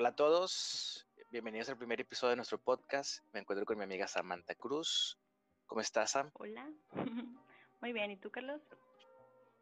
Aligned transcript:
Hola 0.00 0.08
a 0.08 0.16
todos, 0.16 1.06
bienvenidos 1.30 1.68
al 1.68 1.76
primer 1.76 2.00
episodio 2.00 2.30
de 2.30 2.36
nuestro 2.36 2.56
podcast. 2.56 3.22
Me 3.34 3.40
encuentro 3.40 3.66
con 3.66 3.76
mi 3.76 3.84
amiga 3.84 4.06
Samantha 4.06 4.54
Cruz. 4.54 5.18
¿Cómo 5.66 5.82
estás, 5.82 6.12
Sam? 6.12 6.30
Hola, 6.38 6.66
muy 7.82 7.92
bien. 7.92 8.10
¿Y 8.10 8.16
tú, 8.16 8.30
Carlos? 8.30 8.62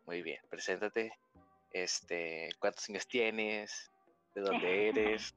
Muy 0.07 0.23
bien, 0.23 0.39
preséntate. 0.49 1.11
Este, 1.73 2.51
¿cuántos 2.61 2.89
años 2.89 3.09
tienes? 3.09 3.91
¿De 4.37 4.43
dónde 4.43 4.91
eres? 4.91 5.35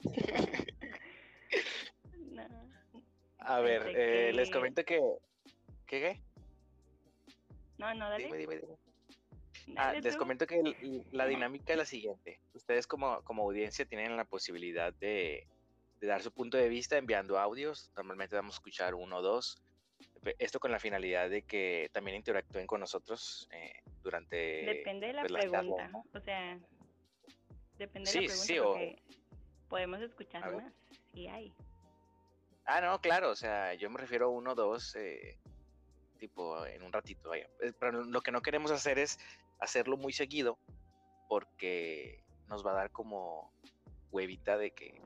A 3.38 3.60
ver, 3.60 3.86
eh, 3.94 4.32
les 4.32 4.50
comento 4.50 4.84
que. 4.84 5.00
¿Qué 5.86 6.00
qué? 6.00 6.20
No, 7.78 7.94
no, 7.94 8.10
dale. 8.10 8.24
Dime, 8.24 8.38
dime, 8.38 8.56
dime. 8.56 8.79
Ah, 9.76 9.92
les 9.92 10.16
comento 10.16 10.46
que 10.46 11.04
la 11.12 11.26
dinámica 11.26 11.72
es 11.72 11.78
la 11.78 11.84
siguiente. 11.84 12.40
Ustedes 12.54 12.86
como, 12.86 13.22
como 13.22 13.42
audiencia 13.44 13.84
tienen 13.84 14.16
la 14.16 14.24
posibilidad 14.24 14.92
de, 14.94 15.46
dar 16.00 16.22
su 16.22 16.32
punto 16.32 16.56
de 16.56 16.68
vista 16.68 16.96
enviando 16.96 17.38
audios. 17.38 17.90
Normalmente 17.96 18.36
vamos 18.36 18.54
a 18.54 18.56
escuchar 18.56 18.94
uno 18.94 19.18
o 19.18 19.22
dos. 19.22 19.62
Esto 20.38 20.60
con 20.60 20.70
la 20.70 20.78
finalidad 20.78 21.30
de 21.30 21.42
que 21.42 21.90
también 21.92 22.16
interactúen 22.16 22.66
con 22.66 22.80
nosotros 22.80 23.48
eh, 23.52 23.82
durante... 24.02 24.36
Depende 24.36 25.08
de 25.08 25.12
la 25.14 25.22
pues, 25.22 25.32
pregunta. 25.32 25.90
O 26.12 26.20
sea, 26.20 26.58
depende 27.78 28.10
de 28.10 28.16
la 28.16 28.26
pregunta 28.26 28.44
sí, 28.44 28.58
porque 28.58 29.02
podemos 29.68 30.00
escuchar 30.00 30.52
más 30.54 30.72
si 31.12 31.26
hay. 31.26 31.52
Ah, 32.66 32.80
no, 32.80 33.00
claro. 33.00 33.30
O 33.30 33.36
sea, 33.36 33.74
yo 33.74 33.88
me 33.90 33.98
refiero 33.98 34.26
a 34.26 34.28
uno 34.28 34.52
o 34.52 34.54
dos... 34.54 34.94
Eh, 34.96 35.38
tipo 36.20 36.64
en 36.66 36.82
un 36.84 36.92
ratito, 36.92 37.30
vaya. 37.30 37.48
Pero 37.80 38.04
lo 38.04 38.20
que 38.20 38.30
no 38.30 38.42
queremos 38.42 38.70
hacer 38.70 38.98
es 39.00 39.18
hacerlo 39.60 39.96
muy 39.96 40.12
seguido 40.12 40.58
porque 41.28 42.24
nos 42.48 42.66
va 42.66 42.72
a 42.72 42.74
dar 42.74 42.90
como 42.90 43.52
huevita 44.10 44.58
de 44.58 44.72
que 44.72 45.00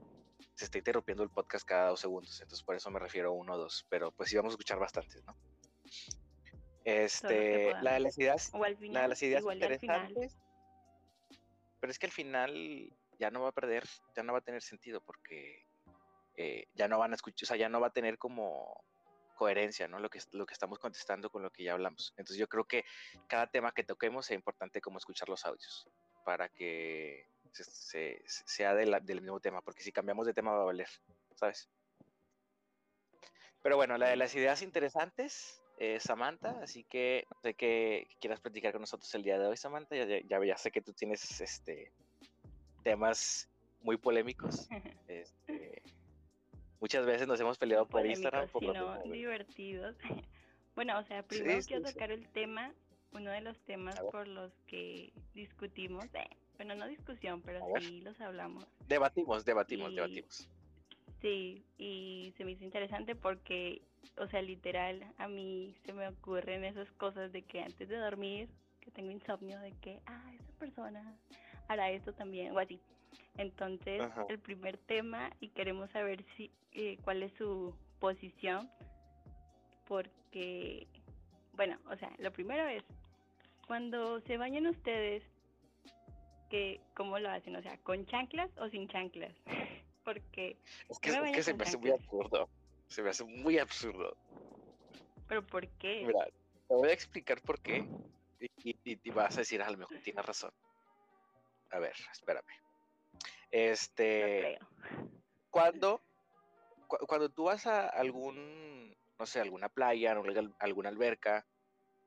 se 0.54 0.64
está 0.66 0.78
interrumpiendo 0.78 1.22
el 1.22 1.30
podcast 1.30 1.66
cada 1.66 1.90
dos 1.90 2.00
segundos. 2.00 2.40
Entonces 2.40 2.64
por 2.64 2.74
eso 2.74 2.90
me 2.90 2.98
refiero 2.98 3.30
a 3.30 3.33
uno 3.33 3.55
o 3.55 3.58
dos. 3.58 3.86
Pero 3.91 4.12
pues 4.12 4.30
sí 4.30 4.36
vamos 4.36 4.52
a 4.52 4.55
escuchar 4.55 4.78
bastantes, 4.78 5.24
¿no? 5.24 5.36
Este, 6.84 7.72
la 7.83 7.94
de 7.94 8.00
las 8.00 8.19
ideas, 8.19 8.52
la 8.80 9.02
de 9.02 9.08
las 9.08 9.22
ideas 9.22 9.44
interesantes. 9.44 10.38
Pero 11.80 11.91
es 11.91 11.98
que 11.98 12.06
al 12.06 12.12
final 12.12 12.92
ya 13.18 13.30
no 13.30 13.42
va 13.42 13.48
a 13.48 13.52
perder, 13.52 13.84
ya 14.16 14.22
no 14.22 14.33
va 14.33 14.39
a 14.39 14.42
tener 14.42 14.62
sentido 14.62 15.00
porque 15.00 15.66
eh, 16.36 16.66
ya 16.74 16.89
no 16.89 16.98
van 16.98 17.12
a 17.12 17.16
escuchar, 17.16 17.44
o 17.44 17.46
sea, 17.46 17.56
ya 17.56 17.68
no 17.68 17.80
va 17.80 17.89
a 17.89 17.92
tener 17.92 18.18
como 18.18 18.84
coherencia, 19.34 19.88
¿no? 19.88 19.98
Lo 19.98 20.08
que, 20.08 20.20
lo 20.32 20.46
que 20.46 20.54
estamos 20.54 20.78
contestando 20.78 21.30
con 21.30 21.42
lo 21.42 21.50
que 21.50 21.64
ya 21.64 21.72
hablamos. 21.72 22.12
Entonces 22.16 22.38
yo 22.38 22.48
creo 22.48 22.64
que 22.64 22.84
cada 23.28 23.46
tema 23.46 23.72
que 23.72 23.84
toquemos 23.84 24.30
es 24.30 24.34
importante 24.34 24.80
como 24.80 24.98
escuchar 24.98 25.28
los 25.28 25.44
audios 25.44 25.86
para 26.24 26.48
que 26.48 27.27
se, 27.52 28.22
sea 28.27 28.74
del 28.74 29.20
mismo 29.20 29.40
tema, 29.40 29.60
porque 29.60 29.82
si 29.82 29.92
cambiamos 29.92 30.27
de 30.27 30.34
tema 30.34 30.52
va 30.52 30.62
a 30.62 30.66
valer, 30.66 30.88
¿sabes? 31.34 31.68
Pero 33.62 33.77
bueno, 33.77 33.96
la 33.96 34.08
de 34.08 34.16
las 34.16 34.34
ideas 34.34 34.62
interesantes, 34.62 35.62
Samantha, 35.98 36.58
así 36.62 36.84
que 36.84 37.27
no 37.30 37.40
sé 37.40 37.55
qué 37.55 38.06
quieras 38.20 38.40
platicar 38.40 38.72
con 38.72 38.82
nosotros 38.82 39.12
el 39.14 39.22
día 39.22 39.38
de 39.38 39.46
hoy, 39.46 39.56
Samantha. 39.56 39.96
Ya, 39.96 40.06
ya, 40.06 40.44
ya 40.44 40.56
sé 40.56 40.70
que 40.70 40.80
tú 40.80 40.92
tienes 40.92 41.40
este 41.40 41.92
temas 42.84 43.48
muy 43.80 43.96
polémicos. 43.96 44.68
Este, 45.08 45.64
Muchas 46.84 47.06
veces 47.06 47.27
nos 47.27 47.40
hemos 47.40 47.56
peleado 47.56 47.86
por 47.86 48.04
Instagram. 48.04 48.46
Por 48.48 48.60
sino 48.60 49.02
divertidos. 49.04 49.96
bueno, 50.77 50.98
o 50.98 51.02
sea, 51.04 51.22
primero 51.22 51.58
quiero 51.66 51.82
tocar 51.82 52.10
el 52.10 52.28
tema, 52.28 52.74
uno 53.12 53.30
de 53.30 53.40
los 53.40 53.58
temas 53.60 53.98
por 54.12 54.28
los 54.28 54.52
que 54.66 55.10
discutimos, 55.32 56.05
eh, 56.12 56.28
bueno, 56.58 56.74
no 56.74 56.86
discusión, 56.86 57.40
pero 57.40 57.64
sí 57.80 58.02
los 58.02 58.20
hablamos. 58.20 58.66
Debatimos, 58.86 59.46
debatimos, 59.46 59.94
debatimos. 59.94 60.50
Sí, 61.22 61.64
y 61.78 62.34
se 62.36 62.44
me 62.44 62.50
hizo 62.50 62.64
interesante 62.64 63.14
porque, 63.14 63.80
o 64.18 64.27
sea, 64.27 64.42
literal, 64.42 65.10
a 65.16 65.27
mí 65.27 65.74
se 65.86 65.94
me 65.94 66.06
ocurren 66.06 66.64
esas 66.64 66.92
cosas 66.92 67.33
de 67.33 67.40
que 67.40 67.62
antes 67.62 67.89
de 67.89 67.96
dormir, 67.96 68.50
que 68.83 68.90
tengo 68.90 69.11
insomnio, 69.11 69.58
de 69.61 69.73
que, 69.80 70.00
ah, 70.05 70.33
esa 70.39 70.52
persona 70.58 71.17
hará 71.67 71.90
esto 71.90 72.12
también, 72.12 72.52
o 72.52 72.58
así. 72.58 72.78
Entonces, 73.36 74.02
el 74.28 74.39
primer 74.39 74.78
tema, 74.78 75.30
y 75.40 75.48
queremos 75.48 75.90
saber 75.90 76.24
si 76.36 76.50
eh, 76.72 76.98
cuál 77.02 77.22
es 77.22 77.33
su 77.36 77.74
posición, 77.98 78.70
porque, 79.86 80.86
bueno, 81.55 81.78
o 81.90 81.96
sea, 81.96 82.12
lo 82.18 82.33
primero 82.33 82.67
es, 82.68 82.84
cuando 83.67 84.20
se 84.20 84.36
bañan 84.36 84.67
ustedes, 84.68 85.23
que, 86.48 86.80
¿cómo 86.94 87.18
lo 87.18 87.28
hacen? 87.30 87.56
O 87.56 87.62
sea, 87.62 87.77
¿con 87.78 88.06
chanclas 88.06 88.50
o 88.58 88.68
sin 88.68 88.89
chanclas? 88.89 89.34
porque... 90.05 90.56
Es 90.89 90.98
que, 91.00 91.11
se 91.11 91.55
me 91.55 91.64
hace 91.64 91.77
muy 91.77 91.90
absurdo, 91.90 92.48
se 92.86 93.02
me 93.02 93.11
hace 93.11 93.24
muy 93.24 93.58
absurdo. 93.58 94.17
¿Pero 95.27 95.44
por 95.44 95.67
qué? 95.78 96.05
Mira, 96.06 96.27
te 96.68 96.74
voy 96.74 96.89
a 96.89 96.92
explicar 96.92 97.40
por 97.40 97.61
qué, 97.61 97.84
y, 98.62 98.77
y 98.84 99.11
vas 99.11 99.36
a 99.36 99.40
decir, 99.40 99.61
a 99.61 99.70
lo 99.70 99.78
mejor 99.78 99.98
tienes 99.98 100.24
razón. 100.24 100.52
A 101.70 101.80
ver, 101.80 101.94
espérame. 102.12 102.64
Este. 103.55 104.59
Cuando, 105.48 106.03
cuando 106.89 107.29
tú 107.29 107.45
vas 107.45 107.69
a 107.69 107.87
algún, 107.87 108.92
no 109.17 109.27
sé, 109.27 109.41
alguna 109.41 109.69
playa, 109.69 110.11
alguna 110.59 110.89
alberca 110.89 111.47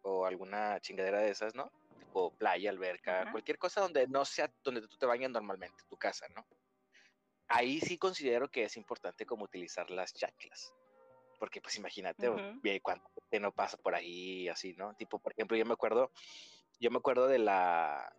o 0.01 0.25
alguna 0.25 0.77
chingadera 0.81 1.21
de 1.21 1.29
esas, 1.29 1.55
¿no? 1.55 1.71
Tipo 1.99 2.31
playa, 2.31 2.69
alberca, 2.69 3.31
cualquier 3.31 3.57
cosa 3.57 3.79
donde 3.79 4.07
no 4.07 4.25
sea 4.25 4.51
donde 4.61 4.81
tú 4.81 4.97
te 4.97 5.05
bañas 5.05 5.31
normalmente, 5.31 5.85
tu 5.87 5.95
casa, 5.95 6.27
¿no? 6.35 6.45
Ahí 7.47 7.79
sí 7.79 7.97
considero 7.97 8.51
que 8.51 8.65
es 8.65 8.75
importante 8.75 9.25
como 9.25 9.45
utilizar 9.45 9.89
las 9.89 10.13
chaclas. 10.13 10.73
Porque 11.39 11.61
pues 11.61 11.77
imagínate, 11.77 12.29
cuando 12.81 13.09
te 13.29 13.39
no 13.39 13.53
pasa 13.53 13.77
por 13.77 13.95
ahí 13.95 14.49
así, 14.49 14.73
¿no? 14.73 14.93
Tipo, 14.95 15.17
por 15.19 15.31
ejemplo, 15.31 15.55
yo 15.55 15.63
me 15.65 15.73
acuerdo, 15.73 16.11
yo 16.81 16.91
me 16.91 16.97
acuerdo 16.97 17.27
de 17.27 17.39
la, 17.39 18.13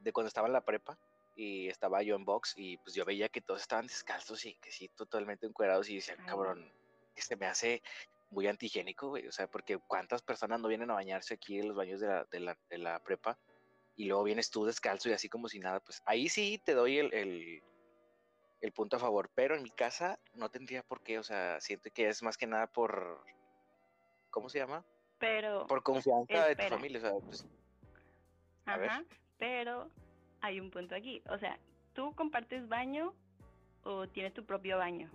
de 0.00 0.14
cuando 0.14 0.28
estaba 0.28 0.46
en 0.46 0.54
la 0.54 0.64
prepa, 0.64 0.98
y 1.34 1.68
estaba 1.68 2.02
yo 2.02 2.14
en 2.16 2.24
box 2.24 2.54
y 2.56 2.76
pues 2.78 2.94
yo 2.94 3.04
veía 3.04 3.28
que 3.28 3.40
todos 3.40 3.62
estaban 3.62 3.86
descalzos 3.86 4.44
y 4.44 4.54
que 4.54 4.70
sí, 4.70 4.88
totalmente 4.88 5.46
encuerados 5.46 5.88
y 5.88 5.96
decía, 5.96 6.16
cabrón, 6.26 6.70
este 7.16 7.36
me 7.36 7.46
hace 7.46 7.82
muy 8.30 8.46
antigénico, 8.46 9.08
güey, 9.08 9.26
o 9.26 9.32
sea, 9.32 9.48
porque 9.48 9.78
cuántas 9.78 10.22
personas 10.22 10.60
no 10.60 10.68
vienen 10.68 10.90
a 10.90 10.94
bañarse 10.94 11.34
aquí 11.34 11.58
en 11.58 11.68
los 11.68 11.76
baños 11.76 12.00
de 12.00 12.08
la, 12.08 12.24
de 12.24 12.40
la, 12.40 12.58
de 12.68 12.78
la 12.78 13.02
prepa 13.02 13.38
y 13.96 14.06
luego 14.06 14.24
vienes 14.24 14.50
tú 14.50 14.64
descalzo 14.64 15.08
y 15.08 15.12
así 15.12 15.28
como 15.28 15.48
si 15.48 15.58
nada, 15.58 15.80
pues 15.80 16.02
ahí 16.06 16.28
sí 16.28 16.60
te 16.64 16.74
doy 16.74 16.98
el, 16.98 17.12
el, 17.14 17.62
el 18.60 18.72
punto 18.72 18.96
a 18.96 19.00
favor, 19.00 19.30
pero 19.34 19.56
en 19.56 19.62
mi 19.62 19.70
casa 19.70 20.18
no 20.34 20.50
tendría 20.50 20.82
por 20.82 21.02
qué, 21.02 21.18
o 21.18 21.22
sea, 21.22 21.60
siento 21.60 21.90
que 21.92 22.08
es 22.08 22.22
más 22.22 22.36
que 22.36 22.46
nada 22.46 22.66
por, 22.66 23.24
¿cómo 24.30 24.48
se 24.48 24.58
llama? 24.58 24.84
Pero... 25.18 25.66
Por 25.66 25.82
confianza 25.82 26.46
de 26.46 26.56
tu 26.56 26.68
familia, 26.68 26.98
o 26.98 27.00
sea, 27.00 27.12
pues... 27.24 27.46
Ajá, 28.66 29.04
pero 29.38 29.90
hay 30.44 30.60
un 30.60 30.70
punto 30.70 30.94
aquí. 30.94 31.22
O 31.30 31.38
sea, 31.38 31.58
¿tú 31.94 32.14
compartes 32.14 32.68
baño 32.68 33.14
o 33.82 34.06
tienes 34.06 34.34
tu 34.34 34.44
propio 34.44 34.78
baño? 34.78 35.10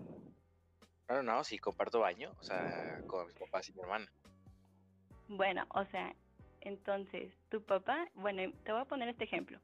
No, 1.08 1.24
no, 1.24 1.44
sí, 1.44 1.58
comparto 1.58 2.00
baño, 2.00 2.32
o 2.40 2.44
sea, 2.44 3.02
con 3.08 3.28
mis 3.28 3.36
papás 3.36 3.70
y 3.70 3.74
mi 3.74 3.82
hermana. 3.82 4.12
Bueno, 5.28 5.66
o 5.70 5.86
sea, 5.86 6.14
entonces, 6.62 7.32
tu 7.50 7.64
papá, 7.64 8.08
bueno, 8.16 8.52
te 8.64 8.72
voy 8.72 8.82
a 8.82 8.86
poner 8.86 9.10
este 9.10 9.24
ejemplo. 9.24 9.60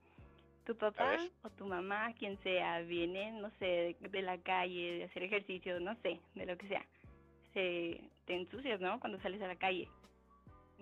Tu 0.65 0.75
papá 0.75 1.17
o 1.43 1.49
tu 1.51 1.65
mamá, 1.65 2.13
quien 2.13 2.41
sea, 2.41 2.81
viene, 2.81 3.31
no 3.31 3.51
sé, 3.59 3.95
de, 3.99 4.21
la 4.21 4.39
calle, 4.39 4.97
de 4.97 5.03
hacer 5.03 5.23
ejercicio, 5.23 5.79
no 5.79 5.95
sé, 6.01 6.19
de 6.33 6.45
lo 6.45 6.57
que 6.57 6.67
sea. 6.67 6.85
Se, 7.53 8.01
te 8.25 8.35
ensucias, 8.35 8.79
¿no? 8.79 8.99
Cuando 8.99 9.19
sales 9.21 9.41
a 9.41 9.47
la 9.47 9.55
calle. 9.55 9.87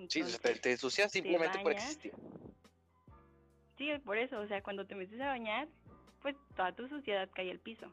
sí, 0.07 0.23
te, 0.61 0.71
ensucias 0.71 1.11
simplemente 1.11 1.59
por 1.59 1.73
existir. 1.73 2.13
Sí, 3.77 3.91
por 4.05 4.17
eso, 4.17 4.39
o 4.39 4.47
sea, 4.47 4.61
cuando 4.61 4.85
te 4.85 4.95
metes 4.95 5.19
a 5.19 5.27
bañar, 5.27 5.67
pues 6.21 6.35
toda 6.55 6.73
tu 6.73 6.87
suciedad 6.87 7.29
cae 7.33 7.51
al 7.51 7.59
piso. 7.59 7.91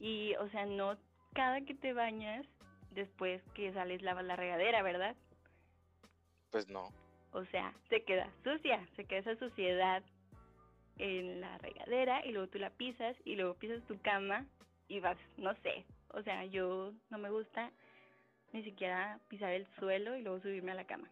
Y, 0.00 0.34
o 0.36 0.48
sea, 0.50 0.66
no 0.66 0.96
cada 1.34 1.60
que 1.62 1.74
te 1.74 1.92
bañas, 1.92 2.46
después 2.90 3.42
que 3.54 3.72
sales 3.72 4.02
lavas 4.02 4.24
la 4.24 4.36
regadera, 4.36 4.82
¿verdad? 4.82 5.16
Pues 6.50 6.68
no. 6.68 6.90
O 7.32 7.44
sea, 7.46 7.72
se 7.88 8.02
queda 8.04 8.30
sucia, 8.44 8.86
se 8.96 9.06
queda 9.06 9.20
esa 9.20 9.36
suciedad 9.36 10.02
en 10.98 11.40
la 11.40 11.56
regadera 11.58 12.24
y 12.26 12.32
luego 12.32 12.48
tú 12.48 12.58
la 12.58 12.70
pisas 12.70 13.16
y 13.24 13.36
luego 13.36 13.54
pisas 13.54 13.82
tu 13.86 13.98
cama 14.02 14.46
y 14.88 15.00
vas, 15.00 15.16
no 15.38 15.54
sé, 15.62 15.86
o 16.08 16.22
sea, 16.22 16.44
yo 16.44 16.92
no 17.08 17.18
me 17.18 17.30
gusta 17.30 17.70
ni 18.52 18.62
siquiera 18.62 19.18
pisar 19.28 19.52
el 19.52 19.66
suelo 19.78 20.14
y 20.16 20.22
luego 20.22 20.40
subirme 20.40 20.72
a 20.72 20.74
la 20.74 20.84
cama 20.84 21.10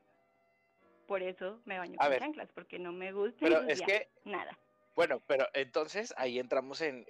por 1.11 1.25
eso 1.25 1.61
me 1.65 1.77
baño 1.77 1.99
con 1.99 2.19
chanclas, 2.19 2.53
porque 2.55 2.79
no 2.79 2.93
me 2.93 3.11
gusta 3.11 3.39
pero 3.41 3.63
es 3.63 3.83
que, 3.83 4.07
nada. 4.25 4.57
Bueno, 4.95 5.21
pero 5.27 5.45
entonces 5.55 6.15
ahí 6.17 6.39
entramos 6.39 6.81
en, 6.83 7.05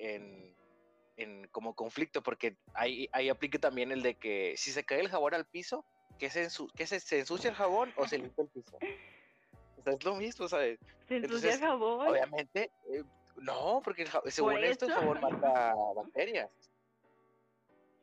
en, 1.18 1.46
como 1.48 1.74
conflicto, 1.74 2.22
porque 2.22 2.56
ahí, 2.72 3.10
ahí 3.12 3.28
aplica 3.28 3.58
también 3.58 3.92
el 3.92 4.02
de 4.02 4.14
que 4.14 4.54
si 4.56 4.70
se 4.70 4.84
cae 4.84 5.00
el 5.00 5.10
jabón 5.10 5.34
al 5.34 5.44
piso, 5.44 5.84
¿qué 6.18 6.30
se, 6.30 6.48
que 6.74 6.86
se, 6.86 7.18
ensucia 7.18 7.50
el 7.50 7.56
jabón 7.56 7.92
o 7.96 8.08
se 8.08 8.16
limpia 8.16 8.44
el 8.44 8.48
piso? 8.48 8.78
O 9.76 9.82
sea, 9.82 9.92
es 9.92 10.04
lo 10.04 10.14
mismo, 10.14 10.48
¿sabes? 10.48 10.78
Se 11.06 11.16
ensucia 11.16 11.52
el 11.54 11.60
jabón. 11.60 12.08
Obviamente, 12.08 12.70
eh, 12.90 13.02
No, 13.36 13.82
porque 13.84 14.06
según 14.26 14.64
esto 14.64 14.86
el 14.86 14.92
jabón 14.92 15.20
mata 15.20 15.74
bacterias. 15.94 16.50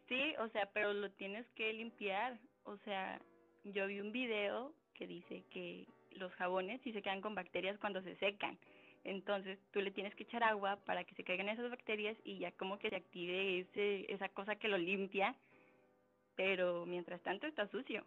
Sí, 0.07 0.35
o 0.37 0.47
sea, 0.49 0.69
pero 0.73 0.93
lo 0.93 1.11
tienes 1.11 1.47
que 1.55 1.73
limpiar. 1.73 2.39
O 2.63 2.77
sea, 2.77 3.19
yo 3.63 3.85
vi 3.85 3.99
un 3.99 4.11
video 4.11 4.73
que 4.97 5.07
dice 5.07 5.43
que 5.51 5.85
los 6.11 6.33
jabones 6.33 6.81
sí 6.83 6.91
se 6.91 7.01
quedan 7.01 7.21
con 7.21 7.35
bacterias 7.35 7.77
cuando 7.79 8.01
se 8.01 8.15
secan. 8.17 8.57
Entonces 9.03 9.59
tú 9.71 9.79
le 9.79 9.91
tienes 9.91 10.13
que 10.15 10.23
echar 10.23 10.43
agua 10.43 10.77
para 10.85 11.03
que 11.03 11.15
se 11.15 11.23
caigan 11.23 11.49
esas 11.49 11.69
bacterias 11.69 12.17
y 12.23 12.39
ya 12.39 12.51
como 12.53 12.77
que 12.79 12.89
se 12.89 12.95
active 12.97 13.59
ese, 13.59 14.11
esa 14.11 14.27
cosa 14.29 14.55
que 14.55 14.67
lo 14.67 14.77
limpia. 14.77 15.35
Pero 16.35 16.85
mientras 16.85 17.21
tanto 17.21 17.47
está 17.47 17.67
sucio. 17.67 18.05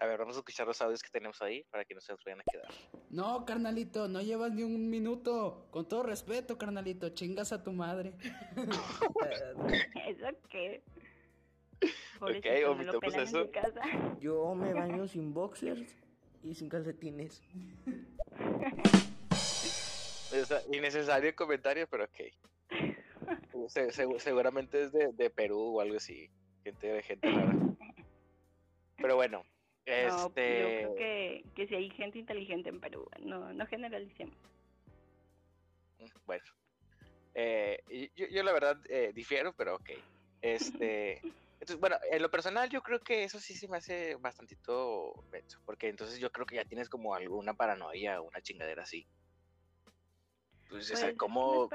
A 0.00 0.06
ver, 0.06 0.18
vamos 0.18 0.34
a 0.36 0.40
escuchar 0.40 0.66
los 0.66 0.80
audios 0.82 1.02
que 1.02 1.10
tenemos 1.10 1.40
ahí 1.40 1.62
para 1.70 1.84
que 1.84 1.94
no 1.94 2.00
se 2.00 2.12
nos 2.12 2.24
vayan 2.24 2.40
a 2.40 2.44
quedar. 2.50 2.68
No, 3.10 3.44
carnalito, 3.44 4.08
no 4.08 4.22
llevas 4.22 4.52
ni 4.52 4.62
un 4.62 4.90
minuto. 4.90 5.68
Con 5.70 5.88
todo 5.88 6.02
respeto, 6.02 6.58
carnalito, 6.58 7.10
chingas 7.10 7.52
a 7.52 7.62
tu 7.62 7.72
madre. 7.72 8.14
¿Eso 10.08 10.26
qué? 10.48 10.82
ok, 12.20 12.46
omitamos 12.68 13.14
eso. 13.14 13.50
Yo 14.20 14.54
me 14.54 14.74
baño 14.74 15.06
sin 15.06 15.34
boxers 15.34 15.96
y 16.42 16.54
sin 16.54 16.68
calcetines. 16.68 17.42
innecesario 20.72 21.34
comentario, 21.34 21.86
pero 21.88 22.04
ok. 22.04 22.20
seguramente 24.18 24.82
es 24.82 24.92
de, 24.92 25.30
Perú 25.30 25.76
o 25.76 25.80
algo 25.80 25.96
así. 25.96 26.28
Gente 26.62 26.86
de 26.86 27.02
gente 27.02 27.30
rara. 27.30 27.56
Pero 28.96 29.16
bueno, 29.16 29.44
este... 29.84 30.08
No, 30.08 30.28
yo 30.28 30.32
creo 30.32 30.94
que, 30.94 31.44
que 31.54 31.66
si 31.66 31.74
hay 31.74 31.90
gente 31.90 32.18
inteligente 32.18 32.70
en 32.70 32.80
Perú, 32.80 33.06
no, 33.20 33.52
no 33.52 33.66
generalicemos. 33.66 34.34
Mm, 35.98 36.04
bueno, 36.26 36.44
eh, 37.34 37.82
yo, 38.14 38.26
yo, 38.28 38.42
la 38.42 38.52
verdad 38.52 38.78
eh, 38.88 39.12
difiero, 39.14 39.52
pero 39.52 39.76
ok. 39.76 39.90
Este, 40.40 41.20
entonces, 41.64 41.80
bueno, 41.80 41.96
en 42.10 42.20
lo 42.20 42.30
personal 42.30 42.68
yo 42.68 42.82
creo 42.82 43.00
que 43.00 43.24
eso 43.24 43.40
sí 43.40 43.54
se 43.54 43.68
me 43.68 43.78
hace 43.78 44.16
bastantito 44.16 45.24
porque 45.64 45.88
entonces 45.88 46.18
yo 46.18 46.30
creo 46.30 46.44
que 46.44 46.56
ya 46.56 46.66
tienes 46.66 46.90
como 46.90 47.14
alguna 47.14 47.54
paranoia 47.54 48.20
o 48.20 48.28
una 48.28 48.42
chingadera 48.42 48.82
así. 48.82 49.06
Pues, 50.68 50.90
pues 50.90 51.14
como, 51.16 51.70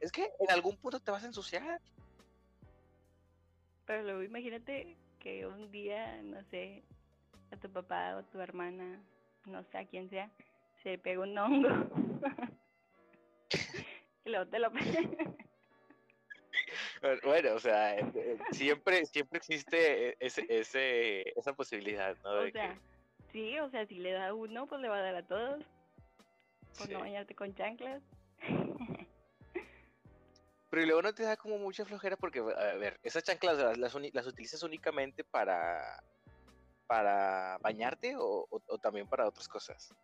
es 0.00 0.10
que 0.10 0.32
en 0.36 0.50
algún 0.50 0.76
punto 0.78 0.98
te 0.98 1.12
vas 1.12 1.22
a 1.22 1.26
ensuciar. 1.26 1.80
Pero 3.86 4.02
luego 4.02 4.24
imagínate 4.24 4.96
que 5.20 5.46
un 5.46 5.70
día, 5.70 6.20
no 6.22 6.42
sé, 6.50 6.82
a 7.52 7.56
tu 7.56 7.70
papá 7.70 8.16
o 8.16 8.24
tu 8.24 8.40
hermana, 8.40 9.00
no 9.46 9.62
sé 9.62 9.78
a 9.78 9.86
quién 9.86 10.10
sea, 10.10 10.28
se 10.82 10.98
pega 10.98 11.20
un 11.20 11.38
hongo. 11.38 11.68
y 14.24 14.30
luego 14.30 14.48
te 14.48 14.58
lo 14.58 14.72
Bueno, 17.24 17.54
o 17.54 17.58
sea, 17.58 17.96
siempre, 18.52 19.04
siempre 19.06 19.38
existe 19.38 20.16
ese, 20.24 20.46
ese, 20.48 21.36
esa 21.36 21.52
posibilidad, 21.52 22.16
¿no? 22.22 22.42
o 22.42 22.50
sea, 22.50 22.78
sí, 23.32 23.58
o 23.58 23.68
sea, 23.70 23.84
si 23.86 23.96
le 23.96 24.12
da 24.12 24.32
uno, 24.32 24.66
pues 24.66 24.80
le 24.80 24.88
va 24.88 24.98
a 24.98 25.02
dar 25.02 25.16
a 25.16 25.26
todos. 25.26 25.64
Por 26.78 26.88
no 26.90 27.00
bañarte 27.00 27.34
con 27.34 27.54
chanclas. 27.54 28.02
Pero 30.70 30.86
luego 30.86 31.02
no 31.02 31.14
te 31.14 31.24
da 31.24 31.36
como 31.36 31.58
mucha 31.58 31.84
flojera 31.84 32.16
porque, 32.16 32.38
a 32.38 32.76
ver, 32.76 32.98
esas 33.02 33.22
chanclas 33.24 33.76
las, 33.76 33.94
las, 33.94 34.26
utilizas 34.26 34.62
únicamente 34.62 35.22
para, 35.22 36.02
para 36.86 37.58
bañarte 37.60 38.14
o, 38.16 38.48
también 38.80 39.06
para 39.06 39.28
otras 39.28 39.48
cosas. 39.48 39.94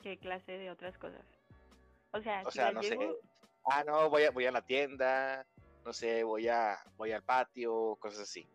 ¿Qué 0.00 0.16
clase 0.16 0.52
de 0.52 0.70
otras 0.70 0.96
cosas? 0.96 1.26
O 2.12 2.20
sea, 2.20 2.42
o 2.44 2.52
sea 2.52 2.70
no 2.70 2.84
sé. 2.84 2.96
Ah, 3.64 3.84
no, 3.84 4.08
voy 4.10 4.24
a, 4.24 4.30
voy 4.30 4.46
a 4.46 4.52
la 4.52 4.64
tienda, 4.64 5.46
no 5.84 5.92
sé, 5.92 6.24
voy 6.24 6.48
a, 6.48 6.78
voy 6.96 7.12
al 7.12 7.22
patio, 7.22 7.96
cosas 7.96 8.20
así. 8.20 8.48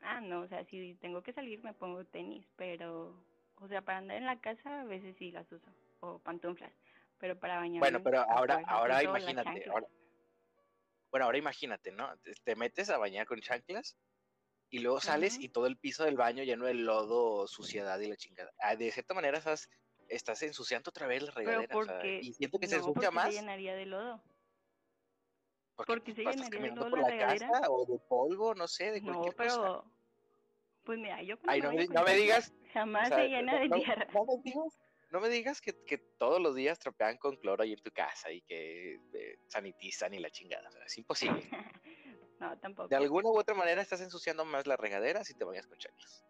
Ah, 0.00 0.20
no, 0.20 0.40
o 0.40 0.48
sea, 0.48 0.64
si 0.64 0.94
tengo 0.96 1.22
que 1.22 1.32
salir 1.32 1.62
me 1.62 1.74
pongo 1.74 2.04
tenis, 2.06 2.46
pero, 2.56 3.22
o 3.56 3.68
sea, 3.68 3.82
para 3.82 3.98
andar 3.98 4.16
en 4.16 4.26
la 4.26 4.40
casa 4.40 4.80
a 4.80 4.84
veces 4.84 5.14
sí 5.18 5.30
las 5.30 5.50
uso, 5.52 5.70
o 6.00 6.18
pantuflas 6.18 6.72
pero 7.20 7.38
para 7.38 7.58
bañar. 7.58 7.80
Bueno, 7.80 8.02
pero 8.02 8.22
ahora, 8.22 8.62
ahora 8.66 9.02
imagínate, 9.04 9.70
bueno, 11.10 11.26
ahora 11.26 11.38
imagínate, 11.38 11.92
¿no? 11.92 12.08
Te 12.44 12.56
metes 12.56 12.88
a 12.88 12.98
bañar 12.98 13.26
con 13.26 13.40
chanclas 13.40 13.96
y 14.70 14.78
luego 14.78 15.00
sales 15.00 15.38
y 15.38 15.48
todo 15.48 15.66
el 15.66 15.76
piso 15.76 16.04
del 16.04 16.16
baño 16.16 16.44
lleno 16.44 16.66
de 16.66 16.74
lodo, 16.74 17.46
suciedad 17.46 18.00
y 18.00 18.08
la 18.08 18.16
chingada. 18.16 18.50
Ah, 18.58 18.76
de 18.76 18.90
cierta 18.90 19.12
manera 19.12 19.38
estás, 19.38 19.68
estás 20.10 20.42
ensuciando 20.42 20.90
otra 20.90 21.06
vez 21.06 21.22
la 21.22 21.30
regadera. 21.30 22.06
y 22.20 22.32
siento 22.34 22.58
que 22.58 22.66
se 22.66 22.76
ensucia 22.76 23.10
más. 23.10 23.26
se 23.26 23.40
llenaría 23.40 23.74
de 23.74 23.86
lodo. 23.86 24.22
Porque, 25.86 26.12
se 26.14 26.22
llenaría 26.22 26.60
de 26.60 26.68
lodo 26.68 26.90
por 26.90 27.00
la, 27.00 27.08
regadera. 27.08 27.50
o 27.68 27.86
de 27.86 27.98
polvo, 27.98 28.54
no 28.54 28.68
sé, 28.68 28.92
de 28.92 29.00
cualquier 29.00 29.32
no, 29.32 29.36
pero, 29.36 29.84
Pues 30.84 30.98
mira, 30.98 31.22
yo 31.22 31.36
Ay, 31.46 31.62
no, 31.62 31.72
me, 31.72 32.14
digas. 32.14 32.52
Jamás 32.74 33.08
se 33.08 33.28
llena 33.28 33.58
de 33.58 33.68
tierra. 33.70 34.06
No 34.12 34.26
me 34.26 34.42
digas 34.42 34.78
no 35.10 35.20
me 35.20 35.28
digas 35.28 35.60
que, 35.60 35.72
todos 36.18 36.40
los 36.40 36.54
días 36.54 36.78
tropean 36.78 37.18
con 37.18 37.36
cloro 37.36 37.62
ahí 37.62 37.72
en 37.72 37.82
tu 37.82 37.90
casa 37.90 38.30
y 38.30 38.42
que 38.42 38.94
eh, 39.12 39.38
sanitizan 39.48 40.14
y 40.14 40.20
la 40.20 40.30
chingada. 40.30 40.70
es 40.86 40.98
imposible. 40.98 41.42
no, 42.38 42.56
tampoco. 42.58 42.88
De 42.88 42.96
alguna 42.96 43.28
u 43.28 43.38
otra 43.38 43.54
manera 43.54 43.82
estás 43.82 44.00
ensuciando 44.00 44.44
más 44.44 44.66
la 44.66 44.76
regadera 44.76 45.24
si 45.24 45.34
te 45.34 45.44
bañas 45.44 45.66
con 45.66 45.78
chanclas. 45.78 46.24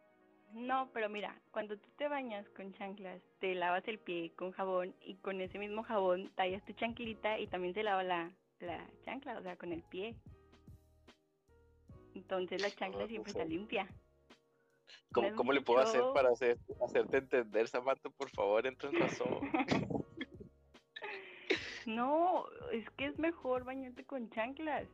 No, 0.52 0.91
pero 0.93 1.08
mira, 1.08 1.41
cuando 1.52 1.76
tú 1.76 1.88
te 1.97 2.08
bañas 2.08 2.49
con 2.50 2.73
chanclas, 2.75 3.23
te 3.38 3.55
lavas 3.55 3.87
el 3.87 3.99
pie 3.99 4.32
con 4.35 4.50
jabón 4.50 4.94
y 5.00 5.14
con 5.17 5.41
ese 5.41 5.58
mismo 5.58 5.82
jabón 5.82 6.29
tallas 6.35 6.64
tu 6.64 6.73
chanquilita 6.73 7.38
y 7.38 7.47
también 7.47 7.73
se 7.73 7.82
lava 7.82 8.02
la, 8.02 8.31
la 8.58 8.85
chancla, 9.05 9.38
o 9.38 9.43
sea, 9.43 9.56
con 9.56 9.73
el 9.73 9.82
pie. 9.82 10.17
Entonces 12.14 12.61
la 12.61 12.70
chancla 12.70 13.06
siempre 13.06 13.31
está 13.31 13.44
limpia. 13.44 13.88
¿Cómo, 15.12 15.52
le 15.52 15.61
puedo 15.61 15.81
hacer 15.81 16.02
para 16.14 16.31
hacer, 16.31 16.58
hacerte 16.85 17.19
entender, 17.19 17.67
Samantha? 17.67 18.11
Por 18.11 18.31
favor, 18.31 18.67
entra 18.67 18.91
en 18.91 19.00
razón. 19.00 19.41
no, 21.87 22.44
es 22.73 22.88
que 22.91 23.06
es 23.06 23.19
mejor 23.19 23.64
bañarte 23.64 24.05
con 24.05 24.31
chanclas. 24.31 24.88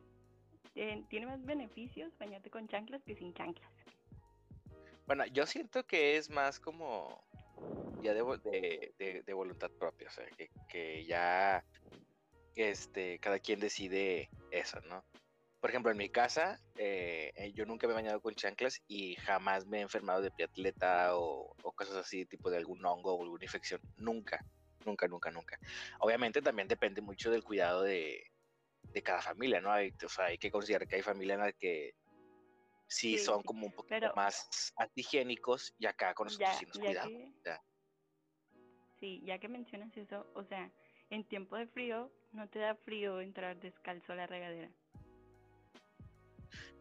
Tiene 0.73 1.25
más 1.25 1.43
beneficios 1.43 2.15
bañarte 2.17 2.49
con 2.49 2.67
chanclas 2.67 3.03
que 3.03 3.15
sin 3.15 3.33
chanclas. 3.33 3.71
Bueno, 5.07 5.25
yo 5.27 5.45
siento 5.45 5.85
que 5.85 6.17
es 6.17 6.29
más 6.29 6.59
como 6.59 7.23
ya 8.03 8.13
de, 8.13 8.93
de, 8.99 9.23
de, 9.25 9.33
voluntad 9.33 9.71
propia, 9.71 10.07
o 10.09 10.11
sea, 10.11 10.25
que, 10.69 11.05
ya 11.05 11.63
este, 12.55 13.17
cada 13.19 13.39
quien 13.39 13.59
decide 13.59 14.29
eso, 14.51 14.79
¿no? 14.81 15.03
por 15.59 15.71
ejemplo, 15.71 15.91
en 15.91 15.97
mi 15.97 16.09
casa, 16.09 16.59
eh, 16.77 17.31
eh, 17.35 17.51
yo 17.53 17.65
nunca 17.65 17.87
me 17.87 17.93
he 17.93 17.95
bañado 17.95 18.21
con 18.21 18.35
chanclas 18.35 18.81
y 18.87 19.15
jamás 19.15 19.65
me 19.65 19.79
he 19.79 19.81
enfermado 19.81 20.21
de 20.21 20.31
piatleta 20.31 21.17
o, 21.17 21.55
cosas 21.75 21.95
así, 21.95 22.25
tipo 22.25 22.49
de 22.49 22.57
algún 22.57 22.85
hongo 22.85 23.13
o 23.13 23.23
alguna 23.23 23.43
infección. 23.43 23.81
Nunca, 23.97 24.45
nunca, 24.85 25.07
nunca, 25.07 25.31
nunca. 25.31 25.59
Obviamente 25.99 26.41
también 26.41 26.67
depende 26.67 27.01
mucho 27.01 27.31
del 27.31 27.43
cuidado 27.43 27.83
de, 27.83 28.31
cada 29.03 29.21
familia, 29.21 29.61
¿no? 29.61 29.71
Hay, 29.71 29.93
o 30.03 30.09
sea, 30.09 30.25
hay 30.25 30.37
que 30.37 30.49
considerar 30.49 30.87
que 30.87 30.95
hay 30.95 31.03
familias 31.03 31.37
en 31.37 31.43
las 31.45 31.53
que 31.55 31.93
sí, 32.87 33.17
son 33.17 33.43
como 33.43 33.65
un 33.67 33.73
poquito 33.73 34.11
más 34.15 34.73
antihigiénicos 34.77 35.73
y 35.77 35.85
acá 35.85 36.13
con 36.13 36.25
nosotros 36.25 36.57
sí 36.57 36.65
nos 36.65 36.79
cuidamos. 36.79 37.33
Sí, 38.99 39.21
ya 39.23 39.37
que 39.37 39.47
mencionas 39.47 39.95
eso, 39.95 40.25
o 40.33 40.43
sea, 40.43 40.71
en 41.09 41.23
tiempo 41.23 41.55
de 41.55 41.67
frío, 41.67 42.11
no 42.31 42.49
te 42.49 42.59
da 42.59 42.75
frío 42.75 43.21
entrar 43.21 43.59
descalzo 43.59 44.13
a 44.13 44.15
la 44.15 44.27
regadera. 44.27 44.69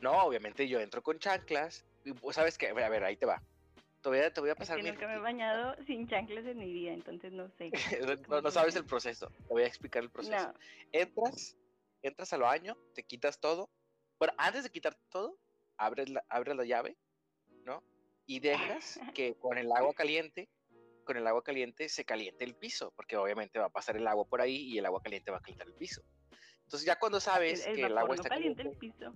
No, 0.01 0.13
obviamente 0.25 0.69
yo 0.69 0.81
entro 0.81 1.03
con 1.03 1.19
chanclas. 1.19 1.85
Y, 2.05 2.13
¿Sabes 2.33 2.59
qué? 2.59 2.69
A 2.69 2.89
ver, 2.89 3.05
ahí 3.05 3.17
te 3.17 3.27
va. 3.27 3.43
Todavía 4.01 4.33
te 4.33 4.41
voy 4.41 4.51
a 4.51 4.55
pasar. 4.55 4.79
Es 4.79 4.85
que 4.85 4.93
nunca 4.93 5.09
me 5.09 5.15
he 5.15 5.19
bañado 5.19 5.75
sin 5.85 6.07
chanclas 6.07 6.45
en 6.47 6.59
mi 6.59 6.73
vida, 6.73 6.93
entonces 6.93 7.33
no 7.33 7.51
sé. 7.59 7.71
no, 8.29 8.51
sabes 8.51 8.77
el 8.77 8.85
proceso. 8.85 9.29
Te 9.29 9.49
voy 9.49 9.63
a 9.63 9.67
explicar 9.67 10.03
el 10.03 10.11
proceso. 10.11 10.55
Entras, 10.93 11.57
entras 12.03 12.33
al 12.33 12.43
baño, 12.43 12.77
te 12.95 13.03
quitas 13.03 13.41
todo. 13.41 13.69
Bueno, 14.19 14.35
antes 14.39 14.63
de 14.63 14.71
quitarte 14.71 15.03
todo, 15.11 15.39
abres 15.79 16.09
la, 16.09 16.25
abres 16.29 16.57
la 16.57 16.65
llave, 16.65 16.97
¿no? 17.65 17.83
Y 18.27 18.41
dejas 18.41 18.99
que 19.15 19.35
con 19.37 19.59
el 19.59 19.71
agua 19.73 19.95
caliente, 19.95 20.49
con 21.05 21.17
el 21.17 21.27
agua 21.27 21.43
caliente 21.43 21.89
se 21.89 22.05
caliente 22.05 22.45
el 22.45 22.55
piso, 22.55 22.93
porque 22.97 23.17
obviamente 23.17 23.59
va 23.59 23.67
a 23.67 23.71
pasar 23.71 23.97
el 23.97 24.07
agua 24.07 24.25
por 24.25 24.41
ahí 24.41 24.57
y 24.57 24.79
el 24.79 24.87
agua 24.87 25.03
caliente 25.03 25.31
va 25.31 25.39
a 25.39 25.43
calentar 25.43 25.69
el 25.69 25.75
piso. 25.75 26.03
Entonces 26.65 26.87
ya 26.87 26.99
cuando 26.99 27.21
sabes 27.21 27.65
que 27.65 27.83
el 27.83 27.97
agua 27.97 28.17
está 28.17 28.29
caliente 28.29 28.63
el 28.63 28.77
piso. 28.77 29.13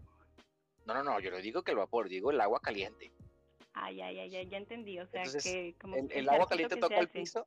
No, 0.87 0.95
no, 0.95 1.03
no, 1.03 1.21
yo 1.21 1.31
no 1.31 1.39
digo 1.39 1.63
que 1.63 1.73
el 1.73 1.79
vapor, 1.79 2.09
digo 2.09 2.31
el 2.31 2.41
agua 2.41 2.61
caliente. 2.61 3.13
Ay, 3.73 4.01
ay, 4.01 4.19
ay, 4.19 4.49
ya 4.49 4.57
entendí. 4.57 4.99
O 4.99 5.07
sea, 5.07 5.23
que 5.23 5.75
como 5.81 5.97
el, 5.97 6.29
agua 6.29 6.47
caliente 6.47 6.77
toca 6.77 6.99
el 6.99 7.09
piso, 7.09 7.47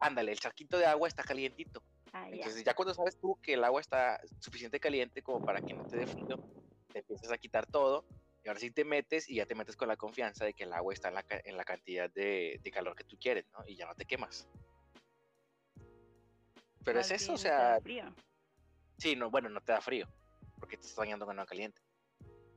ándale, 0.00 0.32
el 0.32 0.38
charquito 0.38 0.78
de 0.78 0.86
agua 0.86 1.08
está 1.08 1.22
calientito. 1.22 1.82
Ah, 2.12 2.28
Entonces, 2.30 2.62
ya. 2.64 2.74
cuando 2.74 2.92
sabes 2.92 3.18
tú 3.18 3.38
que 3.42 3.54
el 3.54 3.64
agua 3.64 3.80
está 3.80 4.20
suficiente 4.38 4.78
caliente 4.78 5.22
como 5.22 5.44
para 5.44 5.62
que 5.62 5.72
no 5.72 5.86
te 5.86 5.96
dé 5.96 6.06
frío, 6.06 6.38
te 6.92 6.98
empiezas 6.98 7.32
a 7.32 7.38
quitar 7.38 7.66
todo 7.66 8.04
y 8.44 8.48
ahora 8.48 8.60
sí 8.60 8.70
te 8.70 8.84
metes 8.84 9.28
y 9.28 9.36
ya 9.36 9.46
te 9.46 9.54
metes 9.54 9.76
con 9.76 9.88
la 9.88 9.96
confianza 9.96 10.44
de 10.44 10.52
que 10.54 10.64
el 10.64 10.72
agua 10.72 10.92
está 10.92 11.08
en 11.08 11.14
la, 11.14 11.24
en 11.44 11.56
la 11.56 11.64
cantidad 11.64 12.10
de, 12.10 12.60
de 12.62 12.70
calor 12.70 12.96
que 12.96 13.04
tú 13.04 13.16
quieres, 13.18 13.46
¿no? 13.52 13.60
Y 13.66 13.76
ya 13.76 13.86
no 13.86 13.94
te 13.94 14.04
quemas. 14.04 14.48
Pero 16.84 16.98
es 16.98 17.10
eso, 17.12 17.34
o 17.34 17.36
bien 17.36 17.42
te 17.42 17.48
da 17.48 17.56
sea, 17.74 17.80
frío. 17.80 18.14
sí, 18.98 19.14
no, 19.14 19.30
bueno, 19.30 19.48
no 19.48 19.60
te 19.60 19.72
da 19.72 19.80
frío, 19.80 20.08
porque 20.58 20.76
te 20.76 20.82
estás 20.86 20.96
bañando 20.96 21.24
con 21.24 21.38
agua 21.38 21.46
caliente. 21.46 21.80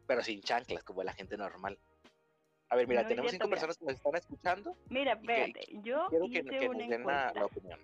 Pero 0.08 0.24
sin 0.24 0.42
chanclas, 0.42 0.84
como 0.84 1.04
la 1.04 1.14
gente 1.14 1.38
normal. 1.38 1.78
A 2.70 2.76
ver, 2.76 2.88
mira, 2.88 3.04
No, 3.04 3.08
tenemos 3.08 3.32
cinco 3.32 3.48
personas 3.50 3.78
que 3.78 3.86
nos 3.86 3.96
están 3.96 4.16
escuchando. 4.16 4.76
Mira, 4.90 5.20
que- 5.20 5.44
espérate, 5.44 5.82
yo 5.84 6.08
Quiero 6.10 6.26
que, 6.26 6.40
hice 6.40 6.50
que 6.50 6.70
una 6.70 6.78
nos 6.80 6.88
den 6.90 7.04
la, 7.06 7.46
opinión. 7.46 7.80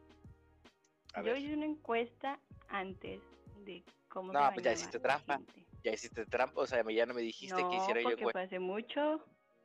A 1.13 1.21
Yo 1.21 1.27
ver, 1.27 1.37
hice 1.37 1.53
una 1.53 1.65
encuesta 1.65 2.39
antes 2.69 3.21
de 3.65 3.83
cómo 4.09 4.33
No, 4.33 4.47
se 4.47 4.53
pues 4.53 4.63
ya 4.65 4.73
hiciste 4.73 4.99
trampa. 4.99 5.37
gente. 5.37 5.70
Ya 5.83 5.91
hiciste 5.91 6.25
trampa, 6.25 6.61
o 6.61 6.67
sea, 6.67 6.83
ya 6.89 7.05
no 7.05 7.13
me 7.13 7.21
dijiste 7.21 7.61
no, 7.61 7.69
que 7.69 7.77
hiciera 7.77 8.01
yo 8.01 8.09
encuesta. 8.11 8.31
fue 8.31 8.43
hace 8.43 8.59
mucho, 8.59 9.23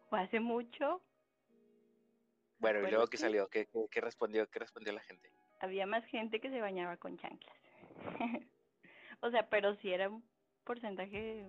fue 0.09 0.21
hace 0.21 0.41
mucho. 0.41 1.03
Bueno, 2.59 2.79
y 2.79 2.91
luego 2.91 3.07
que 3.07 3.17
acuérdate. 3.17 3.19
salió, 3.19 3.49
¿Qué, 3.49 3.67
qué, 3.67 3.87
qué 3.91 4.01
respondió, 4.01 4.49
qué 4.49 4.59
respondió 4.59 4.93
la 4.93 5.01
gente? 5.01 5.31
Había 5.61 5.87
más 5.87 6.05
gente 6.07 6.41
que 6.41 6.51
se 6.51 6.61
bañaba 6.61 6.97
con 6.97 7.19
chanclas. 7.19 7.57
o 9.21 9.31
sea, 9.31 9.49
pero 9.49 9.75
sí 9.77 9.93
era 9.93 10.09
un 10.09 10.25
porcentaje, 10.65 11.47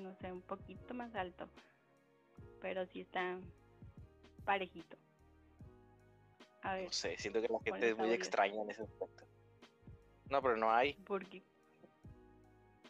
no 0.00 0.14
sé, 0.16 0.32
un 0.32 0.42
poquito 0.42 0.94
más 0.94 1.14
alto. 1.14 1.48
Pero 2.60 2.86
sí 2.86 3.02
está 3.02 3.38
parejito. 4.44 4.96
A 6.62 6.74
ver, 6.74 6.86
No 6.86 6.92
sé, 6.92 7.16
siento 7.18 7.40
que 7.40 7.48
la 7.48 7.60
gente 7.60 7.90
es 7.90 7.96
muy 7.96 8.12
extraña 8.12 8.62
en 8.62 8.70
ese 8.70 8.82
aspecto. 8.82 9.24
No, 10.28 10.42
pero 10.42 10.56
no 10.56 10.70
hay. 10.70 10.94
¿por 10.94 11.24
qué? 11.28 11.42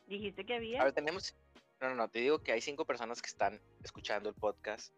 ¿Dijiste 0.08 0.44
que 0.44 0.54
había? 0.54 0.80
A 0.80 0.84
ver, 0.84 0.94
tenemos. 0.94 1.36
No, 1.80 1.90
no, 1.90 1.94
no, 1.94 2.08
te 2.08 2.18
digo 2.20 2.42
que 2.42 2.52
hay 2.52 2.60
cinco 2.60 2.84
personas 2.84 3.22
que 3.22 3.28
están 3.28 3.60
escuchando 3.84 4.28
el 4.30 4.34
podcast 4.34 4.92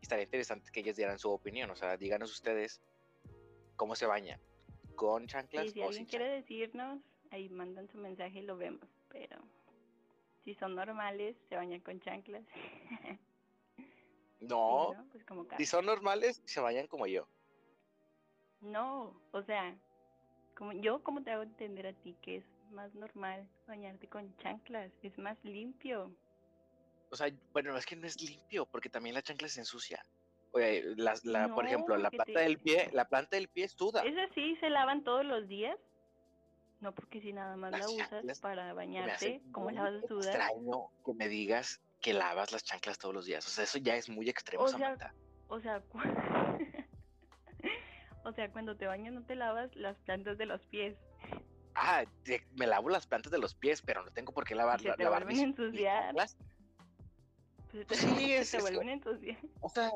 y 0.00 0.02
estaría 0.02 0.24
interesante 0.24 0.70
que 0.70 0.80
ellos 0.80 0.96
dieran 0.96 1.18
su 1.18 1.30
opinión. 1.30 1.70
O 1.70 1.74
sea, 1.76 1.96
díganos 1.96 2.30
ustedes 2.30 2.80
cómo 3.76 3.96
se 3.96 4.06
bañan. 4.06 4.40
¿Con 4.94 5.26
chanclas 5.26 5.66
Sí, 5.66 5.72
si 5.72 5.80
o 5.80 5.86
alguien 5.86 6.04
sin 6.04 6.06
quiere 6.06 6.26
chanclas? 6.26 6.42
decirnos, 6.42 7.00
ahí 7.30 7.48
mandan 7.48 7.88
su 7.88 7.98
mensaje 7.98 8.38
y 8.40 8.42
lo 8.42 8.56
vemos. 8.56 8.86
Pero 9.08 9.42
si 10.44 10.54
son 10.54 10.74
normales, 10.74 11.36
se 11.48 11.56
bañan 11.56 11.80
con 11.80 11.98
chanclas. 12.00 12.44
No, 14.40 14.90
Sí, 14.92 14.96
¿no? 14.98 15.08
Pues 15.10 15.24
como 15.24 15.46
si 15.56 15.66
son 15.66 15.86
normales, 15.86 16.42
se 16.44 16.60
bañan 16.60 16.86
como 16.86 17.06
yo. 17.06 17.26
No, 18.60 19.20
o 19.32 19.42
sea, 19.42 19.76
como 20.56 20.72
yo, 20.72 21.02
¿cómo 21.02 21.22
te 21.24 21.30
hago 21.32 21.42
entender 21.42 21.86
a 21.86 21.92
ti 21.94 22.14
que 22.22 22.36
es 22.36 22.44
más 22.72 22.94
normal 22.94 23.48
bañarte 23.66 24.08
con 24.08 24.34
chanclas? 24.38 24.90
Es 25.02 25.16
más 25.18 25.42
limpio. 25.44 26.14
O 27.10 27.16
sea, 27.16 27.28
bueno, 27.52 27.76
es 27.76 27.84
que 27.86 27.96
no 27.96 28.06
es 28.06 28.20
limpio, 28.22 28.66
porque 28.66 28.88
también 28.88 29.14
la 29.14 29.22
chancla 29.22 29.48
se 29.48 29.60
ensucia. 29.60 30.02
Oye, 30.52 30.82
las- 30.96 31.24
la, 31.24 31.54
por 31.54 31.66
ejemplo, 31.66 31.96
la 31.96 32.10
planta 32.10 32.32
te- 32.32 32.40
del 32.40 32.58
pie, 32.58 32.90
la 32.92 33.06
planta 33.06 33.36
del 33.36 33.48
pie 33.48 33.68
suda. 33.68 34.02
¿Es 34.02 34.16
así? 34.30 34.56
¿Se 34.56 34.68
lavan 34.70 35.04
todos 35.04 35.24
los 35.24 35.46
días? 35.48 35.78
No, 36.80 36.92
porque 36.94 37.20
si 37.20 37.32
nada 37.32 37.56
más 37.56 37.70
Las 37.70 37.80
la 37.82 37.90
usas 37.90 38.40
para 38.40 38.72
bañarte, 38.74 39.40
¿cómo 39.52 39.70
la 39.70 39.82
vas 39.82 40.02
a 40.04 40.06
sudar? 40.08 40.24
extraño 40.34 40.88
que 41.04 41.14
me 41.14 41.28
digas 41.28 41.80
que 42.00 42.12
lavas 42.12 42.50
las 42.50 42.64
chanclas 42.64 42.98
todos 42.98 43.14
los 43.14 43.24
días. 43.26 43.46
O 43.46 43.50
sea, 43.50 43.64
eso 43.64 43.78
ya 43.78 43.94
es 43.96 44.08
muy 44.08 44.28
extremo, 44.28 44.64
O 44.64 44.68
sea. 44.68 44.96
O 45.48 45.60
sea, 45.60 45.80
cu- 45.82 45.98
o 48.24 48.32
sea, 48.32 48.50
cuando 48.50 48.76
te 48.76 48.86
bañas 48.86 49.12
no 49.12 49.24
te 49.24 49.34
lavas 49.36 49.74
las 49.76 49.96
plantas 50.00 50.38
de 50.38 50.46
los 50.46 50.60
pies. 50.66 50.96
Ah, 51.74 52.04
te- 52.24 52.46
me 52.52 52.66
lavo 52.66 52.88
las 52.90 53.06
plantas 53.06 53.32
de 53.32 53.38
los 53.38 53.54
pies, 53.54 53.80
pero 53.82 54.04
no 54.04 54.10
tengo 54.12 54.32
por 54.32 54.44
qué 54.44 54.54
lavar, 54.54 54.80
se 54.80 54.92
te 54.92 55.02
lavar 55.04 55.24
vuelven 55.24 55.44
a 55.44 55.48
mis, 55.48 55.58
ensuciar. 55.58 56.14
Pues 56.14 56.36
te, 57.86 57.96
sí, 57.96 58.04
se 58.06 58.38
es- 58.38 58.50
te 58.50 58.56
es 58.58 58.64
que- 58.64 58.70
vuelven 58.70 58.88
a 58.88 58.92
ensuciar. 58.92 59.38
O 59.60 59.68
sea, 59.68 59.90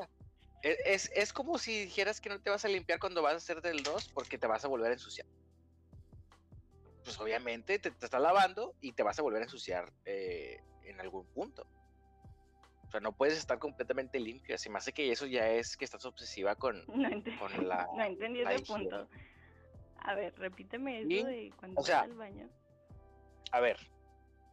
e- 0.63 0.77
es, 0.85 1.11
es 1.13 1.31
como 1.33 1.57
si 1.59 1.85
dijeras 1.85 2.19
que 2.19 2.29
no 2.29 2.39
te 2.41 2.49
vas 2.49 2.65
a 2.65 2.67
limpiar 2.67 2.99
cuando 2.99 3.21
vas 3.21 3.33
a 3.33 3.37
hacer 3.37 3.61
del 3.61 3.83
2 3.83 4.09
porque 4.13 4.37
te 4.37 4.47
vas 4.47 4.65
a 4.65 4.67
volver 4.67 4.89
a 4.89 4.93
ensuciar. 4.93 5.27
Pues 7.03 7.19
obviamente 7.19 7.79
te, 7.79 7.91
te 7.91 8.05
estás 8.05 8.21
lavando 8.21 8.73
y 8.81 8.91
te 8.93 9.03
vas 9.03 9.17
a 9.19 9.21
volver 9.21 9.41
a 9.41 9.45
ensuciar 9.45 9.93
eh, 10.05 10.59
en 10.83 10.99
algún 10.99 11.25
punto. 11.27 11.65
O 12.87 12.91
sea, 12.91 12.99
no 13.01 13.11
puedes 13.11 13.37
estar 13.37 13.59
completamente 13.59 14.19
limpio. 14.19 14.55
Así 14.55 14.69
me 14.69 14.77
hace 14.77 14.93
que 14.93 15.11
eso 15.11 15.25
ya 15.25 15.47
es 15.49 15.77
que 15.77 15.85
estás 15.85 16.05
obsesiva 16.05 16.55
con, 16.55 16.83
No, 16.87 17.09
con 17.39 17.67
la... 17.67 17.87
no 17.93 18.03
entendí 18.03 18.41
ese 18.41 18.59
punto. 18.63 19.07
A 20.07 20.15
ver, 20.15 20.33
repíteme 20.37 21.01
eso 21.01 21.27
de 21.27 21.53
cuando 21.57 21.81
o 21.81 21.83
sea, 21.83 21.97
vas 21.97 22.05
al 22.05 22.15
baño. 22.15 22.49
A 23.51 23.59
ver, 23.59 23.77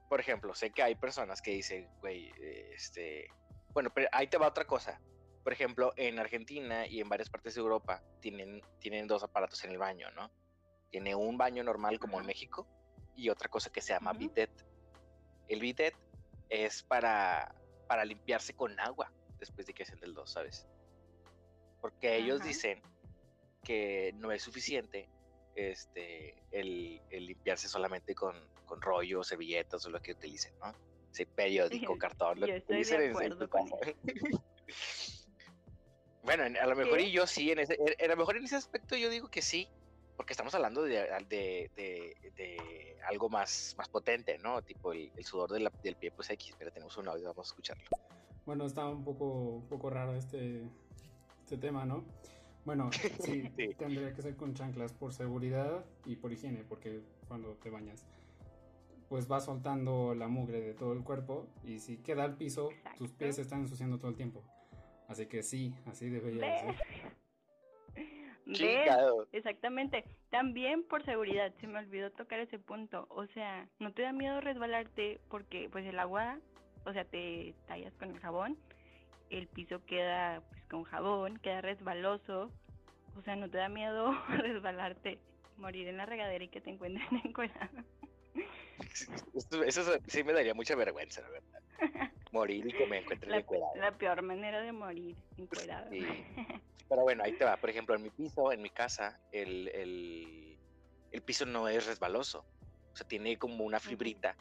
por 0.08 0.18
ejemplo, 0.18 0.52
sé 0.52 0.72
que 0.72 0.82
hay 0.82 0.96
personas 0.96 1.40
que 1.40 1.52
dicen, 1.52 1.88
güey, 2.00 2.32
este... 2.74 3.28
Bueno, 3.72 3.90
pero 3.94 4.08
ahí 4.10 4.26
te 4.26 4.36
va 4.36 4.48
otra 4.48 4.64
cosa. 4.64 5.00
Por 5.44 5.52
ejemplo, 5.52 5.92
en 5.96 6.18
Argentina 6.18 6.88
y 6.88 7.00
en 7.00 7.08
varias 7.08 7.30
partes 7.30 7.54
de 7.54 7.60
Europa 7.60 8.02
tienen, 8.20 8.62
tienen 8.80 9.06
dos 9.06 9.22
aparatos 9.22 9.62
en 9.64 9.70
el 9.70 9.78
baño, 9.78 10.10
¿no? 10.10 10.28
Tiene 10.90 11.14
un 11.14 11.38
baño 11.38 11.62
normal 11.62 12.00
como 12.00 12.18
en. 12.18 12.26
México 12.26 12.66
y 13.14 13.28
otra 13.28 13.48
cosa 13.48 13.70
que 13.70 13.80
se 13.80 13.92
llama 13.92 14.10
Ujú. 14.10 14.20
bidet. 14.20 14.50
El 15.46 15.60
bidet 15.60 15.94
es 16.48 16.82
para, 16.82 17.54
para 17.86 18.04
limpiarse 18.04 18.54
con 18.54 18.78
agua 18.80 19.12
después 19.38 19.68
de 19.68 19.72
que 19.72 19.84
hacen 19.84 20.00
del 20.00 20.14
2, 20.14 20.32
¿sabes? 20.32 20.66
Porque 21.80 22.16
ellos 22.16 22.42
dicen 22.42 22.82
que 23.62 24.12
no 24.16 24.32
es 24.32 24.42
suficiente 24.42 25.08
este, 25.54 26.34
el, 26.50 27.00
el 27.10 27.26
limpiarse 27.26 27.68
solamente 27.68 28.14
con, 28.14 28.34
con 28.64 28.80
rollo, 28.80 29.22
servilletas 29.22 29.84
o 29.86 29.90
lo 29.90 30.00
que 30.00 30.12
utilicen, 30.12 30.52
¿no? 30.62 30.74
Sí, 31.10 31.24
periódico, 31.26 31.96
cartón, 31.98 32.40
lo 32.40 32.46
que 32.46 32.58
utilicen 32.58 33.02
en- 33.02 33.12
con 33.48 33.48
casa. 33.48 33.76
bueno, 36.22 36.44
en- 36.44 36.56
a 36.56 36.66
lo 36.66 36.74
mejor 36.76 36.98
¿Qué? 36.98 37.04
y 37.04 37.12
yo 37.12 37.26
sí, 37.26 37.50
en 37.50 37.60
ese, 37.60 37.78
a 38.02 38.06
lo 38.08 38.16
mejor 38.16 38.36
en 38.36 38.44
ese 38.44 38.56
aspecto 38.56 38.96
yo 38.96 39.10
digo 39.10 39.28
que 39.28 39.42
sí, 39.42 39.68
porque 40.16 40.32
estamos 40.32 40.54
hablando 40.54 40.82
de, 40.82 40.94
de, 41.28 41.70
de- 41.76 42.16
de 42.36 42.96
algo 43.08 43.28
más, 43.28 43.74
más 43.76 43.88
potente, 43.88 44.38
¿no? 44.38 44.62
Tipo 44.62 44.92
el, 44.92 45.12
el 45.16 45.24
sudor 45.24 45.50
de 45.52 45.60
la- 45.60 45.72
del 45.82 45.96
pie, 45.96 46.10
pues 46.12 46.30
X, 46.30 46.54
pero 46.58 46.70
tenemos 46.72 46.96
un 46.96 47.08
audio, 47.08 47.26
vamos 47.28 47.48
a 47.48 47.50
escucharlo. 47.50 47.84
Bueno, 48.46 48.66
está 48.66 48.86
un 48.86 49.04
poco, 49.04 49.24
un 49.24 49.68
poco 49.68 49.90
raro 49.90 50.14
este, 50.14 50.64
este 51.40 51.56
tema, 51.58 51.84
¿no? 51.84 52.04
Bueno, 52.64 52.90
sí, 53.20 53.48
Sí. 53.56 53.74
tendría 53.74 54.12
que 54.14 54.22
ser 54.22 54.36
con 54.36 54.54
chanclas 54.54 54.92
por 54.92 55.12
seguridad 55.12 55.84
y 56.06 56.16
por 56.16 56.32
higiene, 56.32 56.64
porque 56.68 57.00
cuando 57.28 57.54
te 57.54 57.70
bañas, 57.70 58.06
pues 59.08 59.28
vas 59.28 59.44
soltando 59.44 60.14
la 60.14 60.28
mugre 60.28 60.60
de 60.60 60.74
todo 60.74 60.92
el 60.92 61.04
cuerpo 61.04 61.46
y 61.62 61.78
si 61.78 61.98
queda 61.98 62.24
al 62.24 62.36
piso, 62.36 62.70
tus 62.96 63.12
pies 63.12 63.36
se 63.36 63.42
están 63.42 63.60
ensuciando 63.60 63.98
todo 63.98 64.10
el 64.10 64.16
tiempo. 64.16 64.42
Así 65.08 65.26
que 65.26 65.42
sí, 65.42 65.74
así 65.86 66.08
debería 66.08 66.58
ser. 66.58 66.74
¿Ves? 68.46 68.90
Exactamente. 69.32 70.04
También 70.30 70.82
por 70.84 71.04
seguridad, 71.04 71.52
se 71.60 71.66
me 71.66 71.78
olvidó 71.78 72.10
tocar 72.10 72.40
ese 72.40 72.58
punto. 72.58 73.06
O 73.10 73.26
sea, 73.28 73.68
no 73.78 73.92
te 73.92 74.02
da 74.02 74.12
miedo 74.12 74.40
resbalarte 74.40 75.20
porque 75.28 75.68
pues 75.70 75.86
el 75.86 75.98
agua, 75.98 76.38
o 76.84 76.92
sea, 76.92 77.04
te 77.04 77.54
tallas 77.66 77.94
con 77.94 78.10
el 78.10 78.20
jabón, 78.20 78.58
el 79.30 79.46
piso 79.48 79.84
queda 79.86 80.42
con 80.70 80.84
jabón, 80.84 81.38
queda 81.38 81.60
resbaloso. 81.60 82.50
O 83.16 83.22
sea, 83.22 83.36
no 83.36 83.48
te 83.48 83.58
da 83.58 83.68
miedo 83.68 84.12
resbalarte, 84.28 85.18
morir 85.56 85.88
en 85.88 85.96
la 85.96 86.06
regadera 86.06 86.42
y 86.44 86.48
que 86.48 86.60
te 86.60 86.70
encuentren 86.70 87.06
encuerada. 87.24 87.70
Esto- 89.34 89.62
Eso 89.62 89.98
sí 90.06 90.24
me 90.24 90.32
daría 90.32 90.54
mucha 90.54 90.74
vergüenza, 90.74 91.20
la 91.22 91.28
verdad. 91.30 92.10
Morir 92.32 92.66
y 92.66 92.72
que 92.72 92.86
me 92.86 92.98
encuentren 92.98 93.30
La, 93.30 93.38
encuerado. 93.38 93.70
la 93.76 93.92
peor 93.96 94.22
manera 94.22 94.60
de 94.60 94.72
morir, 94.72 95.16
encuerado. 95.36 95.88
Sí. 95.90 96.00
Pero 96.88 97.02
bueno, 97.02 97.22
ahí 97.24 97.32
te 97.32 97.44
va. 97.44 97.56
Por 97.56 97.70
ejemplo, 97.70 97.94
en 97.94 98.02
mi 98.02 98.10
piso, 98.10 98.52
en 98.52 98.60
mi 98.62 98.70
casa, 98.70 99.18
el, 99.32 99.68
el, 99.68 100.58
el 101.12 101.22
piso 101.22 101.46
no 101.46 101.68
es 101.68 101.86
resbaloso. 101.86 102.40
O 102.92 102.96
sea, 102.96 103.06
tiene 103.06 103.36
como 103.38 103.64
una 103.64 103.80
fibrita 103.80 104.36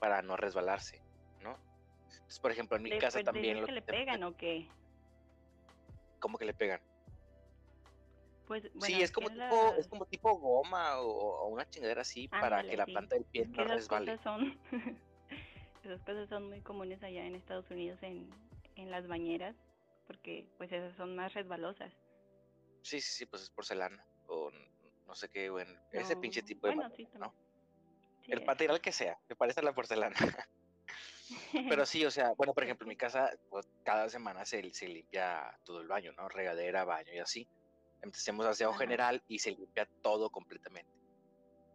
para 0.00 0.22
no 0.22 0.36
resbalarse, 0.36 1.02
¿no? 1.42 1.58
Entonces, 2.04 2.38
por 2.40 2.52
ejemplo, 2.52 2.76
en 2.76 2.82
mi 2.84 2.98
casa 2.98 3.22
también... 3.22 3.60
lo 3.60 3.66
que 3.66 3.72
le 3.72 3.82
te- 3.82 3.92
pegan 3.92 4.22
o 4.22 4.36
qué? 4.36 4.68
¿Cómo 6.22 6.38
que 6.38 6.44
le 6.44 6.54
pegan? 6.54 6.80
Pues, 8.46 8.62
bueno, 8.74 8.86
sí, 8.86 9.02
es 9.02 9.10
como, 9.10 9.28
tipo, 9.28 9.74
es 9.76 9.88
como 9.88 10.06
tipo 10.06 10.38
goma 10.38 11.00
o, 11.00 11.06
o 11.08 11.48
una 11.48 11.68
chingadera 11.68 12.02
así 12.02 12.28
para 12.28 12.62
que 12.62 12.76
la 12.76 12.86
sí. 12.86 12.92
planta 12.92 13.16
del 13.16 13.24
pie 13.24 13.46
no 13.46 13.64
resbale. 13.64 14.06
cosas 14.16 14.22
son 14.22 14.60
esas 15.84 16.00
cosas 16.02 16.28
son 16.28 16.48
muy 16.48 16.60
comunes 16.60 17.02
allá 17.02 17.24
en 17.26 17.34
Estados 17.34 17.68
Unidos 17.70 17.98
en, 18.02 18.30
en 18.76 18.90
las 18.90 19.06
bañeras 19.08 19.56
porque 20.06 20.46
pues 20.58 20.70
esas 20.70 20.94
son 20.96 21.16
más 21.16 21.34
resbalosas. 21.34 21.92
Sí, 22.82 23.00
sí, 23.00 23.12
sí, 23.12 23.26
pues 23.26 23.42
es 23.42 23.50
porcelana 23.50 24.04
o 24.26 24.50
no 25.06 25.14
sé 25.16 25.28
qué, 25.28 25.50
bueno, 25.50 25.72
ese 25.90 26.16
pinche 26.16 26.42
tipo 26.42 26.66
de 26.68 26.74
bueno, 26.74 26.88
madera, 26.88 27.10
sí, 27.10 27.18
¿no? 27.18 27.34
Sí, 28.24 28.32
El 28.32 28.40
es- 28.40 28.46
material 28.46 28.80
que 28.80 28.92
sea, 28.92 29.18
me 29.28 29.34
parece 29.36 29.58
a 29.60 29.64
la 29.64 29.74
porcelana. 29.74 30.14
Pero 31.52 31.86
sí, 31.86 32.04
o 32.04 32.10
sea, 32.10 32.32
bueno, 32.32 32.54
por 32.54 32.64
ejemplo, 32.64 32.84
en 32.84 32.90
mi 32.90 32.96
casa, 32.96 33.30
pues 33.50 33.68
cada 33.84 34.08
semana 34.08 34.44
se, 34.44 34.72
se 34.72 34.88
limpia 34.88 35.58
todo 35.64 35.80
el 35.80 35.88
baño, 35.88 36.12
¿no? 36.12 36.28
Regadera, 36.28 36.84
baño 36.84 37.12
y 37.12 37.18
así. 37.18 37.48
Hacemos 38.02 38.46
aseo 38.46 38.72
general 38.72 39.22
y 39.28 39.38
se 39.38 39.52
limpia 39.52 39.88
todo 40.02 40.30
completamente. 40.30 40.90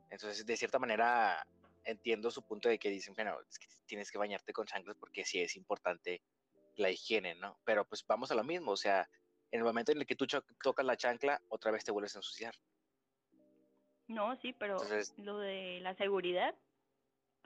Entonces, 0.09 0.45
de 0.45 0.57
cierta 0.57 0.77
manera, 0.79 1.45
entiendo 1.85 2.29
su 2.31 2.41
punto 2.43 2.67
de 2.69 2.77
que 2.79 2.89
dicen, 2.89 3.13
bueno, 3.15 3.37
es 3.49 3.57
que 3.57 3.67
tienes 3.85 4.11
que 4.11 4.17
bañarte 4.17 4.51
con 4.51 4.65
chanclas 4.65 4.97
porque 4.99 5.23
sí 5.23 5.39
es 5.41 5.55
importante 5.55 6.21
la 6.75 6.89
higiene, 6.89 7.35
¿no? 7.35 7.57
Pero 7.63 7.85
pues 7.85 8.05
vamos 8.05 8.29
a 8.31 8.35
lo 8.35 8.43
mismo, 8.43 8.71
o 8.71 8.77
sea, 8.77 9.09
en 9.51 9.59
el 9.59 9.63
momento 9.63 9.91
en 9.91 9.99
el 9.99 10.05
que 10.05 10.15
tú 10.15 10.27
tocas 10.61 10.85
la 10.85 10.97
chancla, 10.97 11.41
otra 11.49 11.71
vez 11.71 11.83
te 11.83 11.91
vuelves 11.91 12.15
a 12.15 12.19
ensuciar. 12.19 12.53
No, 14.07 14.35
sí, 14.41 14.53
pero 14.53 14.73
Entonces- 14.73 15.13
lo 15.17 15.37
de 15.39 15.79
la 15.81 15.95
seguridad, 15.95 16.55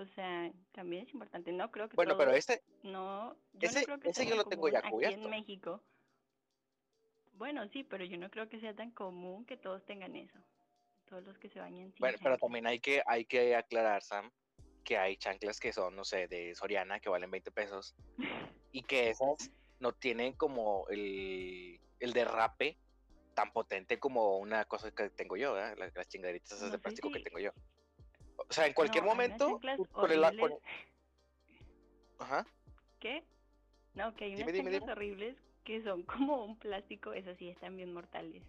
o 0.01 0.07
sea, 0.15 0.51
también 0.71 1.03
es 1.07 1.13
importante. 1.13 1.51
No 1.51 1.71
creo 1.71 1.87
que 1.89 1.95
Bueno, 1.95 2.17
pero 2.17 2.31
este, 2.31 2.61
no, 2.83 3.35
yo 3.53 3.69
ese- 3.69 3.79
no 3.81 3.85
creo 3.85 3.99
que 3.99 4.09
ese 4.09 4.21
sea 4.23 4.29
yo 4.29 4.35
lo 4.35 4.43
tengo 4.45 4.67
ya 4.69 4.81
común 4.81 5.03
aquí 5.05 5.13
en 5.13 5.19
cubierto. 5.21 5.29
México. 5.29 5.83
Bueno, 7.33 7.67
sí, 7.69 7.83
pero 7.83 8.05
yo 8.05 8.17
no 8.17 8.29
creo 8.29 8.49
que 8.49 8.59
sea 8.59 8.75
tan 8.75 8.91
común 8.91 9.45
que 9.45 9.57
todos 9.57 9.83
tengan 9.85 10.15
eso. 10.15 10.37
Todos 11.05 11.23
los 11.23 11.37
que 11.39 11.49
se 11.49 11.59
bañan 11.59 11.91
sin 11.91 11.99
bueno, 11.99 12.17
pero 12.21 12.37
también 12.37 12.67
hay 12.67 12.79
que, 12.79 13.01
hay 13.05 13.25
que 13.25 13.55
aclarar, 13.55 14.01
Sam, 14.03 14.31
que 14.83 14.97
hay 14.97 15.17
chanclas 15.17 15.59
que 15.59 15.73
son, 15.73 15.95
no 15.95 16.03
sé, 16.03 16.27
de 16.27 16.55
Soriana, 16.55 16.99
que 16.99 17.09
valen 17.09 17.31
20 17.31 17.51
pesos, 17.51 17.95
y 18.71 18.83
que 18.83 19.09
esas 19.09 19.51
no 19.79 19.93
tienen 19.93 20.33
como 20.33 20.87
el, 20.89 21.79
el 21.99 22.13
derrape 22.13 22.77
tan 23.33 23.51
potente 23.51 23.97
como 23.99 24.37
una 24.37 24.65
cosa 24.65 24.91
que 24.91 25.09
tengo 25.09 25.35
yo, 25.37 25.53
¿verdad? 25.53 25.77
Las, 25.77 25.95
las 25.95 26.07
chingaderitas 26.07 26.51
esas 26.51 26.67
No 26.67 26.71
de 26.73 26.79
plástico 26.79 27.11
que 27.11 27.19
tengo 27.21 27.39
yo. 27.39 27.51
O 28.51 28.53
sea, 28.53 28.67
en 28.67 28.73
cualquier 28.73 29.05
No, 29.05 29.11
momento, 29.11 29.61
con 29.93 30.11
el 30.11 30.37
con- 30.37 30.53
Ajá. 32.19 32.45
¿Qué? 32.99 33.23
No, 33.93 34.13
que 34.13 34.25
hay 34.25 34.35
unas 34.35 34.51
dime, 34.51 34.77
horribles 34.91 35.37
que 35.63 35.81
son 35.83 36.03
como 36.03 36.43
un 36.43 36.57
plástico, 36.57 37.13
eso 37.13 37.33
sí, 37.35 37.47
están 37.47 37.77
bien 37.77 37.93
mortales. 37.93 38.43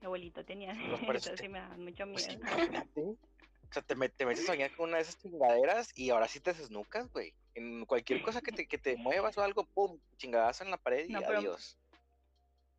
Mi 0.00 0.06
abuelito 0.06 0.44
tenía 0.44 0.70
eso, 0.70 1.30
te- 1.30 1.36
sí 1.38 1.48
me 1.48 1.58
da 1.58 1.68
mucho 1.76 2.04
Pues 2.12 2.28
miedo. 2.38 3.16
O 3.68 3.72
sea, 3.72 3.82
te, 3.82 3.96
met- 3.96 4.12
te 4.16 4.24
metes 4.24 4.44
a 4.44 4.52
soñar 4.52 4.70
con 4.76 4.90
una 4.90 4.98
de 4.98 5.02
esas 5.02 5.18
chingaderas 5.18 5.98
y 5.98 6.10
ahora 6.10 6.28
sí 6.28 6.38
te 6.38 6.52
desnucas, 6.54 7.10
güey. 7.12 7.34
En 7.56 7.84
cualquier 7.84 8.22
cosa 8.22 8.40
que 8.42 8.52
te, 8.52 8.68
que 8.68 8.78
te 8.78 8.96
muevas 8.96 9.36
o 9.38 9.42
algo, 9.42 9.64
pum, 9.64 9.98
chingadazo 10.18 10.62
en 10.62 10.70
la 10.70 10.76
pared 10.76 11.08
y 11.08 11.12
No, 11.12 11.18
pero- 11.20 11.38
adiós. 11.40 11.76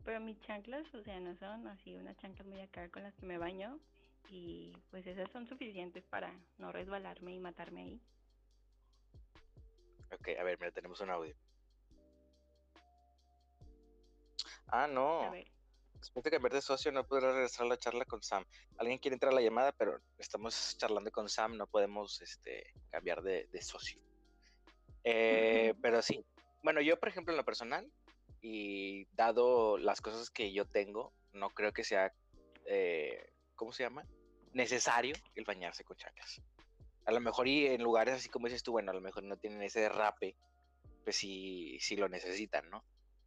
Pero 0.06 0.22
mis 0.22 0.40
chanclas, 0.40 0.86
o 0.94 1.04
sea, 1.04 1.20
no 1.20 1.36
son 1.36 1.68
así 1.68 1.98
unas 1.98 2.16
chanclas 2.16 2.48
muy 2.48 2.62
acá 2.62 2.88
con 2.90 3.04
las 3.04 3.14
que 3.16 3.26
me 3.26 3.38
baño 3.38 3.78
y 4.30 4.74
pues 4.92 5.06
esas 5.08 5.30
son 5.32 5.48
suficientes 5.48 6.06
para 6.06 6.34
no 6.58 6.72
resbalarme 6.72 7.34
y 7.34 7.40
matarme 7.40 7.82
ahí. 7.82 8.02
Ok, 10.12 10.30
a 10.40 10.44
ver, 10.44 10.58
mira, 10.60 10.72
tenemos 10.72 11.02
un 11.02 11.10
audio. 11.10 11.36
Ah, 14.68 14.84
A 14.84 14.88
no. 14.88 15.32
ver, 15.32 15.48
Después 16.00 16.24
de 16.24 16.32
cambiar 16.32 16.54
de 16.54 16.62
socio, 16.62 16.92
no 16.92 17.06
podrá 17.06 17.32
regresar 17.32 17.66
a 17.66 17.70
la 17.70 17.78
charla 17.78 18.06
con 18.06 18.22
Sam. 18.22 18.46
Alguien 18.78 19.00
quiere 19.00 19.16
entrar 19.16 19.32
a 19.32 19.36
la 19.36 19.42
llamada, 19.42 19.72
pero 19.72 20.00
estamos 20.18 20.78
charlando 20.78 21.12
con 21.12 21.28
Sam, 21.28 21.58
no 21.58 21.66
podemos 21.66 22.22
este, 22.22 22.72
cambiar 22.90 23.24
de, 23.24 23.48
de 23.52 23.62
socio. 23.62 24.00
Eh, 25.04 25.74
pero 25.82 26.02
sí. 26.02 26.24
Bueno, 26.64 26.82
yo, 26.82 27.00
por 27.00 27.10
ejemplo, 27.10 27.34
en 27.34 27.38
lo 27.38 27.46
personal, 27.46 27.92
y 28.42 29.06
dado 29.14 29.78
las 29.78 30.02
cosas 30.02 30.30
que 30.30 30.54
yo 30.54 30.66
tengo, 30.66 31.14
no 31.34 31.50
creo 31.50 31.74
que 31.74 31.84
sea, 31.84 32.14
eh, 32.66 33.34
¿cómo 33.56 33.72
se 33.72 33.84
llama? 33.84 34.06
Necesario 34.58 35.16
el 35.36 35.46
bañarse 35.46 35.84
con 35.84 35.96
chanclas. 35.98 36.42
A 37.06 37.12
lo 37.12 37.20
mejor 37.20 37.48
y 37.48 37.68
en 37.68 37.84
lugares 37.84 38.16
así 38.16 38.28
como 38.28 38.48
dices 38.48 38.64
tú, 38.64 38.72
bueno, 38.72 38.90
a 38.90 38.94
lo 38.96 39.02
mejor 39.02 39.24
no 39.24 39.38
tienen 39.38 39.62
ese 39.62 39.82
derrape, 39.82 40.36
pues 41.04 41.16
sí, 41.16 41.78
sí 41.80 41.96
lo 41.96 42.10
necesitan, 42.10 42.68
¿no? 42.72 42.84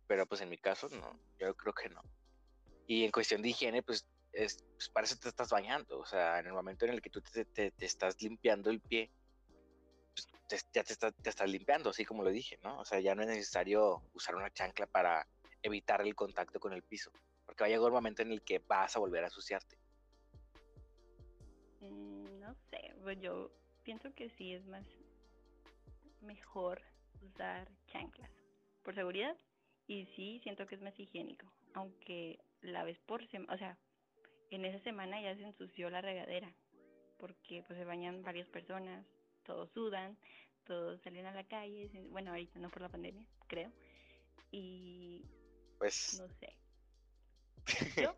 Pero 0.09 0.27
pues 0.27 0.41
en 0.41 0.49
mi 0.49 0.59
caso, 0.59 0.89
no, 0.89 1.21
yo 1.39 1.55
creo 1.57 1.73
que 1.73 1.89
no. 1.89 2.03
Y 2.89 3.05
en 3.05 3.13
cuestión 3.13 3.43
de 3.43 3.49
higiene, 3.51 3.81
pues, 3.85 4.05
es, 4.33 4.59
pues 4.75 4.89
para 4.89 5.05
eso 5.07 5.17
te 5.17 5.29
estás 5.29 5.51
bañando. 5.51 6.01
O 6.01 6.05
sea, 6.05 6.41
en 6.41 6.47
el 6.49 6.53
momento 6.53 6.85
en 6.85 6.91
el 6.95 7.01
que 7.01 7.11
tú 7.11 7.21
te, 7.23 7.45
te- 7.45 7.71
te 7.71 7.87
estás 7.87 8.21
limpiando 8.21 8.71
el 8.71 8.81
pie, 8.81 9.09
pues, 10.15 10.27
te- 10.49 10.69
ya 10.75 10.83
te, 10.83 10.93
está- 10.95 11.13
te 11.13 11.31
estás 11.31 11.49
limpiando, 11.49 11.91
así 11.91 12.05
como 12.05 12.25
lo 12.25 12.31
dije, 12.31 12.59
¿no? 12.65 12.81
O 12.81 12.85
sea, 12.85 12.99
ya 12.99 13.15
no 13.15 13.23
es 13.23 13.29
necesario 13.29 14.03
usar 14.15 14.35
una 14.35 14.51
chancla 14.51 14.89
para 14.89 15.29
evitar 15.63 16.01
el 16.03 16.17
contacto 16.17 16.59
con 16.59 16.73
el 16.73 16.83
piso. 16.83 17.13
Porque 17.47 17.63
va 17.63 17.67
a 17.67 17.71
llegar 17.71 17.87
un 17.87 17.93
momento 17.95 18.23
en 18.23 18.33
el 18.33 18.43
que 18.43 18.59
vas 18.59 18.97
a 18.97 18.99
volver 18.99 19.23
a 19.23 19.29
ensuciarte. 19.29 19.79
No 22.51 22.57
sé, 22.71 22.93
pues 23.03 23.21
yo 23.21 23.51
pienso 23.85 24.13
que 24.15 24.29
sí 24.31 24.55
es 24.55 24.67
más 24.67 24.85
mejor 26.21 26.83
usar 27.23 27.69
chanclas 27.93 28.31
por 28.83 28.95
seguridad 28.95 29.37
y 29.87 30.07
sí 30.17 30.41
siento 30.43 30.67
que 30.67 30.75
es 30.75 30.83
más 30.83 30.99
higiénico, 30.99 31.47
aunque 31.75 32.41
la 32.61 32.83
vez 32.83 32.99
por 33.07 33.25
semana, 33.29 33.55
o 33.55 33.59
sea, 33.59 33.79
en 34.51 34.65
esa 34.65 34.83
semana 34.83 35.21
ya 35.21 35.37
se 35.37 35.45
ensució 35.45 35.91
la 35.91 36.01
regadera 36.01 36.53
porque 37.19 37.63
pues 37.67 37.79
se 37.79 37.85
bañan 37.85 38.23
varias 38.23 38.49
personas, 38.49 39.07
todos 39.45 39.71
sudan, 39.71 40.19
todos 40.65 41.01
salen 41.03 41.27
a 41.27 41.35
la 41.35 41.47
calle, 41.47 41.89
bueno, 42.11 42.31
ahorita 42.31 42.59
no 42.59 42.71
por 42.71 42.83
la 42.83 42.89
pandemia, 42.89 43.27
creo, 43.47 43.71
y 44.51 45.25
Pues, 45.79 46.21
no 46.21 46.27
sé. 46.41 46.57
Yo 48.03 48.17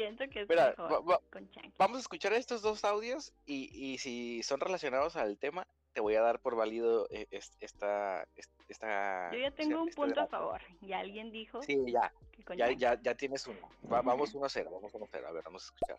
pienso 0.00 0.24
que 0.30 0.40
es 0.42 0.48
Mira, 0.48 0.70
mejor 0.70 0.92
va- 0.92 1.00
va- 1.00 1.20
con 1.30 1.50
chanclas. 1.50 1.74
vamos 1.76 1.98
a 1.98 2.00
escuchar 2.00 2.32
estos 2.32 2.62
dos 2.62 2.84
audios 2.84 3.32
y, 3.44 3.68
y 3.74 3.98
si 3.98 4.42
son 4.42 4.58
relacionados 4.60 5.16
al 5.16 5.36
tema, 5.36 5.66
te 5.92 6.00
voy 6.00 6.14
a 6.14 6.22
dar 6.22 6.40
por 6.40 6.56
válido 6.56 7.06
es- 7.10 7.52
esta... 7.60 8.26
es- 8.36 8.48
esta 8.68 9.30
Yo 9.32 9.38
ya 9.38 9.48
o 9.48 9.50
sea, 9.50 9.56
tengo 9.56 9.82
un 9.82 9.88
este 9.88 10.00
punto 10.00 10.20
a 10.22 10.26
favor. 10.26 10.62
Ya 10.80 11.00
alguien 11.00 11.30
dijo 11.30 11.62
Sí, 11.62 11.76
ya, 11.86 12.12
que 12.32 12.44
con 12.44 12.56
ya, 12.56 12.70
ya, 12.72 12.98
ya 13.02 13.14
tienes 13.14 13.46
uno. 13.46 13.68
Va- 13.92 14.00
vamos 14.00 14.34
1-0, 14.34 14.70
vamos 14.70 14.92
1-0. 14.94 15.26
A 15.26 15.32
ver, 15.32 15.44
vamos 15.44 15.64
a 15.64 15.66
escuchar. 15.66 15.98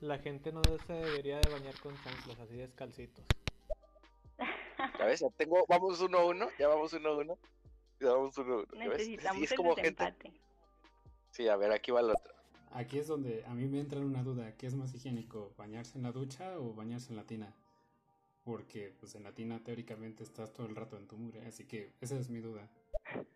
La 0.00 0.18
gente 0.18 0.50
no 0.52 0.62
se 0.86 0.92
debería 0.94 1.38
de 1.40 1.50
bañar 1.50 1.78
con 1.80 1.94
chanclas, 2.02 2.38
así 2.40 2.56
descalcitos. 2.56 3.24
Ya 4.98 5.04
ves, 5.04 5.20
ya 5.20 5.28
tengo, 5.36 5.64
vamos 5.68 6.00
1-1, 6.00 6.50
ya 6.58 6.68
vamos 6.68 6.92
1-1. 6.94 7.36
Ya 8.00 8.08
vamos 8.12 8.36
1-1. 8.36 8.66
¿ya 8.72 8.88
ves? 8.88 8.98
Necesitamos 8.98 9.36
Sí, 9.38 9.44
es 9.44 9.50
el 9.52 9.56
como 9.58 9.74
gente. 9.76 9.90
desempate. 9.90 10.32
Sí, 11.30 11.48
a 11.48 11.56
ver, 11.56 11.72
aquí 11.72 11.90
va 11.92 12.00
el 12.00 12.10
otro. 12.10 12.32
Aquí 12.74 12.98
es 12.98 13.06
donde 13.06 13.44
a 13.46 13.54
mí 13.54 13.66
me 13.66 13.80
entra 13.80 14.00
una 14.00 14.22
duda, 14.22 14.56
¿qué 14.56 14.66
es 14.66 14.74
más 14.74 14.94
higiénico? 14.94 15.52
¿Bañarse 15.58 15.98
en 15.98 16.04
la 16.04 16.12
ducha 16.12 16.58
o 16.58 16.72
bañarse 16.74 17.10
en 17.10 17.16
la 17.16 17.24
tina? 17.26 17.54
Porque 18.44 18.92
pues 18.98 19.14
en 19.14 19.22
la 19.24 19.32
tina 19.32 19.62
teóricamente 19.62 20.22
estás 20.22 20.52
todo 20.52 20.66
el 20.66 20.74
rato 20.74 20.96
en 20.96 21.06
tu 21.06 21.16
mugre, 21.16 21.46
así 21.46 21.66
que 21.66 21.92
esa 22.00 22.16
es 22.18 22.28
mi 22.30 22.40
duda. 22.40 22.68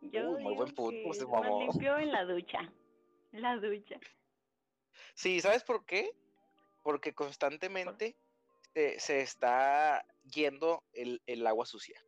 Yo 0.00 0.30
Uy, 0.30 0.42
muy 0.42 0.52
digo 0.52 0.54
buen 0.56 0.74
punto, 0.74 1.08
que 1.10 1.14
se 1.14 1.20
es 1.24 1.28
más 1.28 1.42
mamó. 1.42 1.60
limpio 1.60 1.98
en 1.98 2.12
la 2.12 2.24
ducha. 2.24 2.72
La 3.32 3.56
ducha. 3.56 3.98
Sí, 5.14 5.40
¿sabes 5.40 5.64
por 5.64 5.84
qué? 5.86 6.10
Porque 6.82 7.12
constantemente 7.14 8.16
se, 8.74 8.98
se 9.00 9.20
está 9.22 10.04
yendo 10.24 10.82
el, 10.92 11.22
el 11.26 11.46
agua 11.46 11.66
sucia. 11.66 12.00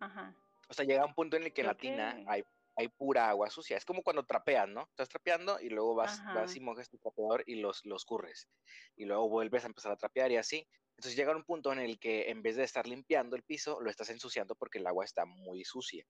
Ajá. 0.00 0.34
O 0.68 0.72
sea, 0.74 0.84
llega 0.84 1.04
un 1.06 1.14
punto 1.14 1.36
en 1.36 1.44
el 1.44 1.52
que 1.52 1.62
en 1.62 1.66
la 1.66 1.74
tina 1.74 2.16
que- 2.16 2.24
hay, 2.28 2.44
hay 2.80 2.88
pura 2.88 3.28
agua 3.28 3.50
sucia. 3.50 3.76
Es 3.76 3.84
como 3.84 4.02
cuando 4.02 4.24
trapeas, 4.24 4.68
¿no? 4.68 4.82
Estás 4.90 5.08
trapeando 5.08 5.60
y 5.60 5.68
luego 5.68 5.94
vas, 5.94 6.20
vas 6.34 6.56
y 6.56 6.60
mojas 6.60 6.88
tu 6.88 6.98
trapeador 6.98 7.44
y 7.46 7.56
los, 7.56 7.84
los 7.84 8.04
curres. 8.04 8.48
Y 8.96 9.04
luego 9.04 9.28
vuelves 9.28 9.64
a 9.64 9.68
empezar 9.68 9.92
a 9.92 9.96
trapear 9.96 10.32
y 10.32 10.36
así. 10.36 10.66
Entonces 10.96 11.16
llega 11.16 11.34
un 11.36 11.44
punto 11.44 11.72
en 11.72 11.78
el 11.78 11.98
que 11.98 12.30
en 12.30 12.42
vez 12.42 12.56
de 12.56 12.64
estar 12.64 12.86
limpiando 12.86 13.36
el 13.36 13.42
piso, 13.42 13.80
lo 13.80 13.90
estás 13.90 14.10
ensuciando 14.10 14.54
porque 14.54 14.78
el 14.78 14.86
agua 14.86 15.04
está 15.04 15.24
muy 15.24 15.64
sucia. 15.64 16.04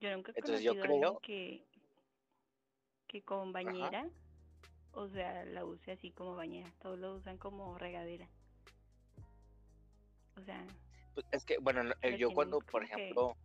Yo 0.00 0.10
nunca 0.14 0.32
he 0.32 0.38
Entonces, 0.38 0.62
yo 0.62 0.80
creo- 0.80 1.18
que, 1.20 1.66
que 3.06 3.22
con 3.22 3.52
bañera, 3.52 4.08
o 4.92 5.08
sea, 5.08 5.44
la 5.44 5.64
use 5.64 5.92
así 5.92 6.10
como 6.10 6.34
bañera. 6.36 6.72
Todos 6.80 6.98
lo 6.98 7.14
usan 7.14 7.36
como 7.38 7.76
regadera. 7.78 8.28
O 10.36 10.42
sea, 10.42 10.64
Pues, 11.14 11.26
Es 11.32 11.44
que, 11.44 11.58
bueno, 11.58 11.82
yo 12.18 12.30
cuando, 12.32 12.60
por 12.60 12.86
que- 12.86 12.94
ejemplo, 12.94 13.36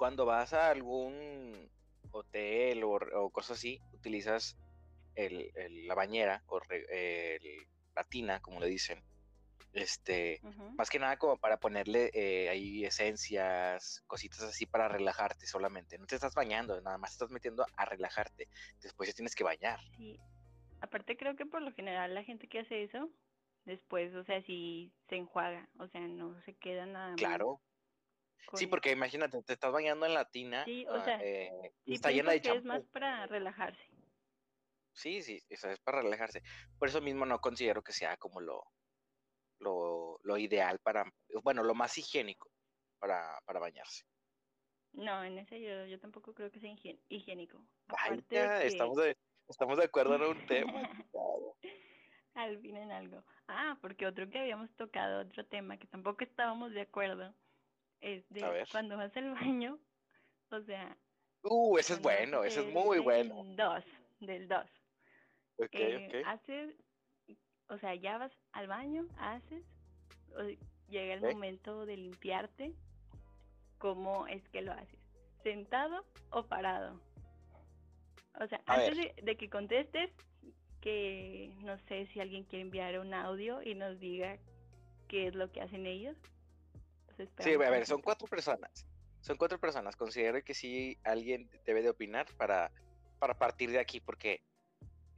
cuando 0.00 0.24
vas 0.24 0.54
a 0.54 0.70
algún 0.70 1.68
hotel 2.10 2.84
o, 2.84 2.92
o 2.92 3.28
cosas 3.28 3.58
así, 3.58 3.78
utilizas 3.92 4.56
el, 5.14 5.50
el- 5.54 5.86
la 5.86 5.94
bañera 5.94 6.42
o 6.46 6.58
re- 6.58 7.36
el- 7.36 7.66
la 7.94 8.04
tina, 8.04 8.40
como 8.40 8.60
le 8.60 8.66
dicen, 8.66 9.02
este, 9.74 10.40
más 10.78 10.88
que 10.88 10.98
nada 10.98 11.18
como 11.18 11.36
para 11.36 11.58
ponerle 11.58 12.10
eh, 12.14 12.48
ahí 12.48 12.82
esencias, 12.86 14.02
cositas 14.06 14.40
así 14.40 14.64
para 14.64 14.88
relajarte 14.88 15.46
solamente. 15.46 15.98
No 15.98 16.06
te 16.06 16.14
estás 16.14 16.34
bañando, 16.34 16.80
nada 16.80 16.96
más 16.96 17.10
te 17.10 17.16
estás 17.16 17.30
metiendo 17.30 17.66
a 17.76 17.84
relajarte. 17.84 18.48
Después 18.80 19.06
ya 19.10 19.14
tienes 19.14 19.34
que 19.34 19.44
bañar. 19.44 19.80
Sí. 19.98 20.18
Aparte 20.80 21.18
creo 21.18 21.36
que 21.36 21.44
por 21.44 21.60
lo 21.60 21.74
general 21.74 22.14
la 22.14 22.24
gente 22.24 22.48
que 22.48 22.60
hace 22.60 22.84
eso, 22.84 23.10
después, 23.66 24.14
o 24.14 24.24
sea, 24.24 24.40
sí 24.46 24.94
se 25.10 25.16
enjuaga, 25.16 25.68
o 25.78 25.86
sea, 25.88 26.00
no 26.00 26.40
se 26.46 26.54
queda 26.54 26.86
nada 26.86 27.10
más 27.10 27.16
Claro. 27.16 27.60
Sí, 28.54 28.66
porque 28.66 28.90
imagínate, 28.90 29.42
te 29.42 29.52
estás 29.52 29.72
bañando 29.72 30.06
en 30.06 30.14
la 30.14 30.24
tina. 30.24 30.64
Sí, 30.64 30.84
o 30.86 30.94
ah, 30.94 31.04
sea, 31.04 31.20
eh, 31.22 31.50
Sí, 31.84 31.94
está 31.94 32.10
llena 32.10 32.32
de 32.32 32.40
que 32.40 32.48
es 32.48 32.54
champú. 32.54 32.68
más 32.68 32.82
para 32.88 33.26
relajarse. 33.26 33.82
Sí, 34.92 35.22
sí, 35.22 35.40
eso 35.48 35.70
es 35.70 35.78
para 35.80 36.02
relajarse. 36.02 36.42
Por 36.78 36.88
eso 36.88 37.00
mismo 37.00 37.24
no 37.24 37.40
considero 37.40 37.82
que 37.82 37.92
sea 37.92 38.16
como 38.16 38.40
lo, 38.40 38.62
lo, 39.60 40.18
lo 40.22 40.36
ideal 40.36 40.78
para, 40.80 41.04
bueno, 41.42 41.62
lo 41.62 41.74
más 41.74 41.96
higiénico 41.96 42.50
para, 42.98 43.40
para 43.46 43.60
bañarse. 43.60 44.04
No, 44.92 45.22
en 45.24 45.38
ese 45.38 45.60
yo, 45.60 45.86
yo 45.86 46.00
tampoco 46.00 46.34
creo 46.34 46.50
que 46.50 46.60
sea 46.60 46.74
higiénico. 47.08 47.64
Ay, 47.96 48.16
de 48.16 48.22
que- 48.24 48.66
estamos 48.66 48.96
de, 48.96 49.16
estamos 49.48 49.78
de 49.78 49.84
acuerdo 49.84 50.16
en 50.16 50.22
un 50.22 50.46
tema. 50.46 50.90
Al 52.34 52.60
fin 52.60 52.76
en 52.76 52.90
algo. 52.90 53.24
Ah, 53.46 53.78
porque 53.80 54.06
otro 54.06 54.28
que 54.28 54.38
habíamos 54.40 54.70
tocado, 54.76 55.22
otro 55.22 55.46
tema 55.46 55.78
que 55.78 55.86
tampoco 55.86 56.24
estábamos 56.24 56.72
de 56.72 56.80
acuerdo, 56.82 57.34
es 58.00 58.28
de 58.30 58.42
ver. 58.42 58.68
cuando 58.70 58.96
vas 58.96 59.14
al 59.16 59.32
baño, 59.34 59.78
o 60.50 60.60
sea... 60.62 60.96
Uh, 61.42 61.78
ese 61.78 61.94
es 61.94 62.02
bueno, 62.02 62.44
ese 62.44 62.60
es 62.60 62.72
muy 62.74 62.98
en 62.98 63.04
bueno. 63.04 63.42
Dos, 63.56 63.84
del 64.20 64.46
2. 64.48 64.64
Ok, 65.58 65.68
Eh. 65.72 66.22
Haces, 66.26 66.74
o 67.68 67.78
sea, 67.78 67.94
ya 67.94 68.18
vas 68.18 68.32
al 68.52 68.66
baño, 68.66 69.06
haces, 69.18 69.64
o- 70.36 70.88
llega 70.90 71.14
el 71.14 71.20
momento 71.22 71.86
de 71.86 71.96
limpiarte. 71.96 72.72
¿Cómo 73.78 74.26
es 74.26 74.46
que 74.50 74.60
lo 74.60 74.72
haces? 74.72 74.98
¿Sentado 75.42 76.04
o 76.30 76.42
parado? 76.44 77.00
O 78.38 78.46
sea, 78.46 78.60
A 78.66 78.74
antes 78.74 78.96
de, 78.98 79.14
de 79.22 79.36
que 79.36 79.48
contestes, 79.48 80.10
que 80.82 81.50
no 81.60 81.78
sé 81.88 82.06
si 82.08 82.20
alguien 82.20 82.44
quiere 82.44 82.62
enviar 82.62 82.98
un 82.98 83.14
audio 83.14 83.62
y 83.62 83.74
nos 83.74 83.98
diga 83.98 84.36
qué 85.08 85.28
es 85.28 85.34
lo 85.34 85.50
que 85.52 85.62
hacen 85.62 85.86
ellos. 85.86 86.16
Sí, 87.38 87.54
a 87.54 87.58
ver, 87.58 87.86
son 87.86 88.00
cuatro 88.02 88.26
personas. 88.28 88.86
Son 89.20 89.36
cuatro 89.36 89.58
personas. 89.58 89.96
Considero 89.96 90.42
que 90.42 90.54
sí 90.54 90.98
alguien 91.04 91.50
debe 91.66 91.82
de 91.82 91.90
opinar 91.90 92.26
para, 92.36 92.70
para 93.18 93.34
partir 93.38 93.70
de 93.70 93.78
aquí, 93.78 94.00
porque 94.00 94.42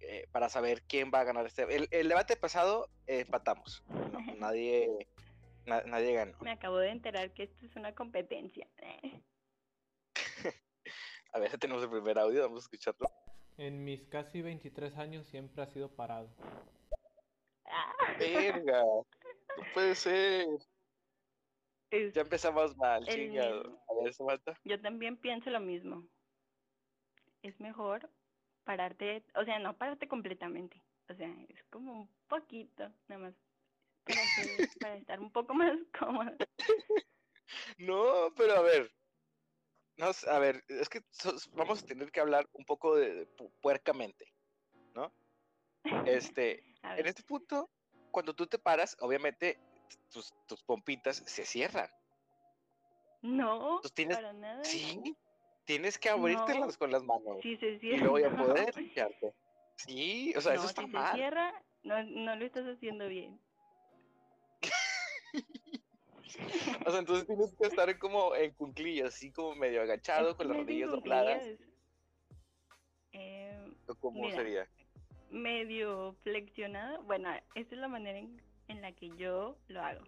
eh, 0.01 0.27
para 0.33 0.49
saber 0.49 0.83
quién 0.83 1.11
va 1.15 1.21
a 1.21 1.25
ganar 1.25 1.47
este. 1.47 1.63
El, 1.63 1.87
el 1.91 2.09
debate 2.09 2.37
pasado 2.37 2.89
eh, 3.07 3.21
empatamos. 3.21 3.85
No, 3.89 4.19
nadie, 4.39 4.89
na- 5.67 5.83
nadie 5.83 6.13
ganó. 6.15 6.37
Me 6.41 6.51
acabo 6.51 6.79
de 6.79 6.91
enterar 6.91 7.33
que 7.33 7.45
esto 7.45 7.65
es 7.67 7.77
una 7.77 7.95
competencia. 7.95 8.67
A 11.35 11.39
ver, 11.39 11.57
tenemos 11.59 11.83
el 11.83 11.91
primer 11.91 12.19
audio, 12.19 12.43
vamos 12.43 12.65
a 12.65 12.67
escucharlo. 12.67 13.09
En 13.57 13.85
mis 13.85 14.03
casi 14.09 14.43
23 14.43 14.97
años 14.99 15.27
siempre 15.29 15.63
ha 15.63 15.67
sido 15.67 15.95
parado. 15.95 16.29
Ah, 17.65 17.93
Verga, 18.19 18.83
no 18.83 19.65
puede 19.73 19.95
ser. 19.95 20.47
Es- 21.93 22.15
Ya 22.15 22.23
empezamos 22.23 22.77
mal, 22.77 23.07
El 23.09 23.15
chingado. 23.15 23.63
mismo. 23.65 23.85
A 23.89 24.03
ver, 24.05 24.15
Samantha. 24.15 24.59
Yo 24.65 24.81
también 24.81 25.17
pienso 25.17 25.51
lo 25.51 25.61
mismo. 25.61 26.07
Es 27.43 27.59
mejor 27.61 28.11
pararte, 28.65 29.25
o 29.35 29.45
sea, 29.45 29.59
no 29.59 29.77
pararte 29.77 30.09
completamente. 30.09 30.83
O 31.09 31.15
sea, 31.15 31.29
es 31.49 31.63
como 31.65 31.93
un 32.03 32.09
poquito, 32.29 32.91
nada 33.09 33.23
más. 33.23 33.35
Para, 34.05 34.97
estar 35.07 35.21
un 35.21 35.31
poco 35.31 35.55
más 35.55 35.79
cómodo. 35.99 36.33
No, 37.79 38.33
pero 38.37 38.55
a 38.55 38.63
ver. 38.63 38.91
No, 39.99 40.11
a 40.31 40.39
ver, 40.39 40.65
es 40.69 40.89
que 40.89 41.01
sos- 41.11 41.51
vamos 41.53 41.83
a 41.83 41.87
tener 41.87 42.11
que 42.11 42.21
hablar 42.21 42.49
un 42.53 42.65
poco 42.65 42.97
de, 42.97 43.15
de 43.15 43.37
pu- 43.37 43.53
puercamente. 43.61 44.27
Este, 46.07 46.63
A 46.83 46.97
en 46.99 47.07
este 47.07 47.23
punto, 47.25 47.69
cuando 48.13 48.35
tú 48.35 48.47
te 48.47 48.59
paras, 48.59 48.97
obviamente 49.01 49.59
tus, 50.13 50.33
tus 50.47 50.63
pompitas 50.63 51.23
se 51.27 51.45
cierran. 51.45 51.89
no, 53.23 53.77
Entonces 53.77 53.93
tienes- 53.95 54.17
para 54.17 54.33
nada. 54.33 54.65
Sí, 54.65 55.17
tienes 55.65 55.99
que 55.99 56.09
abrírtelas 56.11 56.73
No. 56.73 56.79
con 56.79 56.91
las 56.91 57.05
manos 57.05 57.39
Si 57.43 57.57
se 57.57 57.71
y 57.75 57.79
cierra. 57.79 57.99
luego 58.05 58.19
ya 58.19 58.37
poder 58.37 58.77
limpiarte. 58.77 59.33
Sí, 59.77 60.35
o 60.37 60.41
sea, 60.41 60.55
eso 60.55 60.67
está 60.67 60.83
si 60.83 60.89
se 60.89 60.93
mal. 60.93 61.15
cierra, 61.15 61.63
no, 61.85 62.03
no 62.05 62.37
lo 62.37 62.45
estás 62.45 62.67
haciendo 62.67 63.07
bien. 63.09 63.39
O 66.87 66.91
sea, 66.91 67.01
entonces 67.01 67.27
tienes 67.27 67.55
que 67.55 67.67
estar 67.67 67.99
como 67.99 68.35
en 68.35 68.53
cunclillas, 68.55 69.09
así 69.15 69.31
como 69.31 69.55
medio 69.55 69.83
agachado, 69.83 70.31
Es 70.31 70.37
con 70.37 70.49
las 70.49 70.57
rodillas 70.57 70.91
dobladas. 70.91 71.47
Eh, 73.13 73.73
¿o 73.87 73.95
¿Cómo 73.97 74.23
Mira, 74.23 74.37
sería? 74.37 74.69
medio 75.31 76.15
flexionado. 76.23 77.03
Bueno, 77.03 77.31
esta 77.55 77.75
es 77.75 77.81
la 77.81 77.89
manera 77.89 78.19
en, 78.19 78.41
en 78.69 78.81
la 78.81 78.93
que 78.93 79.15
yo 79.17 79.57
lo 79.69 79.83
hago. 79.83 80.05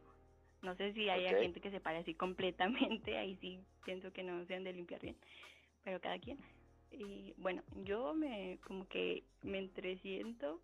No 0.63 0.75
sé 0.77 0.93
si 0.95 1.09
hay 1.09 1.25
Ok. 1.35 1.41
gente 1.41 1.61
que 1.61 1.71
se 1.71 1.81
pare 1.81 1.99
así 1.99 2.15
completamente, 2.15 3.19
ahí 3.19 3.37
sí 3.41 3.61
pienso 3.85 4.13
que 4.13 4.23
no 4.23 4.45
se 4.47 4.55
han 4.55 4.65
de 4.65 4.73
limpiar 4.73 5.01
bien, 5.01 5.17
pero 5.85 6.01
cada 6.01 6.19
quien. 6.19 6.39
Y 6.91 7.35
bueno, 7.39 7.63
yo 7.85 8.15
me 8.15 8.59
como 8.67 8.87
que 8.89 9.25
me 9.43 9.59
entresiento, 9.59 10.61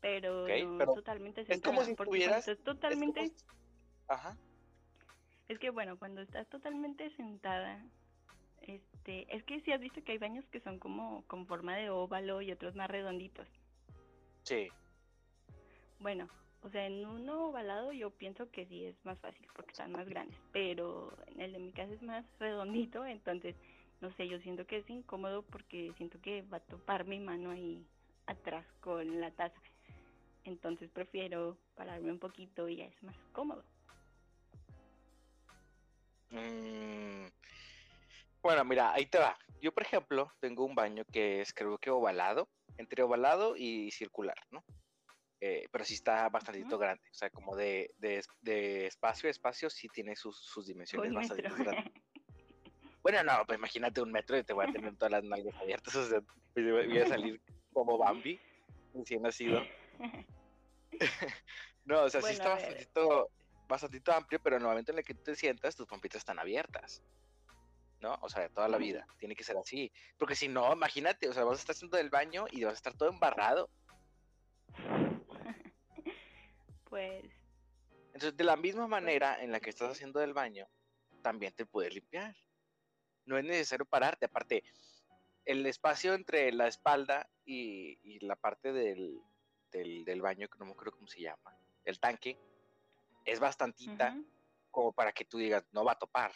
pero 0.00 0.44
Ok, 0.44 0.48
no 0.48 0.78
pero 0.78 0.94
totalmente 0.94 1.44
es 1.48 1.60
como 1.62 1.80
sentada, 1.80 1.86
si 1.86 1.94
porque 1.94 2.18
estás 2.18 2.46
Es 2.48 2.54
como 2.56 2.64
totalmente, 2.64 3.32
Ajá. 4.08 4.36
es 5.48 5.58
que 5.58 5.70
bueno, 5.70 5.98
cuando 5.98 6.20
estás 6.22 6.48
totalmente 6.48 7.10
sentada, 7.16 7.82
este, 8.62 9.34
es 9.34 9.42
que 9.44 9.60
si 9.62 9.72
has 9.72 9.80
visto 9.80 10.02
que 10.04 10.12
hay 10.12 10.18
baños 10.18 10.44
que 10.50 10.60
son 10.60 10.78
como 10.78 11.24
con 11.26 11.46
forma 11.46 11.76
de 11.76 11.90
óvalo 11.90 12.42
y 12.42 12.52
otros 12.52 12.74
más 12.76 12.88
redonditos. 12.90 13.48
Sí. 14.44 14.70
Bueno, 15.98 16.28
o 16.62 16.70
sea, 16.70 16.86
en 16.86 17.06
uno 17.06 17.48
ovalado 17.48 17.92
yo 17.92 18.10
pienso 18.10 18.50
que 18.50 18.66
sí 18.66 18.84
es 18.84 18.96
más 19.04 19.18
fácil 19.20 19.46
porque 19.54 19.72
están 19.72 19.92
más 19.92 20.08
grandes, 20.08 20.38
pero 20.52 21.12
en 21.26 21.40
el 21.40 21.52
de 21.52 21.58
mi 21.58 21.72
casa 21.72 21.92
es 21.92 22.02
más 22.02 22.24
redondito, 22.38 23.04
entonces, 23.06 23.54
no 24.00 24.12
sé, 24.16 24.28
yo 24.28 24.38
siento 24.40 24.66
que 24.66 24.78
es 24.78 24.90
incómodo 24.90 25.42
porque 25.42 25.92
siento 25.96 26.20
que 26.20 26.42
va 26.42 26.58
a 26.58 26.60
topar 26.60 27.04
mi 27.06 27.18
mano 27.18 27.50
ahí 27.50 27.84
atrás 28.26 28.64
con 28.80 29.20
la 29.20 29.30
taza. 29.30 29.60
Entonces 30.44 30.90
prefiero 30.90 31.56
pararme 31.76 32.12
un 32.12 32.18
poquito 32.18 32.68
y 32.68 32.76
ya 32.76 32.84
es 32.84 33.02
más 33.02 33.16
cómodo. 33.32 33.62
Mm, 36.30 37.26
Bueno, 38.42 38.64
mira, 38.64 38.92
ahí 38.92 39.06
te 39.06 39.18
va. 39.18 39.36
Yo, 39.60 39.72
por 39.72 39.82
ejemplo, 39.82 40.32
tengo 40.40 40.64
un 40.64 40.74
baño 40.74 41.04
que 41.12 41.42
es 41.42 41.52
creo 41.52 41.76
que 41.78 41.90
ovalado, 41.90 42.48
entre 42.78 43.02
ovalado 43.02 43.54
y 43.56 43.90
circular, 43.90 44.36
¿no? 44.50 44.64
Eh, 45.42 45.66
pero 45.70 45.84
sí 45.84 45.94
está 45.94 46.28
bastante 46.28 46.62
grande, 46.76 47.02
o 47.10 47.14
sea, 47.14 47.30
como 47.30 47.56
de, 47.56 47.94
de, 47.96 48.22
de 48.42 48.86
espacio 48.86 49.26
a 49.26 49.30
espacio 49.30 49.70
sí 49.70 49.88
tiene 49.88 50.14
sus, 50.14 50.36
sus 50.36 50.66
dimensiones 50.66 51.12
bastante 51.12 51.42
grandes. 51.42 51.84
Bueno, 53.02 53.22
no, 53.24 53.46
pues 53.46 53.58
imagínate 53.58 54.02
un 54.02 54.12
metro 54.12 54.36
y 54.36 54.44
te 54.44 54.52
voy 54.52 54.66
a 54.68 54.72
tener 54.72 54.94
todas 54.94 55.10
las 55.10 55.24
nalgas 55.24 55.54
abiertas, 55.54 55.96
o 55.96 56.06
sea, 56.06 56.20
pues, 56.52 56.70
voy 56.70 56.98
a 56.98 57.06
salir 57.06 57.40
como 57.72 57.96
Bambi, 57.96 58.38
recién 58.94 59.22
nacido. 59.22 59.62
No, 61.86 62.02
o 62.02 62.10
sea, 62.10 62.20
sí 62.22 62.34
está 62.34 62.50
bastantito, 62.50 63.30
bastantito 63.66 64.12
amplio, 64.12 64.40
pero 64.40 64.56
en 64.56 64.62
el 64.62 64.68
momento 64.68 64.92
en 64.92 64.98
el 64.98 65.04
que 65.04 65.14
tú 65.14 65.22
te 65.24 65.34
sientas, 65.34 65.74
tus 65.74 65.86
pompitas 65.86 66.18
están 66.18 66.38
abiertas. 66.38 67.02
¿No? 68.00 68.16
O 68.20 68.28
sea, 68.28 68.48
toda 68.48 68.68
la 68.68 68.78
vida. 68.78 69.06
Tiene 69.18 69.34
que 69.34 69.42
ser 69.42 69.56
así. 69.56 69.90
Porque 70.18 70.36
si 70.36 70.46
no, 70.46 70.72
imagínate, 70.72 71.28
o 71.28 71.32
sea, 71.32 71.44
vas 71.44 71.58
a 71.58 71.60
estar 71.60 71.74
haciendo 71.74 71.96
del 71.96 72.10
baño 72.10 72.46
y 72.50 72.64
vas 72.64 72.74
a 72.74 72.76
estar 72.76 72.94
todo 72.94 73.08
embarrado. 73.08 73.68
Pues 76.90 77.24
Entonces, 78.06 78.36
de 78.36 78.44
la 78.44 78.56
misma 78.56 78.86
manera 78.86 79.42
en 79.42 79.52
la 79.52 79.60
que 79.60 79.70
estás 79.70 79.90
haciendo 79.92 80.20
del 80.20 80.34
baño, 80.34 80.68
también 81.22 81.54
te 81.54 81.64
puedes 81.64 81.94
limpiar. 81.94 82.36
No 83.24 83.38
es 83.38 83.44
necesario 83.44 83.86
pararte. 83.86 84.26
Aparte, 84.26 84.62
el 85.44 85.64
espacio 85.66 86.14
entre 86.14 86.52
la 86.52 86.66
espalda 86.66 87.30
y, 87.44 87.98
y 88.02 88.20
la 88.26 88.36
parte 88.36 88.72
del, 88.72 89.18
del, 89.70 90.04
del 90.04 90.20
baño, 90.20 90.48
que 90.48 90.58
no 90.58 90.66
me 90.66 90.72
acuerdo 90.72 90.92
cómo 90.92 91.06
se 91.06 91.22
llama, 91.22 91.56
el 91.84 91.98
tanque, 91.98 92.38
es 93.24 93.40
bastantita. 93.40 94.16
como 94.70 94.92
para 94.92 95.12
que 95.12 95.24
tú 95.24 95.38
digas, 95.38 95.64
no 95.72 95.84
va 95.84 95.92
a 95.92 95.98
topar. 95.98 96.32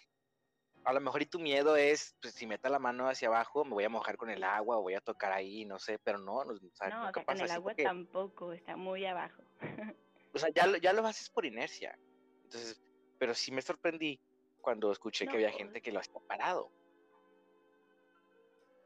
A 0.84 0.92
lo 0.92 1.00
mejor 1.00 1.22
y 1.22 1.26
tu 1.26 1.38
miedo 1.38 1.76
es, 1.76 2.14
pues 2.20 2.34
si 2.34 2.46
meto 2.46 2.68
la 2.68 2.78
mano 2.78 3.08
hacia 3.08 3.28
abajo, 3.28 3.64
me 3.64 3.72
voy 3.72 3.84
a 3.84 3.88
mojar 3.88 4.16
con 4.16 4.28
el 4.28 4.44
agua 4.44 4.76
o 4.76 4.82
voy 4.82 4.94
a 4.94 5.00
tocar 5.00 5.32
ahí, 5.32 5.64
no 5.64 5.78
sé, 5.78 5.98
pero 5.98 6.18
no, 6.18 6.44
no, 6.44 6.52
o 6.52 6.74
sea, 6.74 6.88
no, 6.90 7.00
o 7.00 7.02
sea, 7.04 7.12
con 7.12 7.24
pasa 7.24 7.44
el 7.44 7.50
así 7.50 7.56
agua 7.56 7.70
porque, 7.70 7.84
tampoco, 7.84 8.52
está 8.52 8.76
muy 8.76 9.06
abajo. 9.06 9.42
o 10.34 10.38
sea, 10.38 10.50
ya 10.50 10.66
lo, 10.66 10.76
ya 10.78 10.92
lo 10.92 11.06
haces 11.06 11.30
por 11.30 11.46
inercia. 11.46 11.98
Entonces, 12.44 12.80
pero 13.18 13.34
sí 13.34 13.52
me 13.52 13.62
sorprendí 13.62 14.20
cuando 14.60 14.90
escuché 14.90 15.26
que 15.26 15.34
había 15.34 15.52
gente 15.52 15.80
que 15.80 15.92
lo 15.92 16.00
hacía 16.00 16.20
parado. 16.26 16.70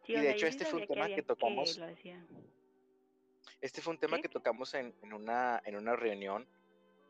Sí, 0.04 0.12
Y 0.12 0.20
de 0.20 0.30
hecho, 0.30 0.46
sí 0.46 0.50
este 0.50 0.64
fue 0.66 0.80
un 0.80 0.86
tema 0.86 1.06
que 1.08 1.22
tocamos-. 1.22 1.80
Este 3.60 3.80
fue 3.80 3.94
un 3.94 3.98
tema 3.98 4.20
que 4.20 4.28
tocamos 4.28 4.74
en, 4.74 4.94
en 5.02 5.12
una, 5.12 5.60
en 5.64 5.76
una 5.76 5.96
reunión, 5.96 6.46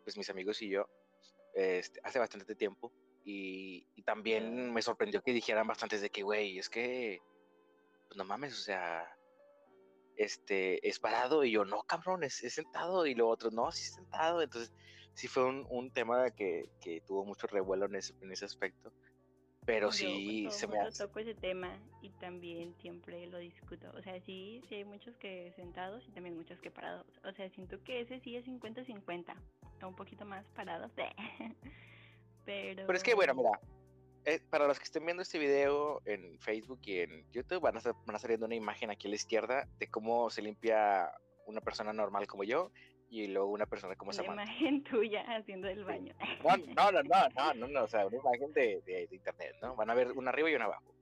pues 0.04 0.16
mis 0.16 0.30
amigos 0.30 0.62
y 0.62 0.70
yo, 0.70 0.88
este, 1.54 2.00
hace 2.04 2.18
bastante 2.18 2.54
tiempo. 2.54 2.92
Y, 3.24 3.86
y 3.94 4.02
también 4.02 4.72
me 4.72 4.80
sorprendió 4.80 5.22
que 5.22 5.32
dijeran 5.32 5.66
bastantes 5.66 6.00
de 6.00 6.08
que, 6.08 6.22
güey, 6.22 6.58
es 6.58 6.70
que, 6.70 7.20
pues 8.06 8.16
no 8.16 8.24
mames, 8.24 8.54
o 8.54 8.62
sea, 8.62 9.17
este, 10.18 10.86
es 10.86 10.98
parado. 10.98 11.44
Y 11.44 11.52
yo, 11.52 11.64
no, 11.64 11.82
cabrón, 11.84 12.24
es, 12.24 12.42
es 12.44 12.54
sentado. 12.54 13.06
Y 13.06 13.14
luego 13.14 13.32
otros, 13.32 13.54
no, 13.54 13.72
sí 13.72 13.84
es 13.84 13.94
sentado. 13.94 14.42
Entonces, 14.42 14.72
sí 15.14 15.28
fue 15.28 15.44
un, 15.46 15.66
un 15.70 15.90
tema 15.90 16.30
que, 16.30 16.68
que 16.80 17.00
tuvo 17.00 17.24
mucho 17.24 17.46
revuelo 17.46 17.86
en 17.86 17.96
ese, 17.96 18.14
en 18.20 18.30
ese 18.32 18.44
aspecto. 18.44 18.92
Pero 19.64 19.88
Yo 19.88 19.92
sí 19.92 20.44
todo 20.48 20.58
se 20.58 20.66
me 20.66 20.80
hace. 20.80 21.04
toco 21.06 21.18
ese 21.18 21.34
tema 21.34 21.78
y 22.00 22.10
también 22.10 22.74
siempre 22.80 23.26
lo 23.26 23.38
discuto. 23.38 23.90
O 23.94 24.02
sea, 24.02 24.18
sí, 24.22 24.62
sí 24.68 24.76
hay 24.76 24.84
muchos 24.84 25.14
que 25.16 25.52
sentados 25.56 26.06
y 26.08 26.12
también 26.12 26.36
muchos 26.36 26.58
que 26.60 26.70
parados. 26.70 27.06
O 27.24 27.32
sea, 27.32 27.50
siento 27.50 27.82
que 27.84 28.00
ese 28.00 28.18
sí 28.20 28.36
es 28.36 28.46
50-50. 28.46 29.34
O 29.82 29.88
un 29.88 29.94
poquito 29.94 30.24
más 30.24 30.46
parados. 30.54 30.90
Pero... 32.46 32.86
Pero 32.86 32.96
es 32.96 33.02
que, 33.02 33.14
bueno, 33.14 33.34
mira, 33.34 33.60
eh, 34.28 34.40
para 34.50 34.66
los 34.66 34.78
que 34.78 34.84
estén 34.84 35.04
viendo 35.04 35.22
este 35.22 35.38
video 35.38 36.02
en 36.04 36.38
Facebook 36.40 36.80
y 36.84 36.98
en 37.00 37.30
YouTube, 37.32 37.60
van 37.60 37.74
a, 37.76 37.78
estar, 37.78 37.94
van 38.06 38.14
a 38.14 38.16
estar 38.16 38.28
viendo 38.28 38.46
una 38.46 38.54
imagen 38.54 38.90
aquí 38.90 39.06
a 39.06 39.10
la 39.10 39.16
izquierda 39.16 39.68
de 39.78 39.88
cómo 39.88 40.28
se 40.30 40.42
limpia 40.42 41.10
una 41.46 41.60
persona 41.60 41.92
normal 41.92 42.26
como 42.26 42.44
yo 42.44 42.70
y 43.10 43.26
luego 43.28 43.48
una 43.50 43.64
persona 43.64 43.96
como 43.96 44.10
La 44.10 44.16
Samantha. 44.18 44.42
imagen 44.44 44.84
tuya 44.90 45.22
haciendo 45.34 45.68
el 45.68 45.84
baño. 45.84 46.14
No, 46.44 46.56
no, 46.74 46.92
no, 46.92 47.02
no, 47.02 47.28
no, 47.34 47.54
no, 47.54 47.68
no, 47.68 47.84
o 47.84 47.88
sea, 47.88 48.06
una 48.06 48.18
imagen 48.18 48.52
de, 48.52 48.82
de- 48.84 49.06
de 49.06 49.16
internet, 49.16 49.54
¿no? 49.62 49.74
Van 49.76 49.88
a 49.90 49.94
ver 49.94 50.12
una 50.12 50.30
arriba 50.30 50.50
y 50.50 50.54
una 50.54 50.66
abajo. 50.66 50.94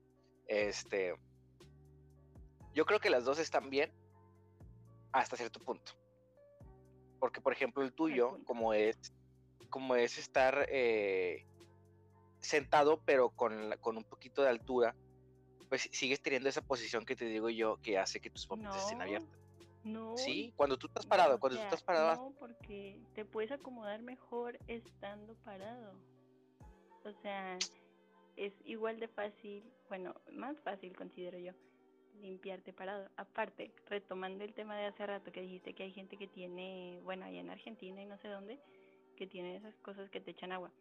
Este, 0.46 1.14
Yo 2.74 2.84
creo 2.86 3.00
que 3.00 3.10
las 3.10 3.24
dos 3.24 3.38
están 3.40 3.70
bien 3.70 3.90
hasta 5.12 5.36
cierto 5.36 5.58
punto. 5.58 5.92
Porque, 7.18 7.40
por 7.40 7.52
ejemplo, 7.52 7.82
el 7.82 7.92
tuyo, 7.92 8.38
como 8.44 8.72
es, 8.74 8.96
como 9.70 9.96
es 9.96 10.18
estar 10.18 10.66
eh, 10.68 11.44
sentado, 12.46 13.00
pero 13.04 13.30
con, 13.30 13.68
la- 13.70 13.76
con 13.76 13.96
un 13.96 14.04
poquito 14.04 14.42
de 14.42 14.48
altura, 14.48 14.94
pues 15.68 15.88
sigues 15.92 16.20
teniendo 16.22 16.48
esa 16.48 16.62
posición 16.62 17.04
que 17.04 17.16
te 17.16 17.24
digo 17.26 17.50
yo, 17.50 17.78
que 17.82 17.98
hace 17.98 18.20
que 18.20 18.30
tus 18.30 18.46
pompas 18.46 18.76
estén 18.76 19.02
abiertas. 19.02 19.38
No. 19.84 20.16
Sí, 20.16 20.52
cuando 20.56 20.76
tú 20.76 20.86
estás 20.88 21.04
no, 21.06 21.10
parado, 21.10 21.36
o 21.36 21.38
cuando 21.40 21.56
tú 21.56 21.60
sea, 21.60 21.68
estás 21.68 21.82
parado, 21.82 22.14
No, 22.16 22.34
porque 22.38 23.00
te 23.14 23.24
puedes 23.24 23.52
acomodar 23.52 24.02
mejor 24.02 24.58
estando 24.66 25.34
parado. 25.44 25.94
O 27.04 27.12
sea, 27.22 27.58
es 28.36 28.52
igual 28.64 28.98
de 28.98 29.08
fácil, 29.08 29.64
bueno, 29.88 30.14
más 30.32 30.58
fácil 30.60 30.96
considero 30.96 31.38
yo, 31.38 31.52
limpiarte 32.20 32.72
parado. 32.72 33.08
Aparte, 33.16 33.72
retomando 33.86 34.42
el 34.44 34.54
tema 34.54 34.76
de 34.76 34.86
hace 34.86 35.06
rato 35.06 35.30
que 35.30 35.40
dijiste 35.42 35.74
que 35.74 35.84
hay 35.84 35.92
gente 35.92 36.16
que 36.16 36.26
tiene, 36.26 37.00
bueno, 37.04 37.24
allá 37.26 37.40
en 37.40 37.50
Argentina 37.50 38.02
y 38.02 38.06
no 38.06 38.18
sé 38.18 38.28
dónde, 38.28 38.58
que 39.16 39.26
tiene 39.26 39.56
esas 39.56 39.76
cosas 39.78 40.10
que 40.10 40.20
te 40.20 40.32
echan 40.32 40.52
agua. 40.52 40.72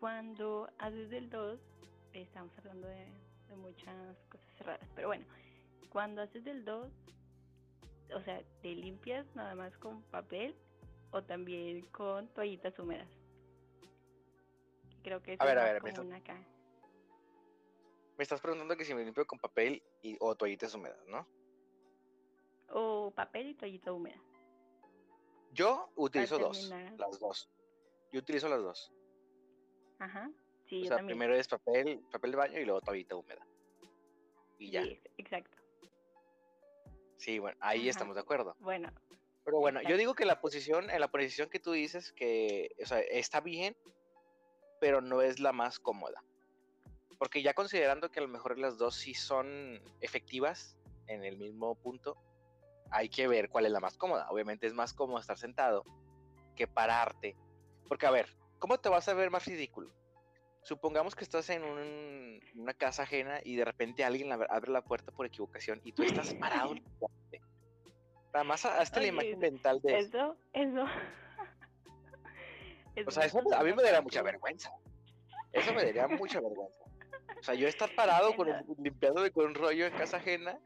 Cuando 0.00 0.70
haces 0.78 1.10
del 1.10 1.28
2, 1.28 1.58
estamos 2.12 2.56
hablando 2.58 2.86
de, 2.86 3.06
de 3.48 3.56
muchas 3.56 4.16
cosas 4.28 4.58
raras, 4.60 4.88
pero 4.94 5.08
bueno, 5.08 5.24
cuando 5.90 6.22
haces 6.22 6.44
del 6.44 6.64
2, 6.64 6.88
o 8.14 8.20
sea, 8.22 8.42
¿te 8.62 8.74
limpias 8.74 9.26
nada 9.34 9.54
más 9.54 9.76
con 9.78 10.02
papel 10.04 10.54
o 11.10 11.22
también 11.22 11.86
con 11.86 12.28
toallitas 12.28 12.78
húmedas? 12.78 13.08
Creo 15.02 15.22
que 15.22 15.34
eso 15.34 15.42
A 15.42 15.46
ver, 15.46 15.58
es 15.58 15.98
a 15.98 16.02
me 16.02 16.16
acá. 16.16 16.36
me 18.16 18.22
estás 18.22 18.40
preguntando 18.40 18.76
que 18.76 18.84
si 18.84 18.94
me 18.94 19.04
limpio 19.04 19.26
con 19.26 19.38
papel 19.38 19.82
y, 20.02 20.16
o 20.20 20.34
toallitas 20.34 20.74
húmedas, 20.74 20.98
¿no? 21.06 21.26
O 22.70 23.10
papel 23.14 23.48
y 23.48 23.54
toallita 23.54 23.92
húmeda. 23.92 24.20
Yo 25.52 25.90
utilizo 25.96 26.38
dos, 26.38 26.70
las 26.98 27.18
dos. 27.18 27.48
Yo 28.12 28.20
utilizo 28.20 28.48
las 28.48 28.62
dos. 28.62 28.92
Ajá. 29.98 30.30
Sí, 30.68 30.80
o 30.80 30.82
yo 30.82 30.88
sea, 30.88 30.96
también. 30.98 31.18
primero 31.18 31.38
es 31.38 31.48
papel, 31.48 32.00
papel 32.12 32.30
de 32.32 32.36
baño 32.36 32.60
y 32.60 32.64
luego 32.64 32.80
toallita 32.80 33.16
húmeda. 33.16 33.46
Y 34.58 34.70
ya. 34.70 34.82
Sí, 34.82 34.90
ex- 34.92 35.10
exacto. 35.18 35.56
Sí, 37.16 37.38
bueno, 37.38 37.56
ahí 37.60 37.80
Ajá. 37.80 37.90
estamos 37.90 38.14
de 38.14 38.20
acuerdo. 38.20 38.54
Bueno, 38.60 38.92
Pero 39.44 39.58
bueno, 39.58 39.80
yo 39.82 39.96
digo 39.96 40.14
que 40.14 40.24
la 40.26 40.40
posición, 40.40 40.90
en 40.90 41.00
la 41.00 41.08
posición 41.08 41.48
que 41.48 41.58
tú 41.58 41.72
dices 41.72 42.12
que, 42.12 42.70
o 42.82 42.86
sea, 42.86 43.00
está 43.00 43.40
bien, 43.40 43.76
pero 44.80 45.00
no 45.00 45.22
es 45.22 45.40
la 45.40 45.52
más 45.52 45.78
cómoda. 45.80 46.22
Porque 47.18 47.42
ya 47.42 47.54
considerando 47.54 48.10
que 48.10 48.20
a 48.20 48.22
lo 48.22 48.28
mejor 48.28 48.58
las 48.58 48.78
dos 48.78 48.94
sí 48.94 49.14
son 49.14 49.80
efectivas 50.00 50.76
en 51.08 51.24
el 51.24 51.38
mismo 51.38 51.74
punto, 51.74 52.16
hay 52.90 53.08
que 53.08 53.26
ver 53.26 53.48
cuál 53.48 53.66
es 53.66 53.72
la 53.72 53.80
más 53.80 53.96
cómoda. 53.96 54.28
Obviamente 54.30 54.66
es 54.66 54.74
más 54.74 54.92
cómodo 54.94 55.18
estar 55.18 55.38
sentado 55.38 55.82
que 56.54 56.68
pararte. 56.68 57.34
Porque 57.88 58.06
a 58.06 58.10
ver, 58.10 58.36
¿cómo 58.58 58.78
te 58.78 58.88
vas 58.88 59.08
a 59.08 59.14
ver 59.14 59.30
más 59.30 59.44
ridículo? 59.46 59.90
Supongamos 60.62 61.14
que 61.14 61.24
estás 61.24 61.48
en 61.50 61.62
un- 61.64 62.40
una 62.56 62.74
casa 62.74 63.04
ajena 63.04 63.40
y 63.42 63.56
de 63.56 63.64
repente 63.64 64.04
alguien 64.04 64.28
la- 64.28 64.46
abre 64.50 64.70
la 64.70 64.82
puerta 64.82 65.12
por 65.12 65.24
equivocación 65.26 65.80
y 65.84 65.92
tú 65.92 66.02
estás 66.02 66.34
parado. 66.34 66.74
Nada 68.34 68.44
más 68.44 68.64
hazte 68.66 69.00
la 69.00 69.06
imagen 69.06 69.38
mental 69.38 69.80
de 69.82 69.98
eso. 69.98 70.36
eso, 70.52 70.54
eso. 70.84 70.84
O 73.06 73.10
sea, 73.12 73.24
eso 73.24 73.38
a 73.54 73.62
mí 73.62 73.72
me 73.72 73.82
daría 73.82 74.02
mucha 74.02 74.22
vergüenza. 74.22 74.72
Eso 75.52 75.72
me 75.72 75.84
daría 75.84 76.08
mucha 76.08 76.40
vergüenza. 76.40 76.74
O 77.38 77.42
sea, 77.44 77.54
yo 77.54 77.68
estar 77.68 77.88
parado 77.94 78.34
con 78.34 78.48
un, 78.48 78.76
limpiándome 78.82 79.30
con 79.30 79.46
un 79.46 79.54
rollo 79.54 79.86
en 79.86 79.92
casa 79.92 80.16
ajena 80.16 80.58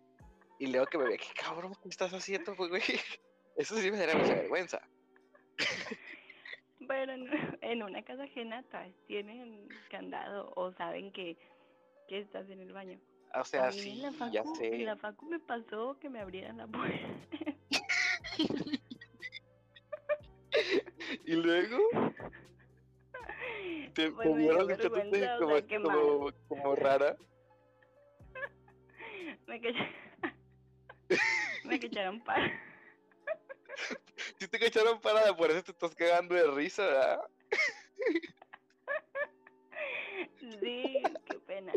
y 0.59 0.69
luego 0.69 0.87
que 0.87 0.97
me 0.97 1.05
vea, 1.05 1.19
¿qué 1.19 1.27
cabrón 1.35 1.75
qué 1.83 1.91
estás 1.91 2.13
haciendo, 2.15 2.57
güey? 2.57 2.83
Eso 3.57 3.77
sí 3.77 3.91
me 3.91 3.99
daría 3.99 4.17
mucha 4.17 4.35
vergüenza. 4.35 4.81
Pero 6.93 7.11
en, 7.13 7.27
en 7.63 7.83
una 7.83 8.03
casa 8.03 8.25
ajena 8.25 8.63
todas 8.65 8.93
tienen 9.07 9.67
candado 9.91 10.53
o 10.57 10.73
saben 10.73 11.11
que, 11.11 11.39
que 12.07 12.19
estás 12.19 12.51
en 12.51 12.61
el 12.61 12.71
baño. 12.75 13.01
O 13.35 13.39
A 13.39 13.45
sea, 13.45 13.69
mí 13.69 13.73
sí, 13.79 13.91
en 13.93 14.03
la 14.03 14.13
facu, 14.13 14.31
ya 14.31 14.41
en 14.43 14.55
sé. 14.57 14.79
la 14.85 14.97
facu 14.97 15.25
me 15.25 15.41
pasó 15.41 15.99
que 15.99 16.11
me 16.11 16.21
abrieran 16.21 16.59
la 16.59 16.67
puerta. 16.67 16.93
Y 21.25 21.33
luego 21.35 21.79
te, 23.95 23.97
te 24.11 24.11
me 24.11 24.37
vieron 24.37 24.67
dio 24.67 24.69
limpiándote 24.69 24.89
vergüenza, 24.91 25.37
o 25.37 25.41
como, 25.41 25.57
sea, 25.57 25.81
como, 25.81 26.31
como 26.49 26.75
rara. 26.77 27.17
Me 29.47 29.61
cacharon, 29.61 29.93
me 31.65 31.81
cacharon 31.81 32.21
para. 32.23 32.53
Si 34.43 34.49
te 34.49 34.59
cacharon 34.59 35.01
parada, 35.01 35.37
por 35.37 35.53
eso 35.53 35.63
te 35.63 35.71
estás 35.71 35.95
cagando 35.95 36.35
de 36.35 36.51
risa, 36.51 36.85
¿verdad? 36.85 37.21
Sí, 40.59 41.01
qué 41.27 41.39
pena. 41.47 41.73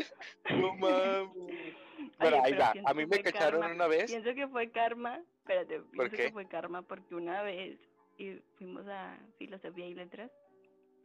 No 0.50 0.74
mames. 0.74 1.30
Bueno, 2.18 2.40
ahí 2.42 2.54
va. 2.54 2.72
A 2.84 2.94
mí 2.94 3.06
me 3.06 3.22
cacharon 3.22 3.60
karma. 3.60 3.74
una 3.74 3.86
vez. 3.86 4.10
Pienso 4.10 4.34
que 4.34 4.48
fue 4.48 4.70
karma. 4.70 5.20
Espérate, 5.38 5.80
pienso 5.92 6.16
qué? 6.16 6.24
que 6.24 6.32
fue 6.32 6.48
karma 6.48 6.82
porque 6.82 7.14
una 7.14 7.42
vez 7.42 7.78
y 8.18 8.40
fuimos 8.56 8.84
a 8.88 9.16
filosofía 9.38 9.86
y 9.86 9.94
letras 9.94 10.30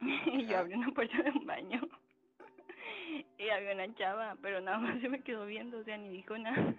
y 0.00 0.46
yo 0.46 0.58
abrí 0.58 0.74
una 0.74 0.90
puerta 0.90 1.22
de 1.22 1.30
un 1.30 1.46
baño 1.46 1.80
y 3.38 3.48
había 3.50 3.72
una 3.74 3.94
chava, 3.94 4.36
pero 4.42 4.60
nada 4.60 4.78
más 4.78 5.00
se 5.00 5.08
me 5.08 5.22
quedó 5.22 5.46
viendo, 5.46 5.78
o 5.78 5.84
sea, 5.84 5.96
ni 5.96 6.08
dijo 6.08 6.36
nada. 6.36 6.74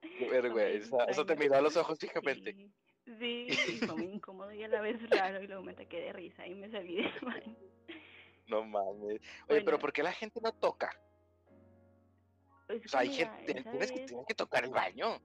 Qué 0.00 0.30
vergüenza. 0.30 1.04
Eso 1.04 1.26
te 1.26 1.36
miró 1.36 1.56
a 1.56 1.60
los 1.60 1.76
ojos 1.76 1.98
fijamente. 1.98 2.54
Sí, 2.54 2.72
sí, 3.18 3.46
y 3.68 3.78
fue 3.78 3.96
muy 3.96 4.06
incómodo 4.06 4.52
y 4.52 4.62
a 4.64 4.68
la 4.68 4.80
vez 4.80 4.98
raro 5.10 5.42
y 5.42 5.46
luego 5.46 5.62
me 5.62 5.72
ataqué 5.72 6.00
de 6.00 6.12
risa 6.12 6.46
y 6.46 6.54
me 6.54 6.70
salí 6.70 6.96
del 6.96 7.12
baño. 7.22 7.56
No 8.48 8.64
mames. 8.64 9.20
Oye, 9.20 9.20
Bueno. 9.48 9.64
pero 9.64 9.78
¿por 9.78 9.92
qué 9.92 10.02
la 10.02 10.12
gente 10.12 10.40
no 10.42 10.52
toca? 10.52 10.90
O 12.68 12.88
sea, 12.88 13.00
hay 13.00 13.08
mira, 13.10 13.34
gente, 13.36 13.62
tienes 13.62 13.92
que, 13.92 14.00
tienes 14.00 14.26
que 14.26 14.34
tocar 14.34 14.64
el 14.64 14.70
baño. 14.70 15.18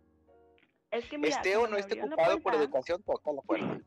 es 0.91 1.05
que 1.09 1.17
mira, 1.17 1.35
esté 1.35 1.55
o 1.57 1.67
no 1.67 1.77
esté 1.77 2.01
ocupado 2.01 2.39
por 2.39 2.55
educación, 2.55 3.01
toca 3.03 3.31
la 3.33 3.41
puerta. 3.41 3.79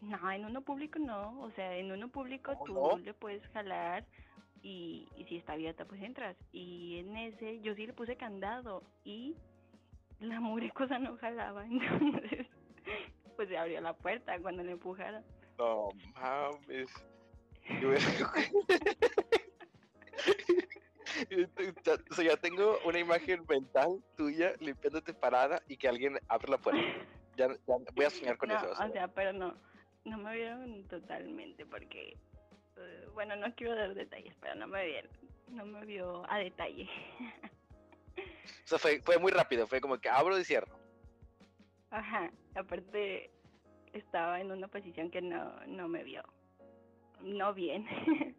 No, 0.00 0.30
en 0.32 0.44
uno 0.44 0.62
público 0.62 0.98
no, 0.98 1.40
o 1.40 1.50
sea, 1.52 1.76
en 1.76 1.92
uno 1.92 2.08
público 2.08 2.52
¿Cómo 2.58 2.90
tú 2.90 2.98
no? 2.98 2.98
le 2.98 3.14
puedes 3.14 3.44
jalar 3.48 4.04
y, 4.62 5.08
y 5.16 5.24
si 5.26 5.36
está 5.36 5.52
abierta 5.54 5.84
pues 5.84 6.00
entras. 6.02 6.36
Y 6.52 6.98
en 6.98 7.16
ese 7.16 7.60
yo 7.60 7.74
sí 7.74 7.86
le 7.86 7.92
puse 7.92 8.16
candado 8.16 8.82
y 9.04 9.36
la 10.20 10.40
mugre 10.40 10.70
cosa 10.70 10.98
no 10.98 11.16
jalaba, 11.18 11.64
entonces 11.70 12.46
pues 13.36 13.48
se 13.48 13.56
abrió 13.56 13.80
la 13.80 13.94
puerta 13.94 14.38
cuando 14.40 14.62
le 14.62 14.72
empujaron. 14.72 15.24
No 15.58 15.88
mames. 16.14 16.90
Yo 17.80 17.90
o 22.10 22.14
sea, 22.14 22.24
ya 22.24 22.36
tengo 22.36 22.78
una 22.84 22.98
imagen 22.98 23.44
mental 23.48 24.02
tuya 24.16 24.54
limpiándote 24.60 25.14
parada 25.14 25.62
y 25.68 25.76
que 25.76 25.88
alguien 25.88 26.18
abre 26.28 26.50
la 26.50 26.58
puerta. 26.58 26.82
Ya, 27.36 27.48
ya 27.48 27.76
voy 27.94 28.04
a 28.04 28.10
soñar 28.10 28.36
con 28.36 28.48
no, 28.48 28.56
eso. 28.56 28.70
o 28.70 28.76
sea. 28.76 28.86
o 28.86 28.92
sea, 28.92 29.08
pero 29.08 29.32
no, 29.32 29.56
no 30.04 30.18
me 30.18 30.34
vieron 30.34 30.86
totalmente 30.88 31.64
porque, 31.66 32.16
eh, 32.76 33.08
bueno, 33.14 33.36
no 33.36 33.54
quiero 33.54 33.74
dar 33.74 33.94
detalles, 33.94 34.34
pero 34.40 34.54
no 34.56 34.66
me 34.66 34.86
vieron, 34.86 35.10
no 35.48 35.64
me 35.64 35.84
vio 35.86 36.30
a 36.30 36.38
detalle. 36.38 36.88
O 38.64 38.68
sea, 38.68 38.78
fue, 38.78 39.00
fue 39.00 39.18
muy 39.18 39.32
rápido, 39.32 39.66
fue 39.66 39.80
como 39.80 39.98
que 39.98 40.08
abro 40.08 40.38
y 40.38 40.44
cierro. 40.44 40.81
Ajá, 41.92 42.32
aparte 42.54 43.30
estaba 43.92 44.40
en 44.40 44.50
una 44.50 44.66
posición 44.66 45.10
que 45.10 45.20
no, 45.20 45.54
no 45.66 45.88
me 45.88 46.02
vio. 46.02 46.22
No 47.20 47.54
bien. 47.54 47.86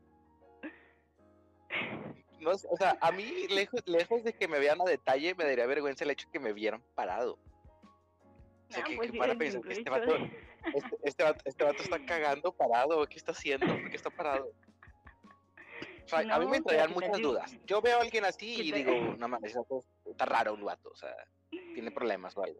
No, 2.39 2.49
o 2.51 2.77
sea, 2.77 2.97
a 2.99 3.09
mí, 3.13 3.47
lejos, 3.47 3.81
lejos 3.85 4.21
de 4.25 4.33
que 4.33 4.49
me 4.49 4.59
vean 4.59 4.81
a 4.81 4.83
detalle, 4.83 5.33
me 5.33 5.45
daría 5.45 5.65
vergüenza 5.65 6.03
el 6.03 6.11
hecho 6.11 6.29
que 6.29 6.41
me 6.41 6.51
vieran 6.51 6.83
parado. 6.93 7.35
O 7.35 8.73
sea, 8.73 8.83
No, 8.83 8.89
que, 8.89 8.95
pues 8.97 9.07
que 9.07 9.11
sí, 9.13 9.17
van 9.17 9.29
a 9.29 9.31
el 9.31 9.37
pensar 9.37 9.61
que 9.61 9.71
este 9.71 9.89
vato, 9.89 10.13
de- 10.13 10.31
este, 10.73 10.97
este 11.03 11.23
vato, 11.23 11.41
este 11.45 11.63
vato 11.63 11.83
está 11.83 12.05
cagando 12.05 12.51
parado, 12.51 13.05
¿qué 13.07 13.15
está 13.15 13.31
haciendo? 13.31 13.65
¿Por 13.65 13.89
qué 13.89 13.95
está 13.95 14.09
parado? 14.09 14.51
O 16.03 16.07
sea, 16.07 16.19
a 16.19 16.39
mí 16.39 16.47
me 16.47 16.61
¿qué 16.61 16.75
tal 16.75 16.89
muchas 16.89 17.21
dudas. 17.21 17.57
Yo 17.65 17.81
veo 17.81 17.97
a 17.99 18.01
alguien 18.01 18.25
así 18.25 18.57
¿Qué 18.57 18.63
y 18.63 18.71
digo, 18.73 19.15
no 19.17 19.27
mames, 19.29 19.55
está 20.05 20.25
raro 20.25 20.53
un 20.53 20.65
vato, 20.65 20.89
o 20.89 20.95
sea, 20.97 21.15
tiene 21.49 21.91
problemas 21.95 22.35
o 22.35 22.43
algo. 22.43 22.59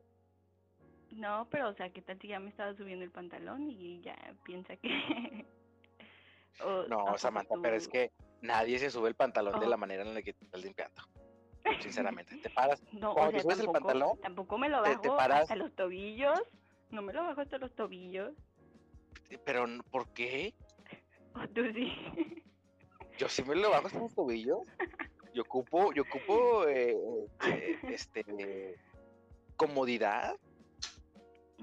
No, 1.16 1.48
pero 1.50 1.70
o 1.70 1.74
sea, 1.74 1.90
¿qué 1.92 2.02
tal 2.02 2.20
si 2.20 2.28
ya 2.28 2.40
me 2.40 2.50
estaba 2.50 2.74
subiendo 2.76 3.04
el 3.06 3.12
pantalón 3.12 3.70
y 3.70 4.02
ya 4.02 4.16
piensa 4.44 4.76
que... 4.78 4.90
o, 6.64 6.82
¿a 6.82 6.88
No, 6.88 7.18
Samantha, 7.18 7.56
pero 7.62 7.76
es 7.76 7.88
que 7.88 8.12
nadie 8.42 8.80
se 8.80 8.90
sube 8.90 9.10
el 9.10 9.16
pantalón 9.16 9.60
de 9.60 9.66
Oh. 9.66 9.70
la 9.70 9.78
manera 9.78 10.04
en 10.04 10.14
la 10.14 10.22
que 10.22 10.34
te 10.34 10.46
estás 10.46 10.64
limpiando. 10.64 11.02
Sinceramente, 11.80 12.36
te 12.38 12.50
paras. 12.50 12.82
No, 12.94 13.12
o 13.12 13.16
cuando 13.16 13.34
te 13.34 13.42
subes 13.42 13.60
el 13.60 13.66
tampoco, 13.66 13.86
pantalón, 13.88 14.20
tampoco 14.22 14.58
me 14.58 14.70
lo 14.70 14.82
bajo 14.82 15.02
te 15.02 15.10
paras- 15.10 15.42
hasta 15.44 15.56
los 15.56 15.74
tobillos. 15.76 16.42
No 16.90 17.02
me 17.02 17.14
lo 17.14 17.24
bajo 17.24 17.42
hasta 17.42 17.58
los 17.58 17.74
tobillos. 17.76 18.34
Pero, 19.46 19.66
¿por 19.92 20.08
qué? 20.14 20.54
O 21.36 21.48
tú 21.50 21.62
sí. 21.74 21.92
Yo 23.18 23.28
sí 23.28 23.44
me 23.44 23.56
lo 23.56 23.72
bajo 23.72 23.88
hasta 23.88 24.00
los 24.00 24.14
tobillos. 24.14 24.60
Yo 25.34 25.42
ocupo, 25.44 25.92
yo 25.94 26.04
ocupo 26.04 26.68
eh, 26.68 26.96
eh, 27.48 27.80
este 27.90 28.78
comodidad. 29.56 30.36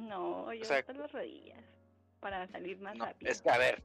No, 0.09 0.53
yo 0.53 0.65
sea, 0.65 0.79
hasta 0.79 0.93
las 0.93 1.13
rodillas 1.13 1.65
para 2.21 2.47
salir 2.49 2.79
más 2.81 2.97
No, 2.97 3.07
rápido. 3.07 3.31
es 3.31 3.43
que 3.43 3.51
a 3.51 3.59
ver, 3.59 3.83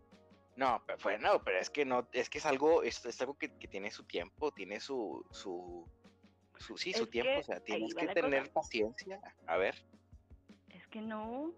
no, 0.55 0.81
pero 0.85 0.99
bueno, 1.03 1.41
pero 1.43 1.59
es 1.59 1.69
que 1.69 1.85
no, 1.85 2.07
es 2.11 2.29
que 2.29 2.37
es 2.37 2.45
algo, 2.45 2.83
es, 2.83 3.03
es 3.05 3.19
algo 3.21 3.37
que, 3.37 3.57
que 3.57 3.67
tiene 3.67 3.91
su 3.91 4.03
tiempo, 4.05 4.51
tiene 4.51 4.79
su, 4.79 5.25
su, 5.31 5.87
su 6.57 6.77
sí, 6.77 6.93
su 6.93 7.07
tiempo, 7.07 7.39
o 7.39 7.43
sea, 7.43 7.59
tienes 7.59 7.93
que 7.93 8.07
tener 8.07 8.41
cosa. 8.43 8.53
paciencia. 8.53 9.21
A 9.47 9.57
ver, 9.57 9.75
Es 10.69 10.87
que 10.87 11.01
no. 11.01 11.51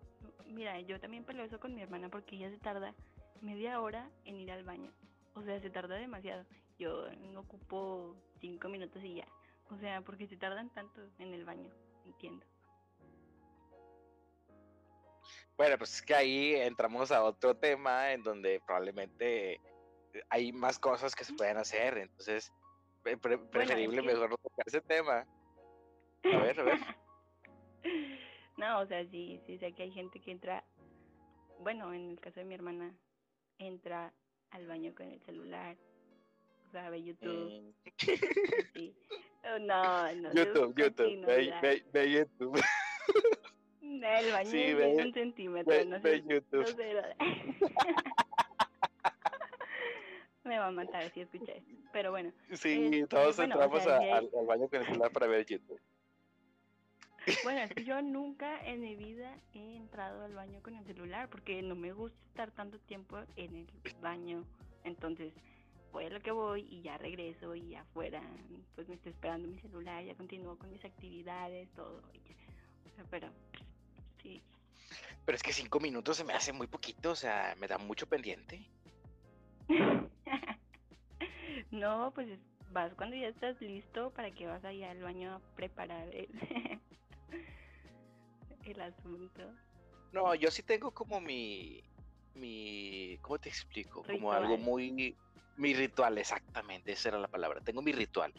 Mira, 0.45 0.79
yo 0.81 0.99
también 0.99 1.25
peleo 1.25 1.45
eso 1.45 1.59
con 1.59 1.75
mi 1.75 1.81
hermana 1.81 2.09
porque 2.09 2.35
ella 2.37 2.49
se 2.49 2.57
tarda 2.57 2.95
media 3.41 3.81
hora 3.81 4.09
en 4.25 4.37
ir 4.37 4.51
al 4.51 4.63
baño. 4.63 4.91
O 5.35 5.43
sea, 5.43 5.59
se 5.59 5.69
tarda 5.69 5.95
demasiado. 5.95 6.45
Yo 6.79 7.09
no 7.15 7.41
ocupo 7.41 8.15
cinco 8.39 8.69
minutos 8.69 9.03
y 9.03 9.15
ya. 9.15 9.27
O 9.69 9.77
sea, 9.77 10.01
porque 10.01 10.25
se 10.27 10.37
tardan 10.37 10.69
tanto 10.73 11.01
en 11.19 11.33
el 11.33 11.43
baño. 11.43 11.69
Entiendo. 12.05 12.45
Bueno, 15.57 15.77
pues 15.77 15.95
es 15.95 16.01
que 16.01 16.13
ahí 16.15 16.55
entramos 16.55 17.11
a 17.11 17.23
otro 17.23 17.55
tema 17.55 18.11
en 18.13 18.23
donde 18.23 18.61
probablemente 18.65 19.59
hay 20.29 20.51
más 20.51 20.79
cosas 20.79 21.15
que 21.15 21.23
se 21.23 21.33
pueden 21.33 21.57
hacer, 21.57 21.97
entonces 21.97 22.51
pre- 23.03 23.17
pre- 23.17 23.37
preferible 23.37 24.01
que- 24.01 24.07
mejor 24.07 24.29
no 24.29 24.37
tocar 24.37 24.65
ese 24.67 24.81
tema. 24.81 25.25
A 26.23 26.37
ver, 26.39 26.59
a 26.59 26.63
ver. 26.63 26.79
no, 28.57 28.79
o 28.79 28.85
sea, 28.85 29.05
sí, 29.09 29.39
sí 29.45 29.57
sé 29.57 29.73
que 29.73 29.83
hay 29.83 29.91
gente 29.91 30.19
que 30.19 30.31
entra, 30.31 30.63
bueno, 31.59 31.93
en 31.93 32.11
el 32.11 32.19
caso 32.19 32.39
de 32.39 32.45
mi 32.45 32.55
hermana, 32.55 32.93
entra 33.59 34.13
al 34.51 34.67
baño 34.67 34.93
con 34.95 35.07
el 35.07 35.19
celular, 35.21 35.75
o 36.67 36.71
sea, 36.71 36.89
ve 36.89 37.03
YouTube, 37.03 37.61
Mm, 37.61 37.73
sí. 38.73 38.95
No, 39.61 40.13
no. 40.13 40.33
YouTube, 40.33 40.73
YouTube, 40.75 41.25
ve, 41.25 41.53
ve, 41.61 41.85
ve 41.93 42.11
YouTube, 42.11 42.61
El 43.95 44.31
baño 44.31 44.49
Sí, 44.49 44.57
de 44.73 44.95
un 45.05 45.13
centímetro, 45.13 45.71
ve, 45.73 45.85
no 45.85 45.99
ve 46.01 46.17
sé. 46.17 46.23
No 46.23 46.33
YouTube. 46.33 46.65
sé 46.75 46.93
Me 50.43 50.59
va 50.59 50.67
a 50.67 50.71
matar 50.71 51.09
si 51.11 51.21
escucha 51.21 51.51
esto. 51.53 51.71
Pero 51.91 52.11
bueno, 52.11 52.31
Sí, 52.53 52.85
Este, 52.85 53.07
todos 53.07 53.35
bueno, 53.37 53.55
o 53.55 53.57
entramos 53.63 53.83
sea, 53.83 53.97
a- 53.97 54.17
al, 54.17 54.29
al 54.37 54.45
baño 54.45 54.67
con 54.69 54.79
el 54.79 54.85
celular 54.87 55.11
para 55.11 55.27
ver 55.27 55.45
YouTube. 55.45 55.79
bueno, 57.43 57.61
yo 57.85 58.01
nunca 58.01 58.65
en 58.65 58.79
mi 58.81 58.95
vida 58.95 59.35
he 59.53 59.75
entrado 59.75 60.23
al 60.23 60.33
baño 60.33 60.61
con 60.61 60.75
el 60.75 60.85
celular 60.85 61.29
porque 61.29 61.61
no 61.61 61.75
me 61.75 61.91
gusta 61.91 62.17
estar 62.29 62.51
tanto 62.51 62.79
tiempo 62.79 63.17
en 63.35 63.55
el 63.55 63.67
baño. 64.01 64.45
Entonces, 64.85 65.33
voy 65.91 66.05
a 66.05 66.09
lo 66.09 66.21
que 66.21 66.31
voy 66.31 66.61
y 66.69 66.81
ya 66.81 66.97
regreso 66.97 67.53
y 67.55 67.75
afuera 67.75 68.21
pues 68.75 68.87
me 68.87 68.95
está 68.95 69.09
esperando 69.09 69.47
mi 69.49 69.59
celular, 69.59 70.03
ya 70.05 70.15
continúo 70.15 70.57
con 70.57 70.71
mis 70.71 70.85
actividades, 70.85 71.67
todo. 71.73 72.01
y 72.13 72.19
ya. 72.29 72.35
O 72.85 72.95
sea, 72.95 73.03
pero 73.09 73.27
sí, 74.27 74.41
Pero 75.25 75.35
es 75.35 75.43
que 75.43 75.53
cinco 75.53 75.79
minutos 75.79 76.17
se 76.17 76.23
me 76.23 76.33
hace 76.33 76.53
muy 76.53 76.67
poquito, 76.67 77.11
o 77.11 77.15
sea, 77.15 77.55
me 77.59 77.67
da 77.67 77.77
mucho 77.77 78.07
pendiente. 78.07 78.61
no, 81.71 82.11
pues 82.13 82.29
es- 82.29 82.39
vas 82.71 82.93
cuando 82.95 83.15
ya 83.15 83.27
estás 83.29 83.59
listo 83.61 84.11
para 84.11 84.31
que 84.31 84.45
vas 84.45 84.63
allá 84.65 84.91
al 84.91 85.01
baño 85.01 85.35
a 85.35 85.39
preparar 85.55 86.07
el, 86.13 86.27
el 88.65 88.81
asunto. 88.81 89.41
No, 90.11 90.35
yo 90.35 90.51
sí 90.51 90.63
tengo 90.63 90.91
como 90.91 91.21
mi, 91.21 91.81
mi, 92.35 93.17
¿cómo 93.21 93.39
te 93.39 93.49
explico? 93.49 94.03
Como 94.03 94.31
algo 94.31 94.57
muy, 94.57 95.15
mi 95.57 95.73
ritual, 95.73 96.17
exactamente, 96.17 96.91
esa 96.91 97.09
era 97.09 97.19
la 97.19 97.27
palabra. 97.27 97.61
Tengo 97.61 97.81
mi 97.81 97.91
ritual. 97.91 98.33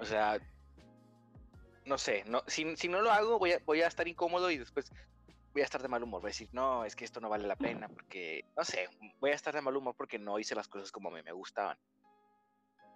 O 0.00 0.04
sea, 0.04 0.38
no 1.84 1.98
sé, 1.98 2.24
no, 2.26 2.42
si, 2.46 2.76
si 2.76 2.88
no 2.88 3.00
lo 3.00 3.10
hago 3.10 3.38
voy 3.38 3.52
a, 3.52 3.58
voy 3.64 3.82
a 3.82 3.86
estar 3.86 4.06
incómodo 4.06 4.50
y 4.50 4.58
después 4.58 4.90
voy 5.52 5.62
a 5.62 5.64
estar 5.64 5.82
de 5.82 5.88
mal 5.88 6.02
humor. 6.02 6.20
Voy 6.20 6.28
a 6.28 6.32
decir, 6.32 6.48
no, 6.52 6.84
es 6.84 6.94
que 6.94 7.04
esto 7.04 7.20
no 7.20 7.28
vale 7.28 7.46
la 7.48 7.56
pena 7.56 7.88
porque, 7.88 8.44
no 8.56 8.64
sé, 8.64 8.88
voy 9.20 9.30
a 9.30 9.34
estar 9.34 9.54
de 9.54 9.60
mal 9.62 9.76
humor 9.76 9.94
porque 9.96 10.18
no 10.18 10.38
hice 10.38 10.54
las 10.54 10.68
cosas 10.68 10.92
como 10.92 11.10
mí 11.10 11.20
me 11.22 11.32
gustaban. 11.32 11.76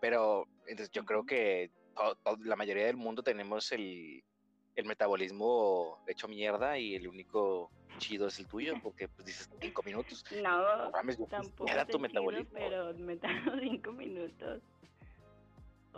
Pero 0.00 0.46
entonces 0.66 0.90
yo 0.90 1.04
creo 1.04 1.24
que 1.24 1.70
la 2.44 2.56
mayoría 2.56 2.86
del 2.86 2.96
mundo 2.96 3.22
tenemos 3.22 3.72
el, 3.72 4.22
el 4.76 4.84
metabolismo 4.86 5.98
hecho 6.06 6.28
mierda 6.28 6.78
y 6.78 6.94
el 6.94 7.08
único 7.08 7.70
chido 7.98 8.26
es 8.26 8.38
el 8.38 8.46
tuyo 8.46 8.74
porque 8.82 9.08
pues 9.08 9.24
dices 9.26 9.50
cinco 9.60 9.82
minutos. 9.82 10.24
No, 10.42 10.76
No 10.86 10.90
mames, 10.90 11.18
tampoco 11.28 11.68
era 11.70 11.84
tu 11.84 11.92
chido, 11.92 12.00
metabolismo. 12.00 12.50
pero 12.52 12.94
me 12.94 13.16
tardo 13.16 13.52
cinco 13.60 13.92
minutos 13.92 14.62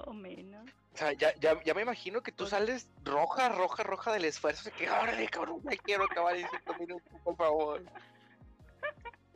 o 0.04 0.12
menos. 0.12 0.64
O 0.94 0.96
sea, 0.96 1.12
ya, 1.12 1.35
ya, 1.37 1.62
ya 1.62 1.74
me 1.74 1.82
imagino 1.82 2.22
que 2.22 2.32
tú 2.32 2.46
sales 2.46 2.88
roja, 3.04 3.48
roja, 3.48 3.82
roja 3.82 4.12
del 4.12 4.24
esfuerzo. 4.24 4.64
De 4.64 4.76
que, 4.76 4.90
órale, 4.90 5.28
cabrón, 5.28 5.61
ya 5.64 5.76
quiero 5.76 6.04
acabar 6.04 6.37
en 6.37 6.46
cinco 6.48 6.74
minutos, 6.78 7.20
por 7.22 7.37
favor. 7.37 7.82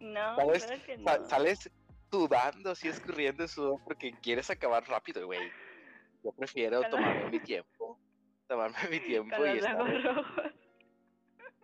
No, 0.00 0.34
¿Sabes? 0.36 0.64
claro 0.64 0.82
que 0.84 0.96
no. 0.98 1.28
sales 1.28 1.70
sudando, 2.10 2.70
así 2.72 2.88
escurriendo 2.88 3.46
sudor 3.46 3.80
porque 3.84 4.12
quieres 4.20 4.50
acabar 4.50 4.82
rápido, 4.88 5.26
güey. 5.26 5.52
Yo 6.24 6.32
prefiero 6.32 6.80
tomarme 6.88 7.30
mi 7.30 7.40
tiempo. 7.40 7.98
Tomarme 8.48 8.78
mi 8.90 9.00
tiempo 9.00 9.46
y 9.46 9.58
estar. 9.58 10.54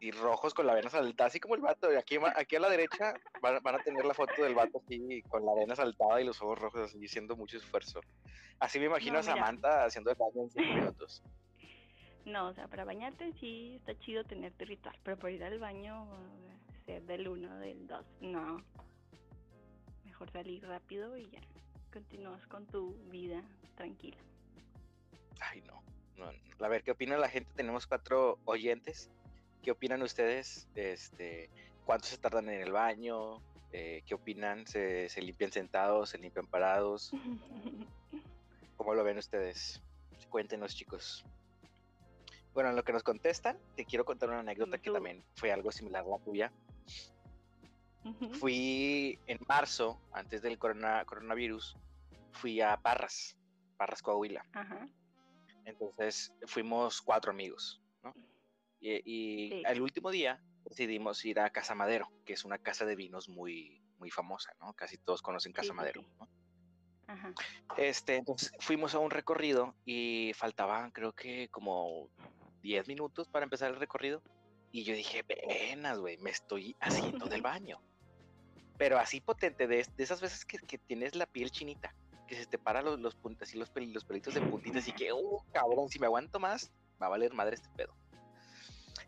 Y 0.04 0.10
rojos 0.10 0.52
con 0.52 0.66
la 0.66 0.74
vena 0.74 0.90
saltada, 0.90 1.28
así 1.28 1.40
como 1.40 1.54
el 1.54 1.62
vato. 1.62 1.90
y 1.90 1.96
Aquí, 1.96 2.18
aquí 2.36 2.56
a 2.56 2.60
la 2.60 2.68
derecha 2.68 3.14
van, 3.40 3.62
van 3.62 3.76
a 3.76 3.78
tener 3.78 4.04
la 4.04 4.12
foto 4.12 4.42
del 4.42 4.54
vato 4.54 4.82
así 4.84 5.22
con 5.22 5.46
la 5.46 5.54
vena 5.54 5.74
saltada 5.74 6.20
y 6.20 6.24
los 6.24 6.42
ojos 6.42 6.58
rojos 6.58 6.82
así, 6.82 7.02
haciendo 7.02 7.36
mucho 7.36 7.56
esfuerzo. 7.56 8.00
Así 8.58 8.78
me 8.78 8.86
imagino 8.86 9.14
No, 9.14 9.20
a. 9.20 9.22
Samantha 9.22 9.84
haciendo 9.86 10.10
el 10.10 10.16
baño 10.16 10.42
en 10.42 10.50
cinco 10.50 10.74
minutos. 10.74 11.22
No, 12.26 12.48
o 12.48 12.54
sea, 12.54 12.68
para 12.68 12.84
bañarte 12.84 13.32
sí 13.40 13.76
está 13.76 13.98
chido 14.00 14.24
tener 14.24 14.52
tu 14.52 14.66
ritual, 14.66 14.98
pero 15.02 15.16
para 15.16 15.32
ir 15.32 15.42
al 15.42 15.58
baño, 15.58 16.04
eh, 16.04 16.82
ser 16.84 17.02
del 17.04 17.26
uno, 17.26 17.58
del 17.58 17.86
dos, 17.86 18.04
no. 18.20 18.62
Mejor 20.04 20.30
salir 20.32 20.66
rápido 20.66 21.16
y 21.16 21.30
ya. 21.30 21.40
Continúas 21.90 22.46
con 22.48 22.66
tu 22.66 22.94
vida 23.10 23.42
tranquila. 23.74 24.18
Ay, 25.40 25.62
no. 25.62 25.82
A 26.60 26.68
ver, 26.68 26.82
¿qué 26.82 26.90
opina 26.92 27.16
la 27.16 27.28
gente? 27.28 27.50
Tenemos 27.54 27.86
cuatro 27.86 28.38
oyentes. 28.44 29.10
¿Qué 29.64 29.70
opinan 29.70 30.02
ustedes? 30.02 30.68
Este, 30.74 31.48
¿Cuánto 31.86 32.06
se 32.06 32.18
tardan 32.18 32.48
en 32.50 32.60
el 32.60 32.70
baño? 32.72 33.40
Eh, 33.72 34.02
¿Qué 34.06 34.14
opinan? 34.14 34.66
¿Se, 34.66 35.08
¿Se 35.08 35.22
limpian 35.22 35.50
sentados? 35.50 36.10
¿Se 36.10 36.18
limpian 36.18 36.46
parados? 36.46 37.10
¿Cómo 38.76 38.94
lo 38.94 39.02
ven 39.02 39.18
ustedes? 39.18 39.82
Cuéntenos, 40.28 40.74
chicos. 40.74 41.24
Bueno, 42.52 42.70
en 42.70 42.76
lo 42.76 42.84
que 42.84 42.92
nos 42.92 43.02
contestan, 43.02 43.58
te 43.74 43.84
quiero 43.84 44.04
contar 44.04 44.28
una 44.28 44.40
anécdota 44.40 44.78
que 44.78 44.90
también 44.90 45.24
fue 45.34 45.50
algo 45.50 45.72
similar 45.72 46.04
a 46.04 46.08
la 46.08 46.18
tuya. 46.18 46.52
Fui 48.34 49.18
en 49.26 49.38
marzo, 49.48 49.98
antes 50.12 50.42
del 50.42 50.58
corona- 50.58 51.04
coronavirus, 51.06 51.76
fui 52.32 52.60
a 52.60 52.76
Parras, 52.76 53.36
Parras, 53.78 54.02
Coahuila. 54.02 54.44
Ajá. 54.52 54.86
Entonces 55.64 56.32
fuimos 56.46 57.00
cuatro 57.00 57.30
amigos. 57.30 57.80
Y, 58.84 59.00
y 59.04 59.48
Sí. 59.50 59.62
el 59.66 59.80
último 59.80 60.10
día 60.10 60.42
decidimos 60.64 61.24
ir 61.24 61.40
a 61.40 61.48
Casa 61.50 61.74
Madero, 61.74 62.10
que 62.26 62.34
es 62.34 62.44
una 62.44 62.58
casa 62.58 62.84
de 62.84 62.96
vinos 62.96 63.28
muy, 63.30 63.80
muy 63.98 64.10
famosa, 64.10 64.52
¿no? 64.60 64.74
Casi 64.74 64.98
todos 64.98 65.22
conocen 65.22 65.52
Casa 65.52 65.68
sí, 65.68 65.72
Madero. 65.72 66.02
¿no? 66.18 66.28
Ajá. 67.06 67.32
Este, 67.78 68.16
entonces 68.16 68.52
fuimos 68.60 68.94
a 68.94 68.98
un 68.98 69.10
recorrido 69.10 69.74
y 69.86 70.32
faltaban 70.34 70.90
creo 70.90 71.12
que 71.14 71.48
como 71.48 72.10
10 72.62 72.86
minutos 72.88 73.28
para 73.28 73.44
empezar 73.44 73.70
el 73.70 73.76
recorrido. 73.80 74.22
Y 74.70 74.84
yo 74.84 74.94
dije, 74.94 75.22
venas, 75.22 75.98
güey, 75.98 76.18
me 76.18 76.30
estoy 76.30 76.76
haciendo 76.80 77.26
del 77.26 77.40
baño. 77.42 77.80
Pero 78.76 78.98
así 78.98 79.20
potente, 79.20 79.66
de, 79.66 79.86
de 79.96 80.04
esas 80.04 80.20
veces 80.20 80.44
que, 80.44 80.58
que 80.58 80.76
tienes 80.78 81.14
la 81.14 81.26
piel 81.26 81.50
chinita, 81.50 81.94
que 82.26 82.34
se 82.34 82.44
te 82.46 82.58
paran 82.58 82.84
los, 82.84 82.98
los 83.00 83.14
puntas 83.14 83.54
y 83.54 83.58
los, 83.58 83.72
pel- 83.72 83.92
los 83.92 84.04
pelitos 84.04 84.34
de 84.34 84.40
puntitas 84.42 84.86
y 84.88 84.92
que, 84.92 85.12
uh, 85.12 85.38
cabrón, 85.52 85.88
si 85.88 85.98
me 86.00 86.06
aguanto 86.06 86.38
más, 86.40 86.72
va 87.00 87.06
a 87.06 87.10
valer 87.10 87.32
madre 87.32 87.54
este 87.54 87.68
pedo. 87.76 87.94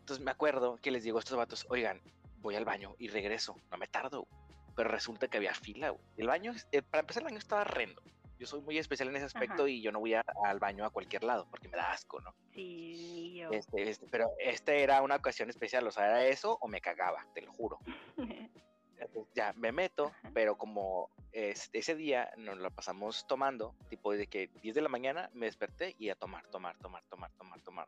Entonces 0.07 0.23
me 0.23 0.31
acuerdo 0.31 0.77
que 0.81 0.89
les 0.89 1.03
digo 1.03 1.17
a 1.17 1.19
estos 1.19 1.35
vatos, 1.35 1.67
oigan, 1.69 2.01
voy 2.37 2.55
al 2.55 2.63
baño 2.63 2.95
y 2.97 3.09
regreso, 3.09 3.57
no 3.69 3.77
me 3.77 3.87
tardo. 3.87 4.25
Pero 4.73 4.87
resulta 4.87 5.27
que 5.27 5.35
había 5.35 5.53
fila, 5.53 5.89
güey. 5.89 6.01
El 6.15 6.27
baño, 6.27 6.53
eh, 6.71 6.81
para 6.81 7.01
empezar, 7.01 7.23
el 7.23 7.25
baño 7.25 7.39
estaba 7.39 7.65
rendo. 7.65 8.01
Yo 8.39 8.47
soy 8.47 8.61
muy 8.61 8.77
especial 8.77 9.09
en 9.09 9.17
ese 9.17 9.25
aspecto 9.25 9.63
Ajá. 9.63 9.69
y 9.69 9.81
yo 9.81 9.91
no 9.91 9.99
voy 9.99 10.13
a- 10.13 10.23
al 10.45 10.59
baño 10.59 10.85
a 10.85 10.91
cualquier 10.91 11.25
lado 11.25 11.45
porque 11.49 11.67
me 11.67 11.75
da 11.75 11.91
asco, 11.91 12.21
¿no? 12.21 12.33
Sí, 12.53 13.35
yo. 13.35 13.49
Este, 13.51 13.89
este, 13.89 14.07
pero 14.09 14.29
este 14.39 14.81
era 14.81 15.01
una 15.01 15.17
ocasión 15.17 15.49
especial, 15.49 15.85
o 15.85 15.91
sea, 15.91 16.05
era 16.05 16.25
eso 16.25 16.57
o 16.61 16.69
me 16.69 16.79
cagaba, 16.79 17.27
te 17.33 17.41
lo 17.41 17.51
juro. 17.51 17.77
Entonces, 18.97 19.33
ya 19.35 19.51
me 19.57 19.73
meto, 19.73 20.05
Ajá. 20.05 20.31
pero 20.33 20.57
como 20.57 21.09
este, 21.37 21.77
ese 21.77 21.93
día 21.93 22.31
nos 22.35 22.57
lo 22.57 22.71
pasamos 22.71 23.27
tomando, 23.27 23.75
tipo 23.89 24.11
de 24.11 24.25
que 24.25 24.49
10 24.63 24.73
de 24.73 24.81
la 24.81 24.89
mañana 24.89 25.29
me 25.33 25.45
desperté 25.45 25.95
y 25.99 26.09
a 26.09 26.15
tomar, 26.15 26.47
tomar, 26.47 26.75
tomar, 26.79 27.03
tomar, 27.03 27.31
tomar, 27.37 27.61
tomar. 27.61 27.87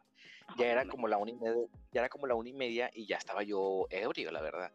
Ya 0.55 0.67
era 0.67 0.85
como 0.85 1.07
la 1.07 1.17
una 1.17 1.31
y 1.31 1.35
media, 1.35 1.67
ya 1.91 2.01
era 2.01 2.09
como 2.09 2.27
la 2.27 2.35
una 2.35 2.47
y 2.47 2.53
media 2.53 2.91
y 2.93 3.07
ya 3.07 3.17
estaba 3.17 3.41
yo 3.41 3.87
ebrio, 3.89 4.31
la 4.31 4.41
verdad. 4.41 4.71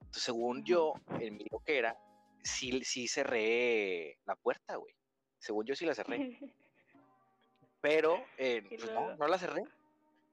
Entonces, 0.00 0.22
según 0.22 0.62
yo, 0.64 0.92
en 1.18 1.38
mi 1.38 1.46
loquera, 1.50 1.96
sí, 2.42 2.84
sí 2.84 3.08
cerré 3.08 4.18
la 4.26 4.36
puerta, 4.36 4.76
güey. 4.76 4.94
Según 5.38 5.64
yo 5.64 5.74
sí 5.74 5.86
la 5.86 5.94
cerré. 5.94 6.18
Pero 7.80 8.22
eh, 8.36 8.62
pues 8.68 8.92
no, 8.92 9.16
no 9.16 9.28
la 9.28 9.38
cerré. 9.38 9.62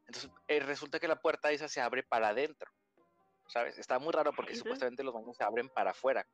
Entonces 0.07 0.29
eh, 0.49 0.59
resulta 0.59 0.99
que 0.99 1.07
la 1.07 1.21
puerta 1.21 1.51
esa 1.51 1.69
se 1.69 1.79
abre 1.79 2.03
para 2.03 2.27
adentro. 2.27 2.69
¿Sabes? 3.47 3.77
Está 3.77 3.97
muy 3.97 4.11
raro 4.11 4.33
porque 4.33 4.57
supuestamente 4.57 5.03
los 5.03 5.13
baños 5.13 5.37
se 5.37 5.45
abren 5.45 5.69
para 5.69 5.91
afuera. 5.91 6.27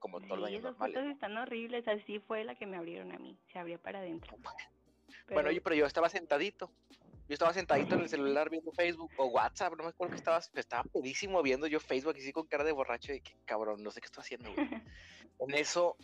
Como 0.00 0.18
todos 0.20 0.30
los 0.30 0.38
Sí, 0.38 0.42
baños 0.42 0.58
esas 0.60 0.72
normales. 0.72 0.96
fotos 0.96 1.12
están 1.12 1.36
horribles. 1.38 1.86
Así 1.88 2.18
fue 2.18 2.42
la 2.44 2.54
que 2.56 2.66
me 2.66 2.76
abrieron 2.76 3.12
a 3.12 3.18
mí. 3.18 3.38
Se 3.52 3.58
abría 3.60 3.78
para 3.78 4.00
adentro. 4.00 4.36
Bueno, 5.32 5.48
oye, 5.50 5.60
pero 5.60 5.76
yo 5.76 5.86
estaba 5.86 6.08
sentadito. 6.08 6.72
Yo 7.28 7.34
estaba 7.34 7.52
sentadito 7.52 7.94
en 7.94 8.00
el 8.00 8.08
celular 8.08 8.50
viendo 8.50 8.72
Facebook 8.72 9.12
o 9.16 9.26
WhatsApp, 9.26 9.74
no 9.76 9.84
me 9.84 9.90
acuerdo 9.90 10.10
que 10.12 10.16
estaba, 10.18 10.38
estaba 10.54 10.82
pedísimo 10.84 11.40
viendo 11.42 11.68
yo 11.68 11.78
Facebook 11.78 12.16
así 12.16 12.32
con 12.32 12.46
cara 12.48 12.64
de 12.64 12.72
borracho 12.72 13.12
de 13.12 13.20
que 13.20 13.32
cabrón, 13.44 13.80
no 13.84 13.92
sé 13.92 14.00
qué 14.00 14.06
estoy 14.06 14.22
haciendo, 14.22 14.52
güey. 14.52 14.68
En 15.38 15.54
eso 15.54 15.96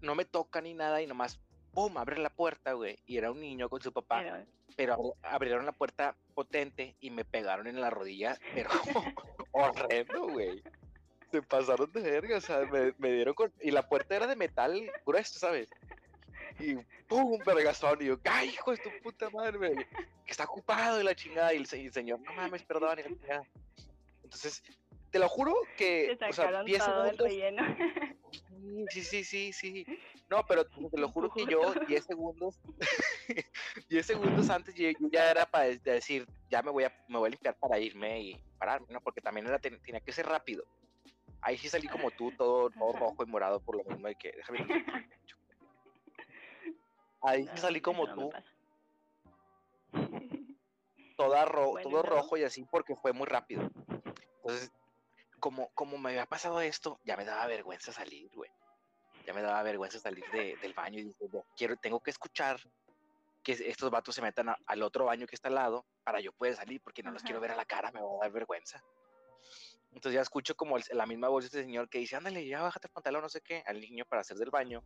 no 0.00 0.14
me 0.14 0.24
toca 0.24 0.60
ni 0.60 0.72
nada 0.74 1.02
y 1.02 1.06
nomás, 1.08 1.40
¡pum! 1.72 1.96
abre 1.98 2.18
la 2.18 2.30
puerta, 2.30 2.74
güey. 2.74 2.98
Y 3.06 3.16
era 3.16 3.32
un 3.32 3.40
niño 3.40 3.68
con 3.68 3.80
su 3.82 3.92
papá, 3.92 4.20
Pero- 4.22 4.46
pero 4.76 4.94
abri- 4.96 5.14
abrieron 5.22 5.66
la 5.66 5.72
puerta 5.72 6.16
potente 6.34 6.94
y 7.00 7.10
me 7.10 7.24
pegaron 7.24 7.66
en 7.66 7.80
la 7.80 7.90
rodilla, 7.90 8.38
pero 8.54 8.70
horrendo, 9.52 10.28
güey. 10.28 10.62
Se 11.34 11.42
pasaron 11.42 11.90
de 11.90 12.00
verga, 12.00 12.36
o 12.36 12.40
sea, 12.40 12.60
me, 12.60 12.94
me 12.98 13.10
dieron 13.12 13.34
con... 13.34 13.52
Y 13.60 13.72
la 13.72 13.88
puerta 13.88 14.14
era 14.14 14.28
de 14.28 14.36
metal 14.36 14.88
grueso, 15.04 15.36
¿sabes? 15.36 15.68
Y 16.60 16.76
¡pum! 17.08 17.40
vergazón. 17.44 18.00
Y 18.00 18.04
yo, 18.04 18.20
¡ay, 18.22 18.50
hijo 18.50 18.70
de 18.70 18.76
tu 18.76 18.90
puta 19.02 19.28
madre! 19.30 19.88
Que 20.24 20.30
está 20.30 20.44
ocupado 20.44 21.00
y 21.00 21.02
la 21.02 21.16
chingada. 21.16 21.52
Y 21.52 21.56
el, 21.56 21.66
y 21.72 21.86
el 21.86 21.92
señor, 21.92 22.20
no 22.20 22.32
mames, 22.34 22.62
perdón. 22.62 23.00
y 23.00 23.02
la 23.02 23.08
chingada. 23.08 23.42
Entonces, 24.22 24.62
te 25.10 25.18
lo 25.18 25.28
juro 25.28 25.56
que... 25.76 26.14
Te 26.16 26.24
O 26.26 26.32
sea, 26.32 26.44
sacaron 26.44 26.66
10 26.66 26.84
todo 26.84 27.04
el 27.04 27.16
segundos... 27.16 27.28
Sí, 28.90 29.02
sí, 29.02 29.24
sí, 29.24 29.52
sí. 29.52 29.84
No, 30.30 30.44
pero 30.46 30.64
te 30.64 30.96
lo 30.98 31.08
juro 31.08 31.30
que 31.32 31.44
yo 31.46 31.74
10 31.86 32.04
segundos, 32.04 32.58
10 33.88 34.06
segundos 34.06 34.50
antes 34.50 34.74
yo, 34.74 34.88
ya 35.12 35.30
era 35.30 35.46
para 35.46 35.66
decir, 35.66 36.26
ya 36.48 36.62
me 36.62 36.70
voy 36.70 36.84
a, 36.84 37.04
me 37.08 37.18
voy 37.18 37.28
a 37.28 37.30
limpiar 37.30 37.54
para 37.56 37.78
irme 37.78 38.20
y 38.20 38.40
pararme, 38.58 38.86
¿no? 38.90 39.00
Porque 39.00 39.20
también 39.20 39.46
era, 39.46 39.58
ten- 39.58 39.80
tenía 39.80 40.00
que 40.00 40.12
ser 40.12 40.26
rápido. 40.26 40.64
Ahí 41.46 41.58
sí 41.58 41.68
salí 41.68 41.86
como 41.88 42.10
tú, 42.10 42.32
todo, 42.32 42.70
todo 42.70 42.92
rojo 42.92 43.22
y 43.22 43.26
morado 43.26 43.60
por 43.60 43.76
lo 43.76 43.84
mismo 43.84 44.08
de 44.08 44.14
que, 44.14 44.32
déjame. 44.32 44.58
Ahí 47.20 47.46
sí 47.48 47.58
salí 47.58 47.76
eso 47.78 47.84
como 47.84 48.06
tú, 48.14 48.30
toda 51.16 51.44
ro 51.44 51.70
Bueno, 51.72 51.88
¿y 51.88 51.92
todo 51.92 52.02
rojo 52.02 52.36
y 52.38 52.44
así 52.44 52.64
porque 52.70 52.96
fue 52.96 53.12
muy 53.12 53.26
rápido. 53.26 53.70
Entonces, 54.36 54.72
como, 55.38 55.68
como 55.74 55.98
me 55.98 56.10
había 56.10 56.26
pasado 56.26 56.60
esto, 56.62 56.98
ya 57.04 57.16
me 57.16 57.24
daba 57.26 57.46
vergüenza 57.46 57.92
salir, 57.92 58.30
güey. 58.34 58.50
Ya 59.26 59.34
me 59.34 59.42
daba 59.42 59.62
vergüenza 59.62 59.98
salir 59.98 60.24
de- 60.32 60.56
del 60.62 60.72
baño 60.74 60.98
y 61.00 61.04
dije, 61.04 61.28
"No, 61.30 61.44
quiero, 61.56 61.76
tengo 61.76 62.00
que 62.00 62.10
escuchar 62.10 62.58
que 63.42 63.52
estos 63.52 63.90
vatos 63.90 64.14
se 64.14 64.22
metan 64.22 64.48
a- 64.48 64.58
al 64.66 64.82
otro 64.82 65.04
baño 65.06 65.26
que 65.26 65.34
está 65.34 65.48
al 65.48 65.54
lado 65.56 65.84
para 66.04 66.20
yo 66.20 66.32
poder 66.32 66.56
salir 66.56 66.80
porque 66.82 67.02
no 67.02 67.10
los 67.10 67.22
quiero 67.22 67.40
ver 67.40 67.50
a 67.52 67.56
la 67.56 67.66
cara, 67.66 67.90
me 67.92 68.00
va 68.00 68.08
a 68.16 68.18
dar 68.22 68.32
vergüenza. 68.32 68.82
Entonces 69.94 70.14
ya 70.14 70.22
escucho 70.22 70.56
como 70.56 70.76
el- 70.76 70.84
la 70.92 71.06
misma 71.06 71.28
voz 71.28 71.44
de 71.44 71.46
este 71.46 71.62
señor 71.62 71.88
que 71.88 71.98
dice, 71.98 72.16
ándale, 72.16 72.46
ya 72.46 72.62
bájate 72.62 72.88
el 72.88 72.92
pantalón, 72.92 73.22
no 73.22 73.28
sé 73.28 73.40
qué, 73.40 73.62
al 73.66 73.80
niño 73.80 74.04
para 74.04 74.20
hacer 74.20 74.36
del 74.36 74.50
baño. 74.50 74.82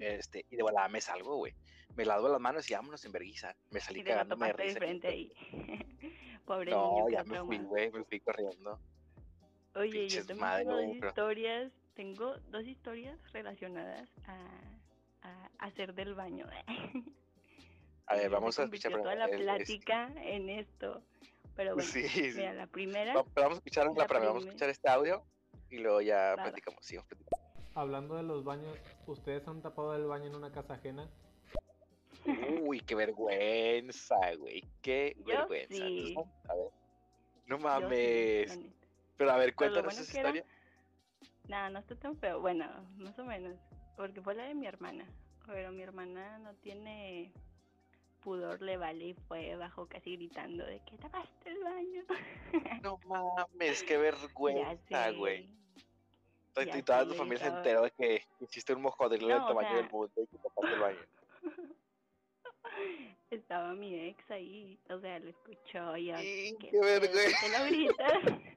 Este, 0.00 0.44
y 0.50 0.56
de 0.56 0.62
volada 0.62 0.88
me 0.88 1.00
salgo, 1.00 1.36
güey. 1.36 1.54
Me 1.96 2.04
lavo 2.04 2.28
las 2.28 2.40
manos 2.40 2.68
y 2.70 2.74
vámonos 2.74 3.04
en 3.04 3.12
vergüenza. 3.12 3.54
Me 3.70 3.80
salí 3.80 4.00
Y 4.00 4.04
cagándome 4.04 4.46
de 4.48 4.52
risa. 4.52 4.78
frente 4.78 5.08
ahí. 5.08 5.32
Pobre 6.44 6.70
niño 6.72 6.98
No, 7.00 7.08
ya 7.10 7.24
me 7.24 7.40
fui, 7.44 7.58
güey, 7.58 7.90
me 7.90 8.04
fui 8.04 8.20
corriendo. 8.20 8.78
Oye, 9.74 10.08
yo 10.08 10.18
también 10.20 10.38
madre, 10.40 10.64
tengo 10.64 10.76
dos 10.76 10.86
pero- 11.00 11.08
historias, 11.08 11.72
tengo 11.94 12.36
dos 12.50 12.64
historias 12.64 13.18
relacionadas 13.32 14.08
a, 14.26 14.38
a 15.22 15.48
hacer 15.58 15.94
del 15.94 16.14
baño. 16.14 16.46
A 18.06 18.16
ver, 18.16 18.28
vamos 18.28 18.58
a 18.58 18.64
escuchar 18.64 18.92
toda 18.92 19.14
la 19.14 19.24
el- 19.24 19.30
este- 19.32 19.44
plática 19.44 20.12
en 20.16 20.50
esto. 20.50 21.02
Pero 21.56 21.74
bueno, 21.74 21.88
Sí, 21.88 22.08
sí. 22.08 22.32
mira, 22.36 22.52
la 22.52 22.66
primera, 22.66 23.14
Va- 23.14 23.24
pero 23.24 23.44
vamos 23.44 23.56
a 23.56 23.60
escuchar 23.60 23.84
la 23.86 23.92
la 23.92 24.06
primera, 24.06 24.26
vamos 24.28 24.44
a 24.44 24.48
escuchar 24.48 24.70
este 24.70 24.88
audio 24.88 25.24
y 25.70 25.78
luego 25.78 26.00
ya 26.00 26.34
platicamos. 26.36 26.84
sigamos 26.84 27.08
platicando. 27.08 27.44
Hablando 27.76 28.16
de 28.16 28.22
los 28.22 28.44
baños, 28.44 28.76
¿ustedes 29.06 29.46
han 29.48 29.60
tapado 29.62 29.94
el 29.96 30.04
baño 30.06 30.26
en 30.26 30.34
una 30.36 30.50
casa 30.52 30.74
ajena? 30.74 31.08
Uy, 32.62 32.80
qué 32.80 32.94
vergüenza, 32.94 34.16
güey. 34.38 34.62
Qué 34.82 35.14
Yo 35.18 35.24
vergüenza. 35.24 35.74
sí. 35.76 36.08
Entonces, 36.08 36.50
a 36.50 36.54
ver. 36.54 36.70
No 37.46 37.56
yo 37.56 37.58
sí, 37.58 37.62
mames. 37.64 38.58
Pero 39.16 39.30
a 39.30 39.36
ver, 39.36 39.50
lo 39.50 39.56
cuéntanos 39.56 39.84
bueno 39.94 40.02
esa 40.02 40.12
que 40.12 40.18
era- 40.20 40.28
historia. 40.30 40.54
Nada, 41.48 41.70
no 41.70 41.78
está 41.80 41.94
tan 41.96 42.16
feo. 42.16 42.40
Bueno, 42.40 42.66
más 42.96 43.18
o 43.18 43.24
menos. 43.24 43.54
Porque 43.96 44.22
fue 44.22 44.34
la 44.34 44.44
de 44.44 44.54
mi 44.54 44.66
hermana. 44.66 45.06
Pero 45.46 45.70
mi 45.72 45.82
hermana 45.82 46.38
no 46.38 46.54
tiene 46.54 47.32
pudor, 48.24 48.60
le 48.62 48.76
vale 48.76 49.04
y 49.04 49.14
fue 49.28 49.54
bajo 49.56 49.86
casi 49.86 50.16
gritando 50.16 50.64
de 50.64 50.80
que 50.80 50.96
tapaste 50.96 51.50
el 51.50 51.62
baño. 51.62 52.04
No 52.82 52.98
mames, 53.06 53.82
qué 53.84 53.98
vergüenza, 53.98 55.10
güey. 55.12 55.48
Y 56.56 56.82
toda 56.82 57.06
tu 57.06 57.14
familia 57.14 57.50
se 57.50 57.56
enteró 57.56 57.82
de 57.82 57.90
que 57.90 58.24
hiciste 58.40 58.72
un 58.74 58.82
mojodrilo 58.82 59.28
del 59.28 59.38
No, 59.38 59.44
o 59.44 59.48
tamaño 59.48 59.76
del 59.76 59.90
mundo 59.90 60.12
y 60.16 60.26
que 60.26 60.38
tapaste 60.38 60.74
el 60.74 60.80
baño. 60.80 60.98
Estaba 63.30 63.74
mi 63.74 64.08
ex 64.08 64.30
ahí, 64.30 64.78
o 64.88 64.98
sea, 65.00 65.18
lo 65.18 65.30
escuchó 65.30 65.96
y 65.96 66.06
yo, 66.06 66.14
¿qué 66.16 66.80
vergüenza. 66.80 67.46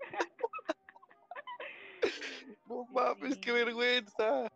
No 2.68 2.84
mames, 2.92 3.38
qué 3.38 3.54
vergüenza. 3.54 4.52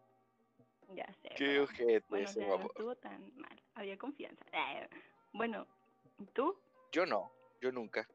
Ya 0.95 1.11
sé. 1.21 1.29
Qué 1.29 1.45
pero, 1.45 1.63
ojete 1.63 2.05
bueno, 2.09 2.25
o 2.25 2.29
ese 2.29 2.39
sea, 2.39 2.57
no 2.57 2.65
estuvo 2.65 2.95
tan 2.95 3.31
mal, 3.37 3.61
había 3.75 3.97
confianza. 3.97 4.45
Eh, 4.51 4.89
Bueno, 5.33 5.67
¿tú? 6.33 6.57
Yo 6.91 7.05
no, 7.05 7.31
yo 7.61 7.71
nunca. 7.71 8.07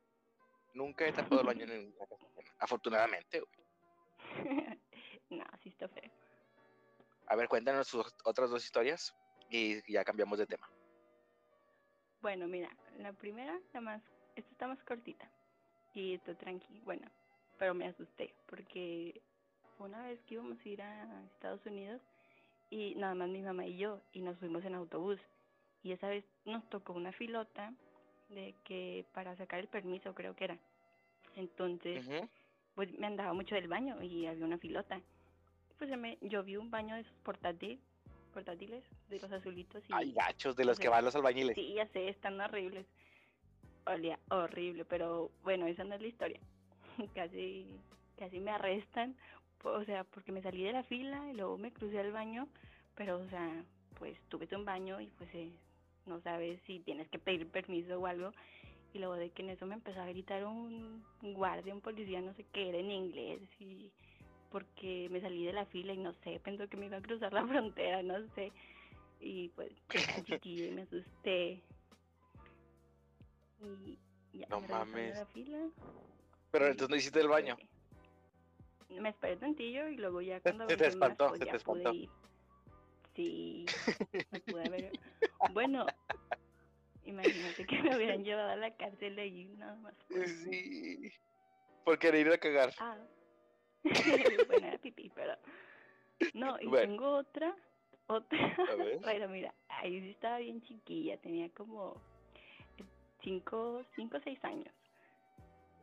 Nunca 0.75 1.07
he 1.07 1.13
tapado 1.13 1.41
el 1.41 1.47
baño 1.47 1.65
en 1.65 1.95
una 1.97 2.07
casa. 2.07 2.27
Afortunadamente, 2.59 3.41
güey. 3.41 3.67
no, 5.31 5.45
sí 5.63 5.71
está 5.71 5.89
feo. 5.89 6.11
A 7.29 7.37
ver, 7.37 7.49
cuéntanos 7.49 7.89
sus 7.89 8.15
otras 8.25 8.51
dos 8.51 8.65
historias 8.65 9.15
y 9.51 9.81
ya 9.91 10.05
cambiamos 10.05 10.39
de 10.39 10.47
tema. 10.47 10.69
Bueno, 12.21 12.47
mira, 12.47 12.71
la 12.99 13.13
primera, 13.13 13.59
la 13.73 13.81
más, 13.81 14.03
esta 14.35 14.51
está 14.51 14.67
más 14.67 14.83
cortita 14.85 15.31
y 15.95 16.15
está 16.15 16.35
tranqui, 16.37 16.81
bueno, 16.81 17.09
pero 17.59 17.75
me 17.75 17.87
asusté 17.87 18.35
porque 18.47 19.23
fue 19.77 19.87
una 19.89 20.03
vez 20.07 20.23
que 20.25 20.35
íbamos 20.35 20.59
a 20.59 20.69
ir 20.69 20.83
a 20.83 21.25
Estados 21.25 21.65
Unidos 21.67 22.01
y 22.71 22.95
nada 22.97 23.15
más 23.15 23.29
mi 23.29 23.43
mamá 23.43 23.67
y 23.67 23.77
yo 23.77 24.01
y 24.13 24.21
nos 24.23 24.39
fuimos 24.39 24.65
en 24.65 24.75
autobús 24.75 25.19
y 25.83 25.93
esa 25.93 26.09
vez 26.09 26.25
nos 26.45 26.69
tocó 26.69 26.93
una 26.93 27.13
filota 27.13 27.73
de 28.29 28.55
que 28.65 29.05
para 29.13 29.37
sacar 29.37 29.61
el 29.61 29.69
permiso 29.69 30.15
creo 30.15 30.35
que 30.35 30.45
era. 30.45 30.59
Entonces, 31.37 32.05
pues 32.75 32.91
me 32.99 33.07
andaba 33.07 33.33
mucho 33.33 33.55
del 33.55 33.69
baño 33.69 34.03
y 34.03 34.27
había 34.27 34.45
una 34.45 34.59
filota. 34.59 35.01
Pues 35.79 35.97
me, 35.97 36.19
yo 36.23 36.43
vi 36.43 36.57
un 36.57 36.71
baño 36.71 36.95
de 36.95 37.03
esos 37.03 37.17
portátil, 37.23 37.79
portátiles, 38.33 38.83
de 39.09 39.21
los 39.21 39.31
azulitos 39.31 39.83
y 39.89 39.93
Ay, 39.93 40.13
gachos, 40.13 40.57
de 40.57 40.65
los 40.65 40.79
o 40.79 40.81
que 40.81 40.89
van 40.89 41.05
los 41.05 41.15
albañiles. 41.15 41.55
Sí, 41.55 41.75
ya 41.75 41.87
sé, 41.89 42.09
están 42.09 42.41
horribles. 42.41 42.87
Olía 43.87 44.19
horrible, 44.31 44.85
pero 44.85 45.31
bueno, 45.45 45.67
esa 45.67 45.85
no 45.85 45.95
es 45.95 46.01
la 46.01 46.09
historia. 46.09 46.41
casi, 47.15 47.79
casi 48.19 48.41
me 48.41 48.51
arrestan, 48.51 49.15
o 49.65 49.85
sea, 49.85 50.05
porque 50.05 50.33
me 50.33 50.43
salí 50.43 50.63
de 50.63 50.73
la 50.73 50.83
fila 50.85 51.29
y 51.31 51.35
luego 51.35 51.59
me 51.59 51.73
crucé 51.73 51.99
al 51.99 52.13
baño, 52.13 52.49
pero, 52.95 53.19
o 53.19 53.29
sea, 53.29 53.65
pues 53.99 54.19
tuve 54.29 54.49
un 54.55 54.65
baño 54.65 55.01
y 55.01 55.07
pues 55.19 55.29
eh, 55.35 55.51
no 56.07 56.21
sabes 56.21 56.61
si 56.67 56.81
tienes 56.81 57.09
que 57.09 57.19
pedir 57.19 57.49
permiso 57.49 57.99
o 58.01 58.07
algo. 58.07 58.33
Y 58.95 58.99
luego 58.99 59.15
de 59.15 59.31
que 59.31 59.43
en 59.43 59.51
eso 59.51 59.67
me 59.67 59.75
empezó 59.75 60.01
a 60.01 60.07
gritar 60.07 60.45
un 60.47 61.05
guardia, 61.21 61.75
un 61.75 61.81
policía, 61.83 62.21
no 62.21 62.33
sé 62.35 62.45
qué, 62.53 62.69
era 62.71 62.79
en 62.79 62.91
inglés 62.91 63.41
y 63.59 63.91
porque 64.51 65.09
me 65.11 65.21
salí 65.21 65.45
de 65.45 65.53
la 65.53 65.67
fila 65.67 65.93
y 65.93 65.99
no 65.99 66.13
sé, 66.25 66.41
pensó 66.41 66.67
que 66.69 66.77
me 66.79 66.87
iba 66.87 66.97
a 66.97 67.03
cruzar 67.03 67.33
la 67.33 67.47
frontera, 67.47 68.03
no 68.03 68.15
sé. 68.35 68.53
Y 69.21 69.49
pues 69.51 69.71
chiquilla 70.25 70.67
y 70.67 70.71
me 70.73 70.83
asusté. 70.83 71.63
Y 74.33 74.39
ya 74.39 74.47
No 74.49 74.61
me 74.61 74.69
mames. 74.69 75.15
la 75.17 75.27
fila. 75.27 75.59
Pero 76.53 76.67
entonces 76.67 76.89
no 76.91 76.97
hiciste 76.97 77.21
el 77.21 77.29
baño. 77.29 77.57
eh, 77.59 77.67
Me 78.89 79.09
esperé 79.11 79.37
tantillo 79.37 79.89
y 79.89 79.97
luego 79.97 80.21
ya 80.21 80.41
cuando 80.41 80.69
se 80.69 80.77
te 80.77 80.87
espantó, 80.87 81.31
se 81.37 81.45
ya 81.45 81.53
te 81.53 81.59
pude 81.65 81.81
espantó. 81.83 81.93
ir. 81.93 82.09
Sí, 83.15 83.67
me 84.31 84.41
pude 84.41 84.67
haber... 84.67 84.93
Bueno, 85.53 85.87
imagínate 87.05 87.67
que 87.67 87.83
me 87.83 87.97
hubieran 87.97 88.25
llevado 88.25 88.51
a 88.51 88.57
la 88.57 88.75
cárcel 88.77 89.19
ahí 89.19 89.47
nada 89.57 89.75
más. 89.77 89.95
por. 90.09 90.27
Sí. 90.29 91.11
Por 91.85 91.99
querer 91.99 92.27
ir 92.27 92.33
a 92.33 92.39
cagar. 92.39 92.73
Ah. 92.79 92.97
bueno, 94.49 94.67
era 94.67 94.79
pipí, 94.79 95.11
pero... 95.15 95.37
No, 96.35 96.59
y 96.61 96.67
Bueno. 96.67 96.87
tengo 96.93 97.09
otra, 97.19 97.55
otra. 98.07 98.57
Ver. 98.79 98.99
Pero 99.05 99.29
mira, 99.29 99.55
ahí 99.69 100.01
sí 100.01 100.11
estaba 100.11 100.39
bien 100.39 100.63
chiquilla, 100.63 101.17
tenía 101.19 101.49
como 101.51 102.01
cinco, 103.23 103.85
cinco 103.95 104.17
o 104.17 104.21
seis 104.21 104.43
años. 104.45 104.73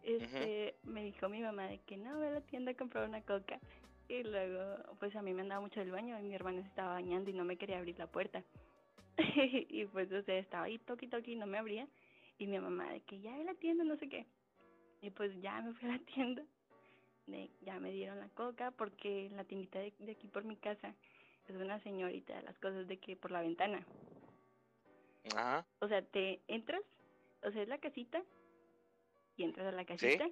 Este, 0.03 0.75
me 0.83 1.03
dijo 1.03 1.29
mi 1.29 1.39
mamá 1.39 1.67
de 1.67 1.79
que 1.79 1.95
no, 1.97 2.17
voy 2.17 2.27
a 2.27 2.31
la 2.31 2.41
tienda 2.41 2.71
a 2.71 2.75
comprar 2.75 3.07
una 3.07 3.21
coca. 3.21 3.59
Y 4.09 4.23
luego, 4.23 4.95
pues 4.99 5.15
a 5.15 5.21
mí 5.21 5.33
me 5.33 5.41
andaba 5.41 5.61
mucho 5.61 5.79
del 5.79 5.91
baño 5.91 6.19
y 6.19 6.23
mi 6.23 6.35
hermano 6.35 6.61
se 6.61 6.67
estaba 6.67 6.93
bañando 6.93 7.29
y 7.29 7.33
no 7.33 7.45
me 7.45 7.57
quería 7.57 7.77
abrir 7.77 7.97
la 7.97 8.07
puerta. 8.07 8.43
y 9.17 9.85
pues, 9.85 10.11
o 10.11 10.21
sea, 10.23 10.37
estaba 10.37 10.65
ahí 10.65 10.77
toqui 10.79 11.07
toqui 11.07 11.33
y 11.33 11.35
no 11.35 11.47
me 11.47 11.57
abría. 11.57 11.87
Y 12.37 12.47
mi 12.47 12.59
mamá 12.59 12.91
de 12.91 13.01
que 13.01 13.21
ya 13.21 13.37
en 13.37 13.45
la 13.45 13.53
tienda, 13.55 13.83
no 13.85 13.95
sé 13.95 14.09
qué. 14.09 14.25
Y 15.01 15.09
pues 15.11 15.31
ya 15.41 15.61
me 15.61 15.73
fui 15.73 15.89
a 15.89 15.93
la 15.93 15.99
tienda. 16.13 16.43
De, 17.27 17.49
ya 17.61 17.79
me 17.79 17.91
dieron 17.91 18.19
la 18.19 18.27
coca 18.29 18.71
porque 18.71 19.29
la 19.33 19.45
tiendita 19.45 19.79
de, 19.79 19.93
de 19.97 20.11
aquí 20.11 20.27
por 20.27 20.43
mi 20.43 20.57
casa 20.57 20.93
es 21.47 21.55
una 21.55 21.79
señorita 21.79 22.35
de 22.35 22.41
las 22.41 22.57
cosas 22.57 22.85
de 22.87 22.97
que 22.97 23.15
por 23.15 23.31
la 23.31 23.41
ventana. 23.41 23.85
Ajá. 25.33 25.65
O 25.79 25.87
sea, 25.87 26.01
te 26.01 26.41
entras, 26.49 26.81
o 27.43 27.51
sea, 27.51 27.61
es 27.61 27.69
la 27.69 27.77
casita 27.77 28.21
y 29.35 29.43
entras 29.43 29.67
a 29.67 29.71
la 29.71 29.85
casita 29.85 30.29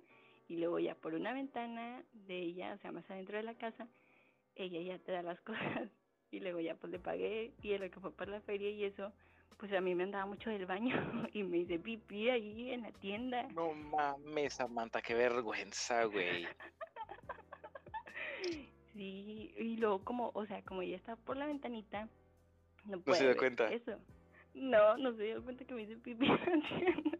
y 0.48 0.58
luego 0.58 0.80
ya 0.80 0.96
por 0.96 1.14
una 1.14 1.34
ventana 1.34 2.04
de 2.12 2.40
ella, 2.40 2.74
o 2.74 2.78
sea, 2.80 2.92
más 2.92 3.10
adentro 3.10 3.38
de 3.38 3.44
la 3.44 3.56
casa, 3.56 3.88
ella 4.56 4.82
ya 4.82 5.00
te 5.00 5.12
da 5.12 5.22
las 5.22 5.40
cosas 5.42 5.90
y 6.30 6.40
luego 6.40 6.60
ya 6.60 6.76
pues 6.76 6.92
le 6.92 7.00
pagué 7.00 7.54
y 7.62 7.74
en 7.74 7.82
lo 7.82 7.90
que 7.90 8.00
fue 8.00 8.12
para 8.12 8.32
la 8.32 8.42
feria 8.42 8.70
y 8.70 8.84
eso, 8.84 9.12
pues 9.58 9.72
a 9.74 9.82
mí 9.82 9.96
me 9.96 10.04
andaba 10.04 10.26
mucho 10.26 10.50
del 10.50 10.66
baño 10.66 10.94
y 11.34 11.44
me 11.44 11.60
hice 11.60 11.80
pipí 11.80 12.30
ahí 12.30 12.72
en 12.72 12.82
la 12.82 12.92
tienda. 12.92 13.44
No 13.54 13.74
mames, 13.74 14.54
Samantha, 14.54 15.02
qué 15.02 15.14
vergüenza, 15.14 16.06
güey. 16.06 16.48
Sí, 18.94 19.54
y 19.58 19.78
luego 19.78 20.04
como, 20.04 20.32
o 20.34 20.46
sea, 20.46 20.62
como 20.64 20.82
ella 20.82 20.98
está 20.98 21.16
por 21.16 21.38
la 21.38 21.46
ventanita, 21.46 22.10
no 22.86 22.98
se 22.98 23.04
puede 23.04 23.24
dio 23.24 23.38
cuenta? 23.38 23.72
Eso. 23.72 23.98
No, 24.54 24.98
no 24.98 25.14
se 25.14 25.24
dio 25.24 25.44
cuenta 25.44 25.64
que 25.64 25.74
me 25.74 25.84
hice 25.84 25.96
pipí 25.96 26.26
en 26.26 26.60
la 26.60 26.68
tienda. 26.68 27.18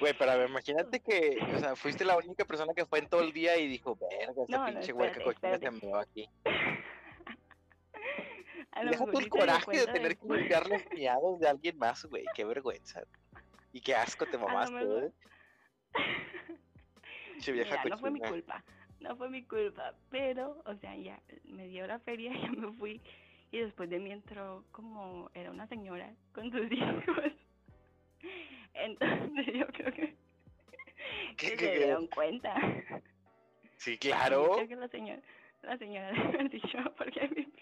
Güey, 0.00 0.14
pero 0.18 0.30
a 0.32 0.36
ver, 0.36 0.50
imagínate 0.50 1.00
que, 1.00 1.38
o 1.54 1.58
sea, 1.58 1.76
fuiste 1.76 2.04
la 2.04 2.16
única 2.16 2.44
persona 2.44 2.72
que 2.74 2.86
fue 2.86 2.98
en 2.98 3.08
todo 3.08 3.22
el 3.22 3.32
día 3.32 3.56
y 3.56 3.66
dijo, 3.66 3.96
verga, 3.96 4.42
esta 4.42 4.58
No, 4.58 4.66
pinche 4.66 4.92
hueca 4.92 5.22
cochina 5.22 5.58
se 5.58 5.70
meó 5.70 5.96
aquí. 5.98 6.28
A 8.72 8.82
lo 8.82 8.90
Deja 8.90 9.04
el 9.04 9.28
coraje 9.30 9.78
de 9.78 9.86
tener 9.86 10.18
que 10.18 10.26
limpiar 10.28 10.68
los 10.68 10.82
miados 10.92 11.40
de 11.40 11.48
alguien 11.48 11.78
más, 11.78 12.04
güey, 12.04 12.26
qué 12.34 12.44
vergüenza. 12.44 13.02
Y 13.72 13.80
qué 13.80 13.94
asco 13.94 14.26
te 14.26 14.36
mamaste, 14.38 15.12
vieja 17.52 17.82
Mira, 17.82 17.84
no 17.88 17.98
fue 17.98 18.10
mi 18.10 18.20
culpa, 18.20 18.62
no 19.00 19.16
fue 19.16 19.30
mi 19.30 19.44
culpa, 19.44 19.94
pero, 20.10 20.62
o 20.66 20.74
sea, 20.76 20.94
ya 20.96 21.22
me 21.44 21.68
dio 21.68 21.86
la 21.86 21.98
feria, 22.00 22.32
ya 22.34 22.50
me 22.50 22.70
fui, 22.72 23.00
y 23.50 23.58
después 23.58 23.88
de 23.88 23.98
mí 23.98 24.12
entró 24.12 24.64
como, 24.72 25.30
era 25.32 25.50
una 25.50 25.66
señora 25.68 26.12
con 26.34 26.50
sus 26.50 26.70
hijos, 26.70 27.32
entonces 28.74 29.46
yo 29.54 29.66
creo 29.68 29.92
que, 29.92 30.16
¿Qué- 31.36 31.36
que 31.36 31.48
qué- 31.48 31.56
se 31.56 31.70
qué? 31.72 31.78
dieron 31.78 32.06
cuenta. 32.08 32.54
Sí, 33.76 33.98
claro. 33.98 34.50
creo 34.54 34.68
que 34.68 34.76
la 34.76 34.88
señora, 34.88 35.22
la 35.62 35.78
señora 35.78 36.10
debe 36.12 36.28
haber 36.28 36.50
dicho, 36.50 36.78
porque 36.96 37.28
mi... 37.28 37.52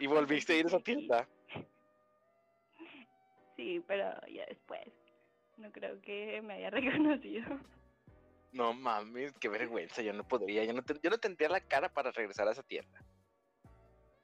Y 0.00 0.06
volviste 0.06 0.52
a 0.52 0.56
ir 0.56 0.64
a 0.66 0.68
esa 0.68 0.80
tienda. 0.80 1.28
Sí, 3.56 3.82
pero 3.86 4.14
ya 4.28 4.46
después, 4.46 4.86
no 5.56 5.72
creo 5.72 6.00
que 6.00 6.40
me 6.42 6.54
haya 6.54 6.70
reconocido. 6.70 7.58
No 8.52 8.72
mames, 8.72 9.32
qué 9.40 9.48
vergüenza, 9.48 10.00
yo 10.02 10.12
no 10.12 10.22
podría, 10.26 10.64
yo 10.64 10.72
no, 10.72 10.82
ten- 10.82 11.00
yo 11.02 11.10
no 11.10 11.18
tendría 11.18 11.48
la 11.48 11.60
cara 11.60 11.88
para 11.92 12.12
regresar 12.12 12.46
a 12.46 12.52
esa 12.52 12.62
tienda. 12.62 13.04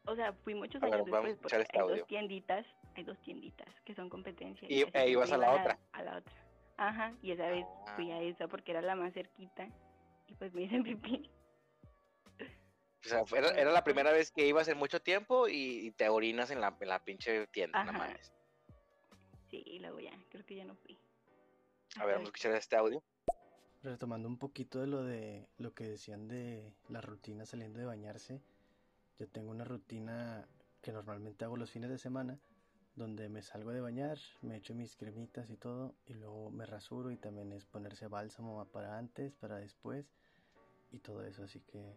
O 0.07 0.15
sea, 0.15 0.33
fui 0.45 0.55
muchos 0.55 0.83
A 0.83 0.87
ver, 0.87 0.95
años 0.97 1.07
después 1.07 1.39
porque 1.41 1.57
este 1.63 1.77
hay 1.79 1.83
audio. 1.83 1.97
dos 1.99 2.07
tienditas, 2.07 2.67
hay 2.95 3.05
dos 3.05 3.19
tienditas 3.23 3.69
que 3.85 3.95
son 3.95 4.09
competencia. 4.11 4.69
Y- 4.71 4.85
e 4.93 5.09
ibas 5.11 5.33
a 5.33 5.39
la 5.39 5.53
otra. 5.53 5.79
A 5.93 6.03
la 6.03 6.19
otra. 6.19 6.33
Ajá, 6.77 7.15
y 7.23 7.31
esa 7.31 7.47
vez 7.49 7.65
fui 7.97 8.11
a 8.11 8.21
esa 8.21 8.49
porque 8.49 8.73
era 8.73 8.83
la 8.83 8.97
más 8.97 9.15
cerquita 9.15 9.69
y 10.27 10.35
pues 10.35 10.53
me 10.53 10.63
hice 10.63 10.81
pipí. 10.83 11.31
O 13.05 13.09
sea, 13.09 13.23
era, 13.37 13.49
era 13.51 13.71
la 13.71 13.85
primera 13.85 14.13
vez 14.13 14.31
que 14.31 14.47
ibas 14.47 14.67
en 14.69 14.79
mucho 14.79 15.01
tiempo 15.01 15.47
y, 15.49 15.87
y 15.87 15.91
te 15.91 16.09
orinas 16.09 16.51
en 16.51 16.61
la, 16.61 16.75
en 16.81 16.89
la 16.89 17.05
pinche 17.05 17.47
tienda, 17.49 17.85
no 17.85 17.91
Ajá. 17.91 17.99
mames. 17.99 18.33
Sí, 19.51 19.63
y 19.67 19.79
luego 19.79 20.01
ya, 20.01 20.13
creo 20.31 20.45
que 20.45 20.57
ya 20.57 20.65
no 20.65 20.75
fui. 20.75 20.99
A 21.97 22.07
ver, 22.07 22.15
vamos 22.17 22.29
a 22.29 22.31
escuchar 22.31 22.55
este 22.55 22.77
audio. 22.77 23.03
Retomando 23.83 24.27
un 24.27 24.39
poquito 24.39 24.81
de 24.81 24.87
lo 24.87 25.03
de 25.05 25.47
lo 25.59 25.75
que 25.75 25.85
decían 25.85 26.27
de 26.29 26.73
la 26.89 27.03
rutina 27.03 27.45
saliendo 27.45 27.79
de 27.79 27.85
bañarse, 27.85 28.41
yo 29.19 29.29
tengo 29.29 29.51
una 29.51 29.65
rutina 29.65 30.47
que 30.83 30.93
normalmente 30.93 31.45
hago 31.45 31.57
los 31.57 31.71
fines 31.71 31.91
de 31.91 31.99
semana, 31.99 32.39
donde 32.97 33.29
me 33.29 33.43
salgo 33.43 33.71
de 33.73 33.81
bañar, 33.81 34.19
me 34.43 34.57
echo 34.57 34.75
mis 34.75 34.97
cremitas 34.97 35.51
y 35.51 35.57
todo, 35.57 35.95
y 36.07 36.15
luego 36.15 36.51
me 36.51 36.67
rasuro 36.67 37.11
y 37.11 37.17
también 37.17 37.53
es 37.53 37.65
ponerse 37.67 38.07
bálsamo 38.07 38.65
para 38.67 38.99
antes, 38.99 39.35
para 39.35 39.57
después 39.57 40.07
y 40.93 40.99
todo 41.01 41.23
eso, 41.25 41.43
así 41.45 41.61
que 41.61 41.97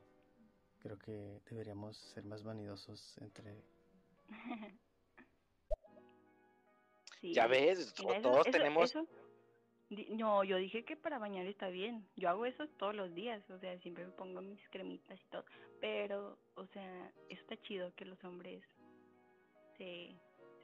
creo 0.80 0.98
que 0.98 1.42
deberíamos 1.50 1.98
ser 1.98 2.24
más 2.26 2.44
vanidosos 2.44 3.18
entre 3.20 3.64
Sí. 7.20 7.34
Ya 7.34 7.48
ves, 7.48 7.80
eso- 7.80 7.94
todos 8.22 8.42
eso- 8.48 8.52
tenemos... 8.52 8.92
eso- 8.92 9.08
no, 9.90 10.44
yo 10.44 10.58
dije 10.58 10.84
que 10.84 10.98
para 10.98 11.18
bañar 11.20 11.46
está 11.46 11.70
bien. 11.70 12.08
Yo 12.16 12.30
hago 12.30 12.46
eso 12.46 12.68
todos 12.78 12.94
los 12.96 13.14
días, 13.14 13.48
o 13.50 13.60
sea, 13.60 13.78
siempre 13.80 14.06
me 14.06 14.12
pongo 14.12 14.42
mis 14.42 14.68
cremitas 14.70 15.20
y 15.20 15.26
todo. 15.30 15.46
Pero, 15.80 16.38
o 16.56 16.66
sea, 16.68 17.12
eso 17.30 17.42
está 17.42 17.58
chido 17.62 17.94
que 17.96 18.06
los 18.06 18.22
hombres 18.24 18.64
se, 19.78 20.16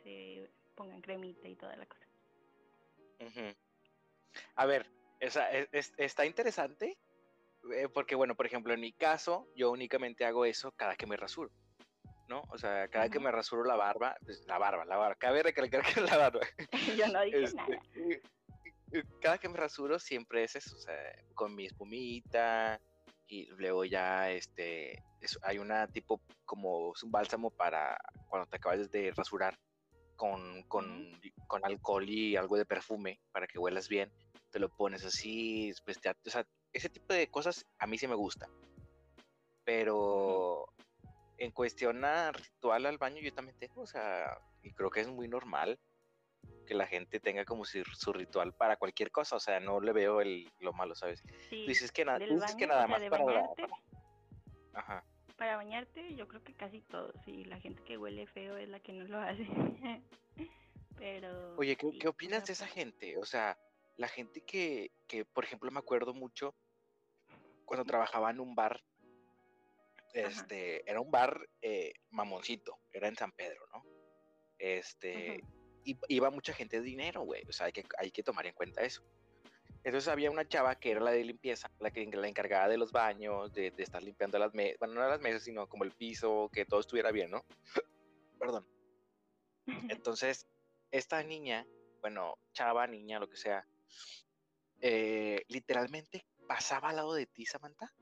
se 0.04 0.50
pongan 0.76 1.02
cremita 1.02 1.48
y 1.48 1.56
toda 1.56 1.76
la 1.76 1.86
cosa. 1.86 2.06
Ujú. 3.20 3.56
A 4.56 4.66
ver, 4.66 4.86
esa, 5.20 5.52
es- 5.52 5.70
es- 5.72 5.94
está 5.98 6.26
interesante, 6.26 6.98
eh, 7.74 7.88
porque 7.94 8.16
bueno, 8.16 8.36
por 8.36 8.46
ejemplo, 8.46 8.74
en 8.74 8.82
mi 8.82 8.92
caso, 8.92 9.48
yo 9.56 9.72
únicamente 9.72 10.26
hago 10.26 10.44
eso 10.46 10.72
cada 10.74 10.96
que 10.96 11.06
me 11.06 11.16
rasuro, 11.16 11.52
¿no? 12.28 12.44
O 12.50 12.58
sea, 12.58 12.88
cada 12.90 13.10
que 13.10 13.20
me 13.20 13.32
rasuro 13.32 13.64
la 13.64 13.76
barba, 13.76 14.18
pues, 14.26 14.46
la 14.48 14.58
barba, 14.58 14.84
la 14.86 14.98
barba, 14.98 15.16
cabe 15.16 15.44
recalcar 15.44 15.82
que 15.84 15.92
es 16.02 16.12
la 16.12 16.18
barba. 16.18 16.42
yo 16.98 17.08
no 17.08 17.22
dije 17.22 17.44
Este, 17.44 17.56
nada. 17.56 17.82
cada 19.20 19.38
que 19.40 19.50
me 19.50 19.58
rasuro 19.58 20.00
siempre 20.00 20.44
es 20.44 20.56
eso, 20.56 20.76
o 20.76 20.80
sea, 20.80 20.96
con 21.34 21.56
mi 21.56 21.66
espumita 21.66 22.82
y 23.28 23.48
luego 23.48 23.86
ya, 23.86 24.32
este, 24.32 25.04
es- 25.20 25.40
hay 25.44 25.58
una 25.60 25.88
tipo 25.88 26.24
como 26.46 26.94
es 26.96 27.04
un 27.04 27.12
bálsamo 27.12 27.52
para 27.52 27.98
cuando 28.28 28.48
te 28.48 28.58
acabas 28.58 28.92
de 28.92 29.12
rasurar 29.16 29.58
con, 30.16 30.64
con, 30.66 31.20
con 31.48 31.66
alcohol 31.66 32.10
y 32.10 32.36
algo 32.38 32.58
de 32.58 32.66
perfume 32.66 33.22
para 33.32 33.48
que 33.48 33.60
huelas 33.60 33.88
bien, 33.90 34.14
te 34.52 34.60
lo 34.60 34.70
pones 34.70 35.04
así, 35.06 35.70
después 35.70 36.00
te, 36.02 36.10
o 36.12 36.16
sea, 36.30 36.46
ese 36.74 36.90
tipo 36.90 37.14
de 37.14 37.30
cosas 37.30 37.66
a 37.80 37.88
mí 37.88 37.98
sí 37.98 38.08
me 38.08 38.16
gusta, 38.16 38.52
pero 39.64 40.66
en 41.38 41.52
cuestión 41.52 42.06
a 42.06 42.32
ritual 42.32 42.86
al 42.86 42.98
baño 42.98 43.22
yo 43.22 43.34
también 43.34 43.58
tengo, 43.60 43.82
o 43.84 43.88
sea, 43.88 44.28
y 44.62 44.72
creo 44.74 44.90
que 44.92 45.02
es 45.02 45.10
muy 45.10 45.28
normal 45.28 45.80
que 46.66 46.74
la 46.74 46.88
gente 46.88 47.20
tenga 47.20 47.46
como 47.46 47.66
su, 47.66 47.84
su 47.84 48.14
ritual 48.14 48.54
para 48.54 48.78
cualquier 48.78 49.12
cosa, 49.12 49.36
o 49.36 49.40
sea, 49.40 49.60
no 49.60 49.80
le 49.80 49.92
veo 49.94 50.22
el, 50.22 50.52
lo 50.60 50.74
malo, 50.74 50.96
¿sabes? 50.96 51.22
Sí, 51.50 51.66
dices 51.68 51.92
que, 51.92 52.06
na- 52.06 52.18
dices 52.20 52.56
que 52.56 52.66
baño, 52.66 52.68
nada 52.68 52.84
o 52.84 52.88
sea, 52.88 52.92
más 52.96 53.02
de 53.02 53.10
para 53.10 53.24
bañarte, 53.26 53.64
Ajá. 54.74 55.06
para 55.38 55.56
bañarte, 55.58 56.16
yo 56.16 56.28
creo 56.28 56.44
que 56.44 56.54
casi 56.54 56.82
todos. 56.82 57.16
Y 57.28 57.46
la 57.46 57.60
gente 57.60 57.84
que 57.84 57.98
huele 57.98 58.28
feo 58.28 58.58
es 58.58 58.70
la 58.70 58.80
que 58.80 58.94
no 58.94 59.06
lo 59.06 59.20
hace. 59.20 59.46
Pero. 60.98 61.56
Oye, 61.58 61.76
¿qué, 61.76 61.90
sí, 61.90 62.00
qué 62.00 62.08
o 62.08 62.12
opinas 62.12 62.46
de 62.46 62.54
esa 62.54 62.68
gente? 62.68 63.18
O 63.18 63.26
sea, 63.26 63.58
la 63.98 64.08
gente 64.08 64.42
que, 64.42 64.92
que, 65.08 65.26
por 65.26 65.44
ejemplo, 65.44 65.70
me 65.72 65.80
acuerdo 65.80 66.14
mucho 66.14 66.56
cuando 67.66 67.84
trabajaba 67.86 68.30
en 68.32 68.40
un 68.40 68.56
bar, 68.56 68.84
este, 70.14 70.90
era 70.90 71.02
un 71.02 71.10
bar 71.12 71.48
eh, 71.62 71.94
mamoncito, 72.12 72.78
era 72.92 73.08
en 73.08 73.16
San 73.16 73.32
Pedro, 73.32 73.66
¿no? 73.74 73.84
Este. 74.60 75.44
Y 75.84 75.98
iba 76.08 76.30
mucha 76.30 76.54
gente 76.54 76.78
de 76.78 76.84
dinero, 76.86 77.22
güey, 77.22 77.44
o 77.48 77.52
sea, 77.54 77.68
hay 77.68 77.72
que, 77.74 77.86
hay 77.98 78.12
que 78.12 78.24
tomar 78.24 78.46
en 78.46 78.54
cuenta 78.54 78.82
eso. 78.82 79.02
Entonces 79.84 80.08
había 80.08 80.32
una 80.32 80.48
chava 80.48 80.76
que 80.76 80.92
era 80.92 81.02
la 81.02 81.12
de 81.12 81.24
limpieza, 81.26 81.70
la 81.80 81.92
que 81.92 82.06
la 82.06 82.28
encargada 82.28 82.70
de 82.70 82.78
los 82.78 82.92
baños, 82.94 83.52
de, 83.54 83.72
de 83.72 83.84
estar 83.84 84.02
limpiando 84.02 84.40
las 84.40 84.54
mesas, 84.54 84.80
bueno, 84.80 84.94
no 84.96 85.08
las 85.08 85.20
mesas, 85.20 85.44
sino 85.44 85.68
como 85.68 85.84
el 85.84 85.92
piso, 85.92 86.50
que 86.54 86.66
todo 86.66 86.80
estuviera 86.80 87.12
bien, 87.12 87.32
¿no? 87.32 87.44
Perdón. 88.40 88.66
Entonces, 89.90 90.48
esta 90.92 91.22
niña, 91.24 91.66
bueno, 92.02 92.38
chava, 92.54 92.88
niña, 92.88 93.20
lo 93.20 93.28
que 93.30 93.36
sea, 93.38 93.66
eh, 94.82 95.44
literalmente 95.48 96.26
pasaba 96.48 96.90
al 96.90 96.98
lado 96.98 97.14
de 97.14 97.26
ti, 97.26 97.46
Samantha, 97.46 97.94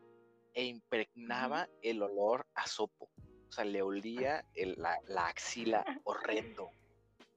e 0.54 0.64
impregnaba 0.66 1.70
el 1.82 2.02
olor 2.04 2.46
a 2.56 2.68
sopo. 2.68 3.06
O 3.06 3.54
sea, 3.54 3.66
le 3.66 3.82
olía 3.82 4.46
el- 4.54 4.76
la, 4.78 5.00
la 5.08 5.28
axila 5.28 5.84
horrendo. 6.06 6.70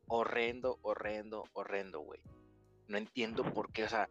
Horrendo, 0.07 0.79
horrendo, 0.83 1.45
horrendo, 1.55 2.01
güey. 2.01 2.21
No 2.89 2.99
entiendo 2.99 3.43
por 3.55 3.73
qué, 3.73 3.85
o 3.85 3.89
sea, 3.89 4.09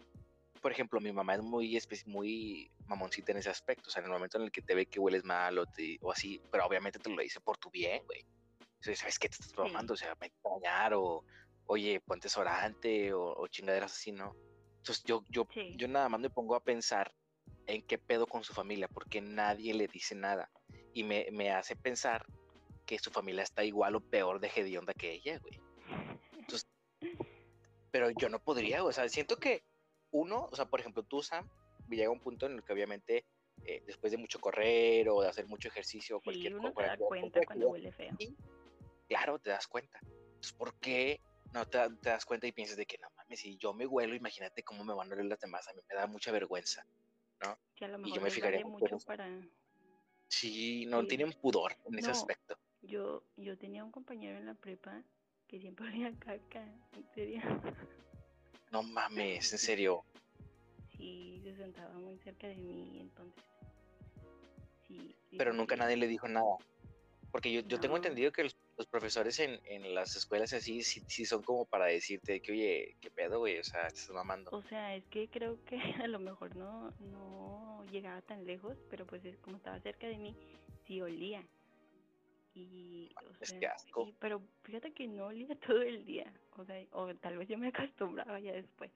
por 0.61 0.71
ejemplo, 0.71 0.99
mi 0.99 1.11
mamá 1.11 1.35
es 1.35 1.41
muy, 1.41 1.77
muy 2.05 2.71
mamoncita 2.87 3.31
en 3.31 3.37
ese 3.39 3.49
aspecto. 3.49 3.89
O 3.89 3.91
sea, 3.91 3.99
en 4.01 4.05
el 4.07 4.13
momento 4.13 4.37
en 4.37 4.45
el 4.45 4.51
que 4.51 4.61
te 4.61 4.73
ve 4.75 4.85
que 4.85 4.99
hueles 4.99 5.23
mal 5.23 5.57
o, 5.59 5.65
te- 5.65 5.99
o 6.01 6.11
así, 6.11 6.41
pero 6.51 6.65
obviamente 6.65 6.99
te 6.99 7.09
lo 7.09 7.21
dice 7.21 7.39
por 7.41 7.57
tu 7.57 7.69
bien, 7.69 8.01
güey. 8.05 8.21
O 8.59 8.83
sea, 8.83 8.95
¿sabes 8.95 9.19
qué 9.19 9.29
te 9.29 9.35
estás 9.35 9.51
tomando? 9.53 9.93
O 9.93 9.97
sea, 9.97 10.15
me 10.19 10.27
a 10.27 10.49
bañar 10.49 10.93
o, 10.95 11.23
oye, 11.67 11.99
ponte 12.01 12.29
sorante 12.29 13.13
o, 13.13 13.33
o 13.35 13.47
chingaderas 13.47 13.91
así, 13.93 14.11
¿no? 14.11 14.35
Entonces 14.77 15.03
yo, 15.05 15.23
yo, 15.29 15.45
Sí. 15.53 15.75
yo 15.77 15.87
nada 15.87 16.09
más 16.09 16.19
me 16.19 16.29
pongo 16.29 16.55
a 16.55 16.63
pensar 16.63 17.13
en 17.67 17.81
qué 17.83 17.97
pedo 17.97 18.25
con 18.27 18.43
su 18.43 18.53
familia, 18.53 18.87
porque 18.87 19.21
nadie 19.21 19.73
le 19.73 19.87
dice 19.87 20.15
nada. 20.15 20.49
Y 20.93 21.03
me, 21.03 21.27
me 21.31 21.51
hace 21.51 21.75
pensar 21.75 22.25
que 22.85 22.99
su 22.99 23.09
familia 23.11 23.43
está 23.43 23.63
igual 23.63 23.95
o 23.95 24.01
peor 24.01 24.39
de 24.41 24.51
hedionda 24.53 24.93
que 24.93 25.13
ella, 25.13 25.39
güey. 25.39 25.59
Entonces, 26.37 26.67
pero 27.91 28.09
yo 28.11 28.29
no 28.29 28.39
podría, 28.39 28.83
o 28.83 28.91
sea, 28.91 29.07
siento 29.09 29.37
que 29.37 29.63
uno, 30.11 30.47
o 30.51 30.55
sea, 30.55 30.65
por 30.65 30.79
ejemplo, 30.79 31.03
tú, 31.03 31.21
Sam, 31.21 31.47
llega 31.89 32.09
un 32.09 32.19
punto 32.19 32.45
en 32.45 32.53
el 32.53 32.63
que 32.63 32.73
obviamente 32.73 33.25
eh, 33.65 33.81
después 33.85 34.11
de 34.11 34.17
mucho 34.17 34.39
correr 34.39 35.09
o 35.09 35.21
de 35.21 35.29
hacer 35.29 35.47
mucho 35.47 35.67
ejercicio 35.67 36.17
o 36.17 36.19
Sí, 36.19 36.25
cualquier 36.25 36.55
uno 36.55 36.73
cosa, 36.73 36.81
se 36.81 36.97
da 36.97 36.97
cuenta 36.97 37.45
cuando 37.45 37.69
huele 37.69 37.91
feo. 37.91 38.15
claro, 39.07 39.39
te 39.39 39.49
das 39.51 39.67
cuenta. 39.67 39.99
Entonces, 40.03 40.53
¿por 40.53 40.73
qué 40.79 41.19
no 41.53 41.65
te, 41.67 41.79
te 42.01 42.09
das 42.09 42.25
cuenta 42.25 42.47
y 42.47 42.51
piensas 42.51 42.77
de 42.77 42.85
que 42.85 42.97
no 42.97 43.09
mames, 43.15 43.39
si 43.39 43.57
yo 43.57 43.73
me 43.73 43.85
huelo, 43.85 44.15
imagínate 44.15 44.63
cómo 44.63 44.83
me 44.83 44.93
van 44.93 45.11
a 45.11 45.15
oler 45.15 45.25
las 45.25 45.39
demás? 45.39 45.67
A 45.67 45.73
mí 45.73 45.81
me 45.87 45.95
da 45.95 46.07
mucha 46.07 46.31
vergüenza. 46.31 46.85
Que 47.75 47.85
a 47.85 47.87
lo 47.87 47.99
Y 48.05 48.13
yo 48.13 48.21
me 48.21 48.29
fijaría 48.31 48.65
mucho 48.65 48.97
para... 49.05 49.27
Sí, 50.27 50.85
no 50.87 51.01
Sí. 51.01 51.07
tienen 51.07 51.31
pudor 51.33 51.77
en 51.85 51.99
ese 51.99 52.07
No. 52.07 52.11
aspecto. 52.13 52.57
Yo, 52.81 53.23
yo 53.37 53.57
tenía 53.57 53.83
un 53.83 53.91
compañero 53.91 54.37
en 54.37 54.45
la 54.45 54.55
prepa 54.55 55.03
que 55.53 55.59
siempre 55.59 55.85
olía 55.85 56.11
caca, 56.17 56.65
en 56.97 57.05
serio. 57.13 57.41
No 58.71 58.81
mames, 58.81 59.53
en 59.53 59.59
serio. 59.59 60.03
Sí, 60.97 61.39
se 61.43 61.55
sentaba 61.55 61.93
muy 61.93 62.17
cerca 62.17 62.47
de 62.47 62.55
mí, 62.55 62.97
entonces. 63.01 63.43
Sí, 64.87 65.15
sí, 65.29 65.37
Pero 65.37 65.53
nunca 65.53 65.75
sí. 65.75 65.79
nadie 65.79 65.95
le 65.95 66.07
dijo 66.07 66.27
nada. 66.27 66.57
Porque 67.31 67.53
yo, 67.53 67.61
yo 67.61 67.79
tengo 67.79 67.97
entendido 67.97 68.31
que 68.31 68.45
los, 68.45 68.57
los 68.77 68.87
profesores 68.87 69.37
en, 69.37 69.59
en 69.65 69.93
las 69.93 70.15
escuelas 70.15 70.53
así 70.53 70.81
sí, 70.81 71.03
sí 71.07 71.23
son 71.23 71.43
como 71.43 71.65
para 71.65 71.85
decirte 71.85 72.41
que, 72.41 72.51
oye, 72.51 72.97
¿qué 72.99 73.11
pedo, 73.11 73.37
güey? 73.37 73.59
O 73.59 73.63
sea, 73.63 73.87
te 73.89 73.99
estás 73.99 74.15
mamando. 74.15 74.49
O 74.51 74.63
sea, 74.63 74.95
es 74.95 75.05
que 75.11 75.27
creo 75.27 75.63
que 75.65 75.77
a 76.03 76.07
lo 76.07 76.17
mejor 76.17 76.55
no, 76.55 76.91
no 76.99 77.85
llegaba 77.91 78.23
tan 78.23 78.43
lejos, 78.43 78.75
pero 78.89 79.05
pues 79.05 79.23
es 79.23 79.37
como 79.37 79.57
estaba 79.57 79.79
cerca 79.81 80.07
de 80.07 80.17
mí, 80.17 80.35
sí 80.87 80.99
olía. 80.99 81.43
Y, 82.55 83.09
o 83.15 83.33
Es 83.41 83.49
sea, 83.49 83.59
que 83.59 83.67
asco. 83.67 84.07
y- 84.07 84.13
pero 84.19 84.41
fíjate 84.63 84.93
que 84.93 85.07
no 85.07 85.25
olía 85.27 85.47
todo 85.67 85.81
el 85.81 86.05
día, 86.05 86.31
o 86.57 86.63
sea, 86.65 86.79
o 86.91 87.13
tal 87.15 87.37
vez 87.37 87.47
yo 87.47 87.57
me 87.57 87.69
acostumbraba 87.69 88.39
ya 88.39 88.51
después, 88.53 88.91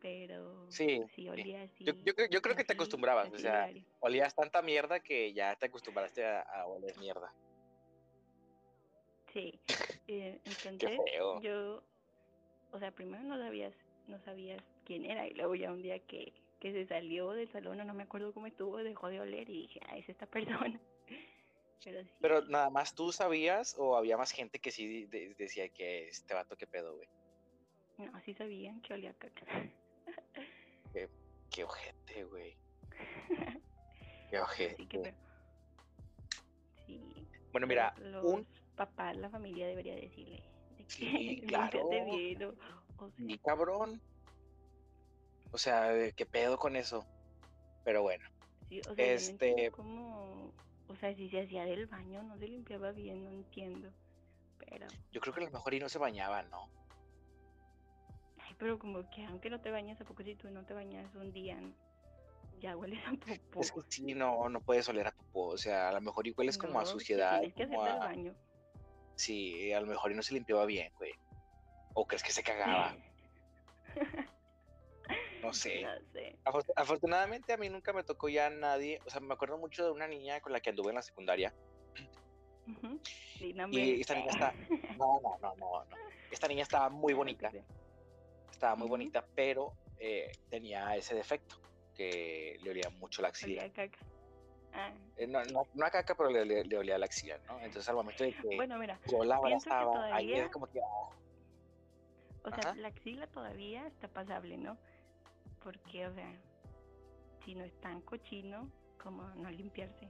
pero 0.00 0.70
Sí, 0.70 1.00
sí 1.14 1.22
sí. 1.22 1.28
olía 1.28 1.62
así. 1.62 1.84
Yo, 1.84 1.92
yo, 2.04 2.14
creo- 2.14 2.28
yo 2.28 2.42
creo 2.42 2.56
que 2.56 2.64
te 2.64 2.74
acostumbrabas, 2.74 3.32
o 3.32 3.38
sea, 3.38 3.66
diario. 3.66 3.84
olías 4.00 4.34
tanta 4.34 4.60
mierda 4.62 5.00
que 5.00 5.32
ya 5.32 5.56
te 5.56 5.66
acostumbraste 5.66 6.24
a, 6.24 6.40
a 6.42 6.66
oler 6.66 6.96
mierda. 6.98 7.32
Sí, 9.32 9.60
eh, 10.08 10.40
entonces 10.44 11.00
yo, 11.42 11.82
o 12.72 12.78
sea, 12.78 12.90
primero 12.90 13.22
no 13.22 13.38
sabías, 13.38 13.72
no 14.08 14.18
sabías 14.24 14.62
quién 14.84 15.04
era 15.04 15.26
y 15.26 15.34
luego 15.34 15.54
ya 15.54 15.72
un 15.72 15.82
día 15.82 15.98
que, 16.00 16.32
que 16.58 16.72
se 16.72 16.86
salió 16.86 17.30
del 17.30 17.50
salón, 17.52 17.80
o 17.80 17.84
no 17.84 17.94
me 17.94 18.02
acuerdo 18.02 18.34
cómo 18.34 18.46
estuvo, 18.46 18.76
dejó 18.78 19.08
de 19.08 19.20
oler 19.20 19.48
y 19.48 19.62
dije, 19.62 19.80
ah, 19.88 19.96
es 19.96 20.08
esta 20.08 20.26
persona. 20.26 20.78
Pero 21.82 22.02
sí, 22.02 22.10
Pero 22.20 22.42
nada 22.46 22.68
más 22.70 22.94
tú 22.94 23.10
sabías 23.12 23.74
o 23.78 23.96
había 23.96 24.16
más 24.16 24.32
gente 24.32 24.58
que 24.58 24.70
sí 24.70 25.06
de- 25.06 25.34
decía 25.38 25.68
que 25.70 26.08
este 26.08 26.34
vato 26.34 26.56
qué 26.56 26.66
pedo, 26.66 26.94
güey. 26.96 27.08
no, 27.98 28.20
sí 28.22 28.34
sabían 28.34 28.80
que 28.82 28.94
olía 28.94 29.14
caca. 29.14 29.44
Qué 31.50 31.64
ojete, 31.64 32.24
güey. 32.24 32.56
Qué 34.30 34.38
ojete. 34.38 34.74
Así 34.74 34.86
que, 34.86 34.98
pero, 35.00 35.16
sí, 36.86 37.26
Bueno, 37.52 37.66
mira, 37.66 37.92
los 37.98 38.24
un 38.24 38.46
papás, 38.76 39.16
la 39.16 39.28
familia 39.30 39.66
debería 39.66 39.94
decirle 39.96 40.42
de 40.78 40.84
que 40.84 40.90
Sí, 40.90 41.42
claro. 41.48 41.90
límpiate 41.90 42.04
bien, 42.16 42.42
o, 42.44 42.54
o 43.04 43.10
sea, 43.10 43.24
y 43.26 43.38
cabrón. 43.38 44.00
O 45.52 45.58
sea, 45.58 45.90
qué 46.14 46.26
pedo 46.26 46.56
con 46.58 46.76
eso. 46.76 47.04
Pero 47.84 48.02
bueno, 48.02 48.24
Sí, 48.68 48.80
o 48.88 48.94
sea, 48.94 49.04
Este- 49.12 49.70
cómo, 49.72 50.54
o 50.90 50.96
sea, 50.96 51.14
si 51.14 51.28
se 51.30 51.42
hacía 51.42 51.64
del 51.64 51.86
baño, 51.86 52.22
no 52.22 52.36
se 52.36 52.48
limpiaba 52.48 52.90
bien, 52.92 53.24
no 53.24 53.30
entiendo. 53.30 53.90
Pero, 54.68 54.86
yo 55.12 55.20
creo 55.20 55.32
que 55.34 55.40
a 55.42 55.44
lo 55.46 55.52
mejor 55.52 55.74
y 55.74 55.80
no 55.80 55.88
se 55.88 55.98
bañaba, 55.98 56.42
¿no? 56.42 56.68
ay, 58.38 58.54
pero 58.58 58.78
como 58.78 59.08
que 59.10 59.24
aunque 59.26 59.48
no 59.50 59.60
te 59.60 59.70
bañes, 59.70 60.00
¿a 60.00 60.04
poco 60.04 60.22
si 60.22 60.34
tú 60.34 60.50
no 60.50 60.64
te 60.64 60.74
bañas 60.74 61.14
un 61.14 61.32
día, 61.32 61.58
ya 62.60 62.76
hueles 62.76 63.00
a 63.06 63.12
popó? 63.12 63.60
Es 63.60 63.72
que 63.72 63.80
sí, 63.88 64.14
no, 64.14 64.48
no 64.48 64.60
puedes 64.60 64.88
oler 64.88 65.06
a 65.06 65.12
popó. 65.12 65.46
O 65.48 65.56
sea, 65.58 65.88
a 65.88 65.92
lo 65.92 66.00
mejor 66.00 66.26
igual 66.26 66.48
es 66.48 66.58
como 66.58 66.78
a 66.80 66.84
suciedad. 66.84 67.38
Tienes 67.38 67.54
que 67.54 67.62
hacer 67.64 67.78
del 67.78 67.88
a- 67.88 67.98
baño. 67.98 68.34
Sí, 69.14 69.72
a 69.72 69.80
lo 69.80 69.86
mejor 69.86 70.12
y 70.12 70.14
no 70.14 70.22
se 70.22 70.34
limpiaba 70.34 70.64
bien, 70.66 70.92
güey. 70.98 71.12
O 71.94 72.06
crees 72.06 72.22
que 72.22 72.32
se 72.32 72.42
cagaba. 72.42 72.96
No 75.42 75.52
sé. 75.52 75.82
No 75.82 75.90
sé. 76.12 76.36
Afor- 76.44 76.72
Afortunadamente 76.76 77.52
a 77.52 77.56
mí 77.56 77.68
nunca 77.68 77.92
me 77.92 78.02
tocó 78.04 78.28
ya 78.28 78.50
nadie. 78.50 79.00
O 79.06 79.10
sea, 79.10 79.20
me 79.20 79.34
acuerdo 79.34 79.58
mucho 79.58 79.84
de 79.84 79.90
una 79.90 80.06
niña 80.06 80.40
con 80.40 80.52
la 80.52 80.60
que 80.60 80.70
anduve 80.70 80.90
en 80.90 80.96
la 80.96 81.02
secundaria. 81.02 81.54
Y 83.70 84.00
esta 84.00 84.14
niña 84.14 84.30
está. 84.30 84.54
No, 84.98 85.18
no, 85.22 85.38
no, 85.40 85.54
no, 85.56 85.84
no. 85.84 85.96
Esta 86.30 86.46
niña 86.46 86.62
estaba 86.62 86.90
muy 86.90 87.14
bonita. 87.14 87.50
Estaba 88.50 88.76
muy 88.76 88.86
bonita, 88.88 89.24
pero 89.34 89.72
eh, 89.98 90.30
tenía 90.50 90.94
ese 90.96 91.14
defecto 91.14 91.56
que 91.94 92.58
le 92.62 92.70
olía 92.70 92.90
mucho 92.90 93.22
la 93.22 93.28
axila. 93.28 93.62
Olía 93.62 93.70
a 93.70 93.72
caca. 93.72 93.98
Ah, 94.72 94.92
Eh, 95.16 95.26
no, 95.26 95.42
no, 95.46 95.66
no 95.74 95.86
a 95.86 95.90
caca, 95.90 96.14
pero 96.14 96.30
le, 96.30 96.44
le- 96.44 96.64
le 96.64 96.76
olía 96.76 96.98
la 96.98 97.06
axila, 97.06 97.38
¿no? 97.48 97.58
Entonces 97.60 97.88
al 97.88 97.96
momento 97.96 98.22
de 98.24 98.32
que 98.34 98.56
Bueno, 98.56 98.78
mira, 98.78 99.00
yo 99.10 99.24
la 99.24 99.36
abrazaba, 99.36 100.14
ahí 100.14 100.32
era 100.34 100.50
como 100.50 100.66
que. 100.66 100.80
ah, 100.80 101.16
o 102.44 102.50
sea, 102.50 102.58
Ajá. 102.70 102.74
la 102.76 102.88
axila 102.88 103.26
todavía 103.28 103.86
está 103.86 104.06
pasable, 104.08 104.56
¿no? 104.58 104.76
Porque, 105.62 106.06
o 106.06 106.14
sea, 106.14 106.40
si 107.44 107.54
no 107.54 107.64
es 107.64 107.80
tan 107.80 108.00
cochino, 108.02 108.70
como 109.02 109.22
no 109.34 109.50
limpiarse. 109.50 110.08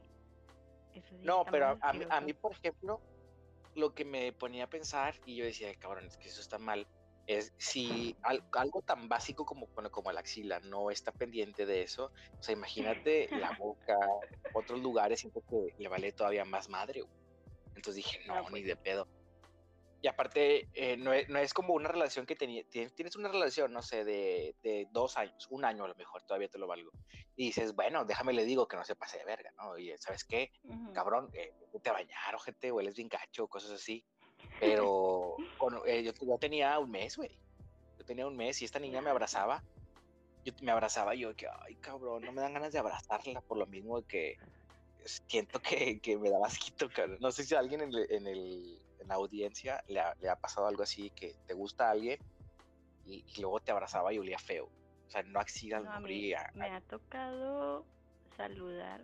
Eso 0.94 1.08
sí 1.10 1.24
No, 1.24 1.44
pero 1.44 1.66
a, 1.66 1.70
a 1.70 1.74
mí, 1.74 1.80
a 1.82 1.92
asqueroso. 1.96 2.20
mí, 2.22 2.32
por 2.34 2.52
ejemplo, 2.52 3.00
lo 3.74 3.94
que 3.94 4.04
me 4.04 4.32
ponía 4.32 4.64
a 4.64 4.70
pensar, 4.70 5.14
y 5.24 5.36
yo 5.36 5.44
decía, 5.44 5.74
cabrón, 5.76 6.06
es 6.06 6.16
que 6.16 6.28
eso 6.28 6.40
está 6.40 6.58
mal, 6.58 6.86
es 7.26 7.52
si 7.58 8.16
al- 8.22 8.44
algo 8.52 8.82
tan 8.82 9.08
básico 9.08 9.44
como, 9.44 9.68
bueno, 9.68 9.90
como 9.90 10.10
la 10.10 10.20
axila 10.20 10.58
no 10.60 10.90
está 10.90 11.12
pendiente 11.12 11.66
de 11.66 11.82
eso, 11.82 12.06
o 12.38 12.42
sea, 12.42 12.52
imagínate 12.54 13.28
la 13.38 13.50
boca, 13.60 13.96
otros 14.54 14.80
lugares, 14.80 15.20
siento 15.20 15.40
que 15.48 15.74
le 15.78 15.88
vale 15.88 16.12
todavía 16.12 16.44
más 16.44 16.68
madre. 16.68 17.02
güey. 17.02 17.12
Entonces 17.76 17.96
dije, 18.04 18.20
no, 18.26 18.34
No, 18.34 18.42
ni 18.44 18.50
pues. 18.50 18.66
de 18.66 18.76
pedo. 18.76 19.06
Y 20.02 20.08
aparte, 20.08 20.68
eh, 20.72 20.96
no, 20.96 21.12
es, 21.12 21.28
no 21.28 21.38
es 21.38 21.52
como 21.52 21.74
una 21.74 21.88
relación 21.88 22.24
que 22.24 22.34
tenía, 22.34 22.64
tienes, 22.70 23.16
una 23.16 23.28
relación, 23.28 23.70
no 23.72 23.82
sé, 23.82 24.04
de, 24.04 24.56
de 24.62 24.88
dos 24.90 25.18
años, 25.18 25.46
un 25.50 25.64
año 25.64 25.84
a 25.84 25.88
lo 25.88 25.94
mejor, 25.94 26.22
todavía 26.22 26.48
te 26.48 26.58
lo 26.58 26.66
valgo. 26.66 26.90
Y 27.36 27.46
dices, 27.46 27.74
bueno, 27.74 28.04
déjame 28.06 28.32
le 28.32 28.44
digo 28.46 28.66
que 28.66 28.76
no 28.76 28.84
se 28.84 28.96
pase 28.96 29.18
de 29.18 29.24
verga, 29.26 29.50
¿no? 29.58 29.76
Y 29.76 29.94
¿sabes 29.98 30.24
qué? 30.24 30.50
Cabrón, 30.94 31.30
eh, 31.34 31.52
vete 31.72 31.90
a 31.90 31.94
bañar, 31.94 32.34
ojete, 32.34 32.72
hueles 32.72 32.94
bien 32.94 33.08
gacho, 33.08 33.46
cosas 33.46 33.72
así. 33.72 34.02
Pero 34.58 35.36
eh, 35.86 36.02
yo, 36.02 36.12
yo 36.12 36.38
tenía 36.38 36.78
un 36.78 36.90
mes, 36.90 37.16
güey. 37.16 37.38
Yo 37.98 38.04
tenía 38.06 38.26
un 38.26 38.36
mes 38.36 38.60
y 38.62 38.64
esta 38.64 38.78
niña 38.78 39.02
me 39.02 39.10
abrazaba. 39.10 39.62
Yo 40.44 40.54
me 40.62 40.72
abrazaba 40.72 41.14
y 41.14 41.20
yo 41.20 41.34
que, 41.36 41.46
ay, 41.66 41.76
cabrón, 41.76 42.22
no 42.24 42.32
me 42.32 42.40
dan 42.40 42.54
ganas 42.54 42.72
de 42.72 42.78
abrazarla 42.78 43.42
por 43.42 43.58
lo 43.58 43.66
mismo 43.66 44.02
que 44.06 44.36
siento 45.04 45.60
que, 45.60 46.00
que 46.00 46.16
me 46.16 46.30
da 46.30 46.38
asquito, 46.44 46.88
cabrón. 46.94 47.18
No 47.20 47.30
sé 47.30 47.44
si 47.44 47.54
alguien 47.54 47.82
en, 47.82 47.92
el- 47.94 48.06
en, 48.10 48.26
el- 48.26 48.82
la 49.10 49.16
audiencia 49.16 49.82
le 49.88 49.98
ha, 49.98 50.14
le 50.20 50.28
ha 50.28 50.36
pasado 50.36 50.68
algo 50.68 50.84
así, 50.84 51.10
que 51.10 51.34
te 51.44 51.52
gusta 51.52 51.88
a 51.88 51.90
alguien 51.90 52.16
y, 53.04 53.24
y 53.26 53.40
luego 53.40 53.58
te 53.58 53.72
abrazaba 53.72 54.12
y 54.12 54.18
olía 54.18 54.38
feo. 54.38 54.66
O 54.66 55.10
sea, 55.10 55.24
no 55.24 55.40
axila, 55.40 55.80
No, 55.80 56.00
me 56.54 56.70
ha 56.70 56.80
tocado 56.82 57.84
saludar, 58.36 59.02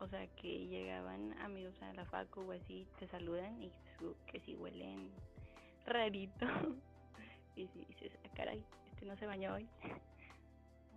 o 0.00 0.08
sea, 0.08 0.26
que 0.36 0.66
llegaban 0.66 1.38
amigos 1.42 1.74
a 1.82 1.92
la 1.92 2.06
facu 2.06 2.40
o 2.40 2.52
así, 2.52 2.86
te 2.98 3.06
saludan 3.06 3.62
y 3.62 3.70
su- 3.98 4.16
que 4.26 4.40
si 4.40 4.54
huelen 4.54 5.10
rarito. 5.84 6.46
y 7.56 7.68
si 7.68 7.84
dices, 7.84 8.12
ah, 8.24 8.30
caray, 8.34 8.64
este 8.90 9.04
no 9.04 9.14
se 9.16 9.26
bañó 9.26 9.54
hoy. 9.54 9.68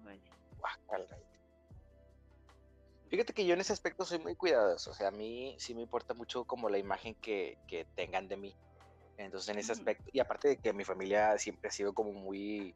O 0.06 0.10
así. 0.10 1.37
Fíjate 3.10 3.34
que 3.34 3.46
yo 3.46 3.54
en 3.54 3.62
ese 3.62 3.74
aspecto 3.74 4.06
soy 4.06 4.20
muy 4.20 4.36
cuidadoso, 4.36 4.92
o 4.92 4.94
sea, 4.94 5.08
a 5.10 5.12
mí 5.12 5.56
sí 5.60 5.74
me 5.76 5.82
importa 5.82 6.14
mucho 6.14 6.46
como 6.46 6.70
la 6.70 6.78
imagen 6.78 7.16
que, 7.22 7.60
que 7.68 7.86
tengan 7.96 8.28
de 8.28 8.38
mí. 8.38 8.58
Entonces, 9.18 9.50
en 9.50 9.60
ese 9.60 9.72
Ujú. 9.74 9.82
aspecto, 9.82 10.10
y 10.14 10.20
aparte 10.20 10.50
de 10.50 10.58
que 10.60 10.74
mi 10.74 10.84
familia 10.86 11.38
siempre 11.38 11.70
ha 11.70 11.72
sido 11.72 11.94
como 11.94 12.14
muy 12.14 12.76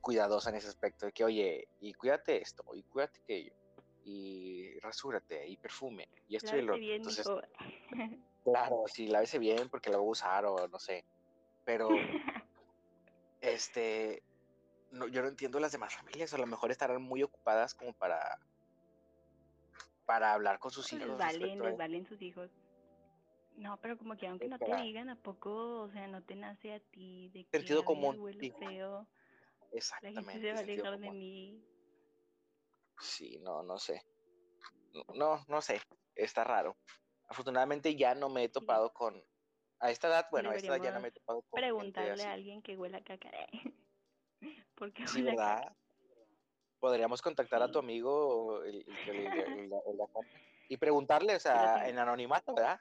cuidadosa 0.00 0.50
en 0.50 0.56
ese 0.56 0.68
aspecto, 0.68 1.06
de 1.06 1.12
que, 1.12 1.24
oye, 1.24 1.68
y 1.80 1.94
cuídate 1.94 2.40
esto, 2.42 2.64
y 2.74 2.84
cuídate 2.84 3.20
aquello, 3.22 3.52
y 4.04 4.78
rasúrate, 4.80 5.46
y 5.48 5.56
perfume, 5.58 6.08
y 6.28 6.36
esto 6.36 6.56
y 6.56 6.62
lo 6.62 6.76
otro. 6.76 6.94
Entonces, 6.94 7.26
claro, 8.44 8.84
sí, 8.86 9.08
lávese 9.08 9.38
bien 9.38 9.68
porque 9.68 9.90
la 9.90 9.98
voy 9.98 10.08
a 10.08 10.10
usar 10.12 10.46
o 10.46 10.68
no 10.68 10.78
sé, 10.78 11.04
pero 11.64 12.18
este, 13.40 14.22
no, 14.90 15.08
yo 15.08 15.22
no 15.22 15.28
entiendo 15.28 15.60
las 15.60 15.72
demás 15.72 15.94
familias, 15.94 16.34
a 16.34 16.38
lo 16.38 16.46
mejor 16.46 16.70
estarán 16.70 17.02
muy 17.02 17.22
ocupadas 17.22 17.74
como 17.74 17.94
para 17.94 18.38
para 20.06 20.32
hablar 20.32 20.58
con 20.58 20.70
sus 20.70 20.92
les 20.92 21.02
hijos 21.02 21.18
valen, 21.18 21.40
respecto 21.40 21.64
a 21.64 21.70
les 21.70 21.78
valen 21.78 22.06
sus 22.06 22.22
hijos. 22.22 22.50
No, 23.56 23.78
pero 23.80 23.96
como 23.96 24.16
que 24.16 24.26
aunque 24.26 24.48
no 24.48 24.58
te 24.58 24.74
digan, 24.76 25.08
¿a 25.08 25.16
poco, 25.16 25.80
o 25.80 25.90
sea, 25.90 26.06
no 26.08 26.22
te 26.22 26.36
nace 26.36 26.74
a 26.74 26.80
ti 26.80 27.30
de 27.30 27.44
que 27.44 27.58
Sentido 27.58 27.84
común, 27.84 28.20
sí. 28.38 28.52
feo, 28.58 28.98
la 29.00 29.06
gente 29.66 29.78
Exactamente, 29.78 30.40
se 30.40 30.52
va 30.52 30.58
a 30.58 30.62
alejar 30.62 31.00
de 31.00 31.10
mí? 31.10 31.64
Sí, 32.98 33.38
no, 33.38 33.62
no 33.62 33.78
sé. 33.78 34.02
No, 35.14 35.44
no 35.48 35.60
sé. 35.60 35.80
Está 36.14 36.44
raro. 36.44 36.76
Afortunadamente 37.28 37.96
ya 37.96 38.14
no 38.14 38.28
me 38.28 38.44
he 38.44 38.48
topado 38.48 38.92
con. 38.92 39.22
A 39.80 39.90
esta 39.90 40.08
edad, 40.08 40.26
bueno, 40.30 40.50
a 40.50 40.54
esta 40.54 40.76
edad 40.76 40.84
ya 40.84 40.90
no 40.92 41.00
me 41.00 41.08
he 41.08 41.12
topado 41.12 41.42
con. 41.42 41.60
Preguntarle 41.60 42.24
a 42.24 42.32
alguien 42.32 42.62
que 42.62 42.76
huela 42.76 43.02
caca. 43.02 43.30
Porque 44.74 45.06
Sí, 45.06 45.22
huele 45.22 45.32
a 45.32 45.36
caca. 45.36 45.76
Podríamos 46.80 47.22
contactar 47.22 47.62
a 47.62 47.70
tu 47.70 47.78
amigo 47.78 48.62
el, 48.64 48.84
el 49.06 49.26
el- 49.68 49.72
y 50.68 50.76
preguntarle, 50.76 51.36
o 51.36 51.40
sea, 51.40 51.88
en 51.88 51.98
anonimato, 51.98 52.54
¿verdad? 52.54 52.80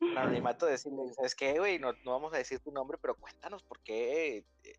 En 0.00 0.16
anonimato 0.18 0.66
decirle, 0.66 1.12
¿sabes 1.14 1.34
qué, 1.34 1.58
güey? 1.58 1.78
No, 1.78 1.92
no 2.04 2.12
vamos 2.12 2.32
a 2.32 2.38
decir 2.38 2.60
tu 2.60 2.70
nombre, 2.72 2.96
pero 3.00 3.14
cuéntanos 3.16 3.62
por 3.64 3.80
qué 3.80 4.44
eh, 4.64 4.76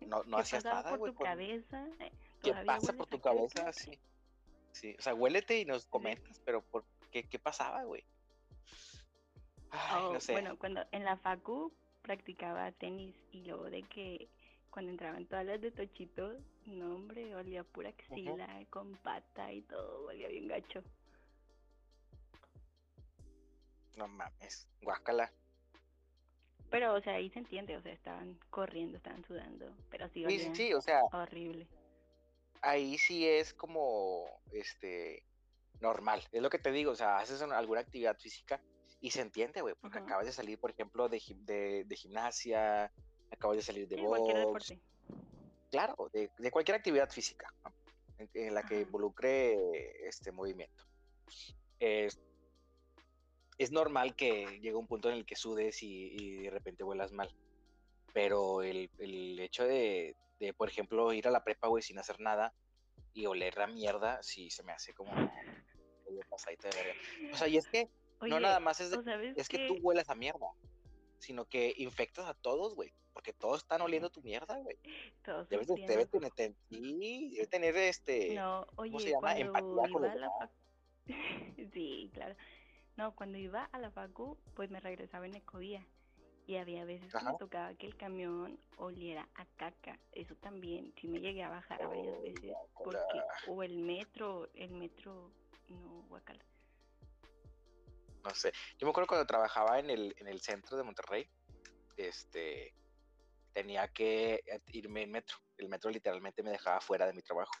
no, 0.00 0.22
no 0.24 0.36
¿Qué 0.38 0.42
hacías 0.42 0.64
nada, 0.64 0.88
por 0.90 0.98
güey. 1.00 1.12
tu 1.12 1.18
cabeza? 1.18 1.86
Eh, 2.00 2.10
¿Qué 2.42 2.50
¿Todavía 2.50 2.66
pasa 2.76 2.92
por 2.92 3.06
tu 3.06 3.20
cabeza? 3.20 3.72
Sí. 3.72 3.98
Sí, 4.72 4.94
o 4.98 5.02
sea, 5.02 5.14
huélete 5.14 5.58
y 5.58 5.64
nos 5.64 5.86
comentas, 5.86 6.40
pero 6.44 6.62
por 6.62 6.84
qué, 7.10 7.24
qué 7.28 7.38
pasaba, 7.40 7.82
güey. 7.84 8.04
Ay, 9.70 10.02
Oh, 10.04 10.12
no 10.14 10.20
sé. 10.20 10.32
Bueno, 10.32 10.56
cuando 10.58 10.82
en 10.92 11.04
la 11.04 11.16
facu 11.16 11.72
practicaba 12.02 12.70
tenis 12.72 13.14
y 13.32 13.42
luego 13.44 13.64
de 13.70 13.82
que 13.82 14.28
cuando 14.70 14.90
entraban 14.92 15.26
todas 15.26 15.44
las 15.44 15.60
de 15.60 15.70
Tochito, 15.70 16.38
no 16.66 16.94
hombre, 16.94 17.34
olía 17.34 17.64
pura 17.64 17.90
axila, 17.90 18.48
con 18.70 18.92
pata 18.98 19.52
y 19.52 19.62
todo, 19.62 20.06
olía 20.06 20.28
bien 20.28 20.48
gacho. 20.48 20.82
No 23.96 24.08
mames, 24.08 24.68
guácala. 24.82 25.32
Pero, 26.70 26.94
o 26.94 27.00
sea, 27.00 27.14
ahí 27.14 27.28
se 27.30 27.40
entiende, 27.40 27.76
o 27.76 27.82
sea, 27.82 27.92
estaban 27.92 28.38
corriendo, 28.50 28.96
estaban 28.96 29.24
sudando, 29.24 29.74
pero 29.90 30.08
sí 30.08 30.24
Sí, 30.54 30.72
o 30.72 30.80
sea, 30.80 31.02
horrible. 31.12 31.66
ahí 32.62 32.96
sí 32.96 33.26
es 33.26 33.52
como, 33.52 34.24
este, 34.52 35.24
normal. 35.80 36.22
Es 36.30 36.40
lo 36.40 36.48
que 36.48 36.60
te 36.60 36.70
digo, 36.70 36.92
o 36.92 36.96
sea, 36.96 37.18
haces 37.18 37.40
una- 37.42 37.58
alguna 37.58 37.80
actividad 37.80 38.16
física 38.16 38.62
y 39.00 39.10
se 39.10 39.20
entiende, 39.22 39.62
güey, 39.62 39.74
porque 39.80 39.98
acabas 39.98 40.26
de 40.26 40.32
salir, 40.32 40.60
por 40.60 40.70
ejemplo, 40.70 41.08
de, 41.08 41.18
gim- 41.18 41.44
de, 41.44 41.84
de 41.84 41.96
gimnasia, 41.96 42.92
acabas 43.30 43.56
de 43.56 43.62
salir 43.62 43.88
de 43.88 43.96
Sí, 43.96 44.02
box, 44.02 44.74
claro, 45.70 46.10
de, 46.12 46.30
de 46.38 46.50
cualquier 46.50 46.76
actividad 46.76 47.08
física 47.10 47.52
¿no? 47.64 47.72
en, 48.18 48.30
en 48.34 48.54
la 48.54 48.62
que 48.62 48.74
Ajá. 48.76 48.82
involucre 48.82 50.06
este 50.08 50.32
movimiento. 50.32 50.84
Es, 51.78 52.20
es 53.58 53.70
normal 53.72 54.14
que 54.16 54.58
llegue 54.60 54.74
un 54.74 54.86
punto 54.86 55.08
en 55.10 55.16
el 55.16 55.26
que 55.26 55.36
sudes 55.36 55.82
y, 55.82 56.08
y 56.16 56.42
de 56.42 56.50
repente 56.50 56.82
vuelas 56.84 57.12
mal, 57.12 57.30
pero 58.12 58.62
el, 58.62 58.90
el 58.98 59.38
hecho 59.38 59.64
de, 59.64 60.16
de, 60.38 60.52
por 60.54 60.68
ejemplo, 60.68 61.12
ir 61.12 61.28
a 61.28 61.30
la 61.30 61.44
prepa, 61.44 61.68
güey, 61.68 61.82
sin 61.82 61.98
hacer 61.98 62.20
nada 62.20 62.52
y 63.12 63.26
oler 63.26 63.56
la 63.56 63.66
mierda, 63.66 64.22
sí 64.22 64.50
se 64.50 64.62
me 64.62 64.72
hace 64.72 64.92
como. 64.94 65.12
O 67.32 67.36
sea, 67.36 67.48
y 67.48 67.56
es 67.56 67.66
que 67.68 67.88
no 68.22 68.36
Oye, 68.36 68.40
nada 68.40 68.60
más 68.60 68.80
es 68.80 68.90
de 68.90 68.98
¿o 68.98 69.02
sabes 69.02 69.36
es 69.36 69.48
que 69.48 69.58
qué? 69.58 69.66
tú 69.68 69.78
hueles 69.80 70.08
a 70.10 70.14
mierda, 70.14 70.46
sino 71.20 71.44
que 71.46 71.72
infectas 71.78 72.26
a 72.26 72.34
todos, 72.34 72.74
güey, 72.74 72.92
porque 73.12 73.32
todos 73.32 73.58
están 73.62 73.80
oliendo 73.82 74.10
tu 74.10 74.22
mierda, 74.22 74.58
güey. 74.58 74.76
Todos 75.24 75.48
Debes 75.48 75.68
de, 75.68 75.74
sintiendo- 75.74 75.92
debe 75.92 76.06
tener, 76.06 76.32
ten- 76.32 76.56
sí, 76.68 77.30
debe 77.34 77.46
tener 77.46 77.76
este, 77.76 78.34
No, 78.34 78.64
se 78.66 78.72
oye, 78.76 79.10
llama? 79.10 79.20
cuando 79.34 79.40
Empatía 79.46 79.62
con 79.72 79.88
iba 79.90 80.00
los 80.00 80.10
a 80.10 80.14
la 80.14 80.26
demás. 80.26 80.38
facu... 80.38 80.52
sí, 81.72 82.10
claro. 82.14 82.34
No, 82.96 83.14
cuando 83.14 83.38
iba 83.38 83.64
a 83.64 83.78
la 83.78 83.90
facu, 83.90 84.36
pues 84.54 84.70
me 84.70 84.80
regresaba 84.80 85.26
en 85.26 85.34
ecovía. 85.36 85.86
Y 86.46 86.56
había 86.56 86.84
veces 86.84 87.12
que 87.14 87.24
me 87.24 87.34
tocaba 87.38 87.74
que 87.74 87.86
el 87.86 87.96
camión 87.96 88.58
oliera 88.76 89.28
a 89.36 89.46
caca. 89.56 90.00
Eso 90.10 90.34
también, 90.36 90.92
sí 91.00 91.06
me 91.06 91.20
llegué 91.20 91.44
a 91.44 91.48
bajar 91.48 91.86
varias 91.86 92.08
Oh, 92.18 92.22
veces. 92.22 92.40
guácala. 92.42 92.66
Porque, 92.82 93.20
o 93.52 93.62
el 93.62 93.78
metro, 93.78 94.48
el 94.54 94.72
metro, 94.72 95.30
no, 95.68 96.02
guacala. 96.08 96.44
No 98.22 98.34
sé. 98.34 98.52
Yo 98.78 98.86
me 98.86 98.90
acuerdo 98.90 99.06
cuando 99.08 99.26
trabajaba 99.26 99.78
en 99.78 99.90
el, 99.90 100.14
en 100.18 100.28
el 100.28 100.40
centro 100.40 100.76
de 100.76 100.82
Monterrey, 100.84 101.28
este, 101.96 102.74
tenía 103.52 103.88
que 103.88 104.40
irme 104.72 105.02
en 105.02 105.10
metro. 105.12 105.36
El 105.56 105.68
metro 105.68 105.90
literalmente 105.90 106.42
me 106.42 106.50
dejaba 106.50 106.80
fuera 106.80 107.06
de 107.06 107.12
mi 107.12 107.22
trabajo. 107.22 107.52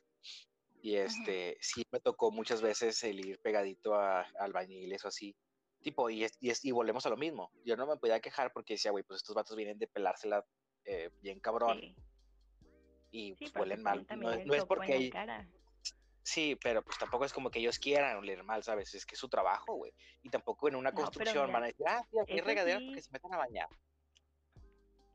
Y 0.82 0.96
este, 0.96 1.58
sí 1.60 1.84
me 1.90 2.00
tocó 2.00 2.30
muchas 2.30 2.62
veces 2.62 3.02
el 3.04 3.20
ir 3.24 3.38
pegadito 3.40 3.94
a 3.94 4.22
albañiles 4.38 5.04
o 5.04 5.08
así. 5.08 5.34
Tipo, 5.82 6.08
y, 6.10 6.24
es, 6.24 6.32
y, 6.40 6.50
es- 6.50 6.64
y 6.64 6.70
volvemos 6.72 7.04
a 7.06 7.10
lo 7.10 7.16
mismo. 7.16 7.50
Yo 7.64 7.76
no 7.76 7.86
me 7.86 7.96
podía 7.96 8.20
quejar 8.20 8.52
porque 8.52 8.74
decía, 8.74 8.90
güey, 8.90 9.04
pues 9.04 9.18
estos 9.18 9.34
vatos 9.34 9.56
vienen 9.56 9.78
de 9.78 9.86
pelársela 9.86 10.44
eh, 10.84 11.10
bien 11.20 11.40
cabrón 11.40 11.78
Sí, 11.80 11.94
y 13.10 13.34
sí, 13.36 13.44
pues 13.52 13.54
huelen 13.56 13.82
mal. 13.82 14.06
No, 14.16 14.30
es- 14.32 14.46
no 14.46 14.66
porque 14.66 14.92
la 14.92 14.96
hay- 14.98 15.10
cara. 15.10 15.48
Sí, 16.30 16.56
pero 16.62 16.80
pues 16.84 16.96
tampoco 16.96 17.24
es 17.24 17.32
como 17.32 17.50
que 17.50 17.58
ellos 17.58 17.80
quieran 17.80 18.16
oler 18.16 18.44
mal, 18.44 18.62
¿sabes? 18.62 18.94
Es 18.94 19.04
que 19.04 19.16
es 19.16 19.18
su 19.18 19.28
trabajo, 19.28 19.74
güey. 19.74 19.92
Y 20.22 20.30
tampoco 20.30 20.68
en 20.68 20.76
una 20.76 20.90
No, 20.92 20.96
construcción 20.98 21.46
mira, 21.46 21.52
van 21.54 21.64
a 21.64 21.66
decir, 21.66 21.84
ah, 21.88 22.04
sí, 22.08 22.18
aquí 22.20 22.32
hay 22.34 22.38
eso 22.38 22.46
regaderas 22.46 22.80
sí- 22.82 22.86
porque 22.86 23.02
se 23.02 23.10
metan 23.10 23.34
a 23.34 23.38
bañar. 23.38 23.68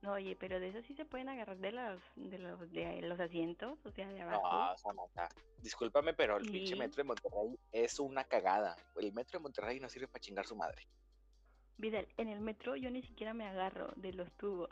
No, 0.02 0.12
oye, 0.12 0.36
pero 0.36 0.60
de 0.60 0.68
eso 0.68 0.82
sí 0.86 0.94
se 0.94 1.06
pueden 1.06 1.30
agarrar 1.30 1.58
de 1.58 1.72
los, 1.72 2.02
de 2.18 2.38
los, 2.38 2.70
de 2.70 3.02
los 3.02 3.18
asientos, 3.18 3.80
o 3.86 3.92
sea, 3.92 4.10
de 4.10 4.22
abajo. 4.22 4.42
No, 4.50 4.78
Samantha, 4.78 5.30
discúlpame, 5.62 6.14
pero 6.14 6.36
el 6.36 6.52
pinche 6.52 6.74
Sí. 6.74 6.80
metro 6.80 6.98
de 6.98 7.04
Monterrey 7.06 7.58
es 7.72 7.98
una 8.02 8.26
cagada. 8.26 8.76
El 8.98 9.14
metro 9.14 9.40
de 9.40 9.44
Monterrey 9.44 9.80
no 9.80 9.88
sirve 9.88 10.10
para 10.10 10.20
chingar 10.20 10.46
su 10.46 10.58
madre. 10.58 10.86
Vidal, 11.78 12.08
en 12.18 12.28
el 12.28 12.42
metro 12.42 12.76
yo 12.76 12.92
ni 12.92 13.02
siquiera 13.04 13.34
me 13.34 13.48
agarro 13.48 13.94
de 13.96 14.12
los 14.12 14.30
tubos. 14.34 14.70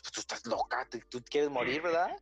Pues 0.00 0.12
tú 0.12 0.20
estás 0.20 0.46
loca, 0.46 0.86
tú, 0.88 1.00
tú 1.10 1.20
quieres 1.28 1.50
morir, 1.50 1.82
¿verdad? 1.82 2.16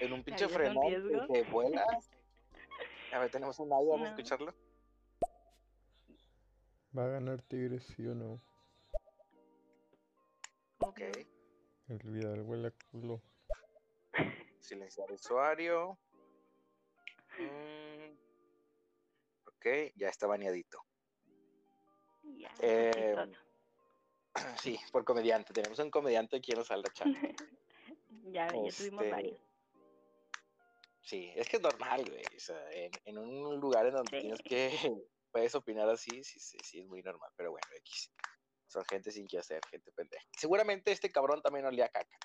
En 0.00 0.12
un 0.12 0.22
pinche 0.24 0.48
frenón 0.48 0.82
que, 0.88 1.32
que 1.32 1.42
vuelas. 1.50 2.10
A 3.12 3.18
ver, 3.18 3.30
tenemos 3.30 3.58
un 3.58 3.72
audio, 3.72 3.90
vamos 3.90 4.06
a 4.08 4.10
escucharlo. 4.10 4.54
¿Va 6.96 7.04
a 7.04 7.08
ganar 7.08 7.42
Tigres, 7.42 7.84
sí 7.84 8.06
o 8.06 8.14
no? 8.14 8.40
Ok, 10.78 11.00
El 11.88 11.98
Vidal 12.10 12.42
huele 12.42 12.68
a 12.68 12.72
culo. 12.90 13.22
silenciar 14.60 15.10
usuario. 15.12 15.98
Mm, 17.38 18.12
Ok, 19.46 19.92
ya 19.94 20.08
está 20.08 20.26
baneadito. 20.26 20.82
Ya, 22.22 22.50
Eh. 22.60 23.14
Sí, 24.58 24.78
por 24.90 25.04
comediante. 25.04 25.52
Tenemos 25.52 25.78
un 25.78 25.90
comediante 25.90 26.36
aquí 26.38 26.52
en 26.52 26.58
la 26.58 26.64
sala 26.64 26.88
chat. 26.92 27.06
ya, 28.24 28.46
ya 28.48 28.50
tuvimos 28.50 29.02
este, 29.04 29.10
varios. 29.10 29.51
Sí, 31.02 31.32
es 31.34 31.48
que 31.48 31.56
es 31.56 31.62
normal, 31.62 32.04
güey. 32.08 32.22
O 32.36 32.40
sea, 32.40 32.70
en, 32.70 32.92
en 33.04 33.18
un 33.18 33.60
lugar 33.60 33.86
en 33.86 33.94
donde 33.94 34.20
tienes 34.20 34.40
que, 34.42 34.70
puedes 35.32 35.54
opinar 35.54 35.88
así, 35.88 36.22
sí, 36.22 36.38
sí, 36.38 36.58
sí, 36.62 36.80
es 36.80 36.86
muy 36.86 37.02
normal. 37.02 37.30
Pero 37.36 37.50
bueno, 37.50 37.66
X. 37.76 38.12
Son 38.68 38.84
gente 38.86 39.10
sin 39.10 39.26
que 39.26 39.38
hacer, 39.38 39.60
gente 39.70 39.92
pendeja. 39.92 40.24
Seguramente 40.38 40.92
este 40.92 41.10
cabrón 41.10 41.42
también 41.42 41.66
olía 41.66 41.86
a 41.86 41.88
caca, 41.90 42.16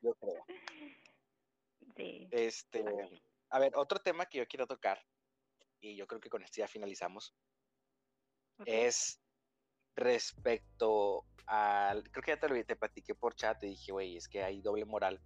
yo 0.00 0.14
creo. 0.14 0.44
Sí. 1.96 2.28
Este, 2.32 2.84
a 3.50 3.58
ver, 3.60 3.72
otro 3.76 4.00
tema 4.00 4.26
que 4.26 4.38
yo 4.38 4.48
quiero 4.48 4.66
tocar, 4.66 5.00
y 5.80 5.94
yo 5.94 6.08
creo 6.08 6.20
que 6.20 6.28
con 6.30 6.42
esto 6.42 6.56
ya 6.58 6.66
finalizamos, 6.66 7.36
es 8.66 9.20
respecto 9.94 11.24
al, 11.46 12.10
creo 12.10 12.22
que 12.24 12.32
ya 12.32 12.40
te 12.40 12.48
lo 12.48 12.64
te 12.64 12.74
platiqué 12.74 13.14
por 13.14 13.36
chat, 13.36 13.60
te 13.60 13.66
dije, 13.66 13.92
güey, 13.92 14.16
es 14.16 14.28
que 14.28 14.42
hay 14.42 14.60
doble 14.60 14.86
moral 14.86 15.20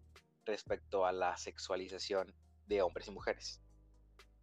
respecto 0.45 1.07
a 1.07 1.12
la 1.12 1.36
sexualización 1.36 2.34
de 2.66 2.82
hombres 2.82 3.09
y 3.09 3.11
mujeres. 3.11 3.61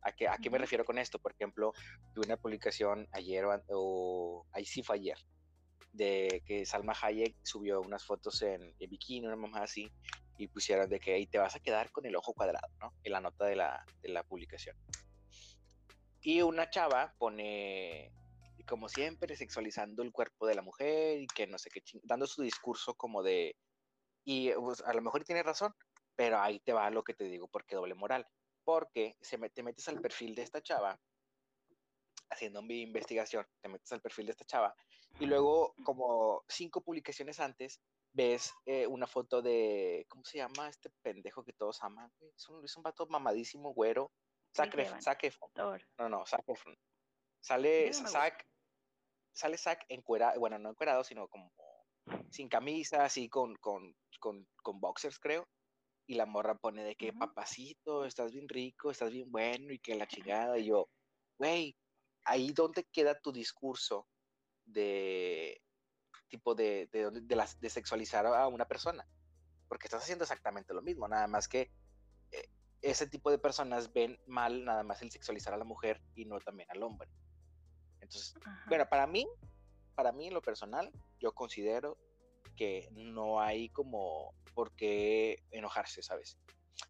¿A 0.04 0.12
qué, 0.12 0.28
a 0.28 0.38
qué 0.38 0.50
me 0.50 0.58
refiero 0.58 0.84
con 0.84 0.98
esto? 0.98 1.20
Por 1.20 1.34
ejemplo, 1.34 1.74
vi 2.16 2.22
una 2.26 2.38
publicación 2.38 3.08
ayer 3.12 3.46
o, 3.70 4.48
ahí 4.52 4.66
sí 4.66 4.82
fue 4.82 4.96
ayer, 4.96 5.18
de 5.92 6.42
que 6.46 6.66
Salma 6.66 6.96
Hayek 7.00 7.36
subió 7.44 7.82
unas 7.82 8.04
fotos 8.04 8.42
en, 8.42 8.76
en 8.80 8.90
bikini, 8.90 9.28
una 9.28 9.36
mamá 9.36 9.64
así, 9.64 9.92
y 10.38 10.48
pusieron 10.48 10.90
de 10.90 11.00
que 11.00 11.14
ahí 11.14 11.28
te 11.28 11.38
vas 11.38 11.56
a 11.56 11.60
quedar 11.60 11.92
con 11.92 12.06
el 12.06 12.16
ojo 12.16 12.34
cuadrado, 12.34 12.68
¿no? 12.80 12.94
En 13.04 13.12
la 13.12 13.22
nota 13.22 13.46
de 13.46 13.56
la, 13.56 13.86
de 14.02 14.10
la 14.10 14.24
publicación. 14.24 14.76
Y 16.22 16.42
una 16.42 16.70
chava 16.70 17.14
pone, 17.20 18.12
como 18.68 18.90
siempre, 18.90 19.36
sexualizando 19.36 20.02
el 20.02 20.12
cuerpo 20.12 20.48
de 20.48 20.56
la 20.56 20.64
mujer 20.64 21.20
y 21.20 21.28
que 21.28 21.46
no 21.46 21.60
sé 21.60 21.70
qué, 21.70 21.84
dando 22.04 22.26
su 22.26 22.42
discurso 22.42 22.96
como 22.96 23.22
de, 23.22 23.56
y 24.24 24.52
pues, 24.54 24.82
a 24.82 24.94
lo 24.94 25.02
mejor 25.02 25.24
tiene 25.24 25.44
razón, 25.44 25.74
pero 26.22 26.40
ahí 26.40 26.60
te 26.60 26.72
va 26.72 26.88
lo 26.92 27.04
que 27.04 27.16
te 27.16 27.24
digo, 27.24 27.48
porque 27.48 27.76
doble 27.76 27.96
moral. 27.96 28.28
Porque 28.64 29.18
se 29.22 29.40
me- 29.40 29.50
te 29.50 29.64
metes 29.64 29.88
al 29.88 30.00
perfil 30.00 30.36
de 30.36 30.44
esta 30.44 30.62
chava, 30.62 31.02
haciendo 32.30 32.62
mi 32.62 32.82
investigación, 32.82 33.44
te 33.60 33.68
metes 33.70 33.92
al 33.92 34.02
perfil 34.02 34.28
de 34.28 34.34
esta 34.34 34.46
chava, 34.46 34.76
y 35.20 35.26
luego, 35.26 35.74
como 35.84 36.44
cinco 36.48 36.82
publicaciones 36.82 37.40
antes, 37.40 37.82
ves 38.14 38.54
eh, 38.68 38.86
una 38.86 39.08
foto 39.08 39.42
de, 39.42 40.06
¿cómo 40.10 40.24
se 40.24 40.38
llama 40.38 40.70
este 40.70 40.92
pendejo 41.02 41.44
que 41.44 41.54
todos 41.54 41.82
aman? 41.82 42.12
Es 42.36 42.48
un, 42.50 42.64
es 42.64 42.78
un 42.78 42.84
vato 42.84 43.08
mamadísimo, 43.08 43.74
güero. 43.74 44.12
Zac. 44.54 44.66
Thor. 45.56 45.82
No, 45.98 46.08
no, 46.08 46.26
Zac 46.28 46.48
Efron. 46.48 46.78
Sale 47.40 47.88
Zac, 48.12 48.48
sale 49.34 49.58
Zac 49.58 49.86
encuerado, 49.90 50.40
bueno, 50.40 50.60
no 50.60 50.70
encuerado, 50.70 51.04
sino 51.04 51.28
como 51.28 51.52
sin 52.32 52.48
camisa, 52.48 53.06
así 53.06 53.28
con, 53.28 53.56
con, 53.56 53.96
con, 54.20 54.48
con 54.62 54.80
boxers, 54.80 55.18
creo. 55.20 55.48
Y 56.08 56.16
la 56.16 56.26
morra 56.26 56.56
pone 56.56 56.84
de 56.84 56.96
que 56.96 57.10
Ujú. 57.10 57.20
papacito, 57.20 58.06
estás 58.06 58.32
bien 58.32 58.48
rico, 58.50 58.92
estás 58.92 59.12
bien 59.12 59.32
bueno 59.32 59.72
y 59.74 59.80
que 59.80 59.96
la 59.96 60.08
chingada. 60.08 60.58
Y 60.58 60.66
yo, 60.66 60.90
güey, 61.38 61.76
ahí 62.26 62.52
donde 62.54 62.84
queda 62.86 63.20
tu 63.20 63.32
discurso 63.32 64.08
de 64.66 65.62
tipo 66.28 66.56
de, 66.56 66.88
de, 66.92 67.10
de, 67.12 67.36
las- 67.36 67.60
de 67.60 67.70
sexualizar 67.70 68.26
a 68.26 68.48
una 68.48 68.66
persona. 68.66 69.06
Porque 69.68 69.88
estás 69.88 70.04
haciendo 70.04 70.24
exactamente 70.24 70.74
lo 70.74 70.82
mismo, 70.82 71.08
nada 71.08 71.28
más 71.28 71.48
que 71.48 71.72
eh, 72.32 72.44
ese 72.82 73.08
tipo 73.08 73.32
de 73.32 73.40
personas 73.40 73.92
ven 73.94 74.18
mal 74.28 74.66
nada 74.66 74.84
más 74.84 75.02
el 75.02 75.12
sexualizar 75.12 75.54
a 75.54 75.58
la 75.58 75.64
mujer 75.64 76.02
y 76.16 76.26
no 76.26 76.40
también 76.40 76.70
al 76.72 76.84
hombre. 76.84 77.08
Entonces, 78.02 78.34
Ajá. 78.44 78.64
bueno, 78.70 78.86
para 78.90 79.08
mí, 79.08 79.26
para 79.96 80.12
mí 80.12 80.28
en 80.28 80.34
lo 80.34 80.42
personal, 80.42 80.92
yo 81.20 81.32
considero 81.34 81.98
que 82.56 82.88
no 82.92 83.40
hay 83.40 83.70
como 83.70 84.34
por 84.54 84.72
qué 84.76 85.44
enojarse, 85.52 86.02
¿sabes? 86.02 86.38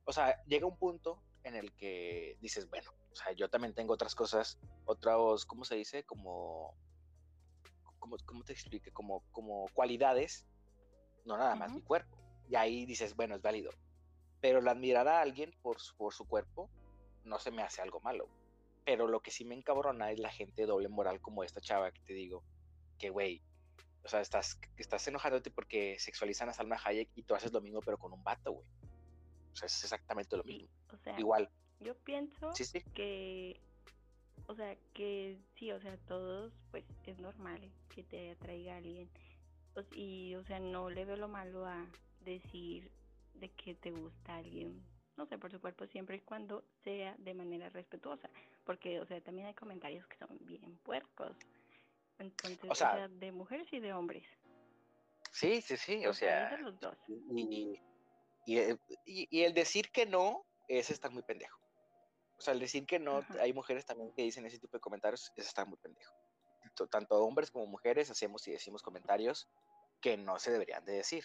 O 0.06 0.12
sea, 0.12 0.41
llega 0.45 0.66
un 0.66 0.78
punto 0.78 1.24
en 1.43 1.56
el 1.56 1.74
que 1.74 2.38
dices, 2.39 2.70
bueno, 2.70 2.91
o 3.12 3.16
sea, 3.16 3.34
yo 3.34 3.49
también 3.49 3.74
tengo 3.74 3.93
otras 3.93 4.16
cosas, 4.16 4.60
otros, 4.86 5.45
¿cómo 5.45 5.64
se 5.64 5.76
dice? 5.76 6.04
Como, 6.04 6.76
como 7.99 8.18
¿cómo 8.26 8.43
te 8.43 8.54
explique? 8.54 8.91
Como, 8.91 9.24
como 9.32 9.68
cualidades, 9.74 10.47
no 11.26 11.38
nada 11.38 11.56
más 11.56 11.70
Ujú. 11.70 11.80
mi 11.80 11.84
cuerpo. 11.84 12.18
Y 12.49 12.56
ahí 12.56 12.86
dices, 12.86 13.16
bueno, 13.16 13.36
es 13.36 13.41
válido. 13.41 13.72
Pero 14.39 14.60
el 14.60 14.68
admirar 14.68 15.08
a 15.08 15.22
alguien 15.22 15.54
por 15.62 15.80
su, 15.80 15.95
por 15.95 16.14
su 16.14 16.26
cuerpo 16.26 16.70
no 17.24 17.39
se 17.39 17.52
me 17.52 17.62
hace 17.62 17.82
algo 17.82 18.02
malo. 18.02 18.28
Pero 18.84 19.08
lo 19.08 19.22
que 19.22 19.32
sí 19.32 19.45
me 19.45 19.56
encabrona 19.56 20.12
es 20.12 20.20
la 20.20 20.30
gente 20.30 20.66
doble 20.66 20.89
moral 20.89 21.22
como 21.22 21.43
esta 21.43 21.62
chava 21.62 21.91
que 21.91 22.02
te 22.02 22.14
digo, 22.14 22.43
que 22.97 23.10
güey, 23.10 23.43
o 24.04 24.08
sea, 24.08 24.22
estás, 24.22 24.60
estás 24.78 25.08
enojándote 25.08 25.52
porque 25.52 25.97
sexualizan 25.99 26.49
a 26.49 26.54
Salma 26.54 26.78
Hayek 26.84 27.10
y 27.16 27.24
tú 27.24 27.36
haces 27.36 27.52
lo 27.52 27.62
mismo 27.62 27.82
pero 27.82 27.97
con 27.97 28.12
un 28.14 28.24
vato, 28.24 28.52
güey. 28.52 28.68
O 29.54 29.56
sea, 29.56 29.66
es 29.68 29.84
exactamente 29.84 30.38
lo 30.38 30.43
mismo. 30.43 30.70
o 30.93 30.97
sea, 30.97 31.20
Igual, 31.20 31.49
yo 31.80 31.95
pienso 31.99 32.54
sí, 32.56 32.64
sí. 32.66 32.82
que, 32.93 33.60
o 34.47 34.56
sea, 34.56 34.76
que 34.93 35.38
sí, 35.56 35.72
o 35.72 35.80
sea, 35.82 35.97
todos, 36.08 36.54
pues 36.72 36.84
es 37.06 37.20
normal 37.20 37.60
que 37.89 38.04
te 38.04 38.32
atraiga 38.32 38.74
a 38.74 38.78
alguien. 38.78 39.10
O- 39.76 39.95
y, 39.95 40.36
o 40.36 40.43
sea, 40.45 40.60
no 40.60 40.89
le 40.89 41.06
veo 41.06 41.16
lo 41.18 41.28
malo 41.28 41.66
a 41.66 41.86
decir 42.22 42.91
de 43.36 43.49
que 43.52 43.74
te 43.76 43.91
gusta 43.91 44.38
alguien, 44.38 44.82
no 45.18 45.26
sé, 45.26 45.38
por 45.38 45.52
su 45.52 45.60
cuerpo, 45.62 45.86
siempre 45.88 46.18
y 46.18 46.20
cuando 46.22 46.64
sea 46.84 47.16
de 47.18 47.34
manera 47.34 47.70
respetuosa. 47.70 48.30
Porque, 48.66 48.99
o 48.99 49.06
sea, 49.06 49.20
también 49.22 49.47
hay 49.47 49.54
comentarios 49.54 50.06
que 50.08 50.18
son 50.18 50.38
bien 50.41 50.78
puercos. 50.84 51.36
Entonces, 52.22 52.69
o 52.69 52.76
sea- 52.76 52.91
sea, 52.95 53.07
de 53.07 53.32
mujeres 53.32 53.67
y 53.72 53.80
de 53.80 53.93
hombres. 53.93 54.26
Sí, 55.32 55.61
sí, 55.61 55.78
sí. 55.78 56.05
O 56.05 56.11
O 56.11 56.13
sea, 56.13 56.49
de 56.49 56.57
los 56.59 56.80
dos. 56.80 56.97
y, 57.07 57.80
y, 58.45 58.57
el- 58.57 58.80
y- 59.05 59.28
y 59.30 59.43
el 59.43 59.53
decir 59.53 59.89
que 59.91 60.05
no 60.05 60.45
es 60.67 60.89
estar 60.89 61.11
muy 61.11 61.24
pendejo. 61.24 61.59
O 62.38 62.41
sea, 62.41 62.53
el 62.53 62.59
decir 62.59 62.86
que 62.86 62.99
no, 62.99 63.17
Ajá. 63.19 63.41
hay 63.41 63.53
mujeres 63.53 63.86
también 63.86 64.11
que 64.13 64.24
dicen 64.24 64.45
ese 64.45 64.57
tipo 64.59 64.78
de 64.78 64.82
comentarios, 64.82 65.32
es 65.36 65.45
estar 65.47 65.67
muy 65.67 65.78
pendejo. 65.78 66.13
Tanto- 66.89 67.24
hombres 67.24 67.51
como 67.51 67.65
mujeres 67.67 68.09
hacemos 68.09 68.47
y 68.47 68.51
decimos 68.51 68.82
comentarios 68.82 69.47
que 70.01 70.17
no 70.17 70.39
se 70.39 70.51
deberían 70.51 70.84
de 70.86 70.93
decir. 70.93 71.24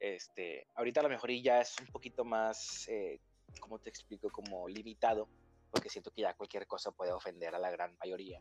Este, 0.00 0.66
ahorita 0.74 1.00
a 1.00 1.04
lo 1.04 1.08
mejor 1.08 1.30
ya 1.32 1.60
es 1.60 1.74
un 1.80 1.86
poquito 1.86 2.24
más, 2.24 2.86
eh, 2.88 3.20
¿cómo 3.60 3.78
te 3.78 3.88
explico? 3.88 4.28
Como 4.30 4.68
limitado, 4.68 5.28
porque 5.70 5.88
siento 5.88 6.10
que 6.10 6.22
ya 6.22 6.34
cualquier 6.34 6.66
cosa 6.66 6.90
puede 6.92 7.12
ofender 7.12 7.54
a 7.54 7.58
la 7.58 7.70
gran 7.70 7.96
mayoría 7.98 8.40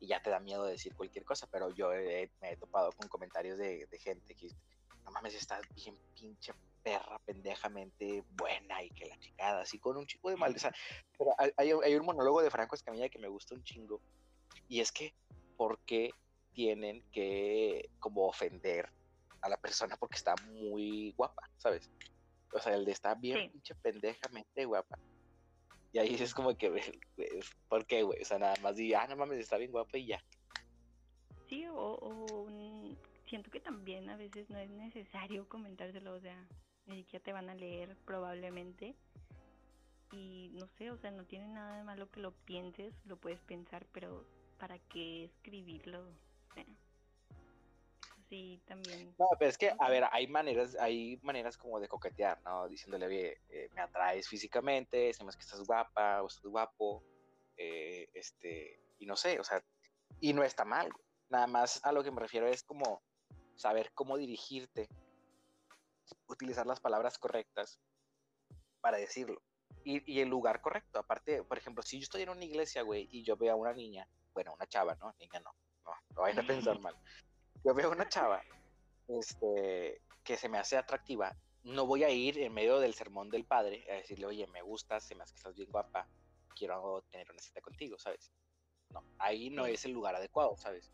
y 0.00 0.06
ya 0.08 0.20
te 0.22 0.30
da 0.30 0.40
miedo 0.40 0.64
decir 0.64 0.94
cualquier 0.94 1.24
cosa, 1.24 1.46
pero 1.46 1.70
yo 1.70 1.92
he- 1.92 2.32
me 2.40 2.52
he 2.52 2.56
topado 2.56 2.90
con 2.92 3.06
comentarios 3.08 3.58
de, 3.58 3.86
de 3.86 3.98
gente 3.98 4.34
que, 4.34 4.48
no 5.04 5.12
mames, 5.12 5.34
estás 5.34 5.62
bien 5.74 5.98
pinche 6.14 6.52
perra 6.82 7.18
pendejamente 7.26 8.24
buena 8.30 8.82
y 8.82 8.90
que 8.90 9.06
la 9.06 9.18
chingada, 9.18 9.60
así 9.60 9.78
con 9.78 9.98
un 9.98 10.06
chico 10.06 10.30
de 10.30 10.36
mal. 10.36 10.54
O 10.56 10.58
sea, 10.58 10.72
pero 11.18 11.32
hay, 11.38 11.70
hay 11.84 11.94
un 11.94 12.06
monólogo 12.06 12.40
de 12.42 12.50
Franco 12.50 12.74
Escamilla 12.74 13.10
que 13.10 13.18
me 13.18 13.28
gusta 13.28 13.54
un 13.54 13.62
chingo, 13.62 14.00
y 14.66 14.80
es 14.80 14.90
que, 14.90 15.14
¿por 15.56 15.78
qué 15.84 16.10
tienen 16.54 17.04
que 17.12 17.90
como 17.98 18.26
ofender 18.26 18.90
a 19.42 19.48
la 19.48 19.56
persona 19.58 19.96
porque 19.96 20.16
está 20.16 20.34
muy 20.46 21.12
guapa, 21.16 21.42
¿sabes? 21.58 21.90
O 22.52 22.58
sea, 22.58 22.74
el 22.74 22.84
de 22.84 22.92
está 22.92 23.14
bien 23.14 23.38
Sí. 23.38 23.48
pinche 23.50 23.74
pendejamente 23.76 24.64
guapa. 24.64 24.98
Y 25.92 25.98
ahí 25.98 26.14
es 26.14 26.34
como 26.34 26.56
que, 26.56 26.70
¿por 27.68 27.84
qué, 27.86 28.02
güey? 28.02 28.22
O 28.22 28.24
sea, 28.24 28.38
nada 28.38 28.54
más 28.62 28.76
di, 28.76 28.94
ah, 28.94 29.06
no 29.08 29.16
mames, 29.16 29.38
está 29.38 29.56
bien 29.56 29.72
guapa 29.72 29.98
y 29.98 30.06
ya. 30.06 30.22
Sí, 31.48 31.66
o, 31.66 31.74
o 31.74 32.46
siento 33.30 33.50
que 33.50 33.60
también 33.60 34.10
a 34.10 34.16
veces 34.16 34.50
no 34.50 34.58
es 34.58 34.70
necesario 34.70 35.48
comentárselo, 35.48 36.14
o 36.14 36.20
sea, 36.20 36.46
ni 36.86 36.96
siquiera 36.96 37.24
te 37.24 37.32
van 37.32 37.48
a 37.48 37.54
leer 37.54 37.96
probablemente. 38.04 38.96
Y 40.12 40.50
no 40.54 40.66
sé, 40.76 40.90
o 40.90 40.98
sea, 40.98 41.12
no 41.12 41.24
tiene 41.24 41.46
nada 41.46 41.76
de 41.76 41.84
malo 41.84 42.10
que 42.10 42.20
lo 42.20 42.32
pienses, 42.32 42.92
lo 43.06 43.16
puedes 43.16 43.40
pensar, 43.42 43.86
pero 43.92 44.26
¿para 44.58 44.78
qué 44.78 45.24
escribirlo? 45.24 46.00
O 46.00 46.54
sea, 46.54 46.64
sí, 48.30 48.62
también. 48.64 49.14
No, 49.18 49.26
pero 49.38 49.50
es 49.50 49.58
que, 49.58 49.74
a 49.76 49.90
ver, 49.90 50.04
hay 50.10 50.26
maneras, 50.28 50.76
hay 50.76 51.18
maneras 51.22 51.58
como 51.58 51.80
de 51.80 51.88
coquetear, 51.88 52.40
¿no? 52.42 52.68
Diciéndole, 52.68 53.06
oye, 53.06 53.40
eh, 53.50 53.68
me 53.74 53.82
atraes 53.82 54.28
físicamente, 54.28 55.12
se 55.12 55.24
me 55.24 55.32
que 55.32 55.40
estás 55.40 55.60
guapa 55.66 56.22
o 56.22 56.28
estás 56.28 56.46
guapo, 56.46 57.02
eh, 57.56 58.08
este, 58.14 58.80
y 58.98 59.06
no 59.06 59.16
sé, 59.16 59.38
o 59.40 59.44
sea, 59.44 59.62
y 60.20 60.32
no 60.32 60.44
está 60.44 60.64
mal. 60.64 60.90
Nada 61.28 61.46
más 61.46 61.84
a 61.84 61.92
lo 61.92 62.02
que 62.02 62.10
me 62.10 62.20
refiero 62.20 62.46
es 62.46 62.62
como 62.62 63.02
saber 63.56 63.92
cómo 63.94 64.16
dirigirte, 64.16 64.88
utilizar 66.28 66.66
las 66.66 66.80
palabras 66.80 67.18
correctas 67.18 67.80
para 68.80 68.96
decirlo. 68.96 69.42
Y, 69.84 70.02
y 70.10 70.20
el 70.20 70.28
lugar 70.28 70.60
correcto. 70.60 70.98
Aparte, 70.98 71.42
por 71.42 71.58
ejemplo, 71.58 71.82
si 71.82 71.98
yo 71.98 72.04
estoy 72.04 72.22
en 72.22 72.30
una 72.30 72.44
iglesia, 72.44 72.82
güey, 72.82 73.08
y 73.10 73.22
yo 73.24 73.36
veo 73.36 73.52
a 73.52 73.56
una 73.56 73.72
niña, 73.72 74.06
bueno, 74.32 74.54
una 74.54 74.66
chava, 74.66 74.94
¿no? 74.96 75.14
Niña 75.18 75.40
no, 75.40 75.52
no, 75.84 75.92
no 76.14 76.22
vayan 76.22 76.44
a 76.44 76.46
pensar 76.46 76.78
mal. 76.80 76.96
Yo 77.64 77.74
veo 77.74 77.90
una 77.90 78.08
chava 78.08 78.42
este, 79.08 80.00
que 80.24 80.36
se 80.36 80.48
me 80.48 80.58
hace 80.58 80.76
atractiva, 80.76 81.36
no 81.62 81.86
voy 81.86 82.04
a 82.04 82.10
ir 82.10 82.38
en 82.38 82.54
medio 82.54 82.78
del 82.78 82.94
sermón 82.94 83.28
del 83.28 83.44
padre 83.44 83.84
a 83.90 83.96
decirle, 83.96 84.26
oye, 84.26 84.46
me 84.46 84.62
gustas, 84.62 85.06
se 85.06 85.14
me 85.14 85.22
hace 85.22 85.34
que 85.34 85.38
estás 85.38 85.54
bien 85.54 85.70
guapa, 85.70 86.08
quiero 86.56 87.02
tener 87.10 87.30
una 87.30 87.40
cita 87.40 87.60
contigo, 87.60 87.98
¿sabes? 87.98 88.32
No, 88.90 89.04
ahí 89.18 89.50
no 89.50 89.66
es 89.66 89.84
el 89.84 89.92
lugar 89.92 90.14
adecuado, 90.14 90.56
¿sabes? 90.56 90.90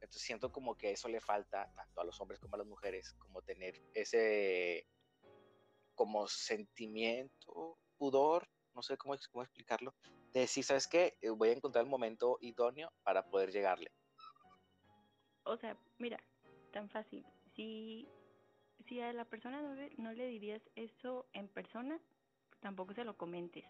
Entonces 0.00 0.22
siento 0.22 0.50
como 0.50 0.76
que 0.76 0.92
eso 0.92 1.08
le 1.08 1.20
falta 1.20 1.70
tanto 1.74 2.00
a 2.00 2.04
los 2.04 2.20
hombres 2.20 2.40
como 2.40 2.54
a 2.54 2.58
las 2.58 2.66
mujeres, 2.66 3.12
como 3.18 3.42
tener 3.42 3.80
ese 3.94 4.86
como 5.94 6.26
sentimiento, 6.26 7.78
pudor, 7.98 8.48
no 8.74 8.82
sé 8.82 8.96
cómo, 8.96 9.14
cómo 9.30 9.44
explicarlo, 9.44 9.94
de 10.32 10.40
decir, 10.40 10.64
¿sabes 10.64 10.88
qué? 10.88 11.18
Eh, 11.20 11.30
Voy 11.30 11.50
a 11.50 11.52
encontrar 11.52 11.84
el 11.84 11.90
momento 11.90 12.38
idóneo 12.40 12.92
para 13.02 13.28
poder 13.28 13.52
llegarle. 13.52 13.92
O 15.44 15.56
sea, 15.56 15.76
mira, 15.98 16.18
tan 16.72 16.88
fácil. 16.88 17.24
Si, 17.54 18.08
si 18.86 19.00
a 19.00 19.12
la 19.12 19.24
persona 19.24 19.60
no 19.62 19.74
le, 19.74 19.90
no 19.96 20.12
le 20.12 20.26
dirías 20.26 20.62
eso 20.76 21.26
en 21.32 21.48
persona, 21.48 22.00
tampoco 22.60 22.94
se 22.94 23.04
lo 23.04 23.16
comentes. 23.16 23.64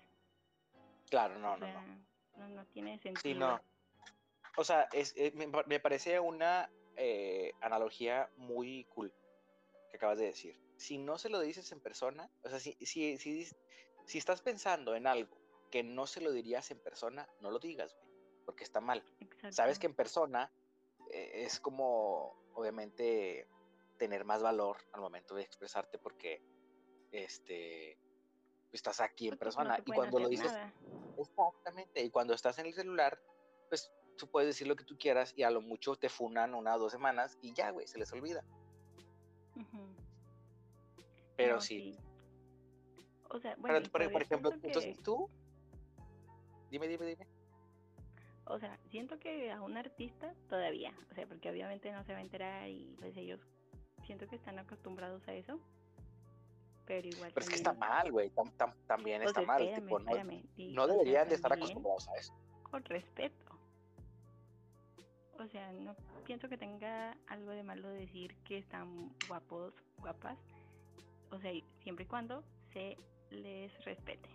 Claro, 1.10 1.38
no, 1.38 1.54
o 1.54 1.56
no, 1.56 1.66
sea, 1.66 1.82
no. 1.82 2.48
no, 2.48 2.48
no 2.48 2.66
tiene 2.66 2.98
sentido. 2.98 3.20
Sí, 3.22 3.34
no. 3.34 3.60
O 4.56 4.64
sea, 4.64 4.88
es, 4.92 5.14
eh, 5.16 5.32
me, 5.34 5.48
me 5.66 5.80
parece 5.80 6.20
una 6.20 6.70
eh, 6.96 7.52
analogía 7.60 8.30
muy 8.36 8.84
cool 8.94 9.12
que 9.90 9.96
acabas 9.96 10.18
de 10.18 10.26
decir. 10.26 10.58
Si 10.76 10.98
no 10.98 11.18
se 11.18 11.30
lo 11.30 11.40
dices 11.40 11.70
en 11.72 11.80
persona, 11.80 12.30
o 12.42 12.48
sea, 12.48 12.58
si, 12.58 12.74
si, 12.84 13.16
si, 13.18 13.46
si 14.04 14.18
estás 14.18 14.42
pensando 14.42 14.94
en 14.94 15.06
algo 15.06 15.36
que 15.70 15.82
no 15.82 16.06
se 16.06 16.20
lo 16.20 16.32
dirías 16.32 16.70
en 16.70 16.78
persona, 16.80 17.26
no 17.40 17.50
lo 17.50 17.58
digas, 17.58 17.94
güey, 17.94 18.08
porque 18.44 18.64
está 18.64 18.80
mal. 18.80 19.02
Exacto. 19.20 19.52
Sabes 19.52 19.78
que 19.78 19.86
en 19.86 19.94
persona 19.94 20.52
es 21.12 21.60
como, 21.60 22.34
obviamente, 22.54 23.46
tener 23.98 24.24
más 24.24 24.42
valor 24.42 24.78
al 24.92 25.00
momento 25.00 25.34
de 25.34 25.42
expresarte 25.42 25.98
porque 25.98 26.42
este, 27.12 27.98
estás 28.72 29.00
aquí 29.00 29.28
en 29.28 29.36
Pues 29.38 29.54
porque 29.54 29.68
persona. 29.68 29.82
y 29.84 29.92
cuando 29.92 30.18
lo 30.18 30.28
dices, 30.28 30.52
nada. 30.52 30.72
Exactamente. 31.18 32.02
Y 32.02 32.10
cuando 32.10 32.34
estás 32.34 32.58
en 32.58 32.66
el 32.66 32.74
celular, 32.74 33.20
pues 33.68 33.92
tú 34.16 34.26
puedes 34.28 34.48
decir 34.48 34.66
lo 34.66 34.76
que 34.76 34.84
tú 34.84 34.96
quieras 34.98 35.34
y 35.36 35.42
a 35.42 35.50
lo 35.50 35.60
mucho 35.60 35.96
te 35.96 36.08
funan 36.08 36.54
una 36.54 36.74
o 36.76 36.78
dos 36.78 36.92
semanas 36.92 37.38
y 37.42 37.52
ya, 37.52 37.70
güey, 37.70 37.86
se 37.86 37.98
les 37.98 38.12
olvida. 38.12 38.44
Pero 41.36 41.54
No, 41.56 41.60
sí. 41.60 41.96
O 43.30 43.38
sea, 43.38 43.56
bueno, 43.58 43.78
Pero, 43.80 43.90
por, 43.90 44.12
por 44.12 44.22
ejemplo, 44.22 44.52
entonces 44.62 45.02
tú, 45.02 45.28
dime, 46.70 46.88
dime, 46.88 47.06
dime. 47.06 47.26
O 48.46 48.58
sea, 48.58 48.76
siento 48.90 49.18
que 49.18 49.50
a 49.52 49.62
un 49.62 49.76
artista 49.76 50.34
todavía, 50.48 50.92
o 51.10 51.14
sea, 51.14 51.26
porque 51.26 51.50
obviamente 51.50 51.92
no 51.92 52.02
se 52.04 52.12
va 52.12 52.18
a 52.18 52.22
enterar 52.22 52.68
y 52.68 52.96
pues 52.98 53.16
ellos 53.16 53.40
siento 54.04 54.26
que 54.28 54.36
están 54.36 54.58
acostumbrados 54.58 55.26
a 55.28 55.32
eso, 55.34 55.60
pero 56.84 57.06
igual. 57.06 57.30
Pero 57.32 57.44
es 57.44 57.50
que 57.50 57.56
está 57.56 57.70
también- 57.70 57.88
mal, 57.90 58.12
güey, 58.12 58.30
tam- 58.30 58.52
tam- 58.56 58.74
también 58.86 59.22
o 59.22 59.26
está 59.26 59.42
mal. 59.42 59.62
espérame, 59.62 59.84
tipo, 59.84 59.98
no, 60.00 60.10
espérame, 60.10 60.74
no 60.74 60.86
deberían 60.88 61.28
de 61.28 61.34
estar 61.36 61.50
también 61.50 61.70
acostumbrados 61.70 62.08
a 62.08 62.14
eso. 62.16 62.32
Con 62.64 62.84
respeto. 62.84 63.36
O 65.38 65.46
sea, 65.48 65.72
no 65.72 65.94
pienso 66.24 66.48
que 66.48 66.56
tenga 66.58 67.16
algo 67.28 67.50
de 67.52 67.62
malo 67.62 67.88
decir 67.90 68.34
que 68.44 68.58
están 68.58 69.12
guapos, 69.28 69.72
guapas. 69.98 70.38
O 71.30 71.38
sea, 71.40 71.52
siempre 71.82 72.04
y 72.04 72.08
cuando 72.08 72.44
se 72.72 72.96
les 73.30 73.72
respete. 73.84 74.28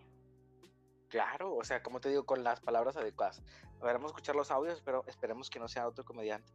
Claro, 1.09 1.55
o 1.55 1.63
sea, 1.63 1.81
como 1.81 1.99
te 1.99 2.09
digo, 2.09 2.25
con 2.25 2.43
las 2.43 2.59
palabras 2.59 2.97
adecuadas. 2.97 3.41
A 3.81 3.85
ver, 3.85 3.95
vamos 3.95 4.11
a 4.11 4.13
escuchar 4.13 4.35
los 4.35 4.51
audios, 4.51 4.81
pero 4.83 5.03
esperemos 5.07 5.49
que 5.49 5.59
no 5.59 5.67
sea 5.67 5.87
otro 5.87 6.03
comediante. 6.03 6.51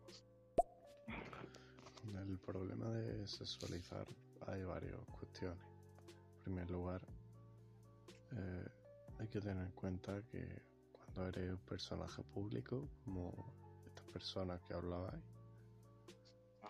El 2.04 2.38
problema 2.38 2.90
de 2.90 3.26
sexualizar 3.26 4.06
hay 4.46 4.62
varias 4.64 4.96
cuestiones. 5.18 5.64
En 6.38 6.42
primer 6.44 6.70
lugar, 6.70 7.00
eh, 8.32 8.68
hay 9.18 9.28
que 9.28 9.40
tener 9.40 9.64
en 9.64 9.72
cuenta 9.72 10.20
que 10.30 10.62
cuando 10.92 11.28
eres 11.28 11.52
un 11.52 11.58
personaje 11.58 12.22
público, 12.22 12.88
como 13.04 13.32
estas 13.86 14.04
personas 14.06 14.60
que 14.62 14.74
hablabais, 14.74 15.22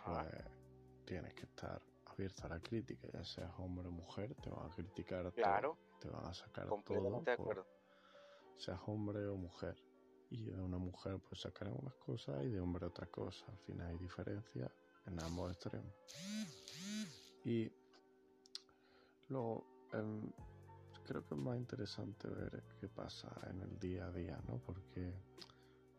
pues 0.05 0.27
tienes 1.05 1.35
que 1.35 1.45
estar 1.45 1.81
abierta 2.07 2.47
a 2.47 2.51
la 2.51 2.61
crítica, 2.61 3.09
ya 3.13 3.25
seas 3.25 3.51
hombre 3.59 3.89
o 3.89 3.91
mujer, 3.91 4.35
te 4.43 4.51
van 4.51 4.71
a 4.71 4.75
criticar 4.75 5.23
todo, 5.23 5.33
Claro, 5.33 5.79
te 6.03 6.09
van 6.11 6.25
a 6.27 6.35
sacar 6.35 6.69
todo, 6.95 7.11
de 7.25 7.37
por- 7.37 7.47
seas 8.59 8.81
hombre 8.87 9.27
o 9.29 9.37
mujer. 9.37 9.77
Y 10.31 10.45
de 10.45 10.61
una 10.61 10.79
mujer 10.79 11.21
pues 11.29 11.43
sacarán 11.43 11.75
unas 11.79 11.95
cosas 11.95 12.43
y 12.45 12.49
de 12.49 12.61
hombre 12.61 12.87
otra 12.87 13.07
cosa. 13.07 13.45
Al 13.49 13.59
final 13.59 13.87
hay 13.89 13.99
diferencia 13.99 14.71
en 15.07 15.23
ambos 15.23 15.53
extremos. 15.53 15.93
Y 17.45 17.71
luego 19.29 19.65
em, 19.93 20.31
creo 21.07 21.23
que 21.27 21.35
es 21.35 21.41
más 21.41 21.57
interesante 21.57 22.29
ver 22.29 22.63
qué 22.81 22.89
pasa 22.89 23.29
en 23.51 23.61
el 23.61 23.79
día 23.79 24.07
a 24.07 24.11
día, 24.13 24.41
¿no? 24.49 24.59
Porque 24.59 25.13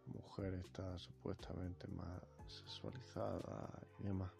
la 0.08 0.14
mujer 0.14 0.56
está 0.56 0.98
supuestamente 0.98 1.88
más 1.90 2.22
sexualizada 2.48 3.70
y 4.00 4.04
demás. 4.04 4.32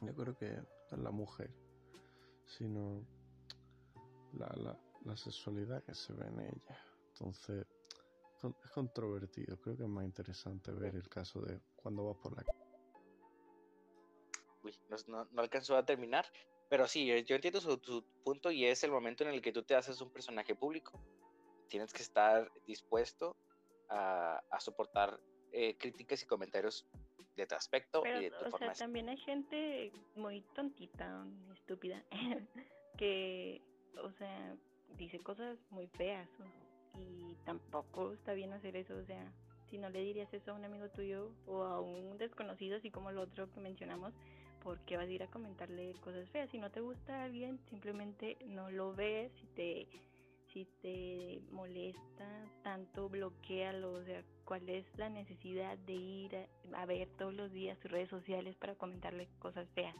Yo 0.00 0.14
creo 0.14 0.36
que 0.36 0.50
no 0.56 0.96
es 0.96 0.98
la 0.98 1.10
mujer, 1.10 1.50
sino 2.46 3.04
la, 4.32 4.48
la, 4.56 4.78
la 5.04 5.16
sexualidad 5.16 5.82
que 5.84 5.94
se 5.94 6.12
ve 6.12 6.26
en 6.26 6.40
ella. 6.40 6.78
Entonces, 7.12 7.66
con- 8.40 8.56
es 8.64 8.70
controvertido. 8.70 9.56
Creo 9.58 9.76
que 9.76 9.82
es 9.84 9.88
más 9.88 10.04
interesante 10.04 10.72
ver 10.72 10.94
el 10.94 11.08
caso 11.08 11.40
de 11.40 11.60
cuando 11.76 12.04
vas 12.04 12.16
por 12.18 12.36
la 12.36 12.44
Uy, 14.62 14.74
no, 14.88 14.96
no, 15.06 15.28
no 15.30 15.42
alcanzó 15.42 15.76
a 15.76 15.84
terminar. 15.84 16.26
Pero 16.68 16.86
sí, 16.86 17.06
yo, 17.06 17.34
entiendo 17.34 17.60
su, 17.60 17.80
su 17.82 18.04
punto 18.22 18.50
y 18.50 18.66
es 18.66 18.84
el 18.84 18.90
momento 18.90 19.24
en 19.24 19.30
el 19.30 19.40
que 19.40 19.52
tú 19.52 19.62
te 19.62 19.74
haces 19.74 20.00
un 20.00 20.10
personaje 20.10 20.54
público. 20.54 21.00
Tienes 21.68 21.92
que 21.92 22.02
estar 22.02 22.50
dispuesto 22.66 23.36
a, 23.88 24.42
a 24.50 24.60
soportar 24.60 25.18
eh, 25.52 25.76
críticas 25.78 26.22
y 26.22 26.26
comentarios 26.26 26.86
de 27.36 27.46
tu 27.46 27.54
aspecto 27.54 28.02
Pero, 28.02 28.20
y 28.20 28.24
de 28.24 28.30
tu 28.30 28.44
o 28.44 28.50
forma 28.50 28.74
sea, 28.74 28.86
también 28.86 29.08
hay 29.08 29.16
gente 29.16 29.92
muy 30.14 30.42
tontita, 30.54 31.24
estúpida, 31.54 32.04
que, 32.98 33.62
o 34.02 34.10
sea, 34.12 34.56
dice 34.96 35.18
cosas 35.20 35.58
muy 35.70 35.86
feas. 35.88 36.28
Y 36.94 37.36
tampoco 37.44 38.12
está 38.12 38.32
bien 38.32 38.52
hacer 38.52 38.76
eso, 38.76 38.96
o 38.96 39.04
sea, 39.04 39.32
si 39.70 39.78
no 39.78 39.88
le 39.90 40.00
dirías 40.00 40.32
eso 40.32 40.50
a 40.50 40.54
un 40.54 40.64
amigo 40.64 40.88
tuyo 40.88 41.30
o 41.46 41.62
a 41.62 41.80
un 41.80 42.18
desconocido, 42.18 42.76
así 42.76 42.90
como 42.90 43.12
lo 43.12 43.22
otro 43.22 43.50
que 43.52 43.60
mencionamos, 43.60 44.12
¿por 44.62 44.80
qué 44.80 44.96
vas 44.96 45.06
a 45.06 45.12
ir 45.12 45.22
a 45.22 45.30
comentarle 45.30 45.94
cosas 46.00 46.28
feas? 46.30 46.50
Si 46.50 46.58
no 46.58 46.70
te 46.70 46.80
gusta 46.80 47.22
alguien, 47.22 47.60
simplemente 47.68 48.36
no 48.46 48.70
lo 48.70 48.94
ves, 48.94 49.30
si 49.40 49.46
te 49.48 49.88
si 50.52 50.64
te 50.80 51.42
molesta 51.52 52.46
tanto, 52.62 53.10
bloquealo, 53.10 53.92
o 53.92 54.04
sea, 54.04 54.24
¿cuál 54.46 54.66
es 54.70 54.86
la 54.96 55.10
necesidad 55.10 55.76
de 55.76 55.92
ir 55.92 56.36
a, 56.36 56.82
a 56.82 56.86
ver 56.86 57.06
todos 57.18 57.34
los 57.34 57.52
días 57.52 57.78
sus 57.80 57.90
redes 57.90 58.08
sociales 58.08 58.56
para 58.56 58.74
comentarle 58.74 59.28
cosas 59.38 59.68
feas? 59.74 59.94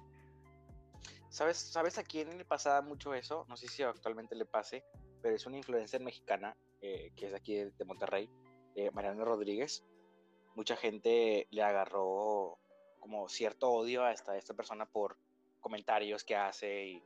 ¿Sabes, 1.39 1.59
¿Sabes 1.59 1.99
a 1.99 2.03
quién 2.03 2.37
le 2.37 2.45
pasaba 2.45 2.83
mucho 2.83 3.15
eso? 3.15 3.47
No 3.49 3.57
sé 3.57 3.69
si 3.69 3.85
actualmente 3.85 4.35
le 4.35 4.45
pase, 4.45 4.83
pero 5.23 5.37
es 5.37 5.47
una 5.47 5.57
influencer 5.57 6.01
mexicana 6.01 6.57
eh, 6.81 7.13
que 7.15 7.27
es 7.27 7.35
aquí 7.35 7.55
de, 7.55 7.71
de 7.71 7.85
Monterrey, 7.85 8.29
eh, 8.75 8.91
Mariana 8.91 9.25
Rodríguez. 9.25 9.85
Mucha 10.57 10.75
gente 10.75 11.47
le 11.51 11.63
agarró 11.63 12.59
como 12.99 13.29
cierto 13.29 13.71
odio 13.71 14.03
a 14.03 14.11
esta, 14.11 14.37
esta 14.37 14.53
persona 14.55 14.87
por 14.87 15.17
comentarios 15.61 16.25
que 16.25 16.35
hace 16.35 16.87
y, 16.89 17.03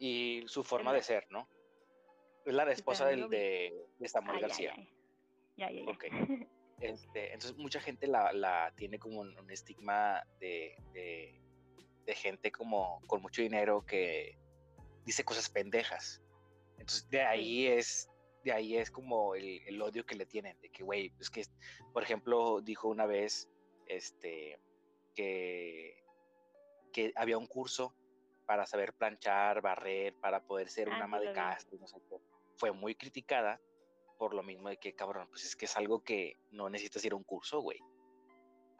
y 0.00 0.42
su 0.48 0.64
forma 0.64 0.92
de 0.92 1.04
ser, 1.04 1.24
¿no? 1.30 1.48
Es 2.44 2.52
la 2.54 2.68
esposa 2.72 3.06
del, 3.06 3.28
de, 3.30 3.86
de 4.00 4.08
Samuel 4.08 4.38
Ah, 4.38 4.40
García. 4.48 4.74
Ya, 5.56 5.70
ya, 5.70 5.82
ya. 5.84 5.92
Este, 6.80 7.32
entonces 7.32 7.56
mucha 7.56 7.80
gente 7.80 8.08
la, 8.08 8.32
la 8.32 8.72
tiene 8.74 8.98
como 8.98 9.20
un, 9.20 9.38
un 9.38 9.50
estigma 9.52 10.26
de, 10.40 10.74
de, 10.92 11.40
de 12.06 12.14
gente 12.14 12.50
como 12.50 13.00
con 13.06 13.22
mucho 13.22 13.42
dinero 13.42 13.84
que 13.86 14.38
dice 15.04 15.24
cosas 15.24 15.48
pendejas. 15.48 16.22
Entonces 16.78 17.08
de 17.10 17.22
ahí 17.22 17.66
es, 17.66 18.08
de 18.44 18.52
ahí 18.52 18.76
es 18.76 18.90
como 18.90 19.34
el, 19.34 19.60
el 19.66 19.80
odio 19.80 20.04
que 20.04 20.16
le 20.16 20.26
tienen, 20.26 20.60
de 20.60 20.70
que, 20.70 20.82
güey, 20.82 21.12
es 21.20 21.30
que, 21.30 21.44
por 21.92 22.02
ejemplo, 22.02 22.60
dijo 22.60 22.88
una 22.88 23.06
vez, 23.06 23.48
este, 23.86 24.58
que, 25.14 26.02
que 26.92 27.12
había 27.16 27.38
un 27.38 27.46
curso 27.46 27.94
para 28.46 28.66
saber 28.66 28.92
planchar, 28.94 29.60
barrer, 29.60 30.14
para 30.20 30.44
poder 30.44 30.68
ser 30.68 30.88
Ah, 30.88 30.96
una 30.96 31.04
ama 31.04 31.20
de 31.20 31.32
casa, 31.32 31.66
y 31.72 31.78
no 31.78 31.86
sé 31.86 31.98
qué. 32.08 32.16
Fue 32.56 32.72
muy 32.72 32.94
criticada 32.94 33.60
por 34.18 34.34
lo 34.34 34.42
mismo 34.42 34.68
de 34.68 34.76
que, 34.76 34.94
cabrón, 34.94 35.28
pues 35.28 35.44
es 35.44 35.56
que 35.56 35.64
es 35.64 35.76
algo 35.76 36.02
que 36.02 36.36
no 36.50 36.68
necesitas 36.68 37.04
ir 37.04 37.12
a 37.12 37.16
un 37.16 37.24
curso, 37.24 37.60
güey. 37.60 37.80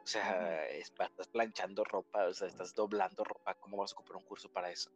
O 0.03 0.07
sea, 0.07 0.65
es- 0.67 0.91
estás 0.99 1.27
planchando 1.29 1.83
ropa, 1.85 2.25
o 2.27 2.33
sea, 2.33 2.47
estás 2.47 2.73
doblando 2.75 3.23
ropa, 3.23 3.55
¿cómo 3.55 3.77
vas 3.77 3.91
a 3.91 3.95
ocupar 3.95 4.17
un 4.17 4.23
curso 4.23 4.49
para 4.49 4.69
eso? 4.69 4.91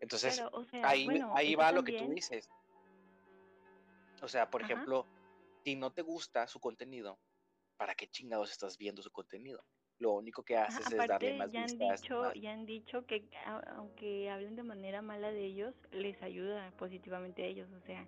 Entonces, 0.00 0.36
Pero, 0.38 0.50
o 0.52 0.64
sea, 0.64 0.88
ahí, 0.88 1.04
bueno, 1.04 1.30
ahí 1.34 1.54
va 1.54 1.72
lo 1.72 1.84
que 1.84 1.92
tú 1.92 1.98
también- 1.98 2.14
dices. 2.14 2.48
O 4.22 4.28
sea, 4.28 4.48
por 4.50 4.62
Ajá. 4.62 4.72
ejemplo, 4.72 5.06
si 5.64 5.76
no 5.76 5.90
te 5.92 6.02
gusta 6.02 6.46
su 6.46 6.58
contenido, 6.58 7.18
¿para 7.76 7.94
qué 7.94 8.06
chingados 8.08 8.50
estás 8.50 8.78
viendo 8.78 9.02
su 9.02 9.10
contenido? 9.10 9.62
Lo 9.98 10.12
único 10.12 10.42
que 10.42 10.56
Ajá, 10.56 10.68
haces 10.68 10.86
es 10.86 10.96
darle 10.96 11.14
aparte 11.14 11.34
más 11.34 11.52
ya 11.52 11.60
han 11.62 11.66
vistas. 11.78 12.00
dicho, 12.02 12.20
más- 12.20 12.34
ya 12.34 12.52
han 12.52 12.66
dicho 12.66 13.06
que 13.06 13.28
aunque 13.76 14.30
hablen 14.30 14.56
de 14.56 14.62
manera 14.62 15.02
mala 15.02 15.30
de 15.30 15.44
ellos, 15.44 15.74
les 15.92 16.20
ayuda 16.22 16.70
positivamente 16.78 17.42
a 17.42 17.46
ellos, 17.46 17.70
o 17.72 17.80
sea, 17.86 18.06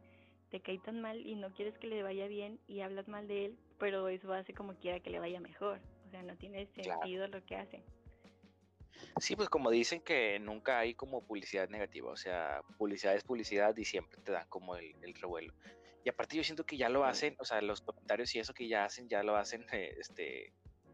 te 0.50 0.60
cae 0.60 0.78
tan 0.78 1.00
mal 1.00 1.20
y 1.26 1.34
no 1.34 1.52
quieres 1.52 1.76
que 1.78 1.86
le 1.88 2.02
vaya 2.02 2.26
bien 2.26 2.58
y 2.66 2.80
hablas 2.80 3.06
mal 3.08 3.28
de 3.28 3.46
él, 3.46 3.58
pero 3.78 4.08
eso 4.08 4.32
hace 4.32 4.54
como 4.54 4.74
quiera 4.76 5.00
que 5.00 5.10
le 5.10 5.18
vaya 5.18 5.40
mejor, 5.40 5.80
sea, 6.16 6.22
no 6.22 6.36
tiene 6.36 6.66
Claro. 6.68 7.00
sentido 7.00 7.28
lo 7.28 7.44
que 7.44 7.56
hacen. 7.56 7.84
Sí, 9.20 9.36
pues 9.36 9.48
como 9.48 9.70
dicen 9.70 10.00
que 10.00 10.38
nunca 10.38 10.78
hay 10.78 10.94
como 10.94 11.22
publicidad 11.26 11.68
negativa, 11.68 12.10
o 12.10 12.16
sea, 12.16 12.62
publicidad 12.78 13.14
es 13.14 13.24
publicidad 13.24 13.76
y 13.76 13.84
siempre 13.84 14.20
te 14.22 14.32
dan 14.32 14.46
como 14.48 14.76
el, 14.76 14.94
el 15.02 15.14
revuelo. 15.14 15.52
Y 16.04 16.08
aparte 16.08 16.36
yo 16.36 16.44
siento 16.44 16.64
que 16.64 16.76
ya 16.76 16.88
lo 16.88 17.04
hacen, 17.04 17.34
o 17.38 17.44
sea, 17.44 17.60
los 17.60 17.80
comentarios 17.80 18.34
y 18.34 18.38
eso 18.38 18.54
que 18.54 18.68
ya 18.68 18.84
hacen, 18.84 19.08
ya 19.08 19.22
lo 19.22 19.36
hacen, 19.36 19.66
eh, 19.72 19.94
este, 19.98 20.52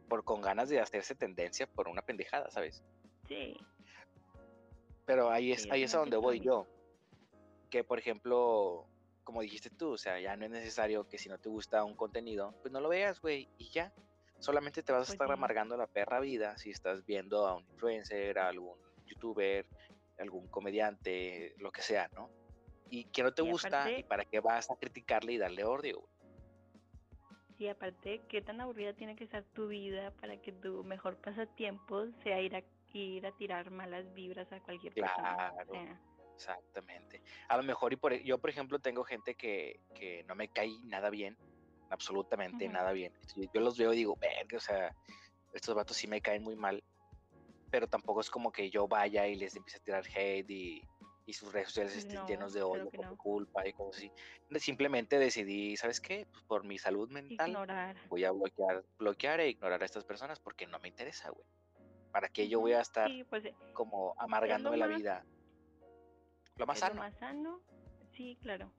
por 0.08 0.24
con 0.24 0.40
ganas 0.40 0.68
de 0.68 0.80
hacerse 0.80 1.14
tendencia 1.14 1.66
por 1.66 1.88
una 1.88 2.02
pendejada, 2.02 2.50
¿sabes? 2.50 2.82
Sí, 3.28 3.56
Pero 5.06 5.30
ahí 5.30 5.52
es, 5.52 5.62
Sí, 5.62 5.68
ahí 5.70 5.82
es 5.82 5.94
a 5.94 5.98
donde 5.98 6.16
voy 6.16 6.40
yo. 6.40 6.66
Que 7.70 7.84
por 7.84 7.98
ejemplo, 7.98 8.86
como 9.24 9.42
dijiste 9.42 9.70
tú, 9.70 9.92
o 9.92 9.98
sea, 9.98 10.18
ya 10.20 10.36
no 10.36 10.44
es 10.44 10.50
necesario 10.50 11.08
que 11.08 11.18
si 11.18 11.28
no 11.28 11.38
te 11.38 11.48
gusta 11.48 11.84
un 11.84 11.94
contenido, 11.94 12.54
pues 12.62 12.72
no 12.72 12.80
lo 12.80 12.88
veas, 12.88 13.20
güey, 13.20 13.48
y 13.58 13.70
ya. 13.70 13.92
Solamente 14.42 14.82
te 14.82 14.92
vas 14.92 15.08
a 15.08 15.12
estar 15.12 15.30
amargando 15.32 15.76
la 15.76 15.86
perra 15.86 16.20
vida 16.20 16.56
si 16.58 16.70
estás 16.70 17.04
viendo 17.06 17.46
a 17.46 17.56
un 17.56 17.66
influencer, 17.68 18.38
a 18.38 18.48
algún 18.48 18.78
youtuber, 19.06 19.66
algún 20.18 20.48
comediante, 20.48 21.54
lo 21.58 21.70
que 21.72 21.82
sea, 21.82 22.08
¿no? 22.16 22.32
Y 22.90 23.06
que 23.10 23.22
no 23.24 23.34
te 23.34 23.42
Y 23.42 23.50
gusta, 23.50 23.92
¿y 23.94 24.04
para 24.04 24.24
qué 24.26 24.40
vas 24.40 24.70
a 24.70 24.76
criticarle 24.76 25.34
y 25.34 25.38
darle 25.38 25.64
odio, 25.64 26.08
sí, 27.56 27.68
aparte, 27.68 28.22
qué 28.28 28.42
tan 28.42 28.60
aburrida 28.60 28.94
tiene 28.94 29.16
que 29.16 29.26
ser 29.28 29.44
tu 29.54 29.68
vida 29.68 30.10
para 30.20 30.36
que 30.40 30.52
tu 30.52 30.84
mejor 30.84 31.20
pasatiempo 31.20 32.06
sea 32.22 32.40
ir 32.40 32.56
a, 32.56 32.62
ir 32.92 33.26
a 33.26 33.32
tirar 33.32 33.70
malas 33.70 34.12
vibras 34.14 34.50
a 34.52 34.60
cualquier 34.60 34.96
persona, 34.96 35.36
Claro. 35.38 35.70
sea, 35.70 36.00
Exactamente. 36.36 37.22
A 37.48 37.56
lo 37.56 37.62
mejor, 37.62 37.92
y 37.92 37.96
por, 37.96 38.12
e- 38.12 38.24
yo, 38.24 38.38
por 38.40 38.50
ejemplo, 38.50 38.78
tengo 38.80 39.04
gente 39.04 39.34
que, 39.36 39.80
que 39.94 40.24
no 40.24 40.34
me 40.34 40.48
cae 40.48 40.80
nada 40.84 41.10
bien, 41.10 41.38
absolutamente 41.92 42.64
Ujú. 42.64 42.72
nada 42.72 42.92
bien. 42.92 43.12
Yo, 43.52 43.60
los 43.60 43.76
veo 43.76 43.92
y 43.92 43.96
digo, 43.96 44.16
verga, 44.20 44.56
o 44.56 44.60
sea, 44.60 44.92
estos 45.52 45.74
vatos 45.74 45.96
sí 45.96 46.06
me 46.08 46.20
caen 46.20 46.42
muy 46.42 46.56
mal, 46.56 46.82
pero 47.70 47.86
tampoco 47.86 48.20
es 48.20 48.30
como 48.30 48.50
que 48.50 48.70
yo 48.70 48.88
vaya 48.88 49.26
y 49.26 49.36
les 49.36 49.54
empiece 49.56 49.78
a 49.78 49.82
tirar 49.82 50.04
hate 50.14 50.50
y, 50.50 50.82
y 51.26 51.32
sus 51.34 51.52
redes 51.52 51.68
sociales 51.68 51.96
estén 51.96 52.20
No, 52.20 52.26
llenos 52.26 52.52
de 52.54 52.62
odio 52.62 52.90
por 52.90 53.04
mi 53.06 53.10
no. 53.12 53.16
culpa 53.16 53.66
y 53.68 53.72
cosas 53.72 53.96
así. 53.98 54.12
Simplemente 54.58 55.18
decidí, 55.18 55.76
¿sabes 55.76 56.00
qué? 56.00 56.26
Pues 56.32 56.44
por 56.44 56.64
mi 56.64 56.78
salud 56.78 57.08
mental 57.10 57.50
ignorar. 57.50 57.96
voy 58.08 58.24
a 58.24 58.32
bloquear, 58.32 58.84
bloquear 58.98 59.40
e 59.40 59.48
ignorar 59.50 59.82
a 59.82 59.84
estas 59.84 60.04
personas 60.04 60.40
porque 60.40 60.66
no 60.66 60.78
me 60.80 60.88
interesa, 60.88 61.30
güey. 61.30 61.46
¿Para 62.10 62.28
qué 62.28 62.48
yo 62.48 62.60
voy 62.60 62.72
a 62.72 62.80
estar 62.80 63.08
Sí, 63.08 63.24
pues 63.24 63.44
eh, 63.44 63.54
como 63.72 64.14
amargándome 64.18 64.76
la 64.76 64.86
más- 64.86 64.98
vida? 64.98 65.26
Lo 66.56 66.66
más 66.66 66.76
es 66.76 66.80
sano. 66.80 66.94
lo 66.94 67.00
más 67.00 67.14
sano, 67.18 67.60
sí, 68.14 68.38
claro. 68.42 68.70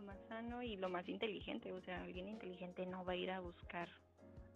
Lo 0.00 0.06
más 0.06 0.18
sano 0.28 0.62
y 0.62 0.76
lo 0.76 0.88
más 0.88 1.06
inteligente. 1.10 1.72
O 1.72 1.80
sea, 1.82 2.02
alguien 2.02 2.26
inteligente 2.26 2.86
no 2.86 3.04
va 3.04 3.12
a 3.12 3.16
ir 3.16 3.30
a 3.30 3.40
buscar 3.40 3.90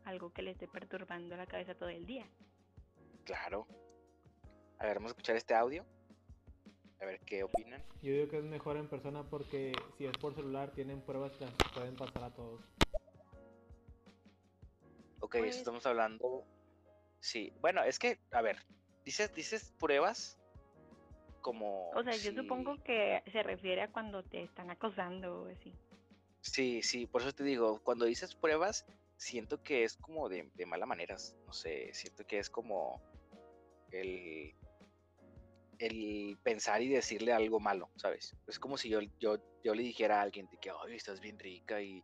algo 0.05 0.33
que 0.33 0.41
le 0.41 0.53
esté 0.53 0.67
perturbando 0.67 1.37
la 1.37 1.47
cabeza 1.47 1.75
todo 1.75 1.91
el 1.91 2.07
día. 2.07 2.27
Claro. 3.25 3.67
A 4.79 4.87
ver, 4.87 4.95
vamos 4.97 5.11
a 5.11 5.13
escuchar 5.13 5.37
este 5.37 5.55
audio. 5.55 5.85
A 6.99 7.05
ver 7.05 7.21
qué 7.27 7.43
opinan. 7.43 7.83
Yo 8.01 8.13
digo 8.13 8.29
que 8.31 8.39
es 8.39 8.45
mejor 8.45 8.79
en 8.79 8.89
persona 8.89 9.23
porque 9.23 9.73
si 9.99 10.07
es 10.07 10.17
por 10.17 10.35
celular 10.35 10.71
tienen 10.71 11.03
pruebas 11.03 11.33
que 11.33 11.45
las 11.45 11.55
pueden 11.75 11.95
pasar 11.95 12.25
a 12.25 12.31
todos. 12.31 12.63
Ok, 15.21 15.37
Pues- 15.41 15.57
estamos 15.59 15.85
hablando. 15.85 16.47
Sí, 17.21 17.53
bueno, 17.61 17.83
es 17.85 17.99
que, 17.99 18.19
a 18.31 18.41
ver, 18.41 18.65
dices, 19.05 19.35
dices 19.35 19.75
pruebas 19.79 20.39
como. 21.45 21.91
O 21.91 22.03
sea, 22.03 22.17
yo 22.17 22.33
supongo 22.33 22.83
que 22.83 23.23
se 23.31 23.43
refiere 23.43 23.83
a 23.83 23.93
cuando 23.93 24.23
te 24.25 24.43
están 24.43 24.71
acosando 24.71 25.43
o 25.43 25.49
así. 25.49 25.73
Sí, 26.41 26.83
sí, 26.83 27.07
por 27.07 27.21
eso 27.23 27.33
te 27.33 27.45
digo, 27.45 27.81
cuando 27.85 28.07
dices 28.07 28.35
pruebas, 28.35 28.85
siento 29.19 29.63
que 29.63 29.85
es 29.85 29.97
como 29.97 30.29
de, 30.29 30.51
de 30.55 30.67
mala 30.67 30.87
maneras. 30.87 31.37
No 31.47 31.53
sé, 31.53 31.91
siento 31.93 32.25
que 32.25 32.39
es 32.39 32.49
como 32.51 32.99
el, 33.93 34.55
el 35.79 36.39
pensar 36.43 36.81
y 36.83 36.89
decirle 36.89 37.33
algo 37.33 37.61
malo, 37.61 37.89
¿sabes? 37.97 38.35
Es 38.47 38.59
como 38.59 38.77
si 38.79 38.89
yo, 38.89 39.01
yo, 39.21 39.37
yo 39.63 39.75
le 39.75 39.83
dijera 39.83 40.19
a 40.21 40.23
alguien 40.23 40.47
de 40.51 40.57
que, 40.59 40.71
ay, 40.71 40.97
estás 40.97 41.21
bien 41.21 41.39
rica 41.39 41.81
y 41.83 42.03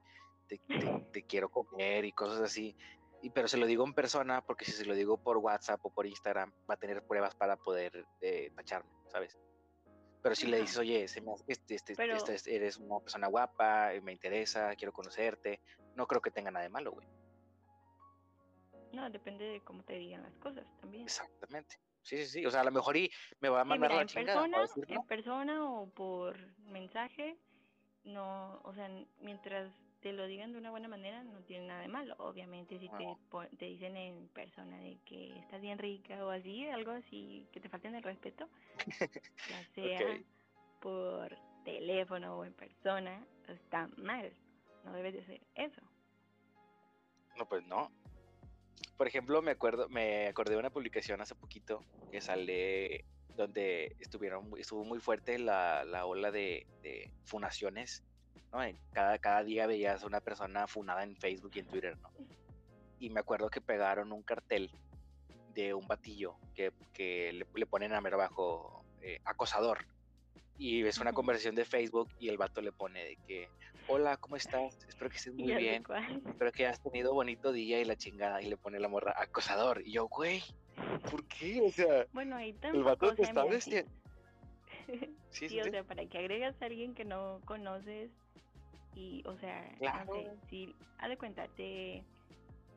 te, 0.48 0.58
te- 0.58 0.60
te 1.12 1.22
quiero 1.24 1.48
comer 1.48 2.04
y 2.04 2.12
cosas 2.12 2.40
así. 2.42 2.76
Y, 3.22 3.30
pero 3.30 3.48
se 3.48 3.58
lo 3.58 3.66
digo 3.66 3.84
en 3.84 3.92
persona 3.92 4.40
porque 4.40 4.64
si 4.64 4.72
se 4.72 4.84
lo 4.86 4.94
digo 4.94 5.18
por 5.18 5.36
WhatsApp 5.38 5.84
o 5.84 5.90
por 5.92 6.06
Instagram 6.06 6.52
va 6.68 6.74
a 6.74 6.76
tener 6.78 7.02
pruebas 7.06 7.34
para 7.34 7.56
poder 7.56 8.04
eh, 8.20 8.50
tacharme, 8.56 8.90
¿sabes? 9.08 9.38
Pero 10.22 10.34
si 10.34 10.46
le 10.46 10.60
dices, 10.60 10.76
oye, 10.78 11.06
se 11.08 11.20
me 11.22 11.32
este, 11.46 11.74
este- 11.74 11.96
Pero- 11.96 12.16
este- 12.16 12.54
eres 12.54 12.76
una 12.78 12.98
persona 13.00 13.26
guapa, 13.26 13.90
me 14.02 14.12
interesa, 14.12 14.74
quiero 14.76 14.92
conocerte, 14.92 15.60
no 15.94 16.06
creo 16.06 16.20
que 16.20 16.30
tenga 16.30 16.50
nada 16.50 16.62
de 16.62 16.68
malo, 16.70 16.92
güey. 16.92 17.06
No, 18.92 19.08
depende 19.10 19.44
de 19.44 19.60
cómo 19.62 19.82
te 19.84 19.94
digan 19.94 20.22
las 20.22 20.34
cosas 20.36 20.66
también. 20.80 21.04
Exactamente. 21.04 21.76
Sí, 22.02 22.16
sí, 22.18 22.26
sí. 22.26 22.46
O 22.46 22.50
sea, 22.50 22.62
a 22.62 22.64
lo 22.64 22.72
mejor 22.72 22.96
y 22.96 23.10
me 23.40 23.48
va 23.48 23.60
a 23.60 23.64
Sí, 23.64 23.68
mandar 23.68 23.90
mira, 23.90 23.96
la 23.96 24.02
en 24.02 24.08
chingada. 24.08 24.40
persona, 24.42 24.60
decir, 24.62 24.84
en 24.88 25.02
persona 25.06 25.70
o 25.70 25.86
por 25.90 26.36
mensaje, 26.64 27.38
no, 28.04 28.60
o 28.64 28.74
sea, 28.74 28.88
mientras 29.20 29.70
te 30.00 30.12
lo 30.12 30.26
digan 30.26 30.52
de 30.52 30.58
una 30.58 30.70
buena 30.70 30.88
manera, 30.88 31.22
no 31.24 31.40
tiene 31.44 31.66
nada 31.66 31.82
de 31.82 31.88
malo. 31.88 32.14
Obviamente, 32.18 32.78
si 32.78 32.88
te, 32.88 33.04
No. 33.04 33.18
te 33.58 33.66
dicen 33.66 33.96
en 33.96 34.28
persona 34.28 34.78
de 34.78 34.98
que 35.04 35.38
estás 35.38 35.60
bien 35.60 35.78
rica 35.78 36.24
o 36.24 36.30
así, 36.30 36.66
algo 36.68 36.92
así, 36.92 37.46
que 37.52 37.60
te 37.60 37.68
falten 37.68 37.94
el 37.94 38.02
respeto, 38.02 38.48
ya 39.48 39.64
sea 39.74 40.18
por 40.80 41.36
teléfono 41.64 42.38
o 42.38 42.44
en 42.44 42.54
persona, 42.54 43.24
está 43.48 43.88
mal. 43.98 44.32
No 44.84 44.92
debes 44.92 45.12
de 45.14 45.20
hacer 45.20 45.40
eso. 45.54 45.82
No, 47.36 47.46
pues 47.46 47.64
no. 47.66 47.90
Por 48.96 49.06
ejemplo, 49.06 49.42
me 49.42 49.50
acuerdo, 49.52 49.88
me 49.88 50.26
acordé 50.28 50.52
de 50.52 50.58
una 50.58 50.70
publicación 50.70 51.20
hace 51.20 51.34
poquito 51.34 51.84
que 52.10 52.20
sale 52.20 53.04
donde 53.36 53.96
estuvieron, 53.98 54.50
estuvo 54.58 54.84
muy 54.84 54.98
fuerte 54.98 55.38
la, 55.38 55.84
la 55.84 56.04
ola 56.06 56.30
de, 56.30 56.66
de 56.82 57.10
funaciones, 57.24 58.02
¿no? 58.52 58.58
Cada, 58.92 59.18
cada 59.18 59.42
día 59.44 59.66
veías 59.66 60.02
a 60.02 60.06
una 60.06 60.20
persona 60.20 60.66
funada 60.66 61.02
en 61.02 61.16
Facebook 61.16 61.52
y 61.54 61.60
en 61.60 61.66
Twitter, 61.66 61.96
¿no? 61.98 62.10
Y 62.98 63.10
me 63.10 63.20
acuerdo 63.20 63.48
que 63.48 63.60
pegaron 63.60 64.12
un 64.12 64.22
cartel 64.22 64.70
de 65.54 65.74
un 65.74 65.86
batillo 65.86 66.36
que, 66.54 66.72
que 66.92 67.32
le, 67.32 67.46
le 67.54 67.66
ponen 67.66 67.92
a 67.92 68.00
mero 68.00 68.16
abajo 68.16 68.84
eh, 69.02 69.18
acosador. 69.24 69.86
Y 70.58 70.84
es 70.84 70.98
una 70.98 71.14
conversación 71.14 71.54
de 71.54 71.64
Facebook 71.64 72.10
y 72.18 72.28
el 72.28 72.36
vato 72.36 72.60
le 72.60 72.70
pone 72.70 73.02
de 73.02 73.16
que, 73.26 73.48
hola, 73.88 74.18
¿cómo 74.18 74.36
estás? 74.36 74.76
Espero 74.86 75.08
que 75.08 75.16
estés 75.16 75.34
muy 75.34 75.54
bien 75.54 75.82
espero 76.26 76.52
que 76.52 76.66
hayas 76.66 76.82
tenido 76.82 77.14
bonito 77.14 77.50
día 77.50 77.80
y 77.80 77.84
la 77.86 77.96
chingada. 77.96 78.42
Y 78.42 78.50
le 78.50 78.58
pone 78.58 78.78
la 78.78 78.88
morra 78.88 79.14
acosador. 79.16 79.80
Y 79.86 79.92
yo, 79.92 80.08
güey, 80.08 80.42
¿por 81.10 81.24
qué? 81.28 81.62
O 81.62 81.70
sea, 81.70 82.06
Bueno, 82.12 82.36
ahí 82.36 82.54
el 82.62 82.82
vato 82.82 83.14
te 83.14 83.22
está 83.22 83.44
sí. 85.30 85.60
o 85.60 85.64
sea, 85.70 85.84
para 85.84 86.06
que 86.06 86.18
agregas 86.18 86.60
a 86.60 86.66
alguien 86.66 86.94
que 86.94 87.04
no 87.04 87.40
conoces 87.44 88.10
y, 88.94 89.22
o 89.26 89.36
sea, 89.38 89.70
no 89.78 89.78
Claro. 89.78 90.12
sé, 90.14 90.30
si, 90.48 90.74
haz 90.98 91.08
de 91.08 91.16
cuenta, 91.16 91.48
te, 91.48 92.04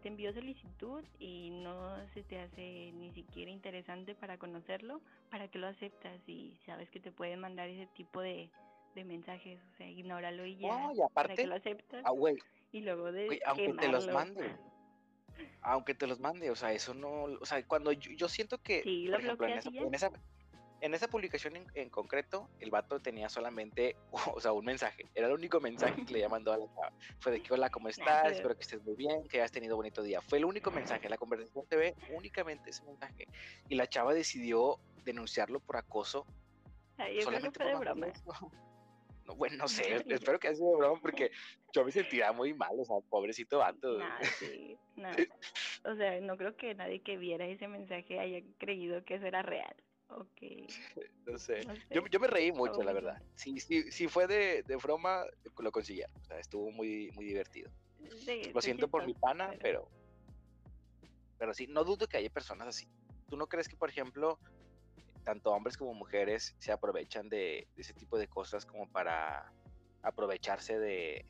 te 0.01 0.07
envió 0.07 0.33
solicitud 0.33 1.03
y 1.19 1.49
no 1.49 1.95
se 2.13 2.23
te 2.23 2.39
hace 2.39 2.91
ni 2.93 3.11
siquiera 3.11 3.51
interesante 3.51 4.15
para 4.15 4.37
conocerlo, 4.37 5.01
¿para 5.31 5.47
qué 5.47 5.59
lo 5.59 5.67
aceptas? 5.67 6.19
Y 6.27 6.57
sabes 6.65 6.89
que 6.89 6.99
te 6.99 7.11
pueden 7.11 7.39
mandar 7.39 7.69
ese 7.69 7.87
tipo 7.87 8.21
de, 8.21 8.49
de 8.95 9.03
mensajes, 9.03 9.59
o 9.73 9.77
sea, 9.77 9.89
ignóralo 9.89 10.45
y 10.45 10.57
ya, 10.57 10.91
y 10.93 10.97
¿para 10.97 11.05
aparte, 11.05 11.35
qué 11.35 11.47
lo 11.47 11.55
aceptas? 11.55 12.03
ah, 12.05 12.11
güey, 12.11 12.37
y 12.71 12.81
luego 12.81 13.11
de 13.11 13.25
güey, 13.27 13.39
aunque 13.45 13.73
te 13.73 13.87
los 13.87 14.07
mande. 14.07 14.55
Aunque 15.65 15.95
te 15.95 16.07
los 16.07 16.19
mande, 16.19 16.51
o 16.51 16.55
sea, 16.55 16.73
eso 16.73 16.93
no, 16.93 17.23
o 17.23 17.45
sea, 17.45 17.65
cuando 17.65 17.91
yo, 17.93 18.11
yo 18.11 18.27
siento 18.27 18.61
que, 18.61 18.83
Sí, 18.83 19.05
por 19.09 19.13
lo 19.13 19.19
ejemplo, 19.19 19.47
esa, 19.47 19.69
en 19.69 19.95
esa, 19.95 20.11
en 20.83 20.93
esa 20.93 21.07
publicación 21.07 21.55
en, 21.55 21.65
en 21.75 21.89
concreto, 21.89 22.49
el 22.59 22.69
vato 22.69 22.99
tenía 22.99 23.29
solamente, 23.29 23.95
o 24.35 24.39
sea, 24.41 24.51
un 24.51 24.65
mensaje, 24.65 25.05
era 25.15 25.27
el 25.27 25.33
único 25.33 25.61
mensaje 25.61 26.05
que 26.05 26.13
le 26.13 26.27
mandado 26.27 26.57
a 26.57 26.65
la 26.67 26.73
chava. 26.75 26.91
Fue 27.19 27.31
de 27.31 27.41
que, 27.41 27.53
hola, 27.53 27.69
¿cómo 27.69 27.87
estás? 27.87 28.21
pero- 28.23 28.35
Espero 28.35 28.55
que 28.55 28.61
estés 28.63 28.83
muy 28.83 28.95
bien, 28.95 29.25
que 29.29 29.37
hayas 29.37 29.51
tenido 29.53 29.77
bonito 29.77 30.03
día. 30.03 30.19
Fue 30.21 30.39
el 30.39 30.45
único 30.45 30.71
mensaje, 30.71 31.07
la 31.07 31.17
conversación 31.17 31.65
se 31.69 31.77
ve 31.77 31.95
únicamente 32.13 32.69
ese 32.69 32.83
mensaje. 32.83 33.25
Y 33.69 33.75
la 33.75 33.87
chava 33.87 34.13
decidió 34.13 34.77
denunciarlo 35.05 35.61
por 35.61 35.77
acoso 35.77 36.25
Ay, 36.97 37.15
yo 37.15 37.15
creo 37.15 37.17
que 37.17 37.23
solamente 37.23 37.59
fue 37.59 37.65
de 37.67 37.71
por 37.73 37.81
broma. 37.85 38.01
mandar 38.07 38.21
eso. 38.21 38.51
No, 39.25 39.35
bueno, 39.35 39.55
no 39.55 39.67
sé, 39.69 39.83
espero 40.09 40.37
que 40.37 40.49
haya 40.49 40.57
sido 40.57 40.71
de 40.71 40.77
broma 40.79 40.99
porque 41.01 41.31
yo 41.71 41.85
me 41.85 41.93
sentía 41.93 42.33
muy 42.33 42.53
mal, 42.53 42.71
o 42.77 42.83
sea, 42.83 42.97
pobrecito 43.09 43.59
vato. 43.59 43.99
Nah, 43.99 44.21
sí, 44.37 44.77
no. 44.97 45.09
O 45.85 45.95
sea, 45.95 46.19
no 46.19 46.35
creo 46.35 46.57
que 46.57 46.75
nadie 46.75 47.01
que 47.01 47.15
viera 47.15 47.45
ese 47.45 47.69
mensaje 47.69 48.19
haya 48.19 48.41
creído 48.57 49.05
que 49.05 49.15
eso 49.15 49.25
era 49.25 49.41
real. 49.43 49.73
O 50.15 50.27
que, 50.35 50.67
No 51.25 51.37
sé. 51.37 51.61
no 51.65 51.73
Yo, 51.89 52.01
sé. 52.01 52.09
yo 52.11 52.19
me 52.19 52.27
reí 52.27 52.51
mucho, 52.51 52.83
la 52.83 52.93
verdad. 52.93 53.21
Si, 53.35 53.59
si, 53.59 53.91
si 53.91 54.07
fue 54.07 54.27
de, 54.27 54.63
de 54.63 54.75
broma, 54.75 55.25
lo 55.57 55.71
consiguieron. 55.71 56.15
O 56.21 56.25
sea, 56.25 56.39
estuvo 56.39 56.71
muy, 56.71 57.11
muy 57.11 57.25
divertido. 57.25 57.71
Sí, 58.19 58.51
Lo 58.53 58.61
siento 58.61 58.87
por 58.87 59.05
mi 59.05 59.13
pana, 59.13 59.53
pero... 59.61 59.89
Pero 61.37 61.53
sí, 61.53 61.67
no 61.67 61.83
dudo 61.83 62.07
que 62.07 62.17
haya 62.17 62.29
personas 62.29 62.67
así. 62.67 62.87
¿Tú 63.29 63.37
no 63.37 63.47
crees 63.47 63.67
que, 63.67 63.75
por 63.75 63.89
ejemplo, 63.89 64.39
tanto 65.23 65.51
hombres 65.51 65.77
como 65.77 65.93
mujeres 65.93 66.55
se 66.59 66.71
aprovechan 66.71 67.29
de, 67.29 67.67
de 67.75 67.81
ese 67.81 67.93
tipo 67.93 68.17
de 68.17 68.27
cosas 68.27 68.65
como 68.65 68.87
para 68.89 69.51
aprovecharse 70.03 70.77
de, 70.79 71.25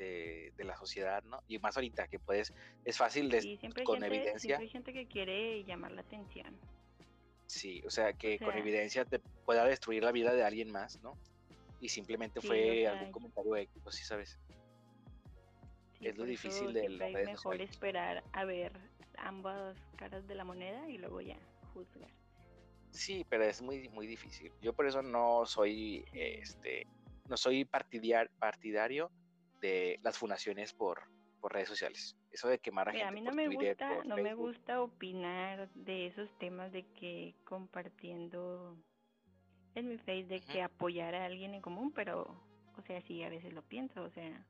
de, 0.00 0.52
de 0.56 0.64
la 0.64 0.76
sociedad, 0.76 1.22
¿no? 1.24 1.42
Y 1.46 1.58
más 1.58 1.76
ahorita 1.76 2.08
que 2.08 2.18
puedes, 2.18 2.52
es 2.84 2.96
fácil 2.96 3.28
de, 3.28 3.42
Sí, 3.42 3.58
con 3.84 4.00
gente, 4.00 4.06
evidencia, 4.06 4.38
siempre 4.40 4.64
hay 4.64 4.68
gente 4.70 4.92
que 4.92 5.06
quiere 5.06 5.64
llamar 5.64 5.92
la 5.92 6.00
atención. 6.00 6.58
Sí, 7.50 7.82
o 7.84 7.90
sea, 7.90 8.12
que 8.12 8.38
O 8.40 8.44
con 8.44 8.56
evidencia 8.56 9.04
te 9.04 9.18
pueda 9.18 9.64
destruir 9.64 10.04
la 10.04 10.12
vida 10.12 10.32
de 10.32 10.44
alguien 10.44 10.70
más, 10.70 11.00
¿no? 11.02 11.18
Y 11.80 11.88
simplemente 11.88 12.40
Sí, 12.40 12.46
fue 12.46 12.70
o 12.70 12.74
sea, 12.82 12.92
algún 12.92 13.12
comentario 13.12 13.56
ético, 13.56 13.90
sí, 13.90 14.04
sabes. 14.04 14.38
Sí, 15.98 16.06
Es 16.06 16.16
lo 16.16 16.24
difícil 16.24 16.72
de 16.72 16.86
es 16.86 16.98
redes 16.98 17.26
mejor 17.26 17.60
esperar 17.60 18.22
a 18.32 18.44
ver 18.44 18.72
ambas 19.18 19.76
caras 19.96 20.26
de 20.28 20.34
la 20.34 20.44
moneda 20.44 20.88
y 20.88 20.98
luego 20.98 21.20
ya 21.20 21.38
juzgar. 21.74 22.10
Sí, 22.90 23.24
pero 23.28 23.44
es 23.44 23.60
muy, 23.62 23.88
muy 23.88 24.06
difícil. 24.06 24.52
Yo 24.60 24.72
por 24.72 24.86
eso 24.86 25.02
no 25.02 25.44
soy, 25.46 26.04
este, 26.12 26.86
no 27.28 27.36
soy 27.36 27.64
partidiar, 27.64 28.30
partidario 28.38 29.10
de 29.60 29.98
las 30.02 30.18
fundaciones 30.18 30.72
por, 30.72 31.02
por 31.40 31.52
redes 31.52 31.68
sociales. 31.68 32.16
Eso 32.30 32.48
de 32.48 32.58
quemar 32.58 32.88
a 32.88 32.92
Mira, 32.92 33.08
a 33.08 33.10
gente 33.10 33.20
mí 33.20 33.24
no 33.26 33.30
por 33.32 33.36
me 33.36 33.44
Twitter, 33.46 33.70
gusta, 33.70 34.04
no 34.04 34.16
me 34.16 34.34
gusta 34.34 34.80
opinar 34.82 35.68
de 35.74 36.06
esos 36.06 36.28
temas 36.38 36.70
de 36.72 36.84
que 36.92 37.34
compartiendo 37.44 38.76
en 39.74 39.88
mi 39.88 39.98
face 39.98 40.24
de 40.24 40.40
que 40.40 40.62
apoyar 40.62 41.14
a 41.14 41.24
alguien 41.24 41.54
en 41.54 41.60
común, 41.62 41.92
pero, 41.92 42.22
o 42.76 42.82
sea, 42.86 43.00
sí, 43.02 43.22
a 43.22 43.28
veces 43.28 43.52
lo 43.52 43.62
pienso, 43.62 44.02
o 44.02 44.10
sea, 44.10 44.44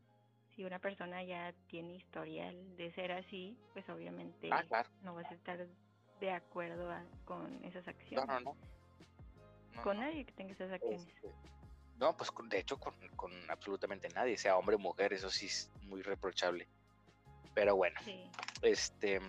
si 0.54 0.64
una 0.64 0.78
persona 0.78 1.22
ya 1.22 1.54
tiene 1.68 1.94
historial 1.94 2.76
de 2.76 2.92
ser 2.92 3.12
así, 3.12 3.56
pues 3.72 3.88
obviamente 3.88 4.48
Ah, 4.50 4.62
claro. 4.64 4.88
no 5.02 5.14
vas 5.14 5.30
a 5.30 5.34
estar 5.34 5.66
de 6.20 6.30
acuerdo 6.30 6.90
a- 6.90 7.04
con 7.24 7.64
esas 7.64 7.86
acciones. 7.88 8.26
no, 8.28 8.40
no. 8.40 8.56
No, 9.74 9.82
Con 9.82 9.98
nadie 10.00 10.24
que 10.26 10.32
tenga 10.32 10.52
esas 10.52 10.72
acciones. 10.72 11.06
Este, 11.06 11.32
no, 11.98 12.14
pues 12.16 12.30
con- 12.30 12.48
de 12.48 12.58
hecho 12.58 12.78
con, 12.78 12.94
con 13.16 13.32
absolutamente 13.50 14.08
nadie, 14.10 14.36
sea 14.36 14.56
hombre 14.56 14.76
o 14.76 14.78
mujer, 14.78 15.12
eso 15.12 15.30
sí 15.30 15.46
es 15.46 15.70
muy 15.82 16.02
reprochable. 16.02 16.66
Pero 17.54 17.76
bueno, 17.76 18.00
Sí. 18.04 18.20
este, 18.62 19.20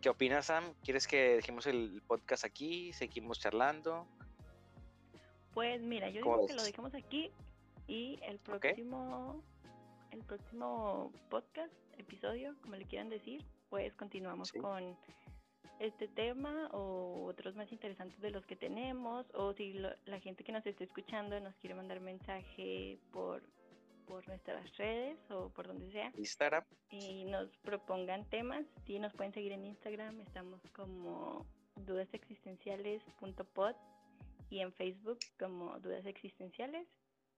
¿qué 0.00 0.08
opinas, 0.08 0.46
Sam? 0.46 0.74
¿Quieres 0.82 1.06
que 1.06 1.36
dejemos 1.36 1.66
el 1.66 2.02
podcast 2.06 2.44
aquí? 2.44 2.92
¿Seguimos 2.92 3.38
charlando? 3.40 4.06
Pues 5.52 5.80
mira, 5.80 6.10
yo 6.10 6.20
¿Cómo 6.22 6.36
digo 6.36 6.46
que 6.48 6.54
lo 6.54 6.62
ves? 6.62 6.72
dejamos 6.72 6.94
aquí 6.94 7.30
y 7.86 8.18
el 8.22 8.38
próximo 8.38 9.42
el 10.10 10.22
próximo 10.22 11.12
podcast, 11.28 11.72
episodio, 11.98 12.54
como 12.62 12.76
le 12.76 12.84
quieran 12.84 13.08
decir, 13.08 13.44
pues 13.68 13.92
continuamos 13.94 14.50
Sí. 14.50 14.60
con 14.60 14.96
este 15.80 16.06
tema 16.06 16.68
o 16.72 17.24
otros 17.26 17.56
más 17.56 17.70
interesantes 17.72 18.20
de 18.20 18.30
los 18.30 18.46
que 18.46 18.54
tenemos 18.54 19.26
o 19.34 19.52
si 19.54 19.72
lo- 19.72 19.94
la 20.04 20.20
gente 20.20 20.44
que 20.44 20.52
nos 20.52 20.64
esté 20.66 20.84
escuchando 20.84 21.38
nos 21.40 21.54
quiere 21.56 21.74
mandar 21.74 21.98
mensaje 22.00 23.00
por 23.12 23.42
por 24.06 24.26
nuestras 24.28 24.76
redes 24.76 25.18
o 25.30 25.50
por 25.50 25.66
donde 25.66 25.90
sea 25.90 26.12
Instagram. 26.16 26.64
y 26.90 27.24
nos 27.24 27.56
propongan 27.58 28.28
temas, 28.28 28.64
sí 28.86 28.98
nos 28.98 29.12
pueden 29.14 29.32
seguir 29.32 29.52
en 29.52 29.64
Instagram, 29.64 30.20
estamos 30.20 30.60
como 30.72 31.46
dudasexistenciales.pod 31.76 33.74
y 34.50 34.60
en 34.60 34.72
Facebook 34.72 35.18
como 35.38 35.78
Dudas 35.80 36.06
Existenciales 36.06 36.86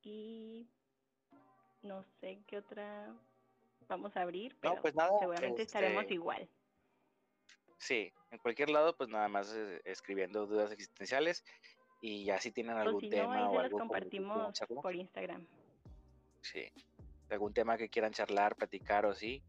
y 0.03 0.69
no 1.83 2.03
sé 2.21 2.43
qué 2.47 2.59
otra 2.59 3.15
vamos 3.89 4.17
a 4.17 4.23
abrir, 4.23 4.53
No, 4.55 4.71
pero 4.71 4.83
pues 4.83 4.95
nada, 4.95 5.19
seguramente 5.19 5.63
estaremos 5.63 6.03
este, 6.03 6.15
igual. 6.15 6.49
Sí, 7.79 8.13
en 8.31 8.39
cualquier 8.39 8.71
lado, 8.71 8.97
pues 8.97 9.09
nada 9.09 9.29
más 9.29 9.55
eh, 9.55 9.81
escribiendo 9.85 10.47
dudas 10.47 10.73
existenciales 10.73 11.45
y 12.01 12.25
ya 12.25 12.39
si 12.41 12.51
tienen 12.51 12.77
O 12.77 12.81
algún 12.81 13.01
si 13.01 13.11
tema 13.11 13.49
o 13.51 13.55
los 13.55 13.65
algo 13.65 13.79
compartimos 13.79 14.59
por 14.83 14.95
Instagram. 14.95 15.47
Sí, 16.47 16.73
algún 17.31 17.53
tema 17.53 17.77
que 17.77 17.89
quieran 17.89 18.13
charlar, 18.13 18.57
platicar 18.57 19.07
o 19.07 19.15
sí. 19.15 19.43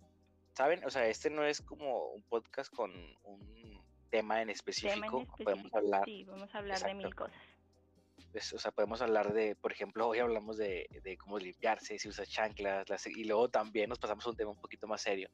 ¿Saben? 0.54 0.84
O 0.86 0.90
sea, 0.90 1.08
este 1.08 1.30
no 1.30 1.44
es 1.46 1.62
como 1.62 2.08
un 2.10 2.24
podcast 2.24 2.74
con 2.74 2.92
un 3.24 3.82
tema 4.10 4.36
en 4.42 4.48
Tema 4.48 4.52
específico. 4.54 4.96
en 5.22 5.28
Podemos 5.28 5.30
específico, 5.40 5.78
hablar, 5.78 6.06
sí, 6.06 6.24
vamos 6.24 6.56
a 6.56 6.58
hablar 6.58 6.80
de 6.82 6.94
mil 6.96 7.06
Exacto. 7.08 7.26
cosas. 7.26 7.42
pues, 8.32 8.54
o 8.54 8.58
sea, 8.60 8.72
podemos 8.72 9.02
hablar 9.02 9.34
de, 9.34 9.56
por 9.56 9.72
ejemplo, 9.72 10.08
hoy 10.08 10.20
hablamos 10.20 10.58
de, 10.58 10.88
de 11.04 11.18
cómo 11.18 11.38
limpiarse, 11.38 12.00
si 12.00 12.10
usas 12.10 12.28
chanclas, 12.30 12.90
las- 12.90 13.06
y 13.08 13.24
luego 13.26 13.50
también 13.50 13.90
nos 13.90 14.00
pasamos 14.00 14.26
a 14.26 14.30
un 14.32 14.36
tema 14.36 14.52
un 14.52 14.60
poquito 14.62 14.88
más 14.88 15.02
serio. 15.02 15.30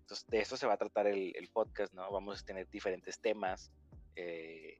Entonces, 0.00 0.26
de 0.28 0.40
esto 0.40 0.56
se 0.56 0.66
va 0.66 0.74
a 0.74 0.76
tratar 0.78 1.06
el, 1.06 1.32
el 1.36 1.48
podcast, 1.48 1.92
¿no? 1.94 2.10
Vamos 2.10 2.40
a 2.42 2.44
tener 2.46 2.68
diferentes 2.70 3.20
temas, 3.20 3.70
eh, 4.16 4.78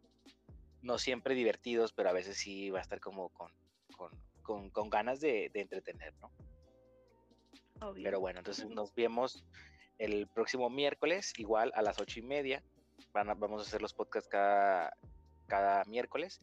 no 0.82 0.98
siempre 0.98 1.34
divertidos, 1.34 1.92
pero 1.92 2.08
a 2.08 2.12
veces 2.12 2.36
sí 2.36 2.70
va 2.70 2.78
a 2.78 2.82
estar 2.82 3.00
como 3.00 3.28
con, 3.30 3.52
con, 3.96 4.10
con, 4.42 4.70
con 4.70 4.90
ganas 4.90 5.20
de, 5.20 5.50
de 5.52 5.60
entretener, 5.60 6.14
¿no? 6.20 6.30
Obvio. 7.80 8.04
Pero 8.04 8.20
bueno, 8.20 8.40
entonces 8.40 8.68
nos 8.68 8.94
vemos 8.94 9.44
el 9.98 10.26
próximo 10.28 10.70
miércoles, 10.70 11.32
igual 11.38 11.72
a 11.74 11.82
las 11.82 12.00
ocho 12.00 12.20
y 12.20 12.22
media. 12.22 12.62
Van 13.12 13.28
a- 13.30 13.34
vamos 13.34 13.62
a 13.62 13.66
hacer 13.66 13.82
los 13.82 13.92
podcasts 13.94 14.28
cada, 14.28 14.96
cada 15.46 15.84
miércoles. 15.84 16.40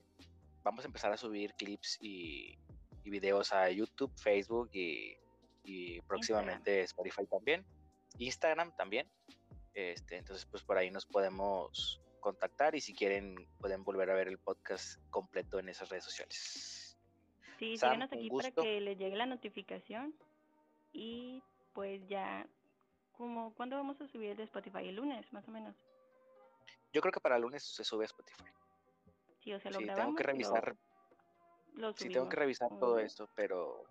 Vamos 0.63 0.83
a 0.83 0.87
empezar 0.87 1.11
a 1.13 1.17
subir 1.17 1.53
clips 1.53 1.97
y, 2.01 2.57
y 3.03 3.09
videos 3.09 3.53
a 3.53 3.69
YouTube, 3.69 4.11
Facebook 4.17 4.69
y, 4.73 5.15
y 5.63 6.01
próximamente 6.01 6.81
Spotify 6.81 7.25
también. 7.25 7.65
Instagram 8.17 8.75
también. 8.75 9.07
Este, 9.73 10.17
entonces, 10.17 10.45
pues 10.45 10.63
por 10.63 10.77
ahí 10.77 10.91
nos 10.91 11.05
podemos 11.05 12.01
contactar 12.19 12.75
y 12.75 12.81
si 12.81 12.93
quieren 12.93 13.47
pueden 13.59 13.85
volver 13.85 14.09
a 14.09 14.13
ver 14.15 14.27
el 14.27 14.37
podcast 14.39 14.99
completo 15.09 15.57
en 15.59 15.69
esas 15.69 15.87
redes 15.87 16.03
sociales. 16.03 16.78
Sí, 17.59 17.77
Sam, 17.77 17.89
síganos 17.91 18.13
aquí 18.13 18.29
para 18.29 18.51
que 18.51 18.81
les 18.81 18.97
llegue 18.97 19.15
la 19.17 19.25
notificación. 19.25 20.15
Y 20.93 21.43
pues 21.73 22.01
ya, 22.07 22.47
como 23.11 23.53
¿cuándo 23.53 23.75
vamos 23.75 23.99
a 24.01 24.07
subir 24.07 24.31
el 24.31 24.37
de 24.37 24.43
Spotify? 24.43 24.87
El 24.87 24.95
lunes, 24.95 25.31
más 25.33 25.47
o 25.47 25.51
menos. 25.51 25.75
Yo 26.93 27.01
creo 27.01 27.11
que 27.11 27.19
para 27.19 27.35
el 27.35 27.41
lunes 27.43 27.63
se 27.63 27.83
sube 27.83 28.05
a 28.05 28.07
Spotify. 28.07 28.43
Sí, 29.43 29.53
o 29.53 29.59
sea, 29.59 29.71
lo 29.71 29.79
Sí, 29.79 29.85
tengo 29.85 30.15
que 30.15 30.23
revisar 30.23 30.75
lo 31.75 31.93
Sí, 31.93 32.09
tengo 32.09 32.27
que 32.27 32.35
revisar 32.35 32.69
todo 32.79 32.95
bien. 32.95 33.05
esto, 33.05 33.29
pero 33.35 33.83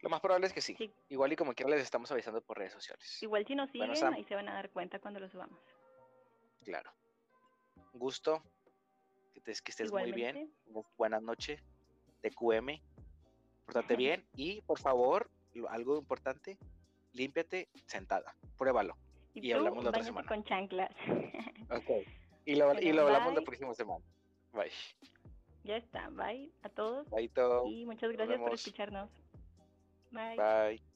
lo 0.00 0.10
más 0.10 0.20
probable 0.20 0.46
es 0.46 0.52
que 0.52 0.60
sí. 0.60 0.74
Sí. 0.76 0.92
Igual 1.08 1.32
y 1.32 1.36
como 1.36 1.54
quiera 1.54 1.70
les 1.70 1.80
estamos 1.82 2.10
avisando 2.12 2.40
por 2.42 2.58
redes 2.58 2.72
sociales. 2.72 3.22
Igual 3.22 3.46
si 3.46 3.54
nos 3.54 3.70
siguen, 3.70 3.88
Bueno, 3.88 4.00
Sam. 4.00 4.14
ahí 4.14 4.24
se 4.24 4.34
van 4.34 4.48
a 4.48 4.54
dar 4.54 4.70
cuenta 4.70 4.98
cuando 4.98 5.18
lo 5.20 5.28
subamos. 5.28 5.58
Claro. 6.64 6.92
Gusto. 7.94 8.42
Que, 9.32 9.40
te- 9.40 9.54
que 9.54 9.70
estés 9.70 9.90
muy 9.90 10.12
bien. 10.12 10.52
Buenas 10.98 11.22
noches. 11.22 11.60
TQM. 12.22 12.80
Pórtate 13.66 13.96
bien. 13.96 14.24
Y 14.34 14.60
por 14.62 14.78
favor, 14.78 15.30
algo 15.68 15.98
importante, 15.98 16.58
límpiate 17.12 17.68
sentada. 17.86 18.34
Pruébalo. 18.56 18.96
Y, 19.34 19.52
hablamos 19.52 19.82
la 19.84 19.90
otra 19.90 20.04
semana. 20.04 20.28
con 20.28 20.44
chanclas. 20.44 20.90
Ok. 21.70 22.06
Y 22.44 22.56
lo, 22.56 22.70
y 22.72 22.74
Bueno, 22.74 22.92
lo 22.92 23.06
hablamos 23.06 23.34
la 23.34 23.40
próxima 23.40 23.72
semana. 23.72 24.04
Bye. 24.52 24.70
ya 25.64 25.76
está. 25.76 26.10
Bye 26.10 26.52
a 26.62 26.68
todos. 26.68 27.08
Bye, 27.08 27.30
todo. 27.30 27.66
Y 27.66 27.86
muchas 27.86 28.12
gracias 28.12 28.38
por 28.38 28.52
escucharnos. 28.52 29.08
Bye. 30.10 30.36
Bye. 30.36 30.91